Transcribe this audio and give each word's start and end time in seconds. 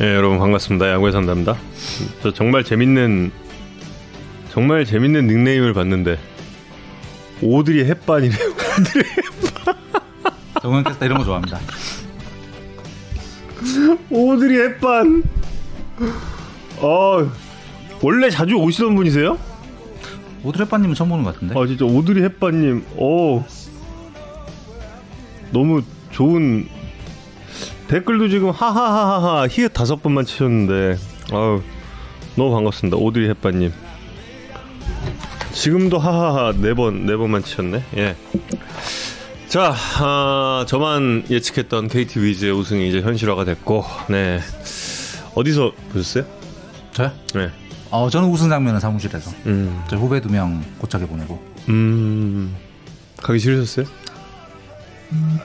예, 0.00 0.14
여러분 0.14 0.38
반갑습니다. 0.38 0.90
야구의 0.92 1.12
산다입니다. 1.12 1.56
저 2.22 2.32
정말 2.32 2.62
재밌는 2.62 3.32
정말 4.50 4.84
재밌는 4.84 5.26
닉네임을 5.26 5.72
봤는데 5.72 6.18
오드리 7.42 7.84
햇반이래요. 7.84 8.38
오드리 8.78 9.04
정은 10.62 10.84
캐스터 10.84 11.04
이런 11.04 11.18
거 11.18 11.24
좋아합니다. 11.24 11.58
오드리 14.10 14.60
햇반. 14.60 15.24
어 16.78 17.28
원래 18.00 18.30
자주 18.30 18.54
오시던 18.54 18.94
분이세요? 18.94 19.36
오드레빠님은 20.44 20.94
처음 20.94 21.08
보는 21.10 21.24
것 21.24 21.34
같은데. 21.34 21.58
아 21.58 21.66
진짜 21.66 21.84
오드리 21.84 22.22
햇반님. 22.22 22.84
어 22.96 23.44
너무 25.50 25.82
좋은 26.12 26.68
댓글도 27.88 28.28
지금 28.28 28.50
하하하하하 28.50 29.48
히읗 29.48 29.72
다섯 29.72 30.02
번만 30.02 30.24
치셨는데 30.24 30.98
아유 31.32 31.62
너무 32.36 32.52
반갑습니다 32.54 32.96
오드리 32.98 33.28
햇반님 33.30 33.72
지금도 35.52 35.98
하하하 35.98 36.52
네 36.52 36.74
번 36.74 37.06
네 37.06 37.16
번만 37.16 37.42
치셨네 37.42 37.82
예. 37.96 38.16
자 39.48 39.74
아, 40.00 40.66
저만 40.68 41.24
예측했던 41.30 41.88
KT 41.88 42.20
위즈의 42.20 42.52
우승이 42.52 42.88
이제 42.88 43.00
현실화가 43.00 43.44
됐고 43.46 43.84
네 44.10 44.40
어디서 45.34 45.72
보셨어요? 45.92 46.24
저요? 46.92 47.12
네. 47.34 47.48
어, 47.90 48.10
저는 48.10 48.28
우승 48.28 48.50
장면은 48.50 48.80
사무실에서. 48.80 49.30
음, 49.46 49.82
저 49.88 49.96
후배 49.96 50.20
두 50.20 50.28
명 50.28 50.62
고착에 50.78 51.06
보내고. 51.06 51.40
음 51.70 52.54
가기 53.22 53.38
싫으셨어요? 53.38 53.86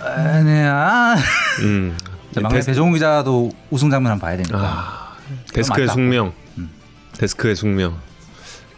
아, 0.02 0.42
네, 0.42 0.66
아. 0.66 1.16
음 1.62 1.96
자, 2.03 2.12
막내 2.42 2.59
데스- 2.59 2.67
배종훈 2.72 2.94
기자도 2.94 3.52
우승 3.70 3.89
장면 3.89 4.12
한번 4.12 4.28
봐야 4.28 4.38
되니까. 4.38 4.58
아, 4.59 5.17
데스크의. 5.53 5.88
숙명. 5.88 6.34
음. 6.58 6.70
데스크의 7.17 7.56
숙명. 7.56 7.98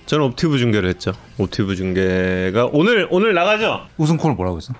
저는 0.06 0.25
옵티브 0.25 0.58
중계를 0.59 0.88
했죠. 0.89 1.14
옵티브 1.38 1.75
중계가 1.75 2.70
오늘 2.72 3.08
오늘 3.09 3.34
나가죠. 3.34 3.88
우승 3.97 4.17
콜 4.17 4.34
뭐라고 4.36 4.58
했어? 4.58 4.73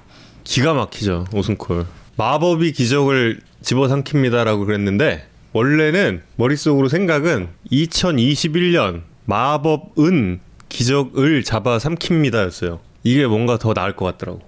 기가 0.44 0.74
막히죠. 0.74 1.26
우승콜. 1.34 1.86
마법이 2.18 2.72
기적을 2.74 3.42
집어삼킵니다라고 3.64 4.66
그랬는데 4.66 5.28
원래는 5.54 6.22
머릿속으로 6.36 6.88
생각은 6.90 7.50
2021년 7.72 9.02
마법은 9.26 10.40
기적을 10.70 11.44
잡아 11.44 11.78
삼킵니다였어요. 11.80 12.80
이게 13.04 13.26
뭔가 13.26 13.58
더 13.58 13.74
나을 13.74 13.96
것 13.96 14.06
같더라고. 14.06 14.42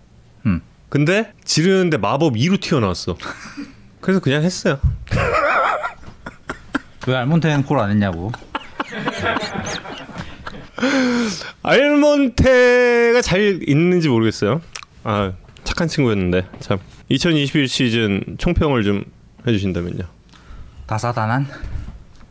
음. 0.46 0.62
근데 0.90 1.34
지르는데 1.44 1.98
마법 1.98 2.36
2로 2.36 2.60
튀어나왔어. 2.62 3.18
그래서 4.02 4.20
그냥 4.20 4.44
했어요. 4.44 4.80
왜 7.08 7.16
알몬테는 7.16 7.64
콜 7.64 7.80
안 7.80 7.90
했냐고. 7.90 8.32
알몬테가 11.64 13.22
잘 13.22 13.62
있는지 13.68 14.10
모르겠어요. 14.10 14.62
아 15.04 15.34
착한 15.64 15.88
친구였는데 15.88 16.48
참. 16.60 16.80
2021 17.10 17.68
시즌 17.70 18.22
총평을 18.38 18.84
좀 18.84 19.06
해주신다면요. 19.48 20.04
다사다난. 20.88 21.48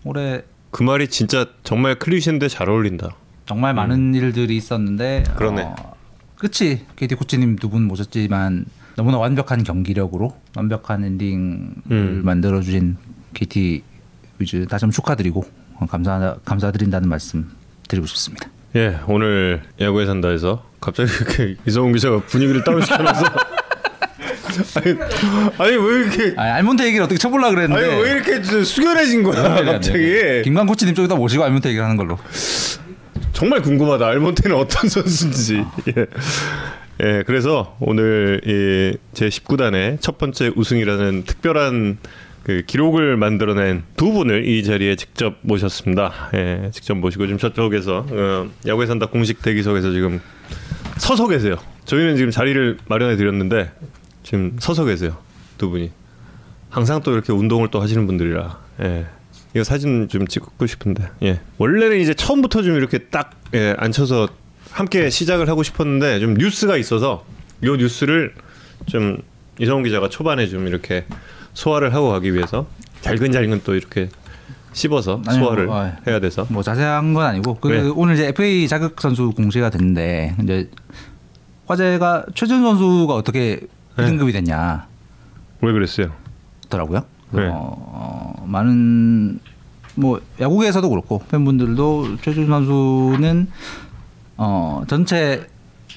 올해 0.05 0.43
그 0.71 0.83
말이 0.83 1.09
진짜 1.09 1.47
정말 1.65 1.99
클리셰인데 1.99 2.49
잘 2.49 2.69
어울린다. 2.69 3.17
정말 3.47 3.73
많은 3.75 4.15
일들이 4.15 4.55
있었는데. 4.57 5.25
음. 5.29 5.35
그러네. 5.37 5.63
어, 5.63 5.97
끝이 6.37 6.81
KT 6.97 7.15
코치님 7.15 7.57
두 7.57 7.71
분 7.71 7.83
모셨지만 7.85 8.67
너무나 8.97 9.19
완벽한 9.19 9.63
경기력으로 9.63 10.35
완벽한 10.57 11.05
엔딩을 11.05 11.69
음. 11.91 12.21
만들어 12.25 12.61
주신 12.63 12.97
KT 13.35 13.83
위즈 14.39 14.67
다시 14.67 14.85
한번 14.85 14.93
축하드리고 14.93 15.45
어, 15.75 15.87
감사 15.87 16.37
감사드린다는 16.45 17.09
말씀 17.09 17.51
드리고 17.89 18.07
싶습니다. 18.07 18.49
예, 18.75 18.99
오늘 19.07 19.63
야구에 19.81 20.07
산다에서 20.07 20.65
갑자기 20.81 21.11
이렇게 21.13 21.57
이성훈 21.67 21.93
기자가 21.93 22.21
분위기를 22.27 22.65
다운시켜놔서 22.65 23.25
아니, 24.77 24.97
아니 25.59 25.77
왜 25.77 25.99
이렇게 26.01 26.35
아, 26.39 26.55
알몬테 26.55 26.87
얘기를 26.87 27.05
어떻게 27.05 27.19
쳐보려 27.19 27.47
아니 27.47 27.55
그랬는데 27.55 28.03
왜 28.03 28.11
이렇게 28.13 28.43
좀 28.43 28.65
숙연해진 28.65 29.23
거야 29.23 29.57
돼. 29.57 29.65
갑자기 29.65 30.43
김관 30.45 30.67
코치님 30.67 30.95
쪽에다 30.95 31.15
모시고 31.17 31.45
알몬테 31.45 31.69
얘기를 31.71 31.85
하는 31.85 31.97
걸로. 31.97 32.19
정말 33.35 33.61
궁금하다 33.61 34.07
알몬테는 34.07 34.57
어떤 34.57 34.89
선수인지 34.89 35.63
예. 35.89 36.07
예, 37.03 37.23
그래서 37.27 37.77
오늘 37.81 38.41
이제 39.13 39.29
19단의 39.29 40.01
첫 40.01 40.19
번째 40.19 40.51
우승이라는 40.55 41.25
특별한 41.25 41.99
그 42.43 42.63
기록을 42.67 43.17
만들어낸 43.17 43.83
두 43.97 44.13
분을 44.13 44.47
이 44.47 44.63
자리에 44.63 44.97
직접 44.97 45.35
모셨습니다. 45.43 46.31
예, 46.35 46.71
직접 46.73 46.95
모시고 46.95 47.27
지금 47.27 47.39
저쪽에서 47.39 48.07
어, 48.09 48.51
야구에 48.67 48.87
산다 48.87 49.07
공식 49.07 49.43
대기석에서 49.43 49.91
지금 49.91 50.21
서서 50.97 51.29
계세요. 51.29 51.57
저희는 51.85 52.17
지금 52.17 52.31
자리를 52.31 52.79
마련해 52.89 53.17
드렸는데 53.17 53.73
지금 54.23 54.57
서서 54.59 54.85
계세요. 54.85 55.17
두 55.59 55.71
분이. 55.71 55.91
항상 56.71 57.03
또 57.03 57.13
이렇게 57.13 57.33
운동을 57.33 57.69
또 57.71 57.81
하시는 57.81 58.07
분들이라. 58.07 58.59
예. 58.83 59.07
이거 59.55 59.65
사진 59.65 60.09
좀 60.09 60.27
찍고 60.27 60.67
싶은데. 60.67 61.09
예. 61.23 61.41
원래는 61.59 62.01
이제 62.01 62.15
처음부터 62.15 62.63
좀 62.63 62.77
이렇게 62.77 62.99
딱 62.99 63.33
예, 63.55 63.75
앉혀서 63.79 64.29
함께 64.77 65.09
시작을 65.09 65.49
하고 65.49 65.63
싶었는데 65.63 66.21
좀 66.21 66.35
뉴스가 66.35 66.77
있어서 66.77 67.25
요 67.65 67.77
뉴스를 67.77 68.35
좀 68.85 69.17
이성훈 69.59 69.85
기자가 69.85 70.11
초반에 70.11 70.47
좀 70.49 70.69
이렇게 70.69 71.07
소화를 71.55 71.95
하고 71.95 72.11
가기 72.11 72.35
위해서 72.35 72.67
잘근잘근 73.01 73.63
또 73.65 73.75
이렇게 73.75 74.11
씹어서 74.75 75.23
아니, 75.27 75.39
소화를 75.39 75.65
뭐, 75.65 75.81
아, 75.81 75.97
해야 76.07 76.21
돼서 76.21 76.47
뭐 76.51 76.63
자세한 76.63 77.15
건 77.15 77.25
아니고 77.25 77.55
그 77.55 77.69
네. 77.69 77.91
오늘 77.97 78.17
이제 78.17 78.27
FA 78.27 78.69
자격 78.69 79.01
선수 79.01 79.31
공시가 79.31 79.71
됐는데 79.71 80.37
이제 80.43 80.69
화제가 81.67 82.27
최준 82.35 82.61
선수가 82.61 83.15
어떻게 83.15 83.61
네. 83.97 84.05
등급이 84.05 84.33
됐냐 84.33 84.89
왜 85.63 85.73
그랬어요? 85.73 86.13
더라고요. 86.69 87.03
네. 87.31 87.49
어, 87.51 88.45
많은 88.47 89.41
뭐 89.95 90.21
야구계에서도 90.39 90.87
그렇고 90.91 91.23
팬분들도 91.31 92.19
최준 92.21 92.47
선수는 92.49 93.49
어 94.37 94.83
전체 94.87 95.47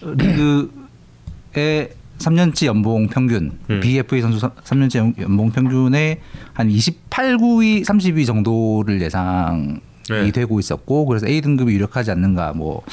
리그의 0.02 1.90
3년치 2.20 2.66
연봉 2.66 3.08
평균 3.08 3.58
음. 3.70 3.80
BFA 3.80 4.22
선수 4.22 4.40
3년치 4.40 5.20
연봉 5.22 5.52
평균의 5.52 6.20
한 6.54 6.70
28구위 6.70 7.86
30위 7.86 8.26
정도를 8.26 9.02
예상이 9.02 9.80
네. 10.10 10.32
되고 10.32 10.60
있었고 10.60 11.06
그래서 11.06 11.28
A 11.28 11.42
등급이 11.42 11.74
유력하지 11.74 12.12
않는가 12.12 12.54
뭐 12.54 12.84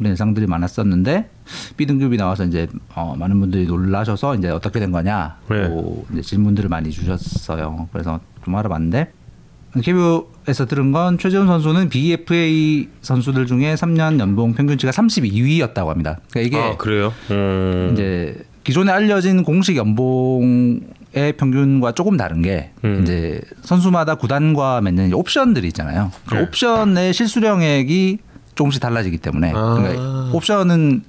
그런 0.00 0.12
예상들이 0.12 0.46
많았었는데 0.46 1.28
B 1.76 1.86
등급이 1.86 2.16
나와서 2.16 2.44
이제 2.44 2.68
어, 2.94 3.14
많은 3.16 3.38
분들이 3.38 3.66
놀라셔서 3.66 4.36
이제 4.36 4.48
어떻게 4.48 4.80
된 4.80 4.92
거냐 4.92 5.36
네. 5.50 5.68
고 5.68 6.06
이제 6.12 6.22
질문들을 6.22 6.70
많이 6.70 6.90
주셨어요. 6.90 7.88
그래서 7.92 8.18
좀 8.44 8.56
알아봤는데 8.56 9.12
KBO에서 9.72 10.66
들은 10.66 10.90
건 10.90 11.16
최재훈 11.18 11.46
선수는 11.46 11.88
BFA 11.90 12.88
선수들 13.02 13.46
중에 13.46 13.74
3년 13.74 14.18
연봉 14.18 14.54
평균치가 14.54 14.90
32위였다고 14.90 15.86
합니다. 15.86 16.18
그러니까 16.30 16.40
이게 16.58 16.64
아 16.64 16.76
그래요? 16.76 17.12
음. 17.30 17.90
이제 17.92 18.36
기존에 18.64 18.90
알려진 18.90 19.44
공식 19.44 19.76
연봉의 19.76 21.34
평균과 21.36 21.92
조금 21.92 22.16
다른 22.16 22.42
게 22.42 22.72
음. 22.84 23.00
이제 23.02 23.40
선수마다 23.62 24.16
구단과 24.16 24.80
맺는 24.80 25.12
옵션들이 25.12 25.68
있잖아요. 25.68 26.10
그 26.26 26.34
네. 26.34 26.42
옵션의 26.42 27.14
실수령액이 27.14 28.18
조금씩 28.56 28.82
달라지기 28.82 29.18
때문에 29.18 29.52
아. 29.54 29.74
그러니까 29.74 30.30
옵션은 30.34 31.04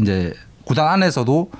이제 0.00 0.34
구단 0.64 0.88
안에서도 0.88 1.50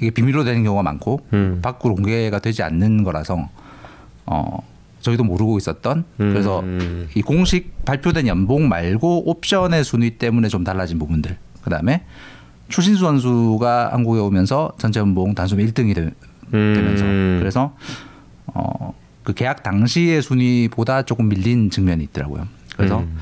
이게 0.00 0.10
비밀로 0.10 0.44
되는 0.44 0.62
경우가 0.64 0.82
많고 0.82 1.20
음. 1.32 1.60
밖으로 1.62 1.94
공개가 1.94 2.40
되지 2.40 2.62
않는 2.62 3.04
거라서 3.04 3.48
어 4.26 4.58
저희도 5.04 5.24
모르고 5.24 5.58
있었던 5.58 6.04
그래서 6.16 6.60
음. 6.60 7.08
이 7.14 7.22
공식 7.22 7.84
발표된 7.84 8.26
연봉 8.26 8.68
말고 8.68 9.30
옵션의 9.30 9.84
순위 9.84 10.18
때문에 10.18 10.48
좀 10.48 10.64
달라진 10.64 10.98
부분들 10.98 11.36
그다음에 11.62 12.04
추신수 12.68 13.00
선수가 13.00 13.92
한국에 13.92 14.20
오면서 14.20 14.72
전체 14.78 15.00
연봉 15.00 15.34
단숨 15.34 15.58
1등이 15.58 15.94
되, 15.94 16.10
되면서 16.50 17.04
음. 17.04 17.36
그래서 17.40 17.76
어 18.46 18.94
그 19.24 19.32
계약 19.32 19.62
당시의 19.62 20.22
순위보다 20.22 21.02
조금 21.02 21.28
밀린 21.28 21.70
측면이 21.70 22.04
있더라고요. 22.04 22.46
그래서 22.76 23.00
음. 23.00 23.16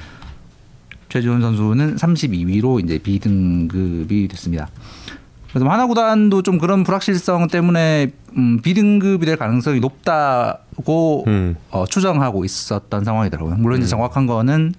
최지훈 1.08 1.40
선수는 1.40 1.96
32위로 1.96 2.84
이제 2.84 2.98
B 2.98 3.18
등급이 3.20 4.28
됐습니다. 4.28 4.68
그래서 5.52 5.68
하나 5.68 5.86
구단도 5.86 6.42
좀 6.42 6.58
그런 6.58 6.82
불확실성 6.82 7.48
때문에 7.48 8.10
음, 8.36 8.60
B 8.62 8.72
등급이 8.74 9.26
될 9.26 9.36
가능성이 9.36 9.80
높다고 9.80 11.24
음. 11.26 11.56
어, 11.70 11.84
추정하고 11.86 12.44
있었던 12.44 13.04
상황이더라고요. 13.04 13.56
물론 13.56 13.78
이제 13.80 13.88
정확한 13.88 14.26
거는 14.26 14.72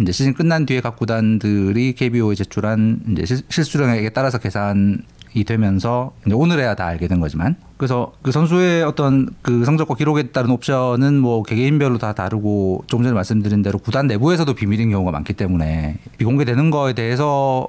이제 0.00 0.12
시즌 0.12 0.32
끝난 0.32 0.64
뒤에 0.64 0.80
각 0.80 0.96
구단들이 0.96 1.92
KBO에 1.94 2.34
제출한 2.36 3.00
이제 3.12 3.26
실- 3.26 3.42
실수령액에 3.48 4.10
따라서 4.10 4.38
계산 4.38 5.02
이 5.34 5.44
되면서 5.44 6.12
이제 6.26 6.34
오늘에야 6.34 6.74
다 6.74 6.86
알게 6.86 7.06
된 7.06 7.20
거지만 7.20 7.56
그래서 7.76 8.12
그 8.22 8.32
선수의 8.32 8.82
어떤 8.82 9.28
그 9.42 9.64
성적과 9.66 9.94
기록에 9.94 10.28
따른 10.30 10.50
옵션은 10.50 11.18
뭐 11.18 11.42
개개인별로 11.42 11.98
다 11.98 12.14
다르고 12.14 12.84
조금 12.86 13.04
전에 13.04 13.14
말씀드린 13.14 13.60
대로 13.62 13.78
구단 13.78 14.06
내부에서도 14.06 14.52
비밀인 14.54 14.90
경우가 14.90 15.10
많기 15.10 15.34
때문에 15.34 15.98
비공개되는 16.16 16.70
거에 16.70 16.94
대해서 16.94 17.68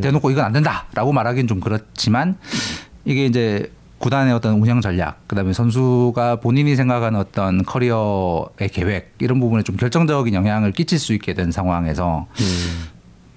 대놓고 0.00 0.30
이건 0.30 0.44
안 0.44 0.52
된다라고 0.52 1.12
말하기는 1.12 1.48
좀 1.48 1.60
그렇지만 1.60 2.36
이게 3.04 3.26
이제 3.26 3.72
구단의 3.98 4.32
어떤 4.32 4.54
운영 4.54 4.80
전략, 4.80 5.28
그다음에 5.28 5.52
선수가 5.52 6.36
본인이 6.36 6.74
생각하는 6.74 7.20
어떤 7.20 7.62
커리어의 7.64 8.70
계획 8.72 9.14
이런 9.18 9.40
부분에 9.40 9.62
좀 9.62 9.76
결정적인 9.76 10.32
영향을 10.32 10.72
끼칠 10.72 10.98
수 10.98 11.12
있게 11.12 11.34
된 11.34 11.52
상황에서 11.52 12.26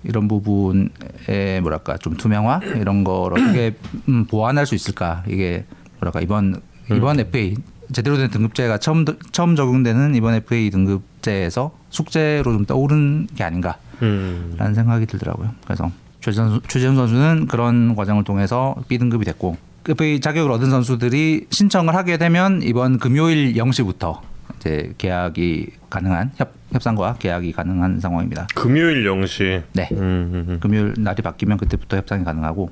이런 0.05 0.29
부분에 0.29 1.59
뭐랄까 1.61 1.97
좀 1.97 2.15
투명화 2.15 2.61
이런 2.75 3.03
걸 3.03 3.33
어떻게 3.33 3.75
음, 4.07 4.25
보완할 4.25 4.65
수 4.65 4.75
있을까 4.75 5.23
이게 5.27 5.65
뭐랄까 5.99 6.21
이번 6.21 6.61
이번 6.91 7.19
FA 7.19 7.55
제대로 7.91 8.17
된 8.17 8.29
등급제가 8.29 8.77
처음 8.77 9.05
처음 9.31 9.55
적용되는 9.55 10.15
이번 10.15 10.35
FA 10.35 10.69
등급제에서 10.69 11.77
숙제로 11.89 12.53
좀 12.53 12.65
떠오른 12.65 13.27
게 13.35 13.43
아닌가라는 13.43 13.77
음. 14.01 14.73
생각이 14.73 15.05
들더라고요. 15.07 15.51
그래서 15.65 15.91
최재현 16.23 16.49
선수- 16.49 16.67
최재현 16.67 16.95
선수는 16.95 17.47
그런 17.47 17.95
과정을 17.95 18.23
통해서 18.23 18.75
B 18.87 18.97
등급이 18.97 19.25
됐고 19.25 19.57
FA 19.89 20.21
자격을 20.21 20.49
얻은 20.51 20.69
선수들이 20.69 21.47
신청을 21.49 21.93
하게 21.95 22.15
되면 22.17 22.61
이번 22.63 22.97
금요일 22.97 23.53
0시부터 23.55 24.19
이제 24.57 24.93
계약이 24.97 25.67
가능한 25.89 26.31
협, 26.37 26.53
협상과 26.71 27.15
계약이 27.19 27.51
가능한 27.51 27.99
상황입니다. 27.99 28.47
금요일 28.55 29.03
0시. 29.03 29.63
네. 29.73 29.89
음, 29.91 29.97
음, 29.97 30.45
음. 30.47 30.59
금요일 30.61 30.93
날이 30.97 31.21
바뀌면 31.21 31.57
그때부터 31.57 31.97
협상이 31.97 32.23
가능하고 32.23 32.71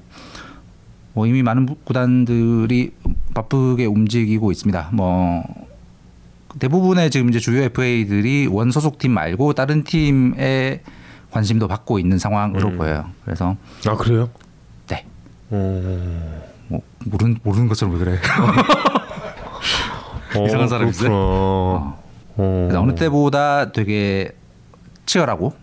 뭐 1.13 1.27
이미 1.27 1.43
많은 1.43 1.65
부- 1.65 1.75
구단들이 1.83 2.91
바쁘게 3.33 3.85
움직이고 3.85 4.49
있습니다. 4.49 4.91
뭐 4.93 5.43
대부분의 6.59 7.11
지금 7.11 7.27
이제 7.29 7.39
주요 7.39 7.61
FA들이 7.63 8.47
원 8.47 8.71
소속 8.71 8.97
팀 8.97 9.11
말고 9.11 9.51
다른 9.53 9.83
팀에 9.83 10.81
관심도 11.31 11.67
받고 11.67 11.99
있는 11.99 12.17
상황으로 12.19 12.69
음. 12.69 12.77
보여요. 12.77 13.05
그래서 13.25 13.55
아 13.87 13.95
그래요? 13.95 14.29
네. 14.87 15.05
어. 15.49 16.41
뭐 16.67 16.81
모르는 17.05 17.37
모르는 17.43 17.67
것처럼 17.67 17.95
왜 17.95 17.99
그래? 18.05 18.19
이상한 20.45 20.67
사람이지? 20.67 21.07
어. 21.09 21.99
어. 22.37 22.69
어느 22.73 22.95
때보다 22.95 23.71
되게 23.71 24.31
치열하고 25.05 25.53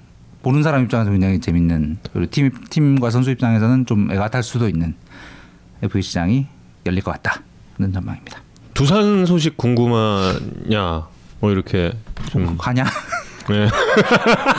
보는 0.42 0.62
사람 0.62 0.84
입장에서 0.84 1.10
굉장히 1.10 1.40
재밌는 1.40 1.98
그리고 2.12 2.30
팀 2.30 2.50
팀과 2.70 3.10
선수 3.10 3.30
입장에서는 3.30 3.86
좀 3.86 4.10
애가 4.10 4.28
탈 4.28 4.42
수도 4.42 4.68
있는 4.68 4.94
FA 5.82 6.02
시장이 6.02 6.46
열릴 6.86 7.02
것 7.02 7.12
같다는 7.12 7.92
전망입니다. 7.92 8.40
두산 8.74 9.26
소식 9.26 9.56
궁금하냐? 9.56 11.06
뭐 11.40 11.50
이렇게 11.50 11.92
좀 12.30 12.56
가냐? 12.58 12.84
네. 13.48 13.68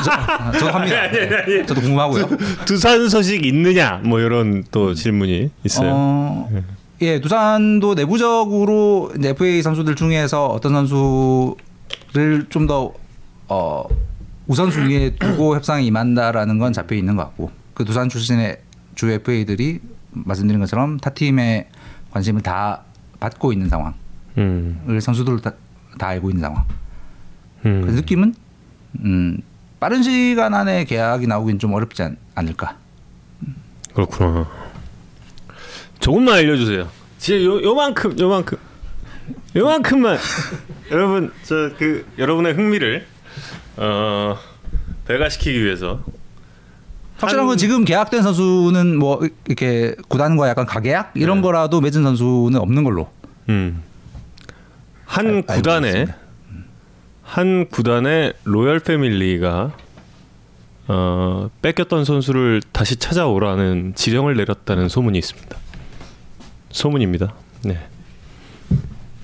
저, 0.05 0.11
아, 0.11 0.51
저도 0.51 0.71
합니다. 0.71 1.09
네. 1.11 1.65
저도 1.65 1.81
궁금하고요. 1.81 2.27
두 2.65 2.77
산 2.77 3.07
소식 3.09 3.45
있느냐? 3.45 4.01
뭐 4.03 4.19
이런 4.19 4.63
또 4.71 4.93
질문이 4.93 5.51
있어요. 5.63 5.91
어, 5.93 6.49
예, 7.01 7.19
두산도 7.21 7.95
내부적으로 7.95 9.11
이제 9.17 9.29
FA 9.29 9.61
선수들 9.61 9.95
중에서 9.95 10.47
어떤 10.47 10.73
선수를 10.73 12.47
좀더 12.49 12.93
어, 13.47 13.83
우선순위에 14.47 15.15
두고 15.15 15.55
협상에 15.57 15.83
임한다라는 15.83 16.57
건 16.57 16.73
잡혀 16.73 16.95
있는 16.95 17.15
것 17.15 17.23
같고 17.23 17.51
그 17.73 17.85
두산 17.85 18.09
출신의 18.09 18.57
주 18.95 19.09
FA들이 19.09 19.79
말씀드린 20.11 20.59
것처럼 20.59 20.97
타 20.99 21.11
팀의 21.11 21.67
관심을 22.11 22.41
다 22.41 22.83
받고 23.19 23.53
있는 23.53 23.69
상황을 23.69 23.93
음. 24.37 24.99
선수들 25.01 25.39
다, 25.41 25.53
다 25.97 26.07
알고 26.07 26.29
있는 26.31 26.41
상황. 26.41 26.63
그 27.61 27.67
음. 27.69 27.81
느낌은 27.87 28.33
음, 29.03 29.41
빠른 29.79 30.03
시간 30.03 30.53
안에 30.53 30.83
계약이 30.85 31.27
나오긴 31.27 31.59
좀 31.59 31.73
어렵지 31.73 32.03
않, 32.03 32.17
않을까. 32.35 32.75
그렇구나. 33.93 34.47
조금만 35.99 36.35
알려주세요. 36.35 36.87
진짜 37.17 37.43
요 37.43 37.61
요만큼 37.61 38.17
요만큼 38.19 38.57
요만큼만 39.55 40.17
여러분 40.91 41.31
저 41.43 41.71
그 41.77 42.05
여러분의 42.17 42.53
흥미를 42.53 43.05
어 43.77 44.37
배가시키기 45.07 45.63
위해서 45.63 46.01
확실한 47.17 47.43
한- 47.43 47.47
건 47.47 47.57
지금 47.57 47.83
계약된 47.83 48.23
선수는 48.23 48.97
뭐 48.97 49.19
이렇게 49.47 49.95
구단과 50.07 50.47
약간 50.49 50.65
가계약 50.65 51.11
이런 51.15 51.37
네. 51.37 51.41
거라도 51.43 51.81
맺은 51.81 52.03
선수는 52.03 52.55
없는 52.59 52.83
걸로. 52.83 53.09
음. 53.49 53.83
한 55.05 55.43
알- 55.47 55.57
구단에. 55.57 56.05
한 57.29 57.69
구단의 57.69 58.33
로열 58.43 58.79
패밀리가 58.79 59.71
어, 60.87 61.49
뺏겼던 61.61 62.03
선수를 62.03 62.59
다시 62.71 62.95
찾아오라는 62.95 63.93
지령을 63.95 64.35
내렸다는 64.35 64.89
소문이 64.89 65.19
있습니다. 65.19 65.55
소문입니다. 66.71 67.35
네. 67.65 67.87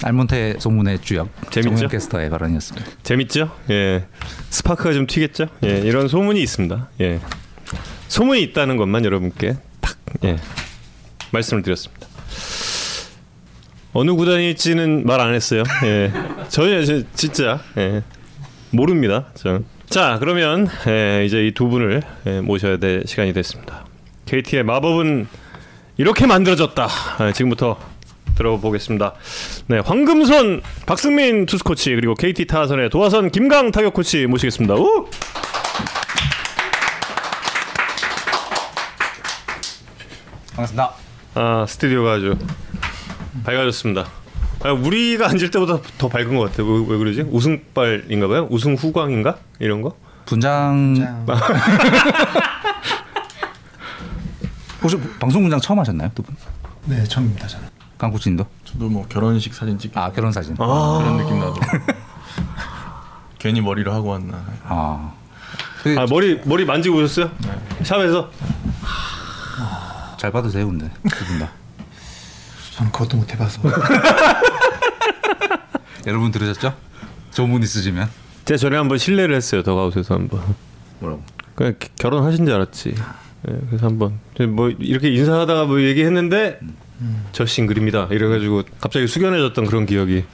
알몬테 0.04 0.60
소문의 0.60 1.02
주역 1.02 1.30
재밌죠? 1.50 1.88
캐스터의 1.88 2.30
발언이었습니다. 2.30 2.88
재밌죠? 3.02 3.52
예. 3.72 4.06
스파크가 4.51 4.94
좀 4.94 5.08
튀겠죠? 5.08 5.48
예. 5.63 5.80
이런 5.80 6.08
소문이 6.08 6.40
있습니다. 6.44 6.90
예. 7.01 7.19
소문이 8.08 8.44
있다는 8.44 8.78
것만 8.78 9.04
여러분께 9.04 9.58
딱 9.81 9.98
예. 10.25 10.38
말씀을 11.31 11.63
드렸습니다. 11.63 12.08
어느 13.98 14.12
구단일지는 14.12 15.06
말 15.06 15.22
안 15.22 15.34
했어요. 15.34 15.64
예. 15.86 16.12
전혀 16.50 16.84
저, 16.84 17.02
진짜 17.14 17.62
예. 17.78 18.04
모릅니다. 18.72 19.28
저. 19.36 19.62
자, 19.90 20.18
그러면 20.20 20.68
예, 20.88 21.24
이제 21.26 21.48
이 21.48 21.54
두 21.54 21.70
분을 21.70 22.02
예, 22.28 22.42
모셔야 22.42 22.76
될 22.78 23.04
시간이 23.06 23.32
됐습니다. 23.34 23.86
KT의 24.26 24.64
마법은 24.64 25.28
이렇게 25.98 26.26
만들어졌다. 26.28 26.88
아, 27.20 27.32
지금부터 27.32 27.78
들어보겠습니다. 28.36 29.14
네, 29.68 29.80
황금손 29.80 30.62
박승민 30.86 31.46
투수 31.46 31.64
코치 31.64 31.96
그리고 31.96 32.16
KT 32.16 32.48
타선의 32.48 32.90
도화선 32.90 33.32
김강 33.32 33.72
타격 33.72 33.94
코치 33.94 34.26
모시겠습니다. 34.28 34.76
우! 34.76 35.08
반갑습니다. 40.56 40.94
아 41.36 41.66
스튜디오가 41.68 42.14
아주 42.14 42.38
밝아졌습니다. 43.44 44.06
아, 44.63 44.72
우리가 44.72 45.27
앉을 45.30 45.51
때보다 45.51 45.80
더 45.98 46.08
밝은 46.08 46.36
것 46.36 46.50
같아요. 46.51 46.68
왜, 46.68 46.86
왜 46.89 46.98
그러지? 46.98 47.22
우승빨인가봐요. 47.30 48.48
우승 48.50 48.75
후광인가 48.75 49.38
이런 49.60 49.82
거? 49.82 49.96
분장 50.25 50.96
혹시 54.82 54.98
방송 55.20 55.42
분장 55.44 55.60
처음 55.60 55.80
하셨나요, 55.80 56.10
두 56.15 56.24
분? 56.24 56.36
네, 56.86 57.04
처음입니다 57.04 57.48
저는. 57.48 57.68
강 57.98 58.12
코치님도? 58.12 58.46
저도 58.65 58.89
뭐 58.89 59.06
결혼식 59.08 59.54
사진 59.54 59.77
찍기 59.80 59.98
아 59.98 60.12
결혼 60.12 60.32
사진. 60.32 60.56
아, 60.60 61.00
그런 61.01 61.18
느낌 61.18 61.39
나도 61.39 61.56
괜히 63.39 63.62
머리를 63.62 63.92
하고 63.92 64.10
왔나 64.10 64.44
아. 64.65 65.13
그, 65.84 65.96
아 65.98 66.06
머리 66.10 66.42
머리 66.46 66.65
만지고 66.65 66.98
오셨어요? 66.98 67.32
샵에서? 67.84 68.30
잘 70.18 70.32
받으세요, 70.32 70.65
근데 70.68 70.89
두분 71.10 71.39
다. 71.39 71.50
저는 72.75 72.91
그것도 72.91 73.17
못 73.17 73.32
해봐서. 73.34 73.62
여러분 76.08 76.32
들으셨죠? 76.32 76.74
조문 77.32 77.63
있으시면 77.63 78.10
제가 78.46 78.58
전에 78.58 78.77
한번 78.77 78.98
실례를 78.98 79.36
했어요. 79.36 79.63
더가웃에서 79.63 80.13
한번. 80.15 80.41
뭐라고? 81.00 81.24
그냥 81.55 81.75
기- 81.79 81.89
결혼하신 81.98 82.46
줄 82.46 82.55
알았지. 82.55 82.96
예, 83.48 83.53
그래서 83.70 83.88
한번 83.88 84.20
뭐 84.50 84.70
이렇게 84.79 85.10
인사하다가 85.10 85.65
뭐 85.65 85.82
얘기했는데 85.82 86.60
저 87.32 87.46
싱글입니다. 87.46 88.08
이래가지고 88.12 88.63
갑자기 88.79 89.08
숙연해졌던 89.08 89.65
그런 89.65 89.86
기억이. 89.86 90.25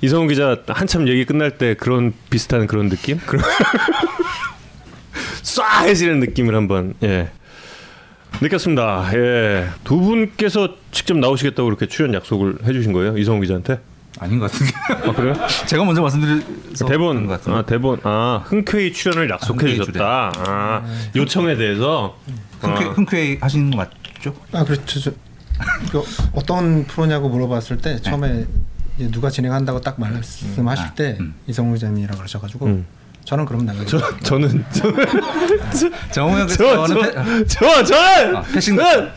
이성훈 0.00 0.28
기자 0.28 0.56
한참 0.68 1.06
얘기 1.06 1.24
끝날 1.24 1.58
때 1.58 1.74
그런 1.74 2.12
비슷한 2.28 2.66
그런 2.66 2.88
느낌? 2.88 3.20
그런 3.24 3.44
쏴 5.42 5.84
해지는 5.86 6.18
느낌을 6.20 6.56
한번 6.56 6.94
예 7.04 7.30
느꼈습니다. 8.40 9.10
예, 9.14 9.68
두 9.84 10.00
분께서 10.00 10.74
직접 10.90 11.16
나오시겠다고 11.16 11.64
그렇게 11.66 11.86
출연 11.86 12.14
약속을 12.14 12.58
해주신 12.64 12.92
거예요, 12.92 13.16
이성훈 13.16 13.40
기자한테? 13.42 13.80
아닌 14.18 14.38
것 14.38 14.50
같은데. 14.50 14.72
아 15.08 15.12
그래요? 15.12 15.34
제가 15.66 15.84
먼저 15.84 16.02
말씀드려서 16.02 16.86
대본. 16.86 17.30
아 17.30 17.62
대본 17.62 18.00
아 18.04 18.42
흔쾌히 18.44 18.92
출연을 18.92 19.30
약속해 19.30 19.66
흔쾌히 19.66 19.76
주셨다. 19.78 20.32
아 20.36 20.82
요청에 21.16 21.56
대해서 21.56 22.16
흔쾌, 22.60 22.84
어. 22.84 22.90
흔쾌히 22.90 23.38
하시는 23.40 23.70
거 23.70 23.78
맞죠? 23.78 24.34
아 24.52 24.64
그렇죠. 24.64 25.00
저, 25.00 25.10
그 25.90 26.02
어떤 26.34 26.84
프로냐고 26.84 27.28
물어봤을 27.28 27.78
때 27.78 28.00
처음에 28.00 28.44
이제 28.98 29.10
누가 29.10 29.30
진행한다고 29.30 29.80
딱 29.80 29.98
말씀하실 29.98 30.84
아, 30.84 30.94
때 30.94 31.16
음. 31.20 31.34
이성우 31.46 31.74
기자님이라고 31.74 32.18
그러셔가지고 32.18 32.66
음. 32.66 32.86
저는 33.24 33.44
그럼 33.44 33.64
나가요. 33.64 33.86
저 33.86 34.18
저는 34.20 34.64
정우영 36.12 36.48
저 36.48 36.56
캐스터는 36.86 37.02
패- 37.02 37.44
저저 37.46 37.84
저는 37.84 38.36
아, 38.36 38.42
패싱 38.42 38.76
저는 38.76 39.10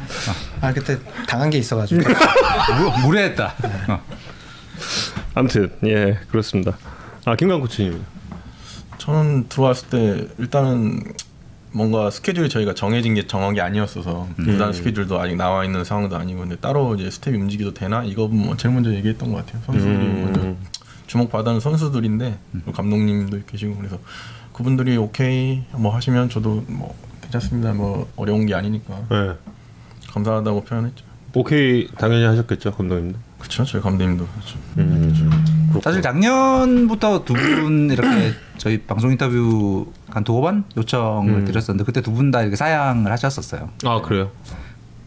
아 0.62 0.72
그때 0.74 0.98
당한 1.28 1.50
게 1.50 1.58
있어가지고 1.58 2.02
무- 2.02 3.08
무례했다. 3.08 3.54
어. 3.90 4.02
아무튼 5.34 5.72
예 5.86 6.18
그렇습니다. 6.30 6.78
아 7.26 7.36
김강 7.36 7.60
코치님. 7.62 8.04
저는 8.98 9.50
들어왔을 9.50 9.90
때 9.90 10.28
일단은 10.38 11.02
뭔가 11.72 12.10
스케줄이 12.10 12.48
저희가 12.48 12.74
정해진 12.74 13.16
게 13.16 13.28
정한 13.28 13.54
게 13.54 13.60
아니었어서 13.62 14.30
구단 14.38 14.72
스케줄도 14.72 15.20
아직 15.20 15.36
나와 15.36 15.66
있는 15.66 15.84
상황도 15.84 16.16
아니고 16.16 16.40
근데 16.42 16.56
따로 16.56 16.96
이제 16.96 17.12
스텝이 17.12 17.36
움직여도 17.38 17.74
되나 17.74 18.04
이거 18.06 18.28
뭐 18.28 18.56
제일 18.56 18.74
먼저 18.74 18.94
얘기했던 18.94 19.32
것 19.34 19.46
같아요 19.46 19.62
선수들이 19.66 19.94
음. 19.94 20.22
먼저 20.24 20.56
주목받는 21.08 21.60
선수들인데 21.60 22.38
또 22.66 22.72
감독님도 22.72 23.40
계시고 23.48 23.76
그래서 23.78 23.98
그분들이 24.54 24.98
오케이 24.98 25.64
뭐 25.74 25.94
하시면 25.96 26.30
저도 26.30 26.64
뭐 26.68 26.96
괜찮습니다 27.22 27.74
뭐 27.74 28.10
어려운 28.16 28.46
게 28.46 28.56
아니니까 28.56 29.02
예. 29.12 29.34
감사하다고 30.12 30.64
표현했죠 30.64 31.04
오케이 31.34 31.88
당연히 31.98 32.24
하셨겠죠 32.26 32.72
감독님도. 32.74 33.20
그렇죠 33.40 33.66
저희 33.66 33.82
감독님도 33.82 34.26
그렇죠 34.28 34.58
음. 34.78 35.72
사실 35.84 36.02
작년부터 36.02 37.26
두 37.26 37.34
분 37.34 37.90
이렇게 37.92 38.32
저희 38.58 38.82
방송 38.82 39.12
인터뷰 39.12 39.92
한 40.10 40.24
두어 40.24 40.40
번 40.42 40.64
요청을 40.78 41.34
음. 41.34 41.46
드렸었는데 41.46 41.84
그때 41.84 42.02
두 42.02 42.12
분 42.14 42.32
다 42.32 42.42
이렇게 42.42 42.56
사양을 42.56 43.12
하셨었어요. 43.12 43.70
아 43.84 44.02
그래요. 44.02 44.32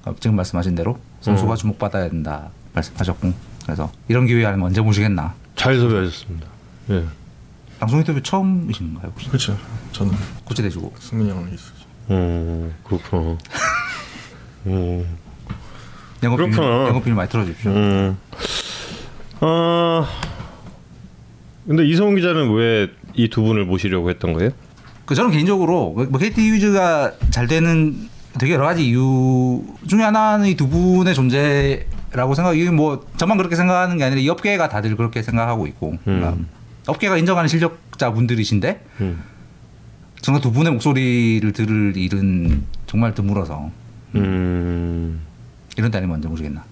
어, 0.05 0.15
지금 0.21 0.37
말씀하신 0.37 0.75
대로 0.75 0.99
선수가 1.23 1.53
음. 1.53 1.57
주목받아야 1.57 2.11
된다 2.11 2.51
말씀하셨고 2.75 3.33
그래서 3.65 3.91
이런 4.09 4.27
기회 4.27 4.45
하면 4.45 4.67
언제 4.67 4.83
모시겠나. 4.83 5.35
잘 5.59 5.77
섭외하셨습니다. 5.79 6.47
예. 6.91 7.05
방송 7.79 7.99
인터뷰 8.01 8.23
처음이신가요 8.23 9.11
혹시? 9.13 9.29
그렇죠 9.29 9.59
저는 9.93 10.13
고치대주고. 10.45 10.95
승민이 10.99 11.31
형을 11.31 11.49
있었죠 11.53 11.75
음 12.11 12.75
그렇구나. 12.85 13.37
음. 14.67 15.17
영업 16.23 16.37
비밀, 16.39 16.51
그렇구나. 16.53 16.89
영업 16.89 17.05
비밀 17.05 17.17
많이 17.17 17.29
들어주십시오. 17.31 17.71
음. 17.71 18.19
아 19.41 20.09
근데 21.67 21.87
이성훈 21.87 22.17
기자는 22.17 22.53
왜 22.55 22.89
이 23.15 23.29
두 23.29 23.43
분을 23.43 23.65
모시려고 23.65 24.11
했던 24.11 24.33
거예요? 24.33 24.51
그 25.05 25.15
저는 25.17 25.33
개인적으로 25.33 25.93
뭐 26.09 26.19
KT 26.19 26.53
위즈가 26.53 27.13
잘 27.31 27.49
되는 27.49 28.09
되게 28.39 28.53
여러 28.55 28.65
가지 28.65 28.87
이유 28.87 29.65
중에 29.89 30.03
하나는 30.03 30.47
이 30.47 30.55
두 30.55 30.69
분의 30.69 31.15
존재 31.17 31.85
라고 32.13 32.35
생각. 32.35 32.57
이게 32.57 32.71
뭐 32.71 33.07
저만 33.17 33.37
그렇게 33.37 33.55
생각하는 33.57 33.99
게 33.99 34.05
아니라 34.05 34.21
이 34.21 34.29
업계가 34.29 34.69
다들 34.69 34.97
그렇게 34.97 35.23
생각하고 35.23 35.67
있고 35.67 35.99
그러니까 36.05 36.37
업계가 36.87 37.17
인정하는 37.19 37.49
실력자 37.49 38.13
분들이신데 38.13 38.85
음. 39.03 39.23
정말 40.23 40.41
두 40.43 40.51
분의 40.53 40.73
목소리를 40.73 41.53
들을 41.53 41.97
일은 41.97 42.65
정말 42.87 43.15
드물어서 43.15 43.71
음. 44.15 45.21
이런 45.77 45.91
데 45.91 45.99
아니면 45.99 46.17
언제 46.17 46.29
모시겠나. 46.29 46.65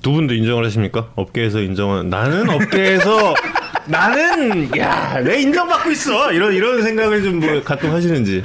두 0.00 0.12
분도 0.12 0.34
인정을 0.34 0.64
하십니까? 0.64 1.08
업계에서 1.16 1.60
인정한 1.60 2.08
나는 2.08 2.48
업계에서 2.48 3.34
나는 3.86 4.70
야 4.78 5.20
내 5.20 5.40
인정받고 5.42 5.90
있어 5.90 6.32
이런 6.32 6.52
이런 6.54 6.82
생각을 6.82 7.22
좀 7.22 7.40
뭐 7.40 7.62
가끔 7.64 7.90
하시는지 7.92 8.44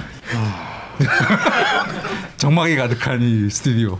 정막이 2.38 2.75
가득한 2.75 3.22
이 3.22 3.50
스튜디오. 3.50 4.00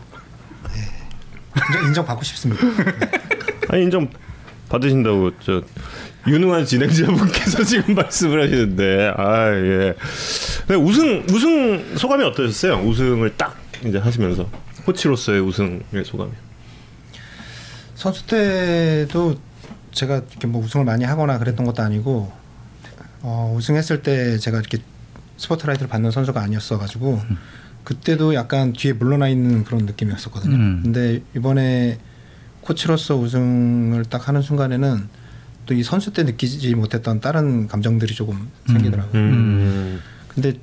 인정, 1.67 1.88
인정 1.88 2.05
받고 2.05 2.24
싶습니다. 2.24 2.65
아니 3.70 3.84
인정 3.84 4.10
받으신다고 4.70 5.31
저 5.39 5.62
유능한 6.27 6.65
진행자분께서 6.65 7.63
지금 7.65 7.96
말씀을 7.96 8.43
하시는데 8.43 9.13
아 9.17 9.50
예. 9.53 9.96
근데 10.67 10.75
우승 10.75 11.25
우승 11.29 11.98
소감이 11.98 12.24
어떠셨어요? 12.24 12.75
우승을 12.88 13.36
딱 13.38 13.58
이제 13.86 13.98
하시면서 13.98 14.48
코치로서의 14.86 15.41
우승의 15.41 16.05
소감이. 16.05 16.31
선수 17.96 18.25
때도 18.25 19.36
제가 19.91 20.17
이렇게 20.29 20.48
뭐 20.48 20.63
우승을 20.63 20.86
많이 20.86 21.03
하거나 21.03 21.38
그랬던 21.38 21.65
것도 21.65 21.84
아니고 21.84 22.31
어, 23.22 23.53
우승했을 23.55 24.01
때 24.01 24.38
제가 24.38 24.60
이렇게 24.60 24.79
스포트라이트를 25.38 25.88
받는 25.88 26.12
선수가 26.12 26.39
아니었어 26.41 26.77
가지고 26.77 27.22
그때도 27.83 28.33
약간 28.35 28.73
뒤에 28.73 28.93
물러나 28.93 29.27
있는 29.27 29.63
그런 29.63 29.85
느낌이었었거든요. 29.85 30.55
음. 30.55 30.79
근데 30.83 31.21
이번에 31.35 31.97
코치로서 32.61 33.15
우승을 33.17 34.05
딱 34.05 34.27
하는 34.27 34.41
순간에는 34.41 35.09
또 35.65 35.73
이 35.73 35.83
선수 35.83 36.11
때 36.11 36.23
느끼지 36.23 36.73
못했던 36.75 37.21
다른 37.21 37.67
감정들이 37.67 38.13
조금 38.15 38.50
생기더라고요. 38.67 39.21
음. 39.21 40.01
근데 40.27 40.53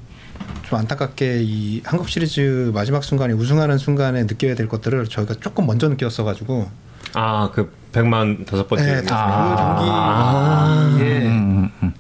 좀 0.65 0.79
안타깝게 0.79 1.41
이 1.43 1.81
한국 1.85 2.09
시리즈 2.09 2.71
마지막 2.75 3.03
순간에 3.05 3.33
우승하는 3.33 3.79
순간에 3.79 4.25
느껴야 4.25 4.55
될 4.55 4.69
것들을 4.69 5.07
저희가 5.07 5.35
조금 5.41 5.67
먼저 5.67 5.89
느꼈어 5.89 6.25
가지고 6.25 6.69
아 7.15 7.51
그 7.55 7.73
백만 7.93 8.45
다섯 8.45 8.69
번째. 8.69 8.85
네, 8.85 8.93
경기. 8.97 9.07
다그 9.09 9.57
경기 9.57 9.91
아. 9.91 10.97
예. 11.01 11.27
음, 11.27 11.71
음. 11.83 11.93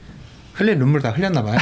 흘린 0.55 0.79
눈물 0.79 1.01
다 1.01 1.11
흘렸나 1.11 1.43
봐요. 1.43 1.57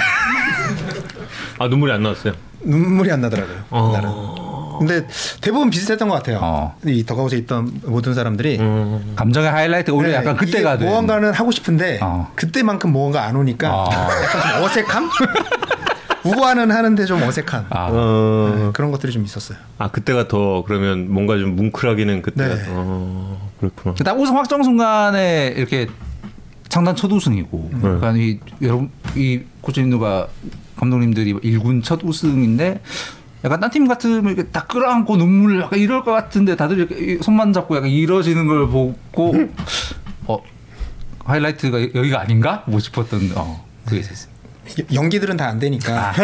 아 1.59 1.69
눈물이 1.69 1.93
안 1.93 2.03
나왔어요. 2.03 2.35
눈물이 2.67 3.11
안 3.11 3.21
나더라고요. 3.21 3.57
어. 3.71 3.89
그날은. 3.91 4.47
근데 4.79 5.07
대부분 5.41 5.71
비슷했던 5.71 6.09
것 6.09 6.17
같아요. 6.17 6.39
어. 6.43 6.77
이 6.85 7.05
더가웃에 7.07 7.37
있던 7.39 7.81
모든 7.85 8.13
사람들이 8.13 8.59
음. 8.59 9.15
감정의 9.17 9.51
하이라이트가 9.51 9.97
오히려 9.97 10.11
네, 10.11 10.17
약간 10.17 10.37
그때가 10.37 10.77
돼. 10.77 10.85
무언가는 10.85 11.33
하고 11.33 11.51
싶은데 11.51 11.99
어. 12.03 12.31
그때만큼 12.35 12.93
무언가 12.93 13.25
안 13.25 13.37
오니까 13.37 13.75
어. 13.75 13.89
약간 13.89 14.53
좀 14.53 14.63
어색함? 14.65 15.11
우아는 16.25 16.71
하는데 16.73 17.07
좀 17.07 17.23
어색한 17.23 17.67
아. 17.71 17.89
어. 17.91 18.55
네, 18.55 18.71
그런 18.75 18.91
것들이 18.91 19.13
좀 19.13 19.25
있었어요. 19.25 19.57
아 19.79 19.91
그때가 19.91 20.29
더 20.29 20.63
그러면 20.67 21.11
뭔가 21.11 21.39
좀 21.39 21.57
뭉클하기는 21.57 22.21
그때. 22.21 22.47
네. 22.49 22.65
어 22.69 23.51
그렇구나. 23.61 23.95
딱 24.05 24.19
우승 24.19 24.37
확정 24.37 24.63
순간에 24.63 25.55
이렇게 25.57 25.87
창단 26.69 26.97
첫 26.97 27.11
우승이고, 27.11 27.71
그러니까 27.81 28.13
이 28.17 28.39
여러분 28.61 28.91
이 29.15 29.41
코치님들과 29.63 30.27
감독님들이 30.77 31.35
1군 31.35 31.85
첫 31.85 32.01
우승인데. 32.03 32.81
약간 33.45 33.61
딴 33.61 33.71
팀 33.71 33.87
같으면 33.87 34.25
이렇게 34.35 34.45
딱 34.51 34.67
끌어안고 34.67 35.17
눈물 35.19 35.61
약간 35.61 35.79
이럴 35.79 36.03
것 36.03 36.13
같은데 36.13 36.57
다들 36.57 36.79
이렇게 36.79 36.97
이 37.15 37.19
손만 37.23 37.53
잡고 37.53 37.77
약간 37.77 37.91
이러지는 37.91 38.47
걸 38.47 38.67
보고 38.69 39.35
어 40.27 40.39
하이라이트가 41.25 41.81
여- 41.83 41.89
여기가 41.95 42.21
아닌가 42.21 42.65
뭐 42.67 42.81
싶었던 42.81 43.33
어 43.37 43.65
그게 43.85 44.01
있었어요. 44.01 44.33
여- 44.81 44.85
연기들은 44.95 45.37
다 45.37 45.47
안 45.47 45.59
되니까 45.61 46.11
아. 46.11 46.13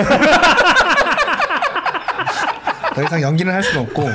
더 2.94 3.02
이상 3.04 3.22
연기는 3.22 3.52
할 3.52 3.62
수가 3.62 3.80
없고 3.82 4.10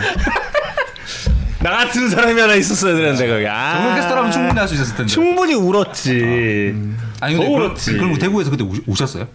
나 1.63 1.71
같은 1.71 2.09
사람이 2.09 2.39
하나 2.39 2.53
있었어야 2.55 2.95
되는데 2.95 3.27
거기. 3.27 3.47
아. 3.47 3.73
정글 3.77 3.95
캐스터라면 3.95 4.31
충분히 4.31 4.59
할 4.59 4.67
수 4.67 4.75
있었을 4.75 4.95
텐데. 4.97 5.11
충분히 5.11 5.53
울었지. 5.55 6.75
아니 7.21 7.35
근데 7.35 7.47
울었지. 7.47 7.93
그럼 7.93 8.17
대구에서 8.19 8.51
그때 8.51 8.63
우, 8.63 8.73
우셨어요? 8.85 9.27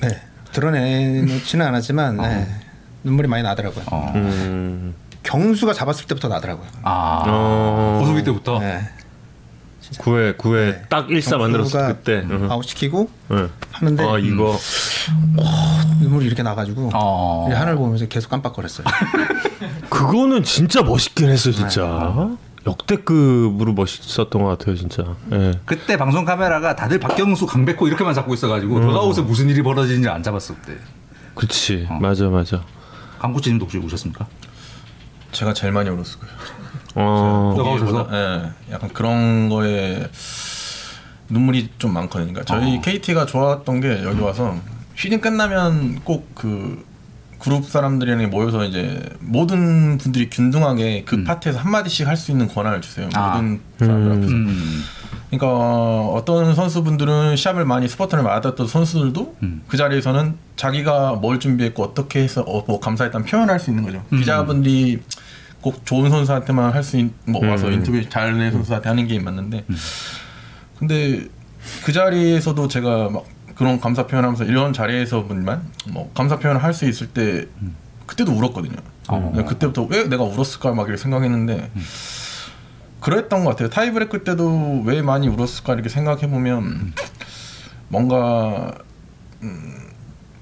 네, 0.00 0.08
드러내지는 0.52 1.66
않았지만 1.66 2.16
네, 2.16 2.46
눈물이 3.04 3.28
많이 3.28 3.42
나더라고요. 3.42 3.84
어. 3.90 4.12
음. 4.14 4.94
경수가 5.22 5.72
잡았을 5.72 6.06
때부터 6.06 6.28
나더라고요. 6.28 6.66
아 6.82 7.22
어. 7.26 7.98
고소기 8.00 8.22
때부터. 8.24 8.58
네. 8.58 8.80
9회 9.98 10.38
9회 10.38 10.88
딱 10.88 11.08
1사 11.08 11.36
만들었을 11.38 11.86
그때. 11.88 12.24
응. 12.30 12.50
아웃 12.50 12.62
시키고 12.62 13.10
응. 13.32 13.50
하는데 13.72 14.02
아 14.08 14.18
이거 14.18 14.56
눈물이 16.00 16.24
이렇게 16.26 16.42
나가지고 16.42 16.90
어. 16.94 17.48
이 17.50 17.54
하늘 17.54 17.76
보면서 17.76 18.06
계속 18.06 18.30
깜빡거렸어요. 18.30 18.86
그거는 19.90 20.44
진짜 20.44 20.82
멋있긴 20.82 21.28
했어 21.28 21.50
진짜. 21.50 21.82
역대급으로 22.66 23.72
멋있었던 23.72 24.42
것 24.42 24.48
같아요 24.48 24.76
진짜. 24.76 25.16
예. 25.32 25.52
그때 25.64 25.96
방송 25.96 26.24
카메라가 26.24 26.76
다들 26.76 27.00
박경수, 27.00 27.46
강백호 27.46 27.88
이렇게만 27.88 28.14
잡고 28.14 28.34
있어가지고 28.34 28.80
더가웃에 28.80 29.22
무슨 29.22 29.48
일이 29.48 29.62
벌어지는지 29.62 30.08
안 30.08 30.22
잡았을 30.22 30.54
때. 30.66 30.76
그렇지 31.34 31.86
어. 31.90 31.94
맞아 31.94 32.28
맞아. 32.28 32.62
강코치님도 33.18 33.64
혹시 33.64 33.78
우셨습니까? 33.78 34.26
제가 35.32 35.54
제일 35.54 35.72
많이 35.72 35.88
울었을 35.88 36.18
거예요. 36.20 36.34
어. 36.94 37.54
보기보다, 37.56 38.06
예, 38.12 38.72
약간 38.72 38.90
그런 38.92 39.48
거에 39.48 40.08
눈물이 41.30 41.70
좀 41.78 41.94
많거든요. 41.94 42.32
그러니까 42.32 42.44
저희 42.44 42.76
어. 42.76 42.80
KT가 42.80 43.26
좋았던 43.26 43.80
게 43.80 44.02
여기 44.04 44.20
와서 44.20 44.56
시즌 44.94 45.20
끝나면 45.20 46.00
꼭 46.04 46.32
그 46.34 46.91
그룹 47.42 47.66
사람들이랑 47.68 48.30
모여서 48.30 48.64
이제 48.64 49.02
모든 49.18 49.98
분들이 49.98 50.30
균등하게 50.30 51.02
그 51.04 51.24
파트에서 51.24 51.58
한 51.58 51.72
마디씩 51.72 52.06
할 52.06 52.16
수 52.16 52.30
있는 52.30 52.46
권한을 52.46 52.80
주세요. 52.80 53.08
아. 53.14 53.30
모든 53.34 53.60
사람들 53.80 54.12
앞에서. 54.12 54.28
음. 54.32 54.82
그러니까 55.28 55.48
어떤 56.12 56.54
선수분들은 56.54 57.34
시합을 57.36 57.64
많이 57.64 57.88
스포트를 57.88 58.22
맞았던 58.22 58.68
선수들도 58.68 59.36
음. 59.42 59.62
그 59.66 59.76
자리에서는 59.76 60.34
자기가 60.56 61.14
뭘 61.14 61.40
준비했고 61.40 61.82
어떻게 61.82 62.22
해서 62.22 62.42
어, 62.42 62.62
뭐 62.66 62.78
감사했다는 62.78 63.26
표현할 63.26 63.58
수 63.58 63.70
있는 63.70 63.82
거죠. 63.82 64.04
음. 64.12 64.18
기자분들이 64.20 65.00
꼭 65.60 65.84
좋은 65.84 66.10
선수한테만 66.10 66.72
할 66.72 66.82
수 66.84 66.96
있, 66.98 67.10
뭐 67.24 67.44
와서 67.44 67.66
음. 67.68 67.72
인터뷰 67.72 68.08
잘낸 68.08 68.52
선수한테 68.52 68.88
하는 68.88 69.06
게 69.08 69.18
맞는데 69.18 69.64
근데 70.78 71.26
그 71.84 71.92
자리에서도 71.92 72.68
제가 72.68 73.08
막 73.10 73.24
그런 73.62 73.78
감사 73.80 74.08
표현하면서 74.08 74.44
이런 74.46 74.72
자리에서만 74.72 75.62
뭐 75.90 76.10
감사 76.14 76.36
표현을 76.40 76.60
할 76.64 76.72
수 76.74 76.84
있을 76.88 77.06
때 77.06 77.46
그때도 78.06 78.32
울었거든요. 78.32 78.74
어. 79.08 79.32
네, 79.36 79.44
그때부터 79.44 79.84
왜 79.84 80.02
내가 80.08 80.24
울었을까 80.24 80.72
막 80.72 80.88
이렇게 80.88 81.00
생각했는데 81.00 81.70
그랬던 82.98 83.44
것 83.44 83.50
같아요. 83.50 83.68
타이브레이크 83.70 84.24
때도 84.24 84.82
왜 84.84 85.00
많이 85.02 85.28
울었을까 85.28 85.74
이렇게 85.74 85.88
생각해 85.88 86.28
보면 86.28 86.92
뭔가 87.86 88.74
음, 89.42 89.76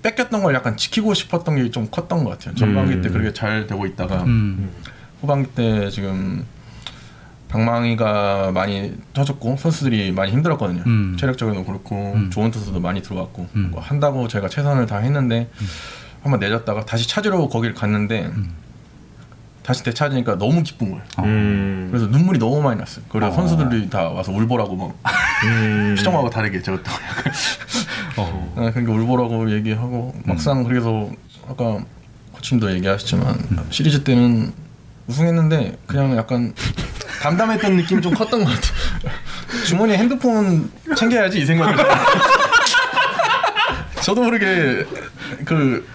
뺏겼던 0.02 0.42
걸 0.42 0.54
약간 0.54 0.78
지키고 0.78 1.12
싶었던 1.12 1.56
게 1.56 1.70
좀 1.70 1.88
컸던 1.90 2.24
것 2.24 2.30
같아요. 2.30 2.54
전반기 2.54 2.94
음. 2.94 3.02
때 3.02 3.10
그렇게 3.10 3.34
잘 3.34 3.66
되고 3.66 3.84
있다가 3.84 4.22
음. 4.22 4.70
후반기 5.20 5.50
때 5.50 5.90
지금 5.90 6.46
방망이가 7.50 8.52
많이 8.52 8.92
터졌고 9.12 9.56
선수들이 9.56 10.12
많이 10.12 10.30
힘들었거든요. 10.32 10.82
음. 10.86 11.16
체력적으로도 11.18 11.64
그렇고 11.64 12.12
음. 12.14 12.30
좋은 12.30 12.50
투수도 12.50 12.80
많이 12.80 13.02
들어왔고 13.02 13.48
음. 13.56 13.68
뭐 13.72 13.80
한다고 13.80 14.28
제가 14.28 14.48
최선을 14.48 14.86
다 14.86 14.98
했는데 14.98 15.50
한번 16.22 16.38
내줬다가 16.38 16.84
다시 16.84 17.08
찾으러 17.08 17.48
거기를 17.48 17.74
갔는데 17.74 18.26
음. 18.26 18.52
다시 19.64 19.82
되찾으니까 19.82 20.38
너무 20.38 20.62
기쁜 20.62 20.90
거예요. 20.92 21.02
음. 21.20 21.88
그래서 21.90 22.06
눈물이 22.06 22.38
너무 22.38 22.62
많이 22.62 22.78
났어요. 22.78 23.04
그래서 23.08 23.32
어. 23.32 23.32
선수들이 23.32 23.90
다 23.90 24.08
와서 24.08 24.32
울보라고 24.32 24.76
막 24.76 24.94
음. 25.44 25.94
표정하고 25.98 26.30
다르게 26.30 26.62
저것도 26.62 26.84
약간 26.90 27.32
어. 28.16 28.52
어, 28.56 28.70
그러니까 28.72 28.92
울보라고 28.92 29.50
얘기하고 29.52 30.14
막상 30.24 30.62
그래서 30.62 31.10
아까 31.48 31.84
코치님도 32.32 32.72
얘기하셨지만 32.74 33.66
시리즈 33.70 34.04
때는 34.04 34.52
우승했는데 35.10 35.76
그냥 35.86 36.16
약간 36.16 36.54
담담했던 37.20 37.76
느낌이 37.76 38.00
좀 38.00 38.14
컸던 38.14 38.44
것 38.44 38.50
같아요. 38.50 39.12
주머니에 39.66 39.98
핸드폰 39.98 40.70
챙겨야지 40.96 41.40
이 41.40 41.44
생각을. 41.46 41.76
저도 44.02 44.22
모르게 44.22 44.86
그 45.44 45.86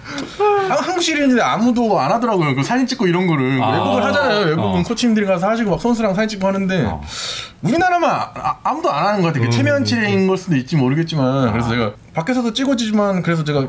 한- 0.68 0.78
한국 0.78 1.02
시리즈인데 1.02 1.42
아무도 1.42 1.98
안 1.98 2.12
하더라고요. 2.12 2.54
그 2.54 2.62
사진 2.62 2.86
찍고 2.86 3.06
이런 3.08 3.26
거를 3.26 3.60
아. 3.62 3.72
외국을 3.72 4.04
하잖아요. 4.04 4.46
외국은 4.46 4.80
어. 4.80 4.82
코치님들이 4.84 5.26
가서 5.26 5.48
하시고 5.48 5.70
막 5.70 5.80
선수랑 5.80 6.14
사진 6.14 6.28
찍고 6.28 6.46
하는데 6.46 6.84
어. 6.84 7.00
우리나라만 7.62 8.10
아, 8.10 8.56
아무도 8.62 8.92
안 8.92 9.06
하는 9.06 9.22
것 9.22 9.32
같아요. 9.32 9.50
체면치레인 9.50 10.26
걸 10.28 10.36
수도 10.38 10.54
있지 10.56 10.76
모르겠지만 10.76 11.50
그래서 11.52 11.68
제가 11.70 11.92
밖에서도 12.14 12.52
찍어지지만 12.52 13.22
그래서 13.22 13.42
제가 13.44 13.66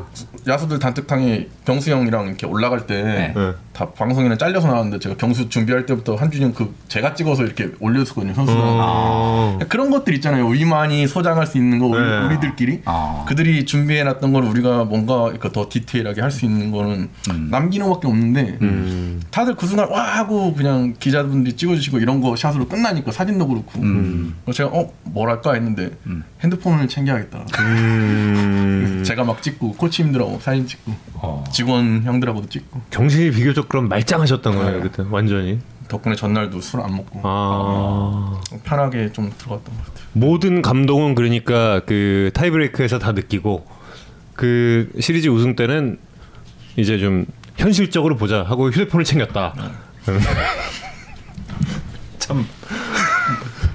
야수들 0.48 0.80
단톡방에 0.80 1.48
경수 1.66 1.92
형이랑 1.92 2.28
이렇게 2.28 2.48
올라갈 2.48 2.88
때 2.88 3.04
네. 3.04 3.34
네. 3.36 3.54
다 3.74 3.92
방송에는 3.92 4.38
잘려서 4.38 4.68
나왔는데 4.68 5.00
제가 5.00 5.18
경수 5.18 5.50
준비할 5.50 5.86
때부터 5.86 6.16
한준이 6.16 6.46
형그 6.46 6.74
제가 6.88 7.14
찍어서 7.14 7.44
이렇게 7.44 7.70
올렸었거든요 7.80 8.34
선수가 8.34 8.60
어. 8.62 9.60
그런 9.68 9.90
것들 9.92 10.14
있잖아요 10.16 10.48
우리만이 10.48 11.08
소장할 11.08 11.46
수 11.46 11.58
있는 11.58 11.80
거 11.80 11.88
우리, 11.88 12.00
네. 12.00 12.26
우리 12.26 12.40
들끼리 12.40 12.82
아. 12.86 13.26
그들이 13.28 13.66
준비해놨던 13.66 14.32
걸 14.32 14.44
우리가 14.44 14.86
뭔가 14.86 15.30
이렇게 15.30 15.52
더 15.52 15.68
디테일하게 15.70 16.22
할 16.22 16.38
수 16.38 16.46
있는 16.46 16.72
거는 16.72 17.10
남기는 17.50 17.88
것밖에 17.88 18.08
없는데 18.08 18.58
음. 18.62 19.22
다들 19.32 19.56
그 19.56 19.66
순간 19.66 19.90
와 19.90 20.02
하고 20.18 20.54
그냥 20.54 20.94
기자분들이 21.00 21.56
찍어주시고 21.56 22.00
이런 22.00 22.22
거 22.22 22.36
샷으로 22.36 22.68
끝나니까 22.68 23.12
사진도 23.12 23.48
그렇고 23.48 23.82
음. 23.82 24.36
그래서 24.46 24.58
제가 24.58 24.70
어 24.70 24.92
뭐랄까 25.04 25.54
했는데 25.54 25.92
음. 26.06 26.24
핸드폰을 26.42 26.88
챙겨야겠다 26.88 27.46
음. 27.60 29.04
제가 29.06 29.24
막 29.24 29.42
찍고 29.42 29.74
코치님들하고 29.74 30.37
사진 30.40 30.68
찍고 30.68 30.94
어. 31.16 31.44
직원 31.52 32.04
형들하고도 32.04 32.50
찍고 32.50 32.82
정신이 32.90 33.32
비교적 33.32 33.70
그럼 33.70 33.88
말짱하셨던 33.90 34.56
거예요 34.56 34.82
그때 34.82 35.04
완전히. 35.10 35.60
덕분에 35.88 36.16
전날도 36.16 36.60
술 36.60 36.82
안 36.82 36.96
먹고 36.98 37.22
아. 37.24 38.42
편하게 38.64 39.12
좀 39.14 39.32
들어갔던 39.38 39.74
것 39.76 39.86
같아요. 39.86 40.06
모든 40.14 40.62
감동은 40.62 41.16
그러니까 41.16 41.80
그 41.86 42.30
타이브레이크에서 42.34 43.00
다 43.00 43.14
느끼고 43.14 43.66
그 44.34 44.92
시리즈 45.00 45.30
우승 45.30 45.56
때는 45.56 45.98
이제 46.76 47.00
좀 47.00 47.26
현실적으로 47.56 48.18
보자 48.18 48.44
하고 48.44 48.70
휴대폰을 48.70 49.06
챙겼다. 49.06 49.54
음. 50.10 50.20
참 52.20 52.46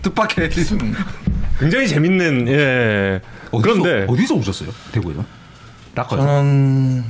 뜻밖의 0.02 0.50
굉장히 1.58 1.88
재밌는 1.88 2.48
예. 2.48 3.20
그런데 3.62 4.04
어디서 4.08 4.34
오셨어요? 4.34 4.68
대구에서? 4.92 5.24
락커에서. 5.94 6.26
저는 6.26 7.04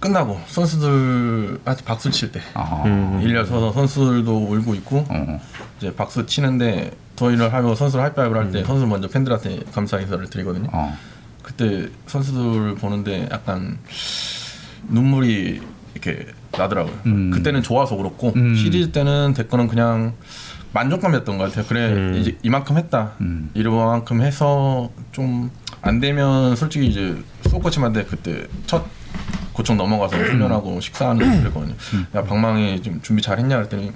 끝나고 0.00 0.40
선수들한테 0.48 1.84
박수 1.84 2.10
칠때 2.10 2.40
아. 2.54 2.82
음. 2.86 3.20
일려서서 3.22 3.72
선수들도 3.72 4.36
울고 4.36 4.74
있고 4.76 5.04
어. 5.08 5.40
이제 5.78 5.94
박수 5.94 6.26
치는데 6.26 6.90
저희를 7.14 7.52
하고 7.52 7.74
선수를 7.74 8.04
하이파이브를 8.06 8.46
할때 8.46 8.64
선수 8.64 8.84
먼저 8.86 9.06
팬들한테 9.08 9.60
감사 9.72 10.00
인사를 10.00 10.28
드리거든요. 10.28 10.68
어. 10.72 10.96
그때 11.42 11.88
선수들 12.06 12.76
보는데 12.76 13.28
약간 13.30 13.78
눈물이 14.88 15.60
이렇게 15.94 16.26
나더라고요. 16.50 16.94
음. 17.06 17.30
그때는 17.30 17.62
좋아서 17.62 17.96
그렇고 17.96 18.32
음. 18.34 18.56
시리즈 18.56 18.90
때는 18.90 19.34
대권은 19.34 19.68
그냥 19.68 20.14
만족감이었던 20.72 21.38
것 21.38 21.44
같아요. 21.44 21.64
그래 21.68 21.92
음. 21.92 22.14
이제 22.16 22.36
이만큼 22.42 22.76
했다. 22.76 23.12
음. 23.20 23.50
이만큼 23.54 24.20
해서 24.22 24.90
좀 25.12 25.50
안 25.82 25.98
되면 25.98 26.54
솔직히 26.56 26.86
이제 26.86 27.16
수호코치한테 27.62 28.04
그때 28.04 28.46
첫 28.66 28.84
고청 29.52 29.76
넘어가서 29.76 30.16
훈련하고 30.16 30.80
식사하는 30.80 31.40
그랬거든요. 31.42 31.74
야 32.14 32.22
방망이 32.22 32.80
좀 32.82 33.00
준비 33.02 33.20
잘했냐 33.20 33.56
그랬더니 33.56 33.92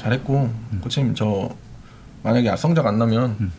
잘했고 0.00 0.50
코치님 0.82 1.14
저 1.14 1.50
만약에 2.22 2.56
성적 2.56 2.86
안 2.86 2.98
나면 2.98 3.52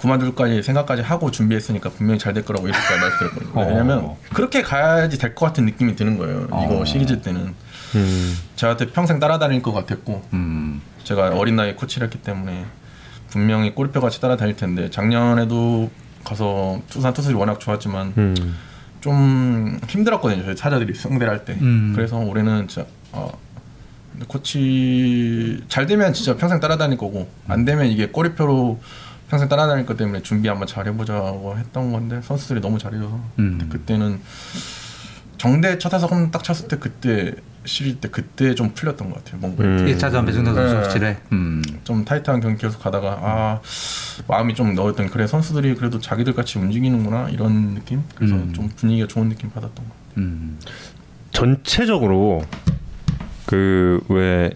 그만둘까지 0.00 0.62
생각까지 0.62 1.02
하고 1.02 1.30
준비했으니까 1.30 1.90
분명히 1.90 2.18
잘 2.18 2.34
될 2.34 2.44
거라고 2.44 2.66
이렇게 2.66 2.80
말씀드렸거든요. 3.00 3.52
어. 3.62 3.66
왜냐면 3.68 4.14
그렇게 4.34 4.60
가야지 4.62 5.18
될 5.18 5.34
것 5.34 5.46
같은 5.46 5.64
느낌이 5.66 5.94
드는 5.94 6.18
거예요. 6.18 6.44
이거 6.46 6.80
어. 6.80 6.84
시리즈 6.84 7.22
때는 7.22 7.54
음. 7.94 8.38
저한테 8.56 8.86
평생 8.90 9.20
따라다닐 9.20 9.62
것 9.62 9.72
같았고 9.72 10.22
음. 10.32 10.82
제가 11.04 11.28
어린 11.36 11.54
나이에 11.56 11.74
코치를 11.74 12.08
했기 12.08 12.18
때문에 12.20 12.66
분명히 13.28 13.72
꼬리뼈 13.74 14.00
같이 14.00 14.20
따라다닐 14.20 14.56
텐데 14.56 14.90
작년에도 14.90 15.90
가서 16.24 16.80
투산 16.88 17.12
투수들이 17.12 17.38
워낙 17.38 17.60
좋았지만 17.60 18.14
음. 18.16 18.56
좀 19.00 19.78
힘들었거든요. 19.86 20.42
저희 20.44 20.56
타자들이 20.56 20.94
상대를 20.94 21.30
할 21.32 21.44
때. 21.44 21.56
음. 21.60 21.92
그래서 21.94 22.18
올해는 22.18 22.66
진짜 22.68 22.88
어, 23.12 23.30
근데 24.12 24.26
코치 24.26 25.62
잘 25.68 25.86
되면 25.86 26.12
진짜 26.12 26.36
평생 26.36 26.60
따라다닐 26.60 26.96
거고 26.96 27.28
안 27.46 27.64
되면 27.64 27.86
이게 27.86 28.08
꼬리표로 28.08 28.80
평생 29.28 29.48
따라다닐 29.48 29.86
것 29.86 29.96
때문에 29.96 30.22
준비 30.22 30.48
한번 30.48 30.66
잘 30.66 30.86
해보자고 30.86 31.58
했던 31.58 31.92
건데 31.92 32.20
선수들이 32.22 32.60
너무 32.60 32.78
잘해줘서 32.78 33.20
음. 33.38 33.68
그때는 33.70 34.20
정대 35.36 35.78
첫 35.78 35.90
타석 35.90 36.10
홈런 36.10 36.30
딱 36.30 36.42
쳤을 36.42 36.68
때 36.68 36.78
그때 36.78 37.34
시리즈 37.64 37.98
때 37.98 38.08
그때 38.10 38.54
좀 38.54 38.72
풀렸던 38.74 39.10
것 39.10 39.24
같아요. 39.24 39.40
뭔가 39.40 39.64
음. 39.64 39.86
1차전 39.86 40.26
배승대 40.26 40.52
선수 40.52 40.74
네. 40.76 40.90
실에. 40.90 41.16
음. 41.32 41.62
좀 41.84 42.04
타이트한 42.04 42.40
경기 42.40 42.60
계속 42.60 42.80
가다가 42.82 43.18
아 43.22 43.60
마음이 44.28 44.54
좀 44.54 44.74
넣었던 44.74 45.08
그래 45.10 45.26
선수들이 45.26 45.74
그래도 45.76 45.98
자기들 46.00 46.34
같이 46.34 46.58
움직이는구나 46.58 47.28
이런 47.30 47.74
느낌 47.74 48.02
그래서 48.14 48.34
음. 48.34 48.52
좀 48.52 48.68
분위기가 48.76 49.06
좋은 49.08 49.28
느낌 49.28 49.50
받았던 49.50 49.74
것 49.84 49.84
같아요. 50.08 50.24
음. 50.24 50.58
전체적으로 51.32 52.44
그 53.46 54.00
왜 54.10 54.50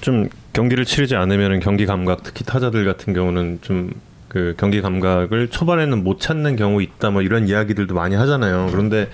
좀 0.00 0.28
경기를 0.52 0.84
치르지 0.84 1.14
않으면 1.14 1.60
경기 1.60 1.86
감각 1.86 2.22
특히 2.24 2.44
타자들 2.44 2.84
같은 2.84 3.12
경우는 3.12 3.60
좀그 3.62 4.54
경기 4.56 4.80
감각을 4.80 5.48
초반에는 5.48 6.02
못 6.02 6.18
찾는 6.20 6.56
경우 6.56 6.82
있다 6.82 7.10
뭐 7.10 7.22
이런 7.22 7.46
이야기들도 7.46 7.94
많이 7.94 8.16
하잖아요. 8.16 8.68
그런데 8.72 9.08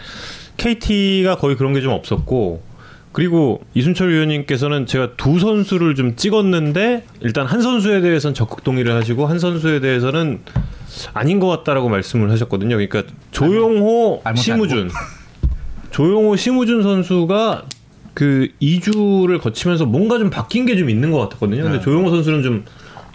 KT가 0.56 1.36
거의 1.36 1.56
그런 1.56 1.74
게 1.74 1.80
좀 1.82 1.92
없었고 1.92 2.62
그리고 3.18 3.60
이순철 3.74 4.10
위원님께서는 4.12 4.86
제가 4.86 5.16
두 5.16 5.40
선수를 5.40 5.96
좀 5.96 6.14
찍었는데 6.14 7.02
일단 7.18 7.46
한 7.46 7.60
선수에 7.60 8.00
대해서는 8.00 8.32
적극 8.32 8.62
동의를 8.62 8.94
하시고 8.94 9.26
한 9.26 9.40
선수에 9.40 9.80
대해서는 9.80 10.38
아닌 11.14 11.40
것 11.40 11.48
같다라고 11.48 11.88
말씀을 11.88 12.30
하셨거든요. 12.30 12.76
그러니까 12.76 13.02
조용호, 13.32 14.20
알못 14.22 14.40
심우준 14.40 14.90
조용호, 15.90 16.36
심우준 16.36 16.84
선수가 16.84 17.64
그 18.14 18.50
2주를 18.62 19.40
거치면서 19.40 19.84
뭔가 19.84 20.18
좀 20.18 20.30
바뀐 20.30 20.64
게 20.64 20.76
좀 20.76 20.88
있는 20.88 21.10
것 21.10 21.18
같았거든요. 21.18 21.64
근데 21.64 21.78
네. 21.78 21.84
조용호 21.84 22.10
선수는 22.10 22.44
좀 22.44 22.64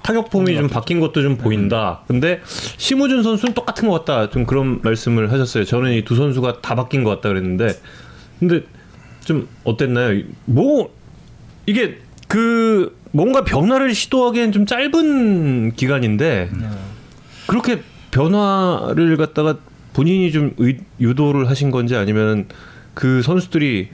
타격 0.04 0.30
폼이 0.32 0.54
좀 0.58 0.68
바뀐 0.68 1.00
것도 1.00 1.22
좀 1.22 1.38
보인다. 1.38 2.02
근데 2.08 2.42
심우준 2.76 3.24
선수는 3.24 3.54
똑같은 3.54 3.88
것 3.88 4.04
같다. 4.04 4.30
좀 4.32 4.46
그런 4.46 4.82
말씀을 4.82 5.32
하셨어요. 5.32 5.64
저는 5.64 5.94
이 5.94 6.04
두 6.04 6.18
선수가 6.18 6.60
다 6.60 6.76
바뀐 6.76 7.06
것 7.06 7.10
같다 7.12 7.30
그랬는데, 7.30 7.70
근데 8.42 8.64
좀 9.26 9.48
어땠나요? 9.64 10.22
뭐 10.46 10.94
이게 11.66 11.98
그 12.28 12.96
뭔가 13.12 13.44
변화를 13.44 13.94
시도하기엔 13.94 14.52
좀 14.52 14.66
짧은 14.66 15.74
기간인데 15.76 16.50
그렇게 17.48 17.82
변화를 18.12 19.18
갖다가 19.18 19.58
본인이 19.94 20.32
좀 20.32 20.54
의- 20.58 20.80
유도를 21.00 21.50
하신 21.50 21.72
건지 21.72 21.96
아니면 21.96 22.48
그 22.94 23.22
선수들이 23.22 23.90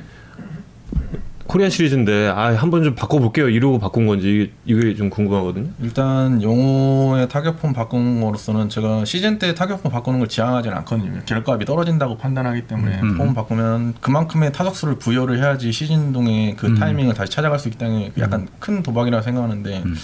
코리안 1.50 1.72
시리즈인데 1.72 2.28
아 2.30 2.54
한 2.56 2.70
번 2.70 2.84
좀 2.84 2.94
바꿔볼게요 2.94 3.50
이러고 3.50 3.80
바꾼 3.80 4.06
건지 4.06 4.52
이게 4.66 4.94
좀 4.96 5.10
궁금하거든요. 5.10 5.70
일단 5.82 6.42
용호의 6.44 7.28
타격폼 7.28 7.74
바꾼 7.74 8.22
거로서는 8.22 8.70
제가 8.70 9.04
시즌 9.06 9.40
때 9.40 9.56
타격폼 9.56 9.92
바꾸는 9.92 10.20
걸 10.20 10.28
지향하지는 10.28 10.78
않거든요. 10.78 11.22
결과값이 11.26 11.66
떨어진다고 11.66 12.18
판단하기 12.18 12.68
때문에 12.68 13.00
음. 13.02 13.18
폼 13.18 13.34
바꾸면 13.34 13.96
그만큼의 14.00 14.52
타석수를 14.54 15.00
부여를 15.00 15.40
해야지 15.40 15.72
시즌 15.72 16.14
동에 16.14 16.54
그 16.56 16.68
음. 16.68 16.76
타이밍을 16.76 17.16
다시 17.16 17.32
찾아갈 17.32 17.58
수 17.58 17.68
있기 17.70 17.80
때문에 17.80 18.12
약간 18.20 18.48
큰 18.60 18.84
도박이라 18.84 19.22
생각하는데 19.24 19.82
음. 19.86 19.96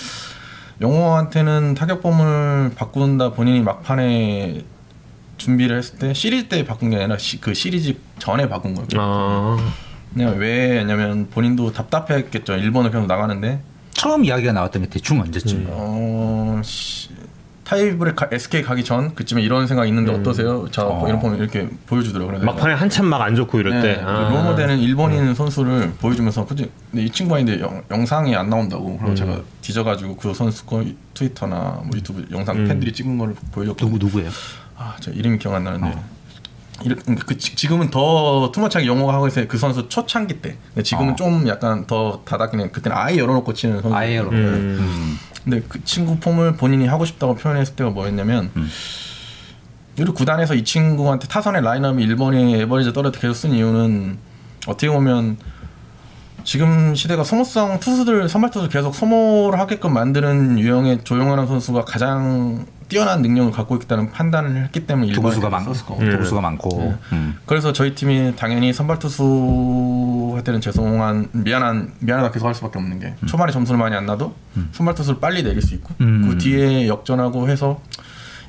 용호한테는 0.81 1.75
타격폼을 1.75 2.71
바꾼다 2.75 3.31
본인이 3.34 3.62
막판에 3.62 4.63
준비를 5.38 5.77
했을 5.77 5.99
때 5.99 6.13
시리즈 6.13 6.47
때 6.47 6.65
바꾼 6.65 6.89
게 6.89 6.97
아니라 6.97 7.17
시, 7.17 7.39
그 7.39 7.53
시리즈 7.53 7.95
전에 8.19 8.49
바꾼 8.49 8.73
거예요. 8.73 8.88
아 8.97 9.58
그냥 10.15 10.38
왜냐면 10.39 11.28
본인도 11.30 11.73
답답했겠죠. 11.73 12.54
일본을 12.56 12.89
계속 12.89 13.06
나가는데 13.06 13.60
처음 13.91 14.23
이야기가 14.23 14.54
나왔던 14.54 14.84
게 14.84 14.89
대충 14.89 15.19
언제쯤? 15.19 15.67
어 15.69 16.62
시, 16.63 17.10
타이브레 17.65 18.13
가, 18.13 18.30
SK 18.32 18.62
가기 18.62 18.86
전 18.86 19.13
그쯤에 19.13 19.41
이런 19.41 19.67
생각 19.67 19.88
있는데 19.88 20.13
어떠세요? 20.13 20.69
자 20.71 20.86
어. 20.86 21.06
이런 21.06 21.19
폼 21.19 21.36
이렇게 21.36 21.67
보여주더라고요. 21.86 22.39
그래서 22.39 22.45
막판에 22.45 22.75
한참 22.75 23.08
막 23.08 23.21
안 23.21 23.36
좋고 23.36 23.60
이럴 23.60 23.73
네, 23.73 23.82
때. 23.82 23.95
그 24.01 24.10
아. 24.10 24.30
롤모델은 24.30 24.80
일본인 24.80 25.34
선수를 25.36 25.91
보여주면서 25.99 26.45
그치? 26.45 26.71
근데 26.91 27.04
이 27.06 27.10
친구가 27.10 27.39
있는데 27.39 27.62
영, 27.62 27.84
영상이 27.91 28.34
안 28.38 28.49
나온다고 28.49 28.95
그리고 28.97 29.10
음. 29.10 29.15
제가 29.15 29.41
뒤져가지고 29.62 30.15
그 30.15 30.34
선수 30.34 30.65
거 30.65 30.86
트위터나 31.13 31.82
뭐 31.84 31.89
유튜브 31.93 32.25
영상 32.32 32.56
음. 32.58 32.67
팬들이 32.69 32.93
찍은 32.93 33.17
거를 33.17 33.36
보여줬고 33.51 33.78
누구 33.86 33.97
누구예요? 33.97 34.30
아, 34.78 34.95
저 35.01 35.12
이름이 35.12 35.39
기억 35.39 35.56
안 35.56 35.65
나는데. 35.65 35.88
어. 35.88 36.14
이렇- 36.84 36.98
그 37.26 37.38
지- 37.38 37.56
지금은 37.56 37.90
더 37.90 38.52
투머치하게 38.52 38.88
영어가 38.88 39.14
하고 39.14 39.28
있어요. 39.28 39.48
그 39.48 39.58
선수 39.58 39.88
초창기 39.88 40.42
때. 40.42 40.58
근데 40.70 40.84
지금은 40.84 41.14
어. 41.14 41.16
좀 41.16 41.48
약간 41.48 41.86
더 41.88 42.22
해. 42.60 42.70
그때는 42.70 42.98
아예 42.98 43.18
열어놓고 43.18 43.54
치는 43.54 43.82
선수. 43.82 43.96
아예 43.96 44.18
여러. 44.18 44.30
음. 44.30 44.36
음. 44.36 45.18
근데 45.44 45.62
그 45.70 45.84
친구 45.84 46.18
폼을 46.20 46.54
본인이 46.58 46.88
하고 46.88 47.06
싶다고 47.06 47.36
표현했을 47.36 47.76
때가 47.76 47.92
뭐였냐면 47.92 48.52
음. 48.58 48.70
우리 50.00 50.12
구단에서 50.12 50.56
이 50.56 50.64
친구한테 50.66 51.28
타선의 51.28 51.62
라인업이 51.62 52.06
1번이 52.08 52.60
에버리지 52.60 52.92
떨어져 52.92 53.20
계속 53.20 53.34
쓴 53.36 53.52
이유는 53.54 54.18
어떻게 54.68 54.90
보면 54.90 55.38
지금 56.44 56.94
시대가 56.94 57.24
소모성 57.24 57.80
투수들 57.80 58.28
선발 58.28 58.52
투수 58.52 58.68
계속 58.70 58.94
소모를 58.94 59.60
하게끔 59.60 59.94
만드는 59.94 60.60
유형의 60.60 61.04
조용하는 61.04 61.48
선수가 61.48 61.86
가장 61.86 62.66
뛰어난 62.88 63.21
능력을 63.21 63.52
갖고 63.52 63.76
있다는 63.76 64.12
판단을 64.12 64.63
했기 64.63 64.86
때문에 64.86 65.12
도구수가 65.13 65.48
일본에 65.48 65.63
많, 65.65 65.74
썼을 65.74 65.86
거고. 65.86 66.10
도구수가 66.10 66.41
많고. 66.41 66.98
음. 67.13 67.36
그래서 67.45 67.74
저희 67.74 67.95
팀이 67.95 68.34
당연히 68.36 68.74
선발 68.74 69.00
투수한테는 69.00 70.62
죄송한 70.62 71.30
미안한 71.32 71.93
미안하다 72.00 72.32
계속 72.32 72.48
할 72.48 72.54
수밖에 72.56 72.78
없는 72.80 73.00
게 73.00 73.15
초반에 73.26 73.52
점수를 73.52 73.80
많이 73.80 73.95
안 73.95 74.06
나도 74.06 74.36
선발 74.74 74.95
투수를 74.95 75.19
빨리 75.19 75.43
내릴 75.43 75.62
수 75.62 75.74
있고 75.76 75.93
음. 76.02 76.30
그 76.30 76.38
뒤에 76.38 76.88
역전하고 76.88 77.50
해서 77.50 77.82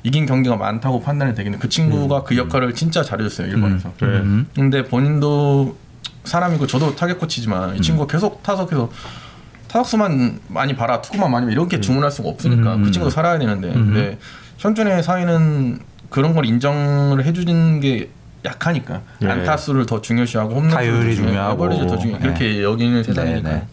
이긴 0.03 0.25
경기가 0.25 0.55
많다고 0.55 1.01
판단이 1.01 1.33
되기는 1.35 1.59
그 1.59 1.67
친구가 1.69 2.23
그 2.23 2.37
역할을 2.37 2.73
진짜 2.75 3.03
잘해줬어요 3.03 3.47
일본에서. 3.47 3.91
네. 3.99 4.05
음. 4.05 4.47
근데 4.55 4.83
본인도 4.83 5.75
사람이고 6.23 6.67
저도 6.67 6.95
타격 6.95 7.19
코치지만 7.19 7.75
이 7.75 7.81
친구가 7.81 8.11
계속 8.11 8.43
타석해서 8.43 8.89
타석수만 9.67 10.39
많이 10.47 10.75
봐라 10.75 11.01
투구만 11.01 11.31
많이 11.31 11.45
봐 11.45 11.51
이렇게 11.51 11.79
주문할 11.79 12.11
수가 12.11 12.29
없으니까 12.29 12.75
음. 12.75 12.83
그 12.83 12.91
친구도 12.91 13.09
살아야 13.09 13.37
되는데 13.37 13.69
음. 13.69 13.85
근데 13.87 14.17
현준의 14.57 15.03
사회는 15.03 15.79
그런 16.09 16.33
걸 16.33 16.45
인정을 16.45 17.23
해주는 17.25 17.79
게 17.79 18.09
약하니까 18.45 19.01
네. 19.19 19.29
안타수를 19.29 19.85
더 19.85 20.01
중요시하고 20.01 20.55
홈런 20.55 20.69
타율이 20.69 21.15
중요하고. 21.15 21.65
에버리지 21.65 21.87
더 21.87 21.97
중요 21.97 22.13
네. 22.13 22.19
그렇게 22.19 22.63
여기는 22.63 23.03
세상이니까 23.03 23.49
네, 23.49 23.55
네. 23.55 23.67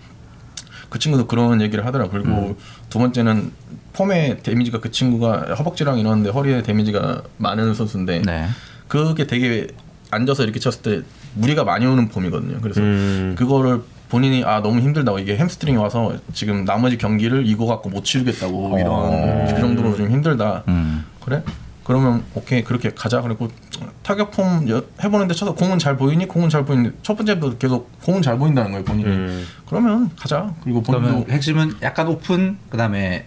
그 0.89 0.99
친구도 0.99 1.27
그런 1.27 1.61
얘기를 1.61 1.85
하더라고 1.87 2.11
그리고 2.11 2.29
음. 2.29 2.57
두 2.89 2.99
번째는 2.99 3.53
폼의 3.93 4.43
데미지가 4.43 4.81
그 4.81 4.91
친구가 4.91 5.55
허벅지랑 5.55 5.99
이러는데 5.99 6.31
허리에 6.31 6.63
데미지가 6.63 7.23
많은 7.39 7.75
선수인데 7.75 8.23
네. 8.23 8.47
그게 8.89 9.27
되게 9.27 9.69
앉아서 10.11 10.45
이렇게 10.45 10.61
쳤을 10.61 10.83
때 10.83 11.03
무리가 11.35 11.65
많이 11.65 11.87
오는 11.87 12.09
폼이거든요. 12.09 12.61
그래서 12.61 12.81
음. 12.81 13.35
그거를 13.37 13.83
본인이 14.15 14.45
아 14.45 14.61
너무 14.63 14.81
힘들다고 14.81 15.19
이게 15.19 15.37
햄스트링이 15.37 15.77
와서 15.77 16.15
지금 16.33 16.65
나머지 16.65 16.97
경기를 16.97 17.45
이거 17.49 17.67
갖고 17.67 17.89
못 17.91 18.05
치르겠다고 18.05 18.79
이런 18.79 18.89
어. 18.93 19.45
그 19.53 19.61
정도로 19.61 19.97
좀 19.97 20.09
힘들다. 20.09 20.63
음. 20.69 21.05
그래? 21.25 21.43
그러면 21.83 22.23
오케이 22.37 22.63
그렇게 22.63 22.91
가자. 22.95 23.21
그리고 23.23 23.49
타격 24.05 24.31
폼 24.31 24.69
여- 24.69 24.85
해보는데 25.03 25.35
쳐서 25.35 25.53
공은 25.57 25.81
잘 25.81 25.97
보이니? 25.97 26.29
공은 26.29 26.49
잘 26.49 26.65
보이는데 26.65 26.97
첫 27.03 27.17
번째부터 27.17 27.59
계속 27.59 27.91
공은 28.03 28.23
잘 28.23 28.39
보인다는 28.39 28.71
거예요 28.71 28.85
본인이. 28.85 29.09
음. 29.09 29.45
그러면 29.67 30.09
가자. 30.17 30.55
그리고 30.63 30.81
그러면 30.85 31.11
본인도 31.11 31.33
핵심은 31.33 31.73
약간 31.83 32.07
오픈 32.07 32.57
그다음에 32.71 33.25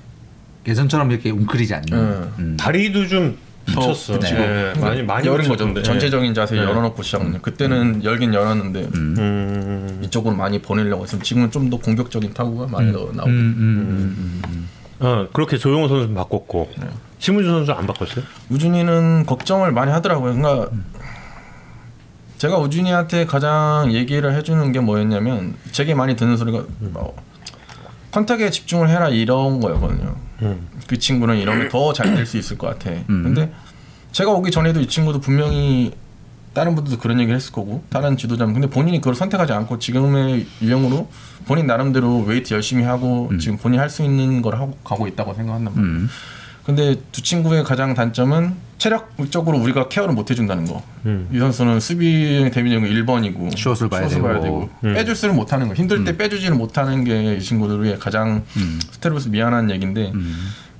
예전처럼 0.65 1.11
이렇게 1.11 1.31
웅크리지 1.31 1.73
않는. 1.73 1.85
네. 1.89 2.27
음. 2.39 2.57
다리도 2.57 3.07
좀더 3.09 3.37
붙였어. 3.73 4.13
붙이고 4.19 4.39
네, 4.39 4.73
많이 4.79 5.03
많이 5.03 5.27
열은 5.27 5.39
거죠. 5.39 5.49
붙였던데. 5.65 5.83
전체적인 5.83 6.33
자세 6.33 6.55
네. 6.55 6.61
열어놓고 6.61 7.01
시작은 7.03 7.41
그때는 7.41 8.03
열긴 8.03 8.33
열었는데 8.33 8.81
음. 8.95 9.15
음. 9.17 10.01
이쪽으로 10.03 10.35
많이 10.35 10.61
보내려고 10.61 11.03
했으면 11.03 11.23
지금은 11.23 11.51
좀 11.51 11.69
더 11.69 11.77
공격적인 11.77 12.33
타구가 12.33 12.67
많이 12.67 12.91
더 12.93 12.99
나오고. 13.13 13.29
음, 13.29 13.55
음, 13.57 13.57
음, 13.59 14.41
음, 14.47 14.69
어 14.99 15.27
그렇게 15.33 15.57
조용호 15.57 15.87
선수 15.89 16.13
바꿨고 16.13 16.69
네. 16.79 16.87
심우준 17.19 17.51
선수 17.51 17.71
안 17.73 17.85
바꿨어요? 17.85 18.23
우준이는 18.49 19.25
걱정을 19.25 19.71
많이 19.71 19.91
하더라고요. 19.91 20.33
그러니까 20.35 20.69
제가 22.37 22.57
우준이한테 22.59 23.25
가장 23.25 23.89
얘기를 23.91 24.33
해주는 24.33 24.71
게 24.71 24.79
뭐였냐면 24.79 25.55
제게 25.71 25.93
많이 25.95 26.15
듣는 26.15 26.37
소리가 26.37 26.63
뭐, 26.79 27.15
contact에 28.17 28.49
집중을 28.49 28.89
해라 28.89 29.09
이런 29.09 29.59
거였거든요. 29.61 30.15
음. 30.41 30.67
그 30.87 30.97
친구는 30.97 31.37
이러면 31.37 31.69
더 31.69 31.93
잘 31.93 32.15
될 32.15 32.25
수 32.25 32.37
있을 32.37 32.57
것 32.57 32.67
같아. 32.67 32.89
음. 33.09 33.23
근데 33.23 33.51
제가 34.11 34.31
오기 34.31 34.49
전에도 34.49 34.79
이 34.81 34.87
친구도 34.87 35.19
분명히 35.21 35.91
다른 36.55 36.73
분들도 36.73 36.99
그런 36.99 37.19
얘기를 37.19 37.35
했을 37.35 37.51
거고 37.51 37.83
다른 37.89 38.17
지도자는 38.17 38.53
근데 38.53 38.67
본인이 38.67 38.97
그걸 38.99 39.13
선택하지 39.13 39.53
않고 39.53 39.77
지금의 39.77 40.47
유형으로 40.63 41.07
본인 41.45 41.67
나름대로 41.67 42.21
웨이트 42.21 42.55
열심히 42.55 42.83
하고 42.83 43.29
지금 43.39 43.57
본인이 43.57 43.77
할수 43.79 44.01
있는 44.03 44.41
걸 44.41 44.55
하고 44.55 44.75
가고 44.83 45.07
있다고 45.07 45.35
생각한단 45.35 45.75
말이에요. 45.75 46.07
음. 46.67 46.75
근데 46.75 47.01
두 47.11 47.21
친구의 47.21 47.63
가장 47.63 47.93
단점은 47.93 48.55
체력적으로 48.77 49.57
우리가 49.57 49.87
care를 49.87 50.13
못 50.13 50.29
해준다는 50.29 50.65
거. 50.65 50.83
음. 51.05 51.27
이 51.31 51.39
선수는 51.39 51.79
수비 51.79 52.49
데미지가 52.53 52.81
1번이고 52.81 53.57
숏을 53.57 53.89
봐야 53.89 54.07
되고. 54.07 54.69
음. 54.83 54.93
빼줄 54.93 55.15
를 55.29 55.33
못하는 55.35 55.67
거. 55.67 55.73
힘들 55.73 56.03
때 56.03 56.15
빼주지를 56.15 56.55
못하는 56.55 57.03
게 57.03 57.37
이 57.37 57.41
친구들의 57.41 57.97
가장 57.99 58.43
음. 58.57 58.79
스트레스 58.91 59.29
미안한 59.29 59.71
얘기인데. 59.71 60.11
음. 60.13 60.35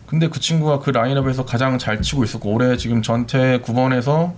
근데 0.06 0.30
그 0.30 0.40
친구가 0.40 0.80
그 0.80 0.90
라인업에서 0.92 1.46
가장 1.46 1.78
잘 1.78 2.02
치고 2.02 2.24
있었고 2.24 2.52
올해 2.54 2.78
지금 2.78 3.02
전체 3.02 3.60
9번에서 3.66 4.34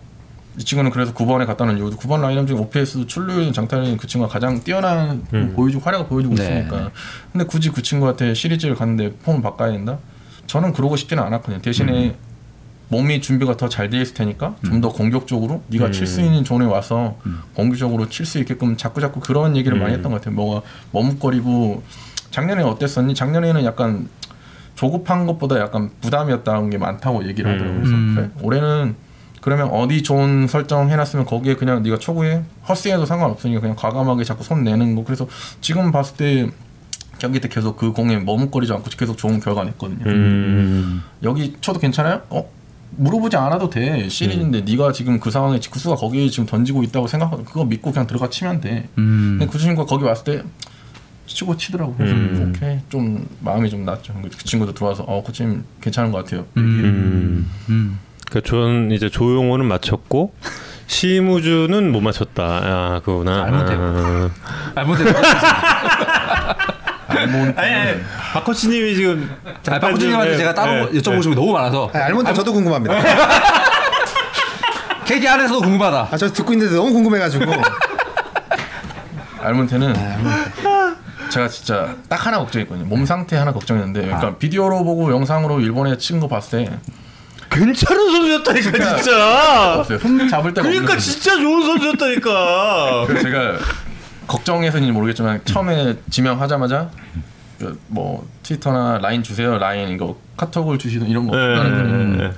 이 0.58 0.64
친구는 0.64 0.90
그래서 0.92 1.14
9번에 1.14 1.46
갔다는 1.46 1.78
이유도 1.78 1.96
9번 1.98 2.22
라인업 2.22 2.48
중에 2.48 2.58
OPS 2.58 3.06
출루율 3.06 3.54
장타율 3.54 3.96
그 3.98 4.08
친구가 4.08 4.32
가장 4.34 4.64
뛰어난 4.64 5.26
음. 5.34 5.54
보여주고 5.56 5.84
활약을 5.86 6.08
보여주고 6.08 6.36
네. 6.36 6.44
있으니까 6.44 6.90
근데 7.32 7.46
굳이 7.46 7.70
그 7.70 7.84
친구한테 7.84 8.34
시리즈를 8.34 8.76
갔는데 8.76 9.14
폼을 9.24 9.42
바꿔야 9.44 9.72
된다? 9.72 10.00
저는 10.50 10.74
그러고 10.74 10.96
싶지는 10.96 11.22
않았거든요. 11.24 11.62
대신에 11.62 12.16
몸이 12.90 13.22
준비가 13.22 13.56
더 13.56 13.70
잘 13.70 13.90
돼 13.92 14.02
있을 14.02 14.16
테니까 14.16 14.56
좀더 14.66 14.90
공격적으로 14.92 15.62
네가 15.68 15.86
음. 15.88 15.92
칠수 15.92 16.22
있는 16.22 16.44
존에 16.44 16.66
와서 16.66 17.18
음. 17.28 17.40
공격적으로 17.54 18.10
칠 18.10 18.26
수 18.26 18.40
있게끔 18.40 18.76
자꾸 18.76 19.00
자꾸 19.00 19.20
그런 19.20 19.56
얘기를 19.56 19.78
많이 19.78 19.94
음. 19.94 19.98
했던 19.98 20.12
것 20.12 20.20
같아요. 20.22 20.34
뭐가 20.36 20.62
머뭇거리고 20.92 21.84
작년에 22.32 22.64
어땠었니? 22.64 23.14
작년에는 23.14 23.64
약간 23.64 24.10
조급한 24.76 25.28
것보다 25.28 25.60
약간 25.60 25.92
부담이었다는 26.02 26.72
게 26.72 26.80
많다고 26.80 27.28
얘기를 27.28 27.52
하더라고요. 27.54 27.80
그래서 27.82 27.96
음. 27.96 28.14
그래? 28.16 28.30
올해는 28.42 28.96
그러면 29.42 29.70
어디 29.70 30.02
존 30.02 30.48
설정해놨으면 30.48 31.26
거기에 31.26 31.56
그냥 31.58 31.84
네가 31.84 32.00
초구에 32.00 32.42
헛스윙해도 32.68 33.06
상관없으니까 33.06 33.62
그냥 33.62 33.76
과감하게 33.76 34.24
자꾸 34.24 34.44
손 34.44 34.64
내는 34.64 34.96
거. 34.96 35.04
그래서 35.04 35.28
지금 35.62 35.92
봤을 35.92 36.18
때 36.18 36.50
경기 37.20 37.40
때 37.40 37.48
계속 37.48 37.78
그 37.78 37.92
공에 37.92 38.18
머뭇거리지 38.18 38.74
않고 38.74 38.90
계속 38.98 39.18
좋은 39.18 39.40
결과 39.40 39.64
냈거든요. 39.64 40.06
음. 40.08 41.04
여기 41.24 41.56
쳐도 41.62 41.80
괜찮아요? 41.80 42.22
어? 42.30 42.50
물어보지 42.92 43.38
않아도 43.38 43.70
돼 43.70 44.10
시리즈인데 44.10 44.62
네가 44.62 44.92
지금 44.92 45.20
그 45.20 45.30
상황에 45.30 45.60
직구수가 45.60 45.96
거기에 45.96 46.28
지금 46.30 46.46
던지고 46.46 46.84
있다고 46.84 47.08
생각하고 47.08 47.44
그거 47.44 47.64
믿고 47.66 47.92
그냥 47.92 48.08
들어가 48.08 48.30
치면 48.30 48.62
돼. 48.62 48.90
음. 48.98 49.38
근데 49.40 49.52
그 49.52 49.60
친구가 49.60 49.86
거기 49.88 50.04
왔을 50.06 50.24
때 50.24 50.44
치고 51.28 51.56
치더라고. 51.58 51.94
그래서 51.96 52.16
음. 52.16 52.54
오케이 52.56 52.80
좀 52.90 53.28
마음이 53.42 53.70
좀 53.70 53.86
낫죠. 53.86 54.14
그 54.22 54.44
친구도 54.44 54.74
들어와서 54.74 55.04
어 55.04 55.22
코치님 55.22 55.64
괜찮은 55.82 56.12
것 56.12 56.26
같아요. 56.26 56.46
음. 56.58 57.50
음. 57.70 58.00
그러니까 58.28 58.50
전 58.50 58.92
이제 58.92 59.10
조용호는 59.10 59.66
맞췄고 59.66 60.34
심우준은 60.88 61.92
못 61.92 62.02
맞췄다. 62.02 62.44
아 62.44 63.00
그거구나. 63.06 63.46
잘못했고. 63.46 63.84
아. 63.84 64.30
잘못했어. 64.76 65.20
알몬 67.20 67.54
아니, 67.58 67.74
아니 67.74 68.02
박코치님이 68.34 68.96
지금 68.96 69.36
아, 69.68 69.80
박구진님한테 69.80 70.32
네, 70.32 70.38
제가 70.38 70.54
따로 70.54 70.90
네, 70.92 71.00
여쭤보고 71.00 71.22
싶은 71.22 71.32
게 71.32 71.36
너무 71.36 71.52
많아서. 71.54 71.90
아, 71.94 71.98
알몬드 72.00 72.34
저도 72.34 72.54
궁금합니다. 72.54 72.96
KT 75.06 75.28
안에서도 75.28 75.62
궁금하다. 75.62 76.10
아, 76.12 76.18
저 76.18 76.32
듣고 76.32 76.54
있는데 76.54 76.76
너무 76.76 76.94
궁금해가지고. 76.94 77.46
알몬테는 79.42 79.94
아. 79.96 80.96
제가 81.30 81.48
진짜 81.48 81.96
딱 82.08 82.26
하나 82.26 82.40
걱정했거든요. 82.40 82.86
몸 82.86 83.06
상태 83.06 83.38
하나 83.38 83.52
걱정했는데, 83.54 84.02
그러니까 84.02 84.38
비디오로 84.38 84.84
보고 84.84 85.12
영상으로 85.12 85.60
일본에 85.62 85.98
친거 85.98 86.28
봤을 86.28 86.66
때 86.66 86.72
괜찮은 87.50 88.12
선수였다니까 88.12 88.96
진짜. 88.98 89.18
봤어요. 89.78 90.00
손 90.00 90.28
잡을 90.30 90.54
때가 90.54 90.68
그러니까 90.68 90.98
진짜 90.98 91.36
좋은 91.38 91.66
선수였다니까. 91.66 93.08
제가 93.22 93.58
걱정해서인지 94.30 94.92
모르겠지만 94.92 95.42
처음에 95.44 95.96
지명하자마자 96.10 96.92
그뭐 97.58 98.26
트위터나 98.44 99.00
라인 99.00 99.24
주세요 99.24 99.58
라인 99.58 99.90
이거 99.90 100.18
카톡을 100.38 100.78
주시든 100.78 101.08
이런 101.08 101.28
거 101.28 101.36
하는 101.36 101.56
거는 101.76 102.18
네. 102.18 102.32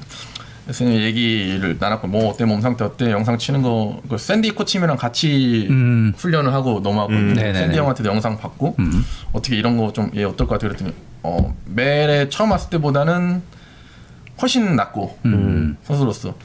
그래서 0.63 0.85
얘기를 0.85 1.75
나눴고 1.79 2.07
뭐 2.07 2.29
어때 2.29 2.45
몸 2.45 2.61
상태 2.61 2.85
어때 2.85 3.11
영상 3.11 3.37
치는 3.37 3.61
거그 3.61 4.17
샌디 4.17 4.51
코치님이랑 4.51 4.95
같이 4.95 5.67
음. 5.69 6.13
훈련을 6.15 6.53
하고 6.53 6.79
넘어가고 6.79 7.11
음. 7.11 7.35
샌디 7.35 7.77
형한테도 7.77 8.09
영상 8.09 8.37
받고 8.37 8.75
음. 8.79 9.03
어떻게 9.33 9.57
이런 9.57 9.77
거 9.77 9.91
좀 9.91 10.09
얘 10.15 10.23
어떨 10.23 10.47
것 10.47 10.55
같아 10.55 10.67
그랬더니 10.69 10.93
어 11.23 11.53
멜에 11.65 12.29
처음 12.29 12.51
왔을 12.51 12.69
때보다는 12.69 13.41
훨씬 14.41 14.75
낫고 14.75 15.19
음. 15.25 15.77
선수로서 15.83 16.35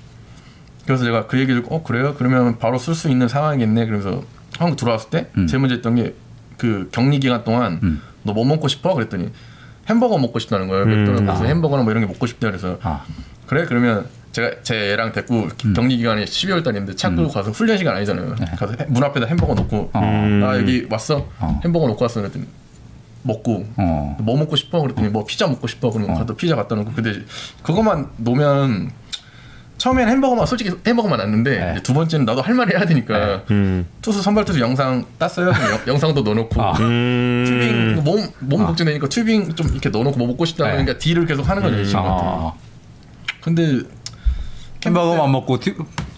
그래서 0.84 1.04
제가 1.04 1.26
그 1.28 1.38
얘기를 1.38 1.62
어 1.70 1.82
그래요 1.84 2.14
그러면 2.18 2.58
바로 2.58 2.78
쓸 2.78 2.94
수 2.94 3.08
있는 3.08 3.28
상황이겠네 3.28 3.86
그러면서 3.86 4.22
한국 4.58 4.76
들어왔을 4.76 5.10
때 5.10 5.30
음. 5.36 5.46
제일 5.46 5.60
문제 5.60 5.76
했던 5.76 5.94
게 5.96 6.14
그 6.56 6.88
격리 6.90 7.18
기간 7.20 7.44
동안 7.44 7.80
음. 7.82 8.00
너뭐 8.22 8.46
먹고 8.46 8.66
싶어 8.68 8.94
그랬더니 8.94 9.28
햄버거 9.90 10.16
먹고 10.16 10.38
싶다는 10.38 10.68
거예요 10.68 10.86
맥도날드 10.86 11.28
아. 11.28 11.34
무슨 11.34 11.46
햄버거나 11.48 11.82
뭐 11.82 11.92
이런 11.92 12.02
게 12.02 12.06
먹고 12.10 12.26
싶다 12.26 12.48
그래서 12.48 12.78
아. 12.82 13.04
그래 13.46 13.66
그러면 13.68 14.06
제가 14.32 14.62
제 14.62 14.92
애랑 14.92 15.12
데리고 15.12 15.48
음. 15.66 15.74
격리 15.74 15.98
기간이 15.98 16.24
12월 16.24 16.64
달인데 16.64 16.96
차 16.96 17.10
끌고 17.10 17.28
가서 17.28 17.50
훈련 17.50 17.76
시간 17.76 17.94
아니잖아요 17.96 18.34
가서 18.56 18.74
해- 18.80 18.86
문 18.88 19.04
앞에다 19.04 19.26
햄버거 19.26 19.52
놓고 19.52 19.76
네. 19.76 20.00
어. 20.00 20.00
음. 20.00 20.40
나 20.40 20.56
여기 20.58 20.86
왔어 20.90 21.28
어. 21.40 21.60
햄버거 21.62 21.86
놓고 21.88 22.02
왔어 22.02 22.20
그랬더니 22.22 22.46
먹고 23.22 23.66
어. 23.76 24.16
뭐 24.22 24.38
먹고 24.38 24.56
싶어 24.56 24.80
그랬더니 24.80 25.08
뭐 25.10 25.26
피자 25.26 25.46
먹고 25.46 25.66
싶어 25.66 25.90
그러면 25.90 26.16
가서 26.16 26.34
피자 26.36 26.56
갖다 26.56 26.74
놓고 26.74 26.92
근데 26.92 27.12
그것만 27.62 28.08
놓으면 28.16 28.90
처음에는 29.78 30.10
햄버거만 30.12 30.46
솔직히 30.46 30.70
햄버거만 30.86 31.18
났는데 31.18 31.74
네. 31.74 31.82
두 31.82 31.92
번째는 31.92 32.24
나도 32.24 32.40
할 32.42 32.54
말이 32.54 32.74
해야 32.74 32.84
되니까 32.86 33.42
음. 33.50 33.86
투수 34.00 34.22
선발 34.22 34.44
투수 34.44 34.60
영상 34.60 35.04
땄어요 35.18 35.48
영- 35.48 35.80
영상도 35.86 36.22
넣어놓고 36.22 36.62
아. 36.62 36.72
음. 36.80 37.44
튜빙 37.46 38.04
몸몸 38.04 38.66
걱정되니까 38.66 39.08
튜빙 39.08 39.54
좀 39.54 39.68
이렇게 39.68 39.88
넣어놓고 39.90 40.16
뭐 40.18 40.28
먹고 40.28 40.44
싶다 40.46 40.64
네. 40.64 40.70
그러니까 40.72 40.98
딜을 40.98 41.26
계속 41.26 41.48
하는 41.48 41.62
거죠 41.62 41.78
이 41.80 41.84
친구한테 41.86 42.24
아. 42.26 42.52
근데 43.42 43.80
햄버거만 44.84 45.30
먹고 45.32 45.60
티, 45.60 45.74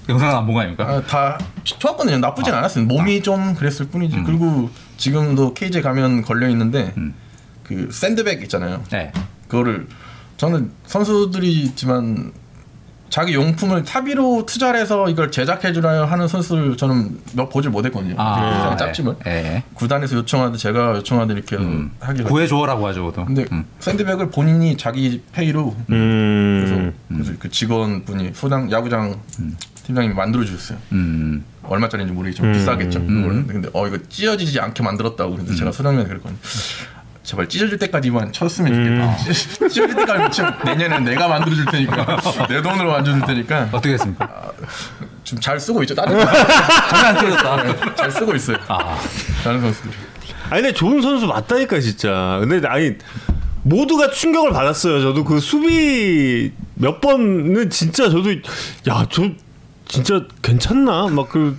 영상은 0.08 0.34
안 0.36 0.46
본 0.46 0.54
거 0.54 0.60
아닙니까? 0.60 0.84
아, 0.88 1.02
다 1.02 1.38
좋았거든요 1.64 2.18
나쁘진 2.18 2.54
않았어요 2.54 2.84
몸이 2.84 3.22
좀 3.22 3.54
그랬을 3.54 3.88
뿐이지 3.88 4.22
그리고 4.24 4.70
지금도 4.96 5.54
케이지 5.54 5.82
가면 5.82 6.22
걸려 6.22 6.48
있는데 6.48 6.92
음. 6.96 7.14
그 7.64 7.88
샌드백 7.92 8.40
있잖아요 8.44 8.82
네. 8.90 9.12
그거를 9.48 9.86
저는 10.36 10.70
선수들이지만 10.86 12.32
자기 13.10 13.34
용품을 13.34 13.84
사비로 13.86 14.44
투자를 14.46 14.80
해서 14.80 15.08
이걸 15.08 15.30
제작해 15.30 15.72
주라 15.72 16.04
하는 16.06 16.28
선수를 16.28 16.76
저는 16.76 17.18
몇 17.34 17.48
보질 17.48 17.70
못했거든요. 17.70 18.14
아, 18.18 18.70
그 18.70 18.76
짭집을 18.76 19.16
예. 19.26 19.62
구단에서 19.74 20.16
요청하듯 20.16 20.58
제가 20.58 20.96
요청하듯 20.96 21.36
이렇게 21.36 21.56
음. 21.56 21.90
하기로. 22.00 22.28
구해줘라고 22.28 22.86
하죠, 22.88 23.02
보통. 23.02 23.24
근데 23.24 23.46
음. 23.52 23.64
샌드백을 23.80 24.30
본인이 24.30 24.76
자기 24.76 25.22
페이로 25.32 25.74
그래서, 25.86 26.74
음. 26.74 26.94
그래서 27.08 27.32
그 27.38 27.50
직원분이 27.50 28.32
소장 28.34 28.70
야구장 28.70 29.18
팀장님이 29.86 30.14
만들어 30.14 30.44
주셨어요. 30.44 30.78
음. 30.92 31.44
얼마짜리인지 31.62 32.12
모르겠지만 32.14 32.50
음. 32.50 32.52
비싸겠죠. 32.54 33.00
근데 33.06 33.68
어 33.72 33.86
이거 33.86 33.98
찢어지지 34.08 34.60
않게 34.60 34.82
만들었다고. 34.82 35.36
근데 35.36 35.54
제가 35.54 35.72
소장님한테 35.72 36.08
그랬거든요. 36.08 36.38
제발 37.28 37.46
찢어질 37.46 37.76
때까지만 37.76 38.32
쳤으면 38.32 38.72
좋겠다. 38.72 39.16
찢어질 39.68 39.94
때까지 39.94 40.34
치 40.34 40.42
내년엔 40.64 41.04
내가 41.04 41.28
만들어줄 41.28 41.66
테니까 41.66 42.16
내 42.48 42.62
돈으로 42.62 42.90
만들어줄 42.92 43.26
테니까 43.26 43.68
어떻게 43.70 43.92
했습니까? 43.92 44.50
좀잘 45.24 45.60
쓰고 45.60 45.82
있죠. 45.82 45.94
다른 45.94 46.16
전혀 46.88 47.06
안 47.06 47.18
찢어졌다. 47.18 47.94
잘 47.96 48.10
쓰고 48.10 48.34
있어요. 48.34 48.56
아. 48.68 48.98
다른 49.44 49.60
선수들. 49.60 49.90
아니 50.48 50.62
근데 50.62 50.72
좋은 50.72 51.02
선수 51.02 51.26
맞다니까 51.26 51.80
진짜. 51.80 52.38
근데 52.40 52.66
아니 52.66 52.94
모두가 53.62 54.10
충격을 54.10 54.50
받았어요. 54.52 55.02
저도 55.02 55.22
그 55.24 55.38
수비 55.38 56.50
몇 56.76 57.02
번은 57.02 57.68
진짜 57.68 58.08
저도 58.08 58.30
야 58.88 59.06
저 59.10 59.28
진짜 59.86 60.22
괜찮나 60.40 61.08
막 61.08 61.28
그 61.28 61.58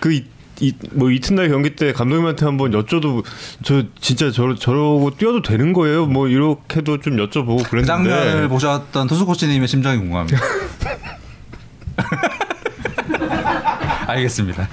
그 0.00 0.22
이, 0.60 0.72
뭐 0.92 1.10
이튿날 1.10 1.48
경기 1.48 1.76
때 1.76 1.92
감독님한테 1.92 2.44
한번 2.46 2.72
여쭤도 2.72 3.24
저 3.62 3.82
진짜 4.00 4.30
저 4.30 4.54
저러고 4.54 5.10
뛰어도 5.16 5.42
되는 5.42 5.72
거예요? 5.72 6.06
뭐 6.06 6.28
이렇게도 6.28 7.00
좀 7.00 7.16
여쭤보고 7.16 7.62
그 7.64 7.70
그랬는데 7.70 7.86
장면을 7.86 8.48
보셨던 8.48 9.06
투수 9.06 9.26
코치님의 9.26 9.68
심정이 9.68 9.98
궁금합니다. 9.98 10.38
알겠습니다. 14.06 14.68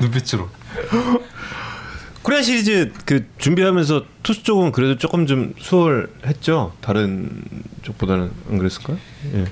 눈빛으로. 0.00 0.48
코리아 2.22 2.40
시리즈 2.40 2.92
그 3.04 3.26
준비하면서 3.38 4.04
투수 4.22 4.44
쪽은 4.44 4.72
그래도 4.72 4.96
조금 4.96 5.26
좀 5.26 5.52
수월했죠. 5.58 6.72
다른 6.80 7.42
쪽보다는 7.82 8.30
안 8.50 8.58
그랬을까요? 8.58 8.96
예. 9.34 9.44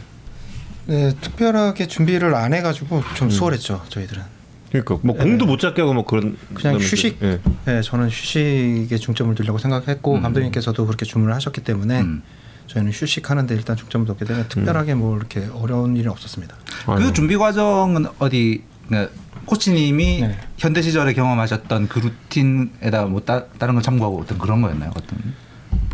네, 0.87 1.15
특별하게 1.21 1.87
준비를 1.87 2.35
안 2.35 2.55
해가지고 2.55 3.03
좀 3.15 3.31
수월했죠 3.31 3.85
저희들은. 3.89 4.40
그러니까 4.71 4.99
뭐 5.03 5.17
공도 5.17 5.47
못 5.47 5.59
잡게 5.59 5.83
하고 5.83 5.93
뭐 5.95 6.05
그런 6.05 6.37
그냥 6.55 6.77
휴식. 6.77 7.19
예. 7.23 7.41
네, 7.65 7.83
저는 7.83 8.09
휴식에 8.09 8.97
중점을 8.97 9.35
두려고 9.35 9.59
생각했고 9.59 10.21
감독님께서도 10.21 10.87
그렇게 10.87 11.05
주문을 11.05 11.35
하셨기 11.35 11.63
때문에 11.63 12.01
음. 12.01 12.23
저희는 12.69 12.93
휴식하는데 12.93 13.53
일단 13.55 13.77
중점을 13.77 14.07
뒀기 14.07 14.25
때문에 14.25 14.47
특별하게 14.47 14.95
뭐 14.95 15.17
이렇게 15.17 15.49
어려운 15.53 15.97
일은 15.97 16.13
없었습니다. 16.13 16.57
아유. 16.87 16.99
그 16.99 17.13
준비 17.13 17.37
과정은 17.37 18.07
어디 18.21 18.63
그러니까 18.87 19.13
코치님이 19.47 20.21
네. 20.21 20.39
현대 20.57 20.81
시절에 20.81 21.13
경험하셨던 21.15 21.89
그 21.89 21.99
루틴에다 21.99 23.07
뭐 23.07 23.21
따, 23.23 23.47
다른 23.59 23.75
걸 23.75 23.83
참고하고 23.83 24.21
어떤 24.21 24.39
그런 24.39 24.63
거였나요? 24.63 24.91
어떤? 24.91 25.19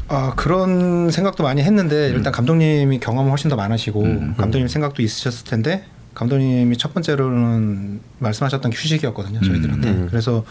아 0.09 0.35
그런 0.37 1.11
생각도 1.11 1.43
많이 1.43 1.63
했는데 1.63 2.11
음. 2.11 2.17
일단 2.17 2.31
감독님이 2.33 3.01
경험은 3.01 3.31
훨씬 3.31 3.49
더 3.49 3.57
많으시고 3.57 4.03
감독님 4.37 4.69
생각도 4.69 5.03
있으셨을 5.03 5.47
텐데 5.47 5.85
감독님이 6.17 6.77
첫 6.79 6.95
번째로는 6.95 8.01
말씀하셨던 8.19 8.71
게 8.71 8.77
휴식이었거든요 8.77 9.41
저희들한테 9.43 9.89
음. 9.91 10.07
그래서 10.11 10.45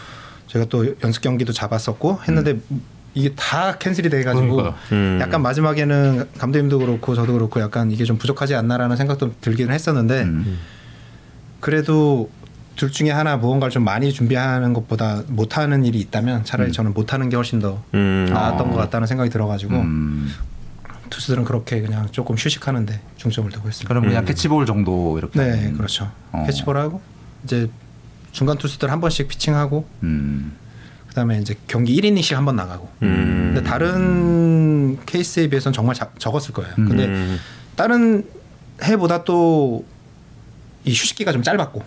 제가 0.46 0.64
또 0.66 0.86
연습 1.02 1.22
경기도 1.22 1.52
잡았었고 1.52 2.20
했는데 2.26 2.58
이게 3.14 3.34
다 3.34 3.76
캔슬이 3.78 4.10
돼가지고. 4.10 4.74
음. 4.92 5.18
약간 5.20 5.42
마지막에는 5.42 6.28
감독님도 6.38 6.78
그렇고 6.78 7.14
저도 7.14 7.32
그렇고 7.32 7.60
약간 7.60 7.90
이게 7.90 8.04
좀 8.04 8.18
부족하지 8.18 8.54
않나라는 8.54 8.96
생각도 8.96 9.32
들기는 9.40 9.74
했었는데 9.74 10.22
음. 10.22 10.58
그래도 11.60 12.30
둘 12.76 12.92
중에 12.92 13.10
하나 13.10 13.38
무언가를 13.38 13.72
좀 13.72 13.84
많이 13.84 14.12
준비하는 14.12 14.74
것보다 14.74 15.22
못하는 15.28 15.84
일이 15.84 15.98
있다면 15.98 16.44
차라리 16.44 16.72
저는 16.72 16.92
못하는 16.92 17.30
게 17.30 17.36
훨씬 17.36 17.58
더 17.58 17.82
음. 17.94 18.26
나았던 18.28 18.68
아. 18.68 18.70
것 18.70 18.76
같다는 18.76 19.06
생각이 19.06 19.30
들어가지고 19.30 19.74
음. 19.74 20.30
투수들은 21.10 21.44
그렇게 21.44 21.80
그냥 21.80 22.08
조금 22.12 22.36
휴식하는데 22.36 23.00
중점을 23.16 23.50
두고 23.50 23.68
있습니다. 23.68 23.88
그럼 23.88 24.04
그냥 24.04 24.22
음. 24.22 24.26
캐치볼 24.26 24.66
정도 24.66 25.18
이렇게. 25.18 25.38
네, 25.38 25.50
하는- 25.70 25.76
그렇죠. 25.76 26.10
어. 26.32 26.44
캐치볼하고 26.46 27.00
이제 27.44 27.68
중간 28.32 28.58
투수들 28.58 28.90
한 28.90 29.00
번씩 29.00 29.28
피칭하고 29.28 29.86
음. 30.02 30.52
그다음에 31.08 31.38
이제 31.40 31.54
경기 31.66 31.98
1이닝씩 32.00 32.34
한 32.34 32.44
번 32.44 32.56
나가고. 32.56 32.88
음. 33.02 33.52
근데 33.54 33.68
다른 33.68 34.98
케이스에 35.06 35.48
비해서는 35.48 35.72
정말 35.72 35.94
자- 35.94 36.10
적었을 36.18 36.52
거예요. 36.52 36.72
음. 36.78 36.88
근데 36.88 37.06
음. 37.06 37.38
다른 37.76 38.24
해보다 38.82 39.24
또 39.24 39.84
이 40.84 40.90
휴식기가 40.92 41.32
좀 41.32 41.42
짧았고 41.42 41.82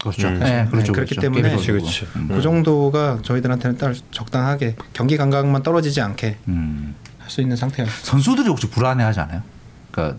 그렇죠. 0.00 0.28
음. 0.28 0.38
네, 0.38 0.66
그렇죠. 0.70 0.86
네, 0.86 0.92
그렇기 0.92 1.14
그렇죠. 1.16 1.20
때문에 1.20 1.54
그렇지. 1.66 2.06
음. 2.16 2.28
그 2.28 2.40
정도가 2.40 3.18
저희들한테는 3.22 3.76
딱 3.76 3.94
적당하게 4.10 4.74
경기 4.94 5.18
감각만 5.18 5.62
떨어지지 5.62 6.00
않게 6.00 6.38
음. 6.48 6.94
할 7.28 7.30
수 7.30 7.40
있는 7.42 7.56
상태예요. 7.56 7.90
선수들이 8.02 8.48
혹시 8.48 8.68
불안해하지 8.70 9.20
않아요? 9.20 9.42
그러니까 9.90 10.18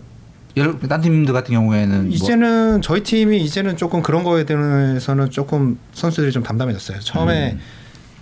예를 0.56 0.78
딴 0.88 1.00
팀들 1.00 1.34
같은 1.34 1.52
경우에는 1.54 2.04
뭐 2.06 2.14
이제는 2.14 2.82
저희 2.82 3.02
팀이 3.02 3.40
이제는 3.42 3.76
조금 3.76 4.00
그런 4.02 4.22
거에 4.22 4.44
대해서는 4.44 5.30
조금 5.30 5.78
선수들이 5.92 6.30
좀 6.32 6.42
담담해졌어요. 6.44 7.00
처음에 7.00 7.58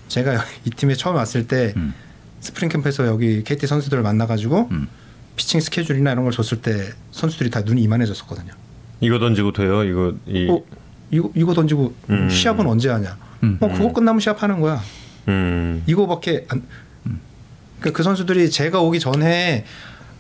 제가 0.09 0.43
이 0.65 0.71
팀에 0.71 0.95
처음 0.95 1.17
왔을 1.17 1.47
때 1.47 1.75
음. 1.77 1.93
스프링 2.41 2.71
캠프에서 2.71 3.07
여기 3.07 3.45
KT 3.45 3.67
선수들을 3.67 4.03
만나가지고 4.03 4.69
음. 4.71 4.89
피칭 5.37 5.61
스케줄이나 5.61 6.13
이런 6.13 6.25
걸 6.25 6.33
줬을 6.33 6.61
때 6.63 6.91
선수들이 7.13 7.51
다 7.51 7.61
눈이 7.61 7.83
이만해졌었거든요. 7.83 8.53
이거 9.01 9.19
던지고 9.19 9.53
돼요? 9.53 9.85
이거 9.85 10.15
이 10.27 10.49
어 10.51 10.63
이거 11.11 11.31
이거 11.35 11.55
던지고 11.55 11.95
음. 12.11 12.29
시합은 12.31 12.67
언제 12.67 12.89
하냐? 12.91 13.17
음. 13.43 13.59
어 13.61 13.69
그거 13.69 13.93
끝나면 13.93 14.21
시합하는 14.21 14.61
거야. 14.61 14.81
음. 15.29 15.83
이거밖에 15.87 16.47
안. 16.49 16.63
그그 17.81 18.03
선수들이 18.03 18.51
제가 18.51 18.81
오기 18.81 19.01
전에 19.01 19.65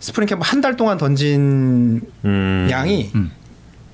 스프링 0.01 0.27
캠프 0.27 0.43
한 0.45 0.61
달 0.61 0.77
동안 0.77 0.97
던진 0.99 2.01
음. 2.25 2.69
양이 2.71 3.11
음. 3.15 3.31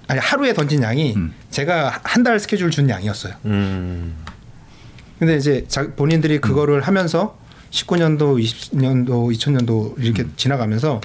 아니 0.07 0.21
하루에 0.21 0.53
던진 0.53 0.83
양이 0.83 1.15
음. 1.17 1.33
제가 1.51 2.01
한 2.03 2.23
달 2.23 2.39
스케줄 2.39 2.71
준 2.71 2.89
양이었어요. 2.91 3.35
음. 3.47 4.15
근데 5.19 5.37
이제 5.37 5.65
자, 5.69 5.89
본인들이 5.95 6.41
그거를 6.41 6.83
하면서 6.83 7.39
19년도, 7.71 8.43
20년도, 8.43 9.09
2000년도 9.35 9.95
이렇게 9.99 10.27
지나가면서 10.37 11.01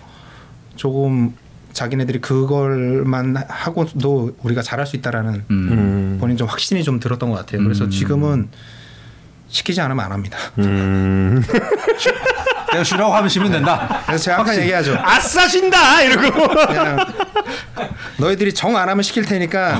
조금 0.75 1.33
자기네들이 1.73 2.19
그걸만 2.19 3.37
하고도 3.47 4.35
우리가 4.43 4.61
잘할 4.61 4.85
수 4.87 4.95
있다라는 4.97 5.33
음. 5.33 5.43
음. 5.51 6.17
본인 6.19 6.35
좀 6.35 6.47
확신이 6.47 6.83
좀 6.83 6.99
들었던 6.99 7.29
것 7.29 7.35
같아요. 7.37 7.63
그래서 7.63 7.87
지금은 7.89 8.49
시키지 9.47 9.79
않으면 9.81 10.03
안 10.05 10.11
합니다. 10.11 10.37
음. 12.69 12.71
내가 12.71 12.83
쉬라고 12.83 13.13
하면 13.15 13.29
쉬면 13.29 13.51
된다. 13.51 14.01
그래서 14.05 14.23
제가 14.25 14.37
항상 14.39 14.55
얘기하죠. 14.61 14.97
아싸 15.01 15.47
신다 15.47 16.01
이러고. 16.03 16.53
너희들이 18.17 18.53
정 18.53 18.75
안 18.75 18.87
하면 18.89 19.01
시킬 19.03 19.25
테니까 19.25 19.79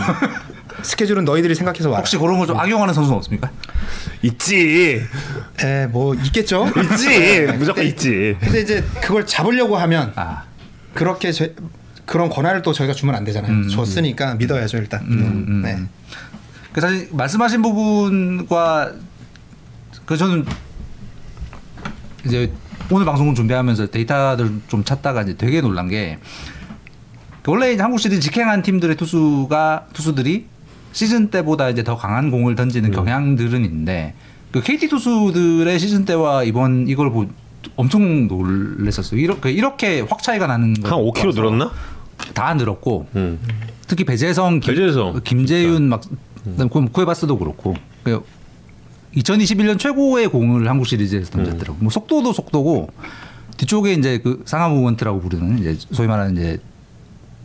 스케줄은 0.82 1.26
너희들이 1.26 1.56
생각해서 1.56 1.90
와라. 1.90 2.00
혹시 2.00 2.18
그런 2.18 2.38
걸 2.38 2.48
좀 2.48 2.60
악용하는 2.60 2.94
선수는 2.94 3.18
없습니까? 3.18 3.52
있지. 4.22 5.04
에, 5.64 5.86
뭐 5.88 6.16
있겠죠. 6.16 6.68
있지. 6.92 7.48
무조건 7.58 7.86
있지. 7.86 8.36
근데 8.40 8.62
이제 8.62 8.84
그걸 9.02 9.26
잡으려고 9.26 9.78
하면 9.78 10.12
아, 10.16 10.44
그렇게 10.94 11.32
제, 11.32 11.54
그런 12.06 12.30
권한을 12.30 12.62
또 12.62 12.74
저희가 12.74 12.94
주면 12.94 13.14
안 13.16 13.24
되잖아요. 13.24 13.68
줬으니까 13.68 14.36
믿어야죠 14.36 14.78
일단. 14.78 15.02
음, 15.02 15.62
네. 15.64 15.78
그 16.74 16.82
사실 16.82 17.10
말씀하신 17.12 17.62
부분과 17.62 18.94
그 20.06 20.18
저는 20.18 20.46
이제 22.26 22.52
오늘 22.92 23.06
방송을 23.06 23.36
준비하면서 23.36 23.88
데이터들 23.88 24.52
좀 24.68 24.84
찾다가 24.84 25.22
이제 25.24 25.38
되게 25.38 25.62
놀란 25.62 25.88
게 25.90 26.18
원래 27.48 27.74
이제 27.74 27.82
한국 27.82 28.00
시리즈 28.00 28.20
직행한 28.22 28.62
팀들의 28.62 28.96
투수가 28.96 29.88
투수들이 29.94 30.46
시즌 30.92 31.30
때보다 31.30 31.70
이제 31.70 31.84
더 31.84 31.96
강한 31.98 32.32
공을 32.32 32.56
던지는 32.56 32.92
경향들은 32.92 33.64
있는데 33.66 34.14
그 34.52 34.62
KT 34.62 34.88
투수들의 34.90 35.80
시즌 35.80 36.06
때와 36.06 36.44
이번 36.44 36.88
이걸 36.88 37.12
보 37.12 37.28
엄청 37.76 38.28
놀랬었어요. 38.28 39.20
이렇게 39.20 39.52
이렇게 39.52 40.02
확 40.02 40.24
차이가 40.24 40.48
나는 40.48 40.76
한 40.84 40.92
5kg 40.92 41.36
늘었나? 41.36 41.72
다 42.34 42.54
늘었고 42.54 43.08
음. 43.16 43.40
특히 43.88 44.04
배재성, 44.04 44.60
김, 44.60 44.74
배재성. 44.76 45.22
김재윤 45.24 45.90
막 45.90 46.02
그다음 46.44 46.70
구- 46.70 46.88
쿠에바스도 46.90 47.38
그렇고 47.38 47.76
그 48.04 48.24
2021년 49.16 49.80
최고의 49.80 50.28
공을 50.28 50.68
한국 50.70 50.86
시리즈에서 50.86 51.32
던졌더라고. 51.32 51.78
뭐 51.80 51.90
속도도 51.90 52.34
속도고 52.34 52.90
뒤쪽에 53.58 53.94
이제 53.94 54.20
그 54.20 54.44
상하 54.46 54.70
무먼트라고 54.70 55.20
부르는 55.20 55.60
이제 55.60 55.78
소위 55.92 56.08
말하는 56.08 56.34
이제 56.38 56.60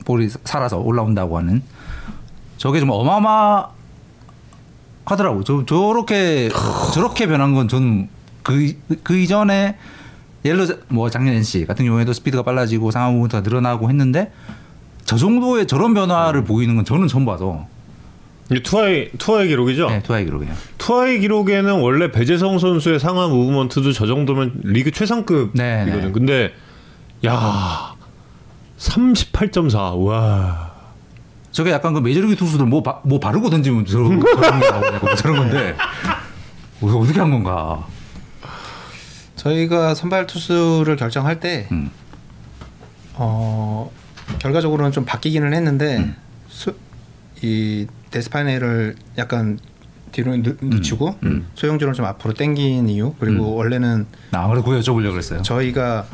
볼이 0.04 0.28
살아서 0.44 0.78
올라온다고 0.78 1.38
하는 1.38 1.62
저게 2.58 2.80
좀 2.80 2.90
어마어마 2.90 3.66
하더라고. 5.06 5.44
저 5.44 5.64
저렇게 5.66 6.50
저렇게 6.94 7.26
변한 7.26 7.54
건 7.54 7.68
저는 7.68 8.08
그 8.42 8.74
그 9.02 9.16
이전에 9.16 9.76
들어 10.42 10.66
뭐 10.88 11.08
작년 11.08 11.34
NC 11.34 11.64
같은 11.64 11.86
경우에도 11.86 12.12
스피드가 12.12 12.42
빨라지고 12.42 12.90
상하 12.90 13.10
무먼트가 13.10 13.40
늘어나고 13.40 13.88
했는데 13.88 14.30
저 15.04 15.16
정도의 15.16 15.66
저런 15.66 15.94
변화를 15.94 16.44
보이는 16.44 16.76
건 16.76 16.84
저는 16.84 17.08
처음 17.08 17.24
봐서 17.24 17.66
투아이 18.62 19.10
투아이 19.18 19.48
기록이죠. 19.48 19.88
네, 19.88 20.02
투아이 20.02 20.24
기록이에요. 20.24 20.54
투아이 20.78 21.18
기록에는 21.18 21.80
원래 21.80 22.10
배재성 22.10 22.58
선수의 22.58 23.00
상하 23.00 23.28
무브먼트도 23.28 23.92
저 23.92 24.06
정도면 24.06 24.60
리그 24.64 24.90
최상급이거든. 24.90 25.52
네, 25.54 25.84
네. 25.84 26.12
근데 26.12 26.52
야 27.24 27.94
38.4. 28.78 30.04
와. 30.04 30.74
저게 31.52 31.70
약간 31.70 31.94
그 31.94 32.00
메이저리그 32.00 32.34
투수들 32.34 32.66
뭐, 32.66 32.82
바, 32.82 33.00
뭐 33.04 33.20
바르고 33.20 33.48
던지면 33.48 33.86
저런 33.86 34.20
저런 34.20 34.60
게 34.60 34.68
나오고 34.68 35.06
뭐 35.06 35.14
저런 35.14 35.36
건데 35.36 35.76
어, 36.80 36.86
어떻게 36.86 37.20
한 37.20 37.30
건가? 37.30 37.86
저희가 39.36 39.94
선발 39.94 40.26
투수를 40.26 40.96
결정할 40.96 41.38
때 41.38 41.68
음. 41.70 41.90
어, 43.14 43.90
결과적으로는 44.40 44.90
좀 44.90 45.04
바뀌기는 45.04 45.52
했는데 45.52 45.98
음. 45.98 46.16
수, 46.48 46.74
이 47.48 47.86
데스파이네를 48.10 48.94
약간 49.18 49.58
뒤로 50.12 50.32
음. 50.32 50.42
늦, 50.42 50.56
늦추고 50.62 51.16
소영준을 51.54 51.92
좀 51.92 52.06
앞으로 52.06 52.32
당긴 52.32 52.88
이유 52.88 53.14
그리고 53.20 53.54
원래는 53.54 54.06
나 54.30 54.44
아무래도 54.44 54.64
그거 54.64 54.78
여쭤보려고 54.80 55.10
그랬어요. 55.12 55.42
저희가 55.42 56.06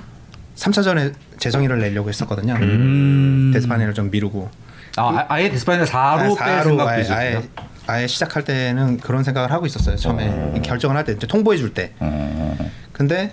3차전에 0.57 1.13
재성이를 1.39 1.79
내려고 1.79 2.09
했었거든요. 2.09 2.55
음. 2.55 3.51
데스파이네를 3.55 3.95
좀 3.95 4.11
미루고 4.11 4.51
아, 4.97 5.03
아- 5.03 5.27
아예 5.29 5.51
데스파이네 5.51 5.85
4로 5.85 6.37
뺄 6.37 6.49
아예, 6.49 6.63
생각도 6.65 6.89
아예. 6.91 7.07
아예, 7.11 7.43
아예 7.87 8.07
시작할 8.09 8.43
때는 8.45 8.99
그런 8.99 9.23
생각을 9.23 9.53
하고 9.53 9.67
있었어요. 9.67 9.95
처음에 9.97 10.61
결정을 10.65 10.97
할 10.97 11.05
때 11.05 11.13
이제 11.13 11.27
통보해 11.29 11.57
줄 11.59 11.73
때. 11.73 11.93
어. 12.01 12.57
근데 12.93 13.31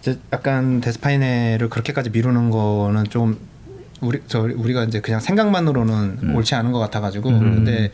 이제 0.00 0.18
약간 0.32 0.80
데스파이네를 0.82 1.70
그렇게까지 1.70 2.10
미루는 2.10 2.50
거는 2.50 3.04
좀 3.04 3.38
우리 4.02 4.20
저 4.26 4.40
우리가 4.42 4.84
이제 4.84 5.00
그냥 5.00 5.20
생각만으로는 5.20 6.18
음. 6.22 6.36
옳지 6.36 6.54
않은 6.56 6.72
것 6.72 6.78
같아가지고 6.80 7.30
근데 7.30 7.90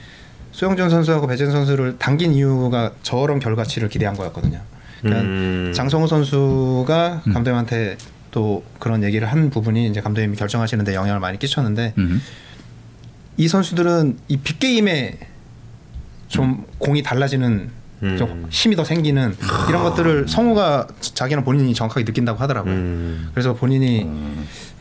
소형준 0.53 0.91
선수하고 0.91 1.27
배제성 1.27 1.53
선수를 1.53 1.99
당긴 1.99 2.33
이유가 2.33 2.93
저런 3.03 3.39
결과치를 3.39 3.89
기대한 3.89 4.17
거였거든요. 4.17 4.61
그러니까 5.01 5.23
음. 5.23 5.73
장성우 5.75 6.07
선수가 6.07 7.23
음. 7.27 7.33
감독님한테 7.33 7.97
또 8.31 8.65
그런 8.79 9.05
얘기를 9.05 9.31
한 9.31 9.51
부분이 9.51 9.87
이제 9.87 10.01
감독님이 10.01 10.37
결정하시는데 10.37 10.95
영향을 10.95 11.21
많이 11.21 11.39
끼쳤는데 11.39 11.95
음. 11.99 12.21
이 13.37 13.47
선수들은 13.47 14.19
이 14.29 14.39
빅게임에 14.39 15.19
좀 16.27 16.65
공이 16.79 17.03
달라지는 17.03 17.71
좀 18.01 18.31
음. 18.31 18.47
힘이 18.51 18.77
더 18.77 18.85
생기는 18.85 19.35
이런 19.69 19.83
것들을 19.83 20.29
성우가 20.29 20.87
자기는 21.01 21.45
본인이 21.45 21.75
정확하게 21.75 22.05
느낀다고 22.05 22.39
하더라고요. 22.39 22.73
음. 22.73 23.31
그래서 23.33 23.55
본인이 23.55 24.09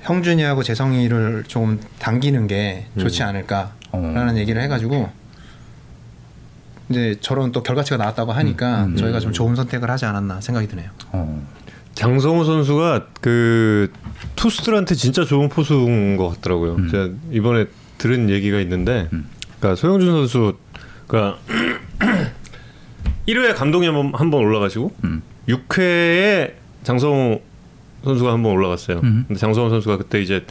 형준이하고 0.03 0.63
재성이를 0.63 1.45
좀 1.47 1.79
당기는 1.99 2.47
게 2.47 2.85
좋지 2.99 3.23
않을까라는 3.23 4.37
얘기를 4.37 4.61
해가지고 4.61 5.09
이제 6.89 7.17
저런 7.19 7.51
또 7.51 7.63
결과치가 7.63 7.97
나왔다고 7.97 8.31
하니까 8.31 8.89
저희가 8.97 9.19
좀 9.19 9.33
좋은 9.33 9.55
선택을 9.55 9.89
하지 9.89 10.05
않았나 10.05 10.39
생각이 10.41 10.67
드네요. 10.67 10.89
어. 11.11 11.45
장성호 11.95 12.43
선수가 12.43 13.07
그 13.21 13.91
투수들한테 14.35 14.93
진짜 14.93 15.25
좋은 15.25 15.49
포수인 15.49 16.15
것 16.15 16.29
같더라고요. 16.29 16.89
제가 16.91 17.09
이번에 17.31 17.65
들은 17.97 18.29
얘기가 18.29 18.59
있는데, 18.59 19.09
그러니까 19.59 19.75
소영준 19.75 20.11
선수가 20.11 21.37
1회에 23.27 23.55
감독이 23.55 23.85
한번 23.85 24.11
한번 24.13 24.41
올라가시고 24.41 24.93
음. 25.03 25.21
6회에 25.49 26.53
장성호 26.83 27.41
선수가 28.03 28.31
한번 28.31 28.53
올라갔어요. 28.53 29.01
음. 29.03 29.25
근데 29.27 29.39
장성호 29.39 29.69
선수가 29.69 29.97
그때 29.97 30.21
이제 30.21 30.45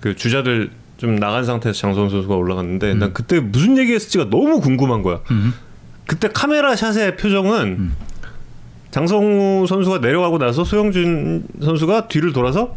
그 0.00 0.16
주자들 0.16 0.70
좀 0.96 1.16
나간 1.16 1.44
상태에서 1.44 1.78
장성호 1.78 2.08
선수가 2.08 2.34
올라갔는데 2.34 2.94
난 2.94 3.12
그때 3.12 3.40
무슨 3.40 3.76
얘기했을지가 3.78 4.30
너무 4.30 4.60
궁금한 4.60 5.02
거야. 5.02 5.20
음. 5.30 5.52
그때 6.06 6.28
카메라 6.32 6.74
shot의 6.76 7.16
표정은 7.16 7.92
장성우 8.92 9.66
선수가 9.66 9.98
내려가고 9.98 10.38
나서 10.38 10.64
소형준 10.64 11.44
선수가 11.60 12.08
뒤를 12.08 12.32
돌아서 12.32 12.76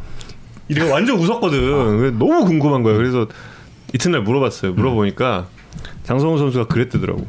이렇게 0.67 0.91
완전 0.91 1.17
웃었거든. 1.17 1.97
그래서 1.97 2.17
너무 2.17 2.43
궁금한 2.45 2.83
거야. 2.83 2.97
그래서 2.97 3.27
이튿날 3.93 4.21
물어봤어요. 4.23 4.73
물어보니까 4.73 5.47
장성우 6.03 6.37
선수가 6.37 6.67
그랬더라고. 6.67 7.25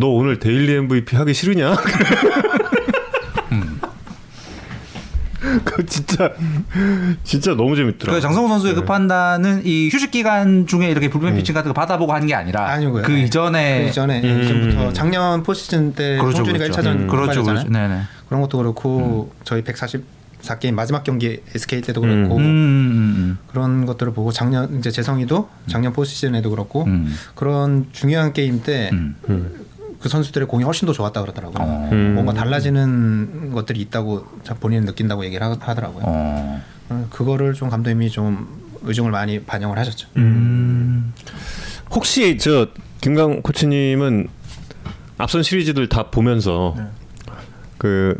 너 0.00 0.08
오늘 0.08 0.38
daily 0.38 0.72
MVP 0.76 1.14
하기 1.14 1.34
싫으냐? 1.34 1.76
그 5.64 5.84
진짜 5.84 6.32
진짜 7.22 7.54
너무 7.54 7.76
재밌더라. 7.76 8.14
그 8.14 8.20
장성우 8.20 8.48
선수의 8.48 8.74
그 8.74 8.84
판단은 8.84 9.62
이 9.64 9.90
휴식 9.92 10.10
기간 10.10 10.66
중에 10.66 10.90
이렇게 10.90 11.10
불펜 11.10 11.34
피칭 11.36 11.54
같은 11.54 11.68
거 11.68 11.74
받아보고 11.74 12.12
한게 12.14 12.34
아니라 12.34 12.66
아니고요. 12.70 13.02
그 13.02 13.12
네. 13.12 13.24
이전에 13.24 13.82
그 13.82 13.88
이전에 13.88 14.22
음. 14.22 14.42
이전부터 14.42 14.92
작년 14.94 15.42
포시즌 15.42 15.92
때 15.92 16.16
그렇죠, 16.16 16.38
형준이가 16.38 16.64
그렇죠. 16.64 16.80
1차전 16.80 16.86
음. 16.86 17.06
그렇죠, 17.06 17.42
그렇죠. 17.42 17.68
네네. 17.68 18.00
그런 18.28 18.40
것도 18.40 18.58
그렇고 18.58 19.32
저희 19.44 19.62
144게임 19.62 20.72
마지막 20.72 21.04
경기 21.04 21.40
SK 21.54 21.82
때도 21.82 22.00
그렇고 22.00 22.36
음, 22.36 22.42
음, 22.42 23.38
그런 23.48 23.84
것들을 23.86 24.14
보고 24.14 24.32
작년 24.32 24.78
이제 24.78 24.90
재성이도 24.90 25.48
작년 25.66 25.92
포시즌에도 25.92 26.48
그렇고 26.50 26.84
음. 26.84 27.14
그런 27.34 27.86
중요한 27.92 28.32
게임 28.32 28.62
때 28.62 28.90
음. 28.92 29.16
그 30.00 30.08
선수들의 30.08 30.48
공이 30.48 30.64
훨씬 30.64 30.86
더 30.86 30.92
좋았다 30.92 31.20
그러더라고요. 31.20 31.58
어. 31.62 31.88
음. 31.92 32.14
뭔가 32.14 32.32
달라지는 32.32 33.50
것들이 33.52 33.80
있다고 33.82 34.26
자- 34.42 34.54
본인은 34.54 34.86
느낀다고 34.86 35.24
얘기를 35.24 35.46
하, 35.46 35.54
하더라고요. 35.60 36.02
어. 36.06 36.62
어, 36.88 37.06
그거를 37.10 37.52
좀 37.54 37.68
감독님이 37.68 38.10
좀 38.10 38.48
의중을 38.82 39.10
많이 39.10 39.42
반영을 39.42 39.78
하셨죠. 39.78 40.08
음. 40.16 41.12
혹시 41.90 42.38
저 42.38 42.66
김강 43.02 43.42
코치님은 43.42 44.28
앞선 45.18 45.42
시리즈들 45.42 45.88
다 45.90 46.10
보면서 46.10 46.74
네. 46.78 46.84
그 47.76 48.18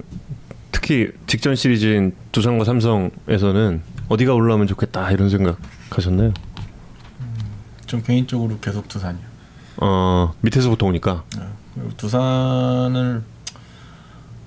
특히 0.70 1.10
직전 1.26 1.56
시리즈인 1.56 2.14
두산과 2.32 2.64
삼성에서는 2.64 3.80
어디가 4.08 4.34
올라오면 4.34 4.66
좋겠다 4.66 5.10
이런 5.12 5.30
생각 5.30 5.58
하셨나요? 5.90 6.34
좀 7.86 8.02
개인적으로 8.02 8.58
계속 8.60 8.86
두산이요. 8.88 9.30
어 9.78 10.34
밑에서부터 10.42 10.86
오니까 10.86 11.24
네. 11.38 11.42
그리고 11.80 11.96
두산을 11.96 13.22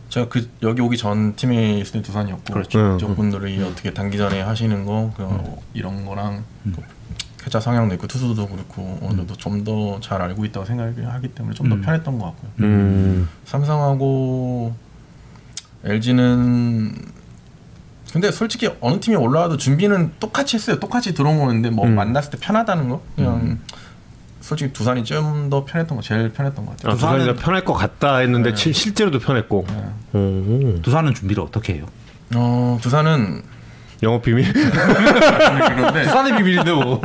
제가 0.10 0.30
그 0.30 0.48
여기 0.62 0.82
오기 0.82 0.96
전 0.98 1.36
팀에 1.36 1.80
있을 1.80 1.94
때 1.94 2.02
두산이었고 2.04 2.54
그렇죠. 2.54 2.80
음, 2.80 3.16
분들이 3.16 3.62
어떻게 3.64 3.94
단기 3.94 4.18
전에 4.18 4.42
하시는 4.42 4.86
거 4.86 5.12
그, 5.18 5.28
이런 5.74 6.06
거랑 6.06 6.44
그 6.64 6.82
회자 7.46 7.60
성향도 7.60 7.96
있고 7.96 8.08
투수도 8.08 8.48
그렇고 8.48 9.00
어느 9.02 9.18
정도 9.18 9.36
좀 9.36 9.64
더 9.64 10.00
잘 10.02 10.22
알고 10.22 10.46
있다고 10.46 10.66
생각하기 10.66 11.30
때문에 11.30 11.56
좀더 11.56 11.76
음. 11.76 11.82
편했던 11.82 12.20
것 12.20 12.26
같고요. 12.26 12.52
음. 12.60 13.30
삼성하고 13.46 14.76
LG는 15.84 16.94
근데 18.12 18.32
솔직히 18.32 18.70
어느 18.80 19.00
팀이 19.00 19.16
올라와도 19.16 19.58
준비는 19.58 20.14
똑같이 20.20 20.56
했어요. 20.56 20.80
똑같이 20.80 21.16
들어온 21.16 21.40
거였는데 21.40 21.72
뭐 21.72 21.88
음. 21.88 21.96
만났을 21.96 22.30
때 22.32 22.38
편하다는 22.40 22.90
거 22.90 23.02
그냥 23.16 23.60
솔직히 24.44 24.74
두산이 24.74 25.06
좀 25.06 25.50
더 25.50 25.64
편했던 25.64 25.96
거 25.98 26.04
제일 26.04 26.30
편했던 26.30 26.66
것 26.66 26.76
같아요. 26.78 26.92
아, 26.92 26.96
두산이 26.96 27.26
더 27.26 27.34
두산은- 27.34 27.44
편할 27.44 27.64
것 27.64 27.74
같다 27.74 28.18
했는데 28.18 28.50
네. 28.52 28.56
실- 28.56 28.74
실제로도 28.74 29.20
편했고. 29.20 29.66
네. 29.70 30.20
오. 30.20 30.82
두산은 30.82 31.14
준비를 31.14 31.42
어떻게 31.42 31.76
해요? 31.76 31.86
어 32.36 32.78
두산은 32.82 33.42
영업 34.04 34.22
비밀? 34.24 34.52
그런데 34.52 36.04
두산의 36.04 36.36
비밀인데 36.38 36.72
뭐. 36.74 37.02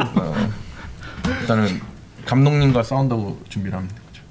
일단은 1.43 1.81
감독님과 2.27 2.83
싸운다고 2.83 3.41
준비를 3.49 3.79
되죠. 3.81 4.23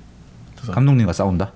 두산. 0.57 0.75
감독님과 0.75 1.13
싸운다. 1.13 1.51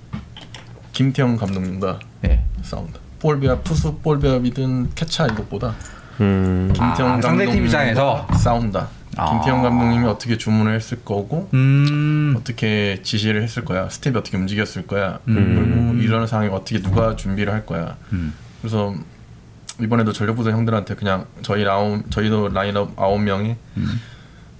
김태형 0.94 1.36
감독님과 1.38 2.00
예. 2.26 2.44
싸운다. 2.62 3.00
볼배합 3.20 3.64
투수 3.64 3.96
볼배합이든 3.98 4.92
캐차 4.96 5.28
이것보다 5.28 5.76
음. 6.22 6.72
김태형 6.74 7.12
아, 7.12 7.22
상대 7.22 7.46
팀 7.46 7.66
감독님과 7.66 7.66
입장에서? 7.66 8.28
싸운다. 8.38 8.88
아. 9.18 9.30
김태형 9.32 9.62
감독님이 9.62 10.06
어떻게 10.08 10.38
주문을 10.38 10.74
했을 10.76 11.04
거고 11.04 11.50
음. 11.54 12.34
어떻게 12.38 13.00
지시를 13.04 13.44
했을 13.44 13.66
거야 13.66 13.90
스텝이 13.90 14.16
어떻게 14.18 14.38
움직였을 14.38 14.88
거야 14.88 15.20
음. 15.28 15.94
그리고 15.94 16.04
이런 16.04 16.28
상황에 16.28 16.50
어떻게 16.50 16.82
누가 16.82 17.16
준비를 17.16 17.52
할 17.54 17.66
거야 17.66 17.98
음. 18.14 18.34
그래서 18.62 18.94
이번에도 19.82 20.14
전력부서 20.14 20.52
형들한테 20.52 20.96
그냥 20.96 21.26
저희 21.42 21.66
아홉 21.68 22.10
저희도 22.12 22.50
라인업 22.50 22.94
아홉 23.00 23.20
명이 23.22 23.56
음. 23.78 24.02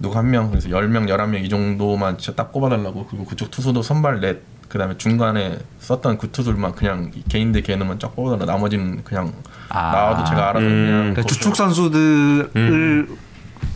누구 0.00 0.18
한 0.18 0.30
명 0.30 0.50
그래서 0.50 0.68
열 0.70 0.88
명 0.88 1.08
열한 1.08 1.30
명 1.30 1.44
이 1.44 1.48
정도만 1.48 2.18
진짜 2.18 2.34
딱 2.34 2.50
꼽아달라고 2.52 3.06
그리고 3.06 3.24
그쪽 3.24 3.50
투수도 3.50 3.82
선발 3.82 4.20
넷 4.20 4.40
그다음에 4.68 4.96
중간에 4.98 5.58
썼던 5.80 6.18
그 6.18 6.30
투수들만 6.32 6.72
그냥 6.72 7.10
개인 7.28 7.52
대 7.52 7.60
개인만 7.60 7.98
쫙 7.98 8.16
뽑아달라 8.16 8.50
나머지는 8.52 9.04
그냥 9.04 9.32
아. 9.68 9.92
나와도 9.92 10.24
제가 10.24 10.48
알아서 10.50 10.66
음. 10.66 10.70
그냥 10.70 10.98
그러니까 11.14 11.22
주축 11.22 11.54
선수들을 11.56 13.06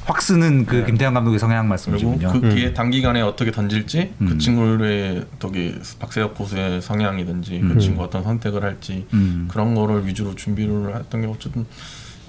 확 0.05 0.23
쓰는 0.23 0.67
그 0.67 0.85
김태형 0.87 1.15
감독의 1.15 1.39
성향 1.39 1.65
네. 1.65 1.69
말씀이시군요. 1.71 2.33
그 2.33 2.41
뒤에 2.51 2.73
단기간에 2.75 3.21
어떻게 3.23 3.51
던질지 3.51 4.15
음. 4.21 4.27
그 4.29 4.39
친구의 4.39 5.27
저기 5.41 5.75
박세혁 5.99 6.35
고수의 6.35 6.81
성향이든지 6.81 7.61
음. 7.61 7.75
그 7.75 7.81
친구 7.81 8.03
어떤 8.05 8.23
선택을 8.23 8.63
할지 8.63 9.07
음. 9.15 9.49
그런 9.51 9.75
거를 9.75 10.07
위주로 10.07 10.35
준비를 10.35 10.95
했던 10.95 11.23
게 11.23 11.27
어쨌든 11.27 11.67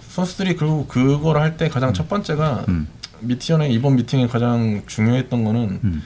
선수들이 0.09 0.55
그리고 0.55 0.87
그걸 0.87 1.37
할 1.37 1.57
때 1.57 1.69
가장 1.69 1.93
첫 1.93 2.09
번째가 2.09 2.65
음. 2.69 2.87
미티언의 3.21 3.71
이번 3.73 3.95
미팅에 3.95 4.27
가장 4.27 4.81
중요했던 4.87 5.43
거는 5.43 5.79
음. 5.83 6.03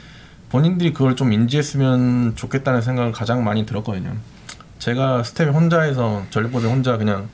본인들이 0.50 0.92
그걸 0.92 1.16
좀 1.16 1.32
인지했으면 1.32 2.36
좋겠다는 2.36 2.82
생각을 2.82 3.14
가장 3.14 3.44
많이 3.44 3.66
들었거든요. 3.66 4.14
제가 4.80 5.24
staff이 5.24 5.52
혼자 5.52 5.82
해서 5.82 6.26
전력보드 6.32 6.66
혼자 6.68 6.98
그냥 6.98 7.30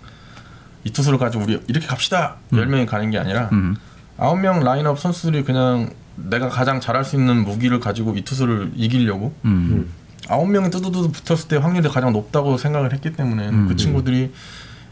이 0.84 0.92
투수를 0.92 1.18
가지고 1.18 1.46
우리 1.46 1.60
이렇게 1.68 1.88
갑시다 1.88 2.36
열 2.54 2.68
명이 2.68 2.86
가는 2.86 3.10
게 3.10 3.18
아니라 3.18 3.50
음. 3.54 3.76
아홉 4.18 4.40
명 4.40 4.62
라인업 4.62 5.00
선수들이 5.00 5.44
그냥 5.44 5.92
내가 6.16 6.50
가장 6.50 6.80
잘할 6.80 7.06
수 7.06 7.16
있는 7.16 7.44
무기를 7.44 7.80
가지고 7.80 8.16
이 8.16 8.24
투수를 8.24 8.72
이기려고 8.76 9.34
음. 9.46 9.90
아홉 10.30 10.50
명이 10.50 10.72
뚜두두두 10.72 11.12
붙었을 11.12 11.48
때 11.48 11.58
확률이 11.58 11.88
가장 11.90 12.12
높다고 12.12 12.58
생각을 12.58 12.94
했기 12.94 13.14
때문에 13.14 13.50
음. 13.50 13.68
그 13.68 13.76
친구들이 13.76 14.34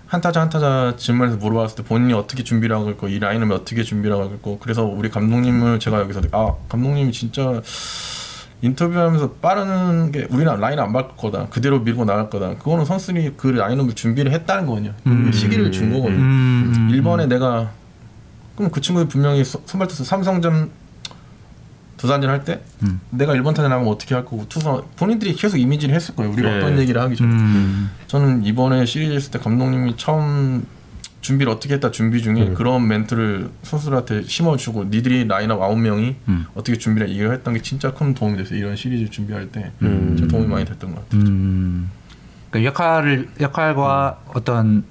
한 0.06 0.22
타자 0.22 0.40
한 0.42 0.50
타자 0.50 0.94
질문에서 0.98 1.38
물어봤을 1.38 1.78
때 1.78 1.84
본인이 1.84 2.14
어떻게 2.14 2.44
준비를 2.44 2.76
하고 2.76 2.92
있고 2.92 3.08
이 3.08 3.18
라인업이 3.18 3.52
어떻게 3.52 3.84
준비를 3.84 4.16
하고 4.16 4.36
있고 4.36 4.60
그래서 4.60 4.84
우리 4.84 5.10
감독님을 5.10 5.80
제가 5.80 6.00
여기서 6.02 6.22
아 6.32 6.54
감독님이 6.70 7.12
진짜 7.12 7.62
인터뷰하면서 8.62 9.34
빠른 9.42 10.12
게 10.12 10.28
우리는 10.30 10.56
라인 10.60 10.80
안 10.80 10.94
바꿀 10.94 11.18
거다 11.18 11.48
그대로 11.50 11.80
밀고 11.80 12.06
나갈 12.06 12.30
거다 12.30 12.56
그거는 12.56 12.86
선수들이 12.86 13.34
그 13.36 13.48
라인업을 13.48 13.96
준비를 13.96 14.32
했다는 14.32 14.68
거거든요 14.68 14.94
음. 15.08 15.32
시기를 15.34 15.72
준 15.72 15.92
거거든요 15.92 16.20
음. 16.20 16.90
일본에 16.92 17.26
내가 17.26 17.72
그럼 18.56 18.72
그 18.72 18.82
친구들 18.82 19.08
분명히 19.08 19.44
서- 19.44 19.62
선발 19.66 19.88
투수 19.88 20.04
삼성전 20.04 20.70
두산전 21.98 22.30
할때 22.30 22.62
음. 22.84 23.00
내가 23.10 23.34
일본 23.34 23.54
타자 23.54 23.68
나가면 23.70 23.90
어떻게 23.92 24.16
할 24.16 24.26
거고 24.26 24.46
투수 24.50 24.84
본인들이 24.98 25.34
계속 25.36 25.58
이미지를 25.58 25.96
했을 25.96 26.16
거예요 26.16 26.32
우리가 26.34 26.50
네. 26.52 26.58
어떤 26.58 26.78
얘기를 26.80 27.02
하기 27.02 27.16
전에 27.16 27.30
음. 27.30 27.90
저는 28.08 28.44
이번에 28.46 28.86
시리즈 28.86 29.14
했을 29.14 29.32
때 29.32 29.40
감독님이 29.40 29.96
처음 29.98 30.66
준비를 31.22 31.52
어떻게 31.52 31.74
했다 31.74 31.92
준비 31.92 32.22
중에 32.22 32.50
음. 32.50 32.54
그런 32.54 32.88
멘트를 32.88 33.50
선수들한테 33.64 34.24
심어주고 34.24 34.86
니들이 34.86 35.26
라인업 35.28 35.62
아홉 35.62 35.80
명이 35.80 36.16
음. 36.28 36.46
어떻게 36.54 36.78
준비를 36.78 37.10
이걸 37.10 37.32
했던 37.34 37.54
게 37.54 37.62
진짜 37.62 37.94
큰 37.94 38.14
도움이 38.14 38.38
됐어요 38.38 38.60
이런 38.60 38.76
시리즈 38.76 39.10
준비할 39.10 39.48
때 39.52 39.72
음. 39.82 40.28
도움이 40.30 40.48
많이 40.48 40.66
됐던 40.66 40.94
것 40.94 41.04
같아요 41.10 41.22
음. 41.22 41.90
그러니까 42.52 42.70
역할을 42.70 43.30
역할과 43.40 44.20
어떤 44.34 44.84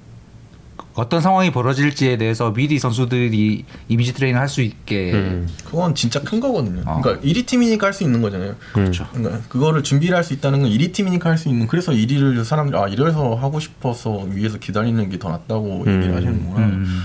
어떤 0.95 1.21
상황이 1.21 1.51
벌어질지에 1.51 2.17
대해서 2.17 2.53
미리 2.53 2.79
선수들이 2.79 3.65
이미지 3.89 4.13
트레이닝 4.13 4.39
할 4.39 4.47
수 4.47 4.61
있게 4.61 5.13
음. 5.13 5.47
그건 5.65 5.93
진짜 5.95 6.21
큰 6.21 6.39
거거든요 6.39 6.81
어. 6.85 7.01
그러니까 7.01 7.25
1위 7.25 7.45
팀이니까 7.45 7.87
할 7.87 7.93
수 7.93 8.03
있는 8.03 8.21
거잖아요 8.21 8.55
그렇죠. 8.73 9.05
그러니까 9.13 9.41
그거를 9.49 9.83
준비를 9.83 10.15
할 10.15 10.23
수 10.23 10.33
있다는 10.33 10.61
건 10.61 10.69
1위 10.71 10.93
팀이니까 10.93 11.29
할 11.29 11.37
수 11.37 11.49
있는 11.49 11.67
그래서 11.67 11.91
1위를 11.91 12.43
사람들이 12.43 12.77
아 12.81 12.87
이래서 12.87 13.35
하고 13.35 13.59
싶어서 13.59 14.19
위에서 14.31 14.57
기다리는 14.57 15.09
게 15.09 15.17
더 15.17 15.29
낫다고 15.29 15.83
음. 15.85 15.95
얘기를 15.97 16.15
하시는구나 16.15 16.65
음. 16.65 17.01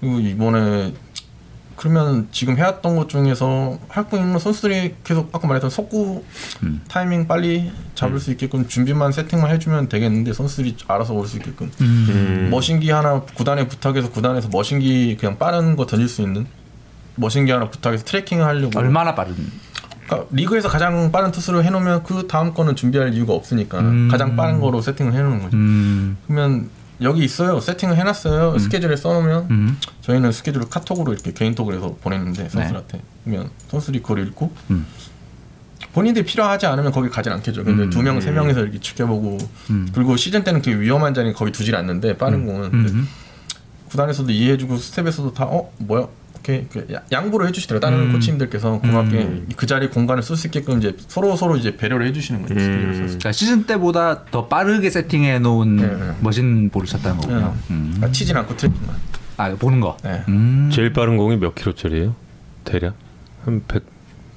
그리고 0.00 0.20
이번에 0.20 0.92
그러면 1.80 2.28
지금 2.30 2.58
해왔던 2.58 2.94
것 2.94 3.08
중에서 3.08 3.78
할거 3.88 4.18
있는 4.18 4.38
선수들이 4.38 4.96
계속 5.02 5.30
아까 5.34 5.48
말했던 5.48 5.70
속구 5.70 6.22
음. 6.62 6.82
타이밍 6.88 7.26
빨리 7.26 7.72
잡을 7.94 8.20
수 8.20 8.30
있게끔 8.32 8.68
준비만 8.68 9.12
세팅만 9.12 9.50
해주면 9.50 9.88
되겠는데 9.88 10.34
선수들이 10.34 10.76
알아서 10.86 11.14
올 11.14 11.26
수 11.26 11.38
있게끔 11.38 11.70
음. 11.80 12.06
음. 12.10 12.48
머신기 12.50 12.90
하나 12.90 13.22
구단에 13.22 13.66
부탁해서 13.66 14.10
구단에서 14.10 14.50
머신기 14.52 15.16
그냥 15.18 15.38
빠른 15.38 15.74
거 15.74 15.86
던질 15.86 16.06
수 16.06 16.20
있는 16.20 16.46
머신기 17.14 17.50
하나 17.50 17.70
부탁해서 17.70 18.04
트래킹을 18.04 18.44
하려고 18.44 18.78
얼마나 18.78 19.14
빠른 19.14 19.34
그러니까 20.06 20.28
리그에서 20.32 20.68
가장 20.68 21.10
빠른 21.10 21.30
투수를 21.30 21.64
해놓으면 21.64 22.02
그 22.02 22.26
다음 22.26 22.52
거는 22.52 22.76
준비할 22.76 23.14
이유가 23.14 23.32
없으니까 23.32 23.80
음. 23.80 24.08
가장 24.10 24.36
빠른 24.36 24.60
거로 24.60 24.82
세팅을 24.82 25.14
해놓는 25.14 25.42
거죠. 25.44 25.56
음. 25.56 26.18
그러면 26.26 26.68
여기 27.02 27.24
있어요. 27.24 27.60
세팅을 27.60 27.96
해놨어요. 27.96 28.58
스케줄에 28.58 28.96
써놓으면 28.96 29.46
음. 29.50 29.78
저희는 30.02 30.32
스케줄을 30.32 30.68
카톡으로 30.68 31.12
이렇게 31.12 31.32
개인톡으로 31.32 31.76
해서 31.76 31.96
보냈는데 32.00 32.48
선수들한테 32.48 33.00
그러면 33.24 33.50
선수들이 33.68 34.02
그걸 34.02 34.26
읽고 34.28 34.52
음. 34.70 34.86
본인들이 35.92 36.24
필요하지 36.24 36.66
않으면 36.66 36.92
거기 36.92 37.08
가진 37.08 37.32
않겠죠. 37.32 37.64
근데 37.64 37.84
음. 37.84 37.90
두 37.90 38.02
명, 38.02 38.20
세 38.20 38.30
명이서 38.30 38.60
이렇게 38.60 38.78
지켜보고 38.78 39.38
음. 39.70 39.88
그리고 39.92 40.16
시즌 40.16 40.44
때는 40.44 40.62
그 40.62 40.78
위험한 40.78 41.14
자리는 41.14 41.34
거기 41.34 41.50
두질 41.52 41.74
않는데 41.74 42.16
빠른 42.16 42.46
공은 42.46 42.72
음. 42.72 43.08
구단에서도 43.88 44.30
이해해주고 44.30 44.76
스텝에서도 44.76 45.32
다 45.34 45.44
어 45.46 45.72
뭐야 45.78 46.06
이그 46.42 46.88
야- 46.92 47.02
양보를 47.12 47.46
해주시더라고요. 47.48 47.80
다른 47.90 48.06
음. 48.08 48.12
코치님들께서 48.12 48.80
고맙게 48.80 49.16
음. 49.18 49.48
그 49.56 49.66
자리 49.66 49.88
공간을 49.88 50.22
쓸 50.22 50.36
수 50.36 50.46
있게끔 50.46 50.78
이제 50.78 50.96
서로 51.08 51.36
서로 51.36 51.56
이제 51.56 51.76
배려를 51.76 52.06
해주시는 52.08 52.46
거예요. 52.46 52.60
음. 52.70 52.92
그러니까 53.04 53.32
시즌 53.32 53.64
때보다 53.64 54.24
더 54.26 54.46
빠르게 54.48 54.88
세팅해 54.90 55.38
놓은 55.40 55.76
네, 55.76 55.86
네. 55.86 56.12
머신 56.20 56.70
볼을 56.70 56.86
쳤다는 56.86 57.18
거군요. 57.20 57.54
네. 57.68 57.74
음. 57.74 58.00
아, 58.02 58.10
치진 58.10 58.36
않고 58.36 58.56
트래킹만. 58.56 58.96
아 59.36 59.54
보는 59.54 59.80
거. 59.80 59.96
네. 60.02 60.22
음. 60.28 60.70
제일 60.72 60.92
빠른 60.92 61.16
공이 61.16 61.36
몇 61.36 61.54
킬로짜리예요? 61.54 62.14
대략 62.64 62.94
한 63.44 63.62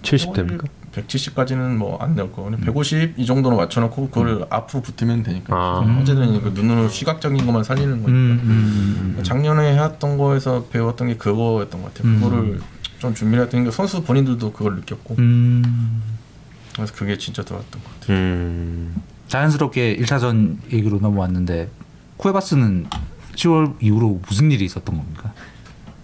170 0.01 0.34
됩니까? 0.34 0.68
170까지는 0.96 1.76
뭐 1.76 1.98
안 2.02 2.16
나올 2.16 2.32
거고 2.32 2.52
150 2.52 3.16
이 3.18 3.26
정도로 3.26 3.56
맞춰놓고 3.58 4.10
그걸 4.10 4.46
앞으로 4.50 4.82
붙으면 4.82 5.24
되니까 5.24 5.56
아. 5.56 6.00
어쨌든 6.02 6.41
그 6.41 6.50
눈으로 6.50 6.89
시각적인 6.89 7.46
것만 7.46 7.64
살리는 7.64 7.91
거니까 8.04 8.10
음, 8.12 9.16
음, 9.18 9.24
작년에 9.24 9.74
해왔던 9.74 10.18
거에서 10.18 10.66
배웠던 10.72 11.08
게 11.10 11.18
그거였던 11.18 11.82
것 11.82 11.94
같아요 11.94 12.12
음. 12.14 12.20
그거를 12.20 12.62
좀 13.00 13.14
준비를 13.14 13.46
했던 13.46 13.64
게 13.64 13.72
선수 13.72 14.04
본인들도 14.04 14.54
그걸 14.54 14.76
느꼈고 14.76 15.16
음. 15.20 16.02
그래서 16.76 16.94
그게 16.94 17.18
진짜 17.18 17.44
들어왔던 17.44 17.84
것 17.84 18.00
같아요 18.00 18.18
음. 18.18 18.96
자연스럽게 19.28 19.98
1차전 19.98 20.58
얘기로 20.72 21.00
넘어왔는데 21.00 21.70
쿠에바스는 22.18 22.88
10월 23.36 23.76
이후로 23.82 24.22
무슨 24.28 24.52
일이 24.52 24.66
있었던 24.66 24.96
겁니까? 24.96 25.34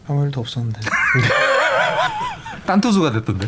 아무 0.08 0.26
일도 0.26 0.42
없었는데 0.42 0.80
딴 2.66 2.82
투수가 2.82 3.12
됐던데. 3.12 3.48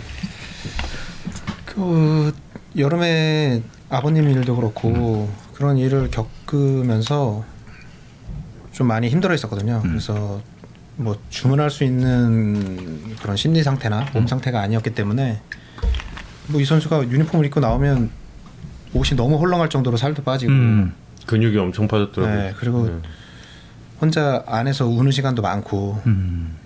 그 1.73 2.33
여름에 2.77 3.61
아버님 3.89 4.29
일도 4.29 4.55
그렇고 4.55 5.29
그런 5.53 5.77
일을 5.77 6.09
겪으면서 6.11 7.43
좀 8.71 8.87
많이 8.87 9.09
힘들어 9.09 9.31
했었거든요. 9.31 9.81
그래서 9.83 10.41
뭐 10.95 11.17
주문할 11.29 11.69
수 11.69 11.83
있는 11.83 13.15
그런 13.17 13.35
심리 13.35 13.63
상태나 13.63 14.05
몸 14.13 14.27
상태가 14.27 14.61
아니었기 14.61 14.91
때문에 14.91 15.41
뭐 16.47 16.61
이 16.61 16.65
선수가 16.65 17.09
유니폼을 17.09 17.45
입고 17.47 17.59
나오면 17.59 18.09
옷이 18.93 19.15
너무 19.15 19.37
헐렁할 19.37 19.69
정도로 19.69 19.97
살도 19.97 20.23
빠지고 20.23 20.51
음. 20.51 20.93
근육이 21.25 21.57
엄청 21.57 21.87
빠졌더라고요. 21.87 22.35
네, 22.35 22.53
그리고 22.57 22.87
네. 22.87 22.99
혼자 24.01 24.43
안에서 24.47 24.87
우는 24.87 25.11
시간도 25.11 25.41
많고 25.41 26.01
음. 26.07 26.57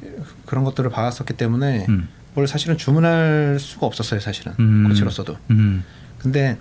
그런 0.46 0.64
것들을 0.64 0.90
봐왔었기 0.90 1.34
때문에 1.34 1.86
음. 1.90 2.08
뭘 2.36 2.48
사실은 2.48 2.78
주문할 2.78 3.58
수가 3.60 3.88
없었어요 3.88 4.20
사실은 4.20 4.54
음. 4.60 4.86
코치로서도 4.88 5.38
음. 5.52 5.84
근데 6.20 6.58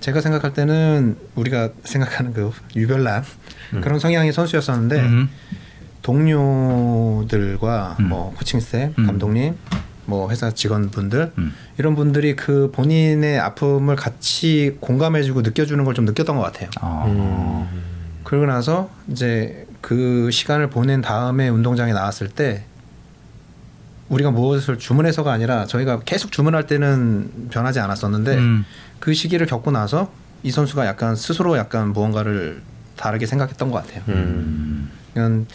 제가 0.00 0.20
생각할 0.20 0.52
때는 0.52 1.16
우리가 1.34 1.70
생각하는 1.82 2.32
그 2.34 2.52
유별난 2.76 3.24
그런 3.80 3.98
성향의 3.98 4.32
선수였었는데 4.32 5.00
음. 5.00 5.28
동료들과 6.02 7.96
음. 8.00 8.08
뭐 8.08 8.34
코칭 8.36 8.60
스텝, 8.60 8.98
음. 8.98 9.06
감독님, 9.06 9.56
뭐 10.04 10.30
회사 10.30 10.50
직원분들 10.50 11.32
음. 11.38 11.54
이런 11.78 11.94
분들이 11.94 12.36
그 12.36 12.70
본인의 12.72 13.38
아픔을 13.40 13.96
같이 13.96 14.76
공감해주고 14.80 15.40
느껴주는 15.40 15.82
걸 15.84 15.94
좀 15.94 16.04
느꼈던 16.04 16.36
것 16.36 16.42
같아요. 16.42 16.68
아. 16.80 17.04
음. 17.06 17.82
그러고 18.24 18.44
나서 18.46 18.90
이제 19.10 19.66
그 19.80 20.30
시간을 20.30 20.68
보낸 20.68 21.00
다음에 21.00 21.48
운동장에 21.48 21.92
나왔을 21.94 22.28
때 22.28 22.64
우리가 24.08 24.30
무엇을 24.30 24.78
주문해서가 24.78 25.32
아니라 25.32 25.66
저희가 25.66 26.00
계속 26.00 26.32
주문할 26.32 26.66
때는 26.66 27.48
변하지 27.50 27.80
않았었는데 27.80 28.36
음. 28.36 28.64
그 29.00 29.14
시기를 29.14 29.46
겪고 29.46 29.70
나서 29.70 30.10
이 30.42 30.50
선수가 30.50 30.86
약간 30.86 31.16
스스로 31.16 31.56
약간 31.56 31.92
무언가를 31.92 32.62
다르게 32.96 33.26
생각했던 33.26 33.70
것 33.70 33.82
같아요. 33.82 34.02
음. 34.08 34.90
그냥 35.14 35.46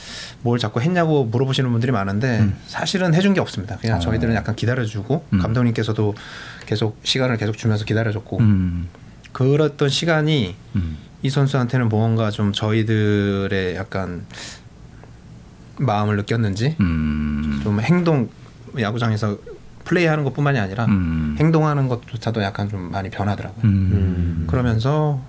뭘 0.41 0.57
자꾸 0.57 0.81
했냐고 0.81 1.25
물어보시는 1.25 1.69
분들이 1.71 1.91
많은데 1.91 2.39
음. 2.39 2.57
사실은 2.67 3.13
해준 3.13 3.33
게 3.33 3.41
없습니다. 3.41 3.77
그냥 3.77 3.97
어. 3.97 3.99
저희들은 3.99 4.33
약간 4.33 4.55
기다려주고 4.55 5.25
음. 5.33 5.39
감독님께서도 5.39 6.15
계속 6.65 6.99
시간을 7.03 7.37
계속 7.37 7.57
주면서 7.57 7.85
기다려줬고 7.85 8.39
음. 8.39 8.87
그랬던 9.33 9.89
시간이 9.89 10.55
음. 10.75 10.97
이 11.21 11.29
선수한테는 11.29 11.89
무언가 11.89 12.31
좀 12.31 12.53
저희들의 12.53 13.75
약간 13.75 14.25
마음을 15.79 16.17
느꼈는지 16.17 16.75
음. 16.79 17.59
좀 17.63 17.79
행동 17.79 18.29
야구장에서 18.79 19.37
플레이하는 19.85 20.23
것뿐만이 20.25 20.59
아니라 20.59 20.85
음. 20.85 21.35
행동하는 21.39 21.87
것조차도 21.87 22.43
약간 22.43 22.69
좀 22.69 22.91
많이 22.91 23.09
변하더라고요. 23.09 23.61
음. 23.63 24.45
그러면서 24.47 25.19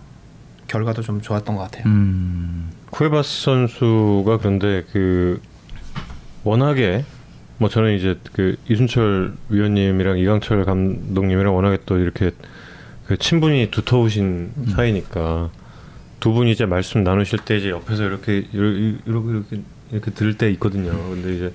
결과도 0.66 1.02
좀 1.02 1.20
좋았던 1.20 1.56
것 1.56 1.62
같아요. 1.62 1.84
음. 1.86 2.70
쿠에바스 2.90 3.42
선수가 3.42 4.38
그런데 4.38 4.84
그 4.92 5.40
워낙에 6.44 7.04
뭐 7.58 7.68
저는 7.68 7.96
이제 7.96 8.18
그 8.32 8.56
이순철 8.68 9.34
위원님이랑 9.48 10.18
이강철 10.18 10.64
감독님이랑 10.64 11.54
워낙에 11.54 11.78
또 11.86 11.98
이렇게 11.98 12.30
그 13.06 13.16
친분이 13.16 13.70
두터우신 13.70 14.52
사이니까 14.74 15.50
두 16.20 16.32
분이 16.32 16.52
이제 16.52 16.66
말씀 16.66 17.02
나누실 17.02 17.40
때 17.40 17.56
이제 17.56 17.70
옆에서 17.70 18.04
이렇게 18.04 18.46
이렇게 18.52 18.98
이렇게 19.06 19.62
이렇게, 19.92 20.10
들을 20.10 20.34
때 20.36 20.50
있거든요. 20.52 20.90
근데 21.10 21.34
이제 21.34 21.54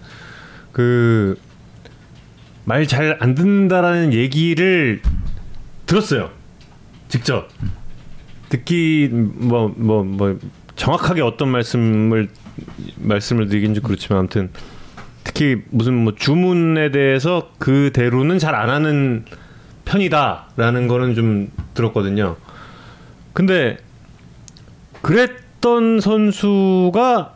그 0.71 1.37
말 2.65 2.87
잘 2.87 3.17
안 3.19 3.35
듣는다라는 3.35 4.11
얘기를 4.13 4.99
들었어요. 5.85 6.31
직접. 7.09 7.47
듣기 8.49 9.09
뭐뭐 9.11 10.03
뭐 10.03 10.39
정확하게 10.75 11.21
어떤 11.21 11.49
말씀을 11.49 12.27
말씀을 12.97 13.47
드리긴지 13.47 13.81
그렇지만 13.81 14.19
아무튼 14.19 14.49
특히 15.23 15.61
무슨 15.69 15.93
뭐 15.93 16.15
주문에 16.15 16.89
대해서 16.89 17.51
그대로는 17.59 18.39
잘 18.39 18.55
안 18.55 18.69
하는 18.69 19.25
편이다라는 19.85 20.87
거는 20.87 21.13
좀 21.13 21.51
들었거든요. 21.75 22.35
근데 23.33 23.77
그랬던 25.03 25.99
선수가 26.01 27.34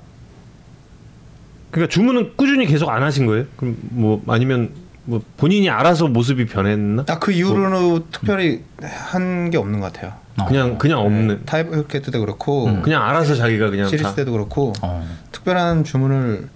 그러니까 1.72 1.92
주문은 1.94 2.34
꾸준히 2.36 2.66
계속 2.66 2.90
안 2.90 3.04
하신 3.04 3.26
거예요? 3.26 3.46
그럼 3.56 3.78
뭐 3.82 4.22
아니면 4.28 4.72
뭐 5.06 5.22
본인이 5.38 5.70
알아서 5.70 6.08
모습이 6.08 6.46
변했나? 6.48 7.06
딱그 7.06 7.32
이후로는 7.32 8.04
특별히 8.12 8.64
한 8.82 9.50
게 9.52 9.58
없는 9.58 9.80
것 9.80 9.92
같아요. 9.94 10.14
그냥 10.48 10.78
그냥 10.78 11.00
없는 11.00 11.44
타이브캐 11.46 12.02
때도 12.02 12.20
그렇고 12.22 12.68
음. 12.68 12.82
그냥 12.82 13.04
알아서 13.04 13.36
자기가 13.36 13.70
그냥 13.72 13.88
시리즈 13.88 14.04
다- 14.04 14.16
때도 14.16 14.32
그렇고 14.32 14.72
어. 14.82 15.06
특별한 15.32 15.84
주문을 15.84 16.48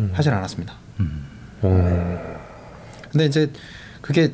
음. 0.00 0.10
하진 0.12 0.32
않았습니다. 0.32 0.74
어. 1.62 2.38
근데 3.10 3.26
이제 3.26 3.50
그게 4.00 4.32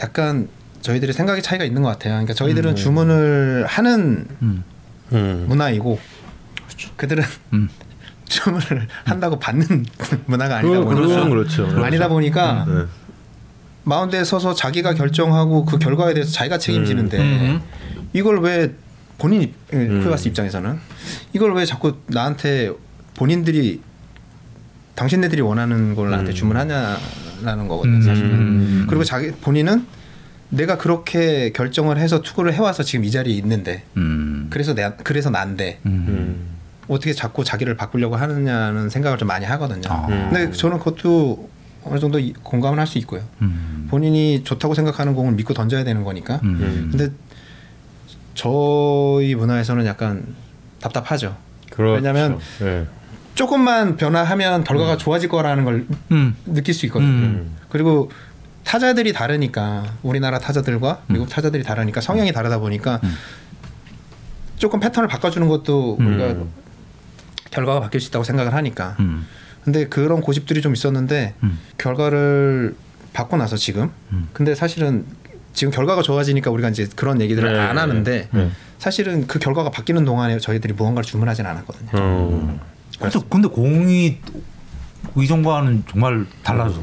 약간 0.00 0.48
저희들의 0.80 1.12
생각의 1.14 1.42
차이가 1.42 1.64
있는 1.64 1.82
것 1.82 1.88
같아요. 1.90 2.14
그러니까 2.14 2.34
저희들은 2.34 2.74
주문을 2.76 3.66
하는 3.68 4.26
음. 4.42 4.64
음. 5.12 5.44
문화이고 5.48 5.98
그들은 6.96 7.22
음. 8.32 8.60
주문을 8.60 8.88
한다고 9.04 9.38
받는 9.38 9.66
문화가 10.26 10.58
아니다 10.58 10.80
보니까 10.80 11.04
그건 11.04 11.30
그렇죠. 11.30 11.84
아니다 11.84 12.08
보니까 12.08 12.64
네. 12.68 12.84
마운드에 13.84 14.24
서서 14.24 14.54
자기가 14.54 14.94
결정하고 14.94 15.64
그 15.64 15.78
결과에 15.78 16.14
대해서 16.14 16.30
자기가 16.32 16.58
책임지는데 16.58 17.18
음. 17.18 17.60
이걸 18.12 18.40
왜 18.40 18.74
본인이 19.18 19.52
음. 19.72 20.00
쿠에바스 20.02 20.28
입장에서는 20.28 20.78
이걸 21.32 21.54
왜 21.54 21.64
자꾸 21.64 21.96
나한테 22.06 22.72
본인들이 23.14 23.80
당신네들이 24.94 25.40
원하는 25.42 25.94
걸 25.94 26.10
나한테 26.10 26.32
음. 26.32 26.34
주문하냐라는 26.34 27.68
거거든요 27.68 28.02
사실은 28.02 28.30
음. 28.30 28.86
그리고 28.88 29.04
자기 29.04 29.32
본인은 29.32 29.86
내가 30.50 30.76
그렇게 30.76 31.50
결정을 31.52 31.98
해서 31.98 32.20
투구를 32.20 32.52
해와서 32.52 32.82
지금 32.82 33.04
이 33.04 33.10
자리에 33.10 33.34
있는데 33.36 33.84
음. 33.96 34.48
그래서 34.50 34.74
내 34.74 34.92
그래서 35.02 35.30
난데 35.30 35.80
음. 35.86 36.04
음. 36.08 36.51
어떻게 36.88 37.12
자꾸 37.12 37.44
자기를 37.44 37.76
바꾸려고 37.76 38.16
하느냐는 38.16 38.90
생각을 38.90 39.18
좀 39.18 39.28
많이 39.28 39.44
하거든요. 39.46 39.82
아. 39.88 40.06
음. 40.08 40.28
근데 40.32 40.50
저는 40.52 40.78
그것도 40.78 41.48
어느 41.84 41.98
정도 41.98 42.18
이- 42.18 42.32
공감을 42.42 42.78
할 42.78 42.86
수 42.86 42.98
있고요. 42.98 43.22
음. 43.40 43.86
본인이 43.90 44.42
좋다고 44.44 44.74
생각하는 44.74 45.14
공을 45.14 45.32
믿고 45.34 45.54
던져야 45.54 45.84
되는 45.84 46.04
거니까. 46.04 46.40
음. 46.44 46.88
근데 46.90 47.10
저희 48.34 49.34
문화에서는 49.34 49.84
약간 49.86 50.34
답답하죠. 50.80 51.36
그렇죠. 51.70 51.94
왜냐면 51.94 52.38
네. 52.60 52.86
조금만 53.34 53.96
변화하면 53.96 54.64
결과가 54.64 54.96
좋아질 54.96 55.28
거라는 55.28 55.64
걸 55.64 55.86
음. 56.10 56.36
느낄 56.46 56.74
수 56.74 56.86
있거든요. 56.86 57.08
음. 57.08 57.56
그리고 57.68 58.10
타자들이 58.64 59.12
다르니까 59.12 59.84
우리나라 60.02 60.38
타자들과 60.38 61.02
미국 61.08 61.28
타자들이 61.28 61.62
다르니까 61.62 62.00
성향이 62.00 62.32
다르다 62.32 62.58
보니까 62.58 63.00
음. 63.02 63.14
조금 64.56 64.78
패턴을 64.80 65.08
바꿔주는 65.08 65.48
것도 65.48 65.96
우리가 65.98 66.24
음. 66.28 66.50
결과가 67.52 67.80
바뀔 67.80 68.00
수 68.00 68.08
있다고 68.08 68.24
생각을 68.24 68.54
하니까. 68.54 68.96
음. 68.98 69.26
근데 69.64 69.86
그런 69.86 70.20
고집들이 70.20 70.60
좀 70.60 70.72
있었는데 70.72 71.34
음. 71.44 71.58
결과를 71.78 72.74
받고 73.12 73.36
나서 73.36 73.56
지금 73.56 73.90
음. 74.10 74.28
근데 74.32 74.56
사실은 74.56 75.04
지금 75.52 75.72
결과가 75.72 76.02
좋아지니까 76.02 76.50
우리가 76.50 76.70
이제 76.70 76.88
그런 76.96 77.20
얘기들을 77.20 77.52
네, 77.52 77.58
안 77.58 77.78
하는데 77.78 78.28
네. 78.32 78.50
사실은 78.78 79.26
그 79.26 79.38
결과가 79.38 79.70
바뀌는 79.70 80.04
동안에 80.04 80.38
저희들이 80.38 80.72
무언가를 80.72 81.04
주문하진 81.04 81.46
않았거든요. 81.46 81.90
어. 81.92 82.60
근데, 82.98 83.18
근데 83.28 83.48
공이 83.48 84.18
이전과는 85.16 85.84
정말 85.88 86.26
달라져. 86.42 86.80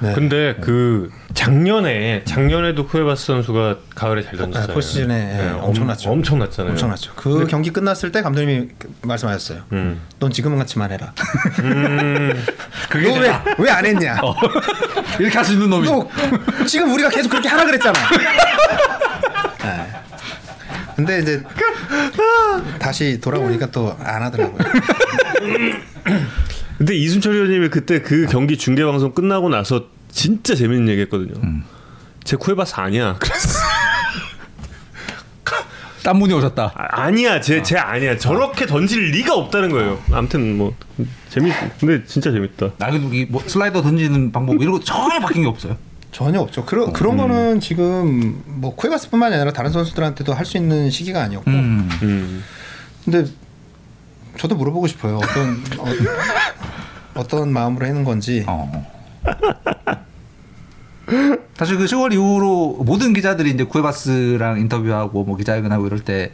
네. 0.00 0.12
근데 0.12 0.54
그 0.60 1.10
작년에 1.34 2.22
작년에도 2.24 2.86
쿠에바스 2.86 3.26
선수가 3.26 3.76
가을에 3.94 4.22
잘. 4.22 4.40
아, 4.40 4.66
포시즌에 4.68 5.06
네, 5.08 5.50
엄청났죠. 5.60 6.08
엄, 6.10 6.18
엄청났잖아요. 6.18 6.72
엄청났죠. 6.72 7.12
그 7.16 7.46
경기 7.48 7.70
끝났을 7.70 8.12
때 8.12 8.22
감독님이 8.22 8.68
말씀하셨어요. 9.02 9.62
음. 9.72 10.00
넌 10.20 10.30
지금 10.30 10.56
같이만 10.56 10.92
해라. 10.92 11.12
음. 11.60 12.32
그게 12.88 13.08
너왜왜 13.56 13.70
안 13.70 13.84
했냐? 13.84 14.16
이렇게 15.18 15.36
할 15.36 15.44
수 15.44 15.52
있는 15.54 15.68
놈이. 15.70 15.86
너 15.88 16.08
지금 16.66 16.92
우리가 16.94 17.08
계속 17.10 17.28
그렇게 17.28 17.48
하라 17.48 17.64
그랬잖아. 17.66 17.98
네. 19.62 19.86
근데 20.96 21.18
이제 21.18 21.42
다시 22.78 23.20
돌아오니까 23.20 23.66
또 23.72 23.96
안 24.00 24.22
하더라고요. 24.22 24.58
근데 26.78 26.94
이순철 26.94 27.34
의원님이 27.34 27.68
그때 27.70 28.00
그 28.02 28.26
경기 28.26 28.56
중계 28.56 28.84
방송 28.84 29.12
끝나고 29.12 29.48
나서 29.48 29.86
진짜 30.14 30.54
재밌는 30.54 30.88
얘기했거든요. 30.90 31.34
제 32.22 32.36
쿠에바스 32.36 32.74
아니야. 32.76 33.18
딴 36.02 36.18
분이 36.20 36.34
오셨다. 36.34 36.72
아, 36.76 37.02
아니야, 37.02 37.40
제, 37.40 37.62
제 37.62 37.78
아 37.78 37.98
니야. 37.98 38.18
저렇게 38.18 38.66
던질 38.66 39.10
리가 39.12 39.34
없다는 39.34 39.70
거예요. 39.70 39.98
아무튼 40.12 40.58
뭐 40.58 40.74
재밌. 41.30 41.52
근데 41.80 42.04
진짜 42.04 42.30
재밌다. 42.30 42.72
나도 42.76 42.98
이뭐 42.98 43.42
슬라이더 43.46 43.80
던지는 43.82 44.30
방법 44.30 44.60
이런 44.60 44.72
거 44.72 44.80
전혀 44.80 45.18
바뀐 45.20 45.42
게 45.42 45.48
없어요. 45.48 45.76
전혀 46.12 46.40
없죠. 46.40 46.64
그런 46.66 46.92
그런 46.92 47.16
거는 47.16 47.58
지금 47.60 48.42
뭐 48.44 48.74
쿠에바스뿐만이 48.76 49.34
아니라 49.34 49.52
다른 49.52 49.72
선수들한테도 49.72 50.34
할 50.34 50.44
수 50.44 50.58
있는 50.58 50.90
시기가 50.90 51.22
아니었고. 51.22 51.50
음. 51.50 51.88
음. 52.02 52.44
근데 53.04 53.24
저도 54.36 54.56
물어보고 54.56 54.86
싶어요. 54.86 55.16
어떤 55.16 55.64
어, 57.14 57.24
떤 57.26 57.50
마음으로 57.50 57.86
하는 57.86 58.04
건지. 58.04 58.44
어. 58.46 58.93
사실 61.54 61.78
그 61.78 61.84
10월 61.84 62.12
이후로 62.12 62.82
모든 62.84 63.12
기자들이 63.12 63.50
이제 63.50 63.64
쿠에바스랑 63.64 64.60
인터뷰하고 64.60 65.24
뭐 65.24 65.36
기자회견하고 65.36 65.86
이럴 65.86 66.00
때그 66.00 66.32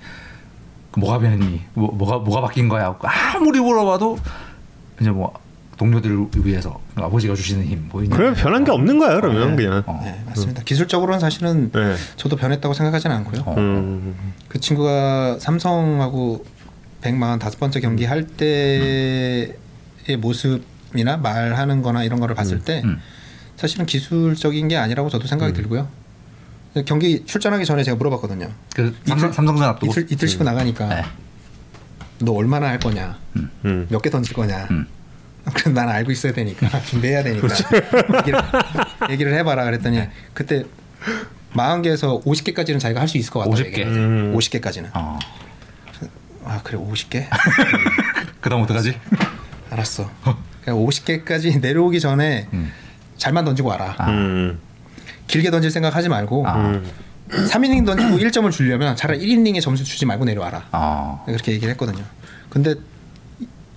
뭐가 0.99 1.19
변했니? 1.19 1.63
뭐, 1.75 1.93
뭐가 1.93 2.19
뭐가 2.19 2.43
바뀐 2.43 2.69
거야? 2.69 2.97
아무리 3.35 3.61
물어봐도 3.61 4.19
이제 5.01 5.11
뭐 5.11 5.33
동료들을 5.81 6.27
위해서 6.45 6.79
아버지가 6.95 7.35
주시는 7.35 7.65
힘, 7.65 7.89
뭐? 7.91 8.03
그럼 8.11 8.35
변한 8.35 8.65
게 8.65 8.71
없는 8.71 8.99
거야 8.99 9.15
그러면 9.15 9.57
네. 9.57 9.65
그냥. 9.65 9.83
어. 9.87 9.99
네, 10.05 10.23
맞습니다. 10.27 10.63
기술적으로는 10.63 11.21
사실은 11.21 11.73
네. 11.73 11.95
저도 12.17 12.37
변했다고 12.37 12.75
생각하지는 12.75 13.17
않고요. 13.17 13.43
어. 13.47 13.55
음. 13.57 14.35
그 14.49 14.61
친구가 14.61 15.39
삼성하고 15.39 16.45
145번째 17.01 17.81
경기 17.81 18.05
할 18.05 18.27
때의 18.27 19.55
모습 20.19 20.61
이나 20.95 21.17
말하는 21.17 21.83
거나 21.83 22.03
이런 22.05 22.21
거를 22.21 22.35
봤을 22.35 22.61
때 22.61 22.83
음. 22.85 23.01
사실은 23.57 23.87
기술적인 23.87 24.69
게 24.69 24.77
아니라고 24.77 25.09
저도 25.11 25.27
생각이 25.27 25.53
들고요. 25.53 25.89
경기 26.87 27.25
출전하기 27.27 27.65
전에 27.65 27.83
제가 27.83 27.97
물어봤거든요. 27.97 28.49
그 28.75 28.97
삼성, 29.05 29.29
이틀- 29.31 29.35
삼성전 29.35 29.69
앞두고 29.69 29.93
이틀, 29.93 30.07
이틀 30.11 30.29
쉬고 30.29 30.45
나가니까 30.45 30.89
네. 30.89 31.03
너 32.21 32.33
얼마나 32.33 32.69
할 32.69 32.79
거냐, 32.79 33.19
음. 33.37 33.87
몇개 33.91 34.11
던질 34.11 34.35
거냐. 34.35 34.69
음. 34.71 34.87
그럼 35.55 35.75
난 35.75 35.89
알고 35.89 36.13
있어야 36.13 36.33
되니까 36.33 36.69
준비해야 36.85 37.23
되니까 37.25 37.49
얘기를, 38.19 38.41
얘기를 39.11 39.35
해봐라 39.35 39.65
그랬더니 39.65 39.97
네. 39.97 40.11
그때 40.35 40.65
40개에서 41.55 42.23
50개까지는 42.25 42.79
자기가 42.79 43.01
할 43.01 43.09
수 43.09 43.17
있을 43.19 43.33
것 43.33 43.41
같다고 43.41 43.57
50개. 43.57 43.67
얘기했어요. 43.67 43.95
음. 43.97 44.35
50개까지는. 44.37 44.91
어. 44.95 45.19
아 46.45 46.61
그래 46.63 46.79
50개? 46.79 47.27
그다음 48.41 48.63
어떡하지? 48.63 48.99
알았어. 49.71 50.11
그냥 50.65 50.79
50개까지 50.85 51.61
내려오기 51.63 52.01
전에 52.01 52.49
음. 52.53 52.71
잘만 53.17 53.45
던지고 53.45 53.69
와라. 53.71 53.95
아. 53.99 54.09
음. 54.11 54.59
길게 55.27 55.51
던질 55.51 55.71
생각 55.71 55.95
하지 55.95 56.09
말고 56.09 56.47
아. 56.47 56.57
음. 56.57 56.85
3이닝 57.31 57.87
던지고 57.87 58.17
1점을 58.19 58.51
주려면 58.51 58.97
차라리 58.97 59.21
1이닝에 59.21 59.61
점수 59.61 59.85
주지 59.85 60.05
말고 60.05 60.25
내려와라. 60.25 60.65
어. 60.73 61.23
그렇게 61.27 61.53
얘기를 61.53 61.71
했거든요. 61.73 62.03
근데 62.49 62.75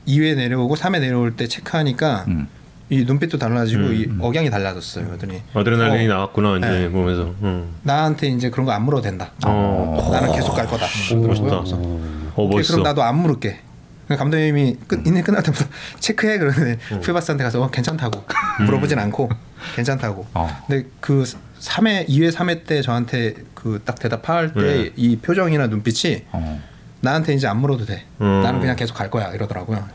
2회 0.08 0.36
내려오고 0.36 0.76
3회 0.76 1.00
내려올 1.00 1.36
때 1.36 1.48
체크하니까 1.48 2.26
음. 2.28 2.48
이 2.90 3.04
눈빛도 3.06 3.38
달라지고 3.38 3.82
음. 3.84 3.94
이 3.96 4.24
억양이 4.24 4.50
달라졌어요. 4.50 5.06
그랬더니 5.06 5.42
아드레날린이 5.54 6.08
어, 6.10 6.16
나왔구나 6.16 6.58
이제 6.58 6.68
네. 6.68 6.90
보면서. 6.90 7.34
음. 7.44 7.76
나한테 7.84 8.28
이제 8.30 8.50
그런 8.50 8.66
거 8.66 8.72
안 8.72 8.84
물어도 8.86 9.04
된다. 9.04 9.32
어. 9.46 10.10
나는 10.12 10.32
계속 10.34 10.54
갈 10.56 10.66
거다. 10.66 10.86
오, 11.14 11.28
멋있다. 11.28 11.56
어 11.58 12.34
오케이, 12.36 12.58
멋있어. 12.58 12.74
그럼 12.74 12.84
나도 12.84 13.04
안 13.04 13.20
물을게. 13.20 13.60
감독님이 14.08 14.78
끝 14.88 15.06
인내 15.08 15.22
끝날 15.22 15.44
때부터 15.44 15.66
체크해 16.00 16.38
그러는데 16.38 16.78
음. 16.92 17.02
퓨바스한테 17.02 17.44
가서 17.44 17.62
어, 17.62 17.70
괜찮다고 17.70 18.24
물어보진 18.66 19.00
않고 19.00 19.30
괜찮다고. 19.76 20.26
어. 20.34 20.64
근데 20.68 20.88
그 21.00 21.24
3회 21.60 22.08
2회 22.10 22.32
3회 22.32 22.66
때 22.68 22.82
저한테 22.82 23.36
그 23.56 23.80
딱 23.86 23.98
대답할 24.00 24.54
때이 24.54 24.92
네. 25.16 25.22
표정이나 25.22 25.68
눈빛이 25.68 26.26
어. 26.32 26.62
나한테 27.02 27.34
이제 27.34 27.48
안 27.48 27.58
물어도 27.62 27.86
돼. 27.86 28.04
음. 28.22 28.42
나는 28.44 28.60
그냥 28.60 28.76
계속 28.76 28.94
갈 28.96 29.10
거야 29.10 29.32
이러더라고요. 29.34 29.88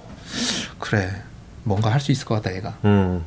그래 0.78 1.10
뭔가 1.64 1.90
할 1.92 2.00
수 2.00 2.12
있을 2.12 2.24
것 2.26 2.36
같다 2.36 2.54
얘가 2.56 2.76
음. 2.84 3.22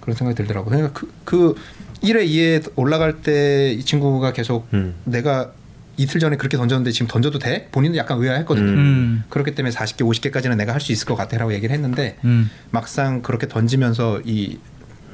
그런 0.00 0.16
생각이 0.16 0.36
들더라고요. 0.36 0.70
그러니까 0.76 1.00
그, 1.00 1.12
그 1.24 1.54
1회 2.02 2.26
2회 2.26 2.72
올라갈 2.76 3.20
때 3.22 3.74
이 3.78 3.82
친구가 3.84 4.32
계속 4.32 4.66
음. 4.72 4.94
내가 5.04 5.50
이틀 5.98 6.20
전에 6.20 6.36
그렇게 6.36 6.56
던졌는데 6.56 6.90
지금 6.92 7.06
던져도 7.06 7.38
돼? 7.38 7.68
본인도 7.72 7.96
약간 7.96 8.18
의아했거든요. 8.18 8.66
음. 8.70 8.76
음. 8.76 9.24
그렇기 9.30 9.54
때문에 9.54 9.74
40개, 9.74 10.02
50개까지는 10.02 10.56
내가 10.56 10.72
할 10.74 10.80
수 10.80 10.92
있을 10.92 11.06
것 11.06 11.16
같아라고 11.16 11.52
얘기를 11.54 11.74
했는데 11.74 12.16
음. 12.24 12.50
막상 12.70 13.22
그렇게 13.22 13.48
던지면서 13.48 14.20
이 14.24 14.58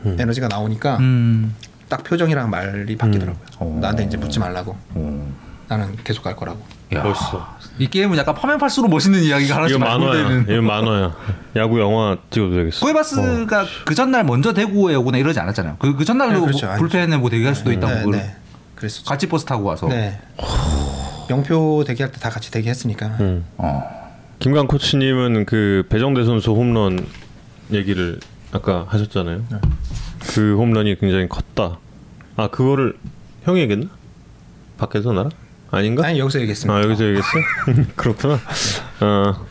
음. 0.05 0.17
에너지가 0.19 0.49
나오니까 0.49 0.97
음. 0.99 1.55
딱 1.89 2.03
표정이랑 2.05 2.51
말이 2.51 2.97
바뀌더라고요. 2.97 3.43
어. 3.59 3.79
나한테 3.81 4.05
이제 4.05 4.17
묻지 4.17 4.39
말라고. 4.41 4.77
어. 4.91 5.33
나는 5.69 5.97
계속 6.05 6.23
갈 6.23 6.35
거라고. 6.37 6.61
야. 6.95 7.03
멋있어. 7.03 7.57
이 7.79 7.87
게임은 7.89 8.19
약간 8.19 8.35
파면 8.35 8.59
팔수록 8.59 8.91
멋있는 8.91 9.23
이야기가 9.23 9.57
하나씩. 9.57 9.79
말도 9.79 10.03
안 10.03 10.13
되는 10.13 10.47
이거 10.51 10.61
만화야. 10.63 11.15
야구 11.57 11.81
영화 11.81 12.19
찍어도 12.31 12.55
되겠어. 12.57 12.81
쿠에바스가 12.85 13.65
그 13.87 13.95
전날 13.95 14.25
먼저 14.25 14.53
대구에 14.53 14.95
오거나 14.97 15.17
이러지 15.19 15.39
않았잖아요. 15.41 15.77
그, 15.79 15.97
그 15.97 16.05
전날로 16.05 16.33
네, 16.33 16.41
그렇죠. 16.41 16.67
뭐 16.67 16.77
불펜에 16.77 17.17
뭐 17.17 17.31
대기할 17.31 17.55
수도 17.55 17.73
있다고 17.73 18.11
네, 18.11 18.19
네. 18.19 18.37
그랬었죠. 18.83 19.05
같이 19.05 19.29
버스 19.29 19.45
타고 19.45 19.65
와서. 19.65 19.87
네. 19.89 20.19
영표 21.31 21.85
대기할 21.87 22.11
때 22.13 22.19
다 22.21 22.31
같이 22.31 22.51
대기했으니까. 22.51 23.07
음. 23.21 23.45
어. 23.59 23.83
김강 24.41 24.67
코치님은 24.67 25.47
그 25.47 25.87
배정대 25.89 26.25
선수 26.25 26.51
홈런 26.53 27.07
얘기를 27.73 28.19
아까 28.51 28.85
하셨잖아요. 28.89 29.45
네. 29.51 29.57
그 30.35 30.57
홈런이 30.57 30.99
굉장히 30.99 31.29
컸다. 31.29 31.79
아 32.37 32.49
그거를 32.49 32.95
형이 33.45 33.61
얘기했나? 33.61 33.87
밖에서 34.79 35.13
나랑? 35.13 35.31
아닌가? 35.71 36.05
아니 36.07 36.19
여기서 36.19 36.41
얘기했습니다. 36.41 36.77
아 36.77 36.83
여기서 36.83 37.05
얘기했어? 37.05 37.29
그렇구나. 37.97 38.35
어, 39.01 39.47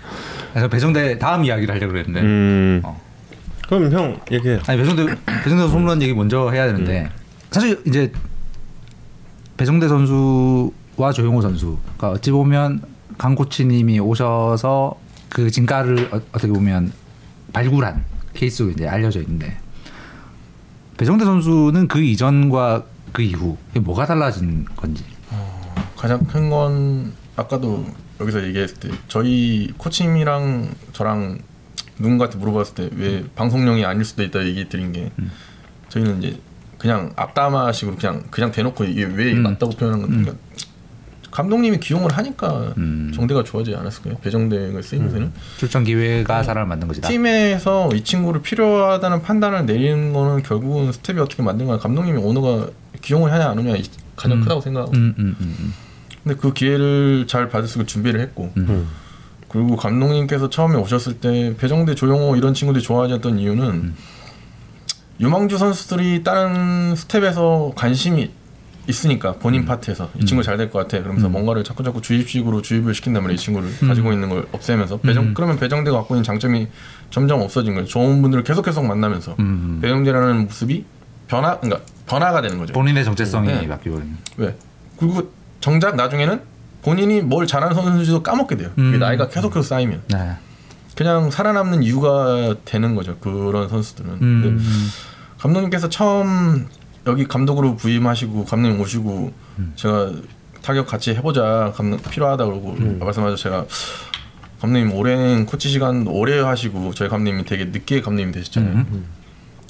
그래서 0.51 0.67
배정대 0.67 1.17
다음 1.17 1.45
이야기를 1.45 1.73
하려고 1.73 1.93
그랬는데. 1.93 2.21
음. 2.21 2.81
어. 2.83 3.01
그럼 3.67 3.91
형 3.91 4.19
얘기해. 4.29 4.59
아니 4.67 4.77
배정대 4.77 5.03
배정대 5.25 5.57
선수 5.57 5.73
홈런 5.75 6.01
얘기 6.01 6.13
먼저 6.13 6.49
해야 6.51 6.67
되는데 6.67 7.09
사실 7.49 7.81
이제 7.87 8.11
배정대 9.61 9.87
선수와 9.87 11.11
조용호 11.13 11.39
선수가 11.43 12.09
어찌 12.09 12.31
보면 12.31 12.81
강 13.19 13.35
코치님이 13.35 13.99
오셔서 13.99 14.95
그 15.29 15.51
진가를 15.51 16.09
어, 16.11 16.19
어떻게 16.31 16.47
보면 16.47 16.91
발굴한 17.53 18.03
케이스로 18.33 18.71
이제 18.71 18.87
알려져 18.87 19.19
있는데 19.21 19.55
배정대 20.97 21.25
선수는 21.25 21.87
그 21.87 22.01
이전과 22.01 22.85
그 23.11 23.21
이후 23.21 23.55
뭐가 23.79 24.07
달라진 24.07 24.65
건지. 24.75 25.03
가장 25.95 26.25
큰 26.25 26.49
건 26.49 27.13
아까도 27.35 27.85
여기서 28.19 28.43
얘기했을 28.47 28.77
때 28.77 28.89
저희 29.07 29.71
코치님이랑 29.77 30.73
저랑 30.93 31.37
누군가한테 31.99 32.39
물어봤을 32.39 32.73
때 32.73 32.89
왜 32.95 33.23
방송용이 33.35 33.85
아닐 33.85 34.05
수도 34.05 34.23
있다 34.23 34.43
얘기 34.43 34.67
드린 34.67 34.91
게 34.91 35.11
저희는 35.89 36.23
이제 36.23 36.39
그냥 36.81 37.13
앞담화식으로 37.15 37.95
그냥 37.95 38.23
그냥 38.31 38.51
대놓고 38.51 38.85
이게 38.85 39.03
왜 39.03 39.33
음. 39.33 39.43
맞다고 39.43 39.73
표현한 39.73 40.01
건데 40.01 40.15
그러니까 40.23 40.43
감독님이 41.29 41.79
기용을 41.79 42.11
하니까 42.17 42.73
음. 42.77 43.11
정대가 43.13 43.43
좋아지지 43.43 43.77
않았을까요? 43.77 44.15
배정대가 44.15 44.81
쓰이면서는 44.81 45.31
출전 45.57 45.83
기회가 45.83 46.41
사람을 46.41 46.67
만든 46.67 46.87
것이다. 46.87 47.07
팀에서 47.07 47.91
이 47.93 48.03
친구를 48.03 48.41
필요하다는 48.41 49.21
판단을 49.21 49.67
내리는 49.67 50.11
거는 50.11 50.41
결국은 50.41 50.91
스텝이 50.91 51.19
어떻게 51.19 51.43
만든 51.43 51.67
거야 51.67 51.77
감독님이 51.77 52.17
오너가 52.17 52.67
기용을 53.03 53.31
하냐 53.31 53.49
안 53.51 53.59
하냐 53.59 53.75
이- 53.75 53.83
가장 54.15 54.39
음. 54.39 54.41
크다고 54.41 54.61
생각하고 54.61 54.91
음, 54.93 55.13
음, 55.19 55.35
음, 55.39 55.55
음. 55.59 55.73
근데 56.23 56.35
그 56.35 56.51
기회를 56.51 57.25
잘 57.27 57.47
받을 57.49 57.67
수 57.67 57.77
있게 57.77 57.85
준비를 57.85 58.19
했고 58.21 58.51
음. 58.57 58.87
그리고 59.49 59.75
감독님께서 59.75 60.49
처음에 60.49 60.77
오셨을 60.77 61.19
때 61.19 61.55
배정대 61.59 61.93
조용호 61.93 62.37
이런 62.37 62.55
친구들이 62.55 62.83
좋아하지 62.83 63.13
않던 63.13 63.37
이유는 63.37 63.63
음. 63.69 63.95
유망주 65.21 65.57
선수들이 65.57 66.23
다른 66.23 66.95
스텝에서 66.95 67.73
관심이 67.75 68.31
있으니까 68.87 69.33
본인 69.35 69.65
파트에서 69.65 70.09
이 70.19 70.25
친구 70.25 70.41
잘 70.41 70.57
될 70.57 70.71
것 70.71 70.79
같아 70.79 70.99
그러면서 71.01 71.27
음. 71.27 71.33
뭔가를 71.33 71.63
자꾸 71.63 71.83
자꾸 71.83 72.01
주입식으로 72.01 72.63
주입을 72.63 72.95
시킨단 72.95 73.21
말이에요 73.21 73.35
이 73.35 73.37
친구를 73.37 73.69
음. 73.83 73.87
가지고 73.87 74.11
있는 74.11 74.27
걸 74.29 74.47
없애면서 74.51 74.97
배정 74.97 75.25
음. 75.25 75.33
그러면 75.35 75.57
배정대가 75.59 75.97
갖고 75.97 76.15
있는 76.15 76.23
장점이 76.23 76.67
점점 77.11 77.41
없어진 77.41 77.73
거예요 77.75 77.87
좋은 77.87 78.21
분들을 78.23 78.43
계속 78.43 78.65
계속 78.65 78.83
만나면서 78.85 79.35
음. 79.39 79.77
배정대라는 79.81 80.45
모습이 80.45 80.83
변화 81.27 81.59
그러니까 81.59 81.83
변화가 82.07 82.41
되는 82.41 82.57
거죠 82.57 82.73
본인의 82.73 83.05
정체성이 83.05 83.47
네. 83.47 83.53
있는. 83.61 84.17
왜 84.37 84.55
그리고 84.97 85.31
정작 85.59 85.95
나중에는 85.95 86.41
본인이 86.81 87.21
뭘 87.21 87.45
잘하는 87.45 87.75
선수인지도 87.75 88.23
까먹게 88.23 88.57
돼요 88.57 88.69
음. 88.79 88.97
나이가 88.97 89.29
계속해서 89.29 89.61
쌓이면 89.61 90.01
네. 90.09 90.31
그냥 90.95 91.31
살아남는 91.31 91.83
이유가 91.83 92.53
되는 92.65 92.95
거죠. 92.95 93.17
그런 93.19 93.69
선수들은. 93.69 94.17
음. 95.41 95.43
감독님께서 95.43 95.89
처음 95.89 96.67
여기 97.07 97.25
감독으로 97.27 97.75
부임하시고 97.75 98.45
감독님 98.45 98.79
오시고 98.79 99.33
음. 99.59 99.73
제가 99.75 100.11
타격 100.61 100.87
같이 100.87 101.11
해보자 101.15 101.73
감독 101.75 102.01
필요하다 102.09 102.45
그러고 102.45 102.75
말씀하셔 103.03 103.35
제가 103.35 103.65
감독님 104.61 104.93
오랜 104.93 105.45
코치 105.47 105.69
시간 105.69 106.05
오래 106.07 106.39
하시고 106.39 106.93
저희 106.93 107.09
감독님이 107.09 107.45
되게 107.45 107.65
늦게 107.65 108.01
감독님 108.01 108.31
되셨잖아요. 108.31 108.73
음. 108.75 109.05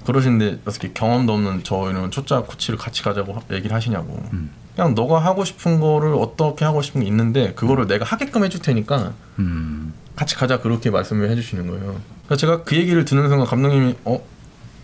그러시는데 0.05 0.59
어떻게 0.65 0.91
경험도 0.91 1.31
없는 1.33 1.63
저희는 1.63 2.11
초짜 2.11 2.41
코치를 2.41 2.77
같이 2.77 3.01
가자고 3.03 3.33
하- 3.33 3.55
얘기를 3.55 3.73
하시냐고. 3.73 4.21
음. 4.33 4.49
그냥 4.75 4.95
너가 4.95 5.19
하고 5.19 5.45
싶은 5.45 5.79
거를 5.79 6.13
어떻게 6.15 6.65
하고 6.65 6.81
싶은 6.81 7.01
게 7.01 7.07
있는데 7.07 7.53
그거를 7.53 7.87
내가 7.87 8.03
하게끔 8.03 8.43
해줄 8.43 8.61
테니까 8.61 9.13
음. 9.39 9.93
같이 10.15 10.35
가자 10.35 10.59
그렇게 10.59 10.89
말씀을 10.89 11.29
해주시는 11.29 11.67
거예요. 11.67 11.95
그래서 12.25 12.39
제가 12.41 12.63
그 12.63 12.75
얘기를 12.75 13.05
듣는 13.05 13.29
순간 13.29 13.45
감독님이 13.47 13.95
어 14.03 14.19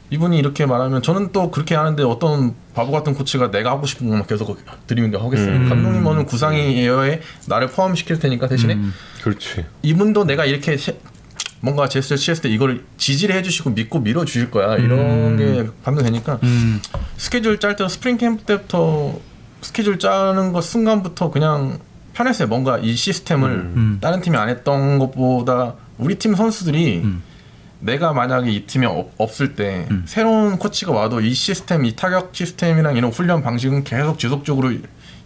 이분이 0.10 0.38
이렇게 0.38 0.66
말하면 0.66 1.02
저는 1.02 1.32
또 1.34 1.52
그렇게 1.52 1.76
하는데 1.76 2.02
어떤 2.04 2.56
바보 2.74 2.92
같은 2.92 3.14
코치가 3.14 3.52
내가 3.52 3.72
하고 3.72 3.86
싶은 3.86 4.08
것만 4.08 4.26
계속 4.26 4.58
드리는 4.88 5.12
게 5.12 5.18
하겠어요. 5.18 5.52
음. 5.56 5.70
감독님은 5.70 6.26
구상에 6.26 7.22
나를 7.48 7.68
포함시킬 7.68 8.20
테니까 8.20 8.48
대신에 8.48 8.76
음. 8.76 8.94
그렇지. 9.24 9.66
이분도 9.84 10.24
내가 10.26 10.46
이렇게 10.46 10.78
시- 10.78 10.98
뭔가 11.60 11.90
제스처 11.90 12.16
취했을 12.16 12.44
때 12.44 12.50
이걸 12.50 12.84
지지를 12.98 13.36
해주시고 13.36 13.72
믿고 13.72 14.00
밀어주실 14.00 14.52
거야 14.52 14.76
이런 14.78 15.00
음. 15.00 15.38
게 15.38 15.70
감독되니까 15.84 16.40
음. 16.44 16.80
스케줄 17.18 17.60
짤 17.60 17.76
때 17.76 17.88
스프링 17.90 18.18
캠프 18.18 18.44
때부터 18.44 19.20
스케줄 19.62 19.98
짜는 20.00 20.54
것 20.54 20.62
순간부터 20.64 21.32
그냥 21.32 21.80
편했어요. 22.14 22.48
뭔가 22.48 22.78
이 22.78 22.96
시스템을 22.96 23.50
음. 23.50 23.98
다른 24.02 24.22
팀이 24.22 24.38
안 24.38 24.50
했던 24.50 25.00
것보다 25.00 25.74
우리 25.98 26.16
팀 26.16 26.36
선수들이 26.36 27.02
음. 27.04 27.24
내가 27.80 28.14
만약에 28.14 28.52
이 28.52 28.66
팀에 28.66 28.86
없, 28.86 29.12
없을 29.18 29.56
때 29.56 29.88
음. 29.92 30.04
새로운 30.06 30.58
코치가 30.58 30.92
와도 30.92 31.22
이 31.22 31.34
시스템, 31.34 31.86
이 31.86 31.96
타격 31.96 32.30
시스템이랑 32.34 32.98
이런 32.98 33.12
훈련 33.12 33.42
방식은 33.44 33.84
계속 33.84 34.18
지속적으로 34.20 34.72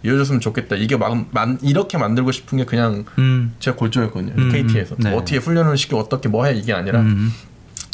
이어졌으면 0.04 0.40
좋겠다. 0.40 0.76
이게 0.76 0.96
막, 0.96 1.26
만, 1.30 1.58
이렇게 1.62 1.96
만들고 1.96 2.32
싶은 2.32 2.58
게 2.58 2.64
그냥 2.64 3.04
음. 3.18 3.54
제 3.60 3.70
골조였거든요. 3.70 4.34
음. 4.36 4.50
KT에서 4.50 4.96
네. 4.98 5.14
어떻게 5.14 5.36
훈련을 5.38 5.76
시켜 5.76 5.96
어떻게 5.96 6.28
뭐 6.28 6.44
해 6.46 6.52
이게 6.54 6.72
아니라 6.72 7.00
음. 7.00 7.32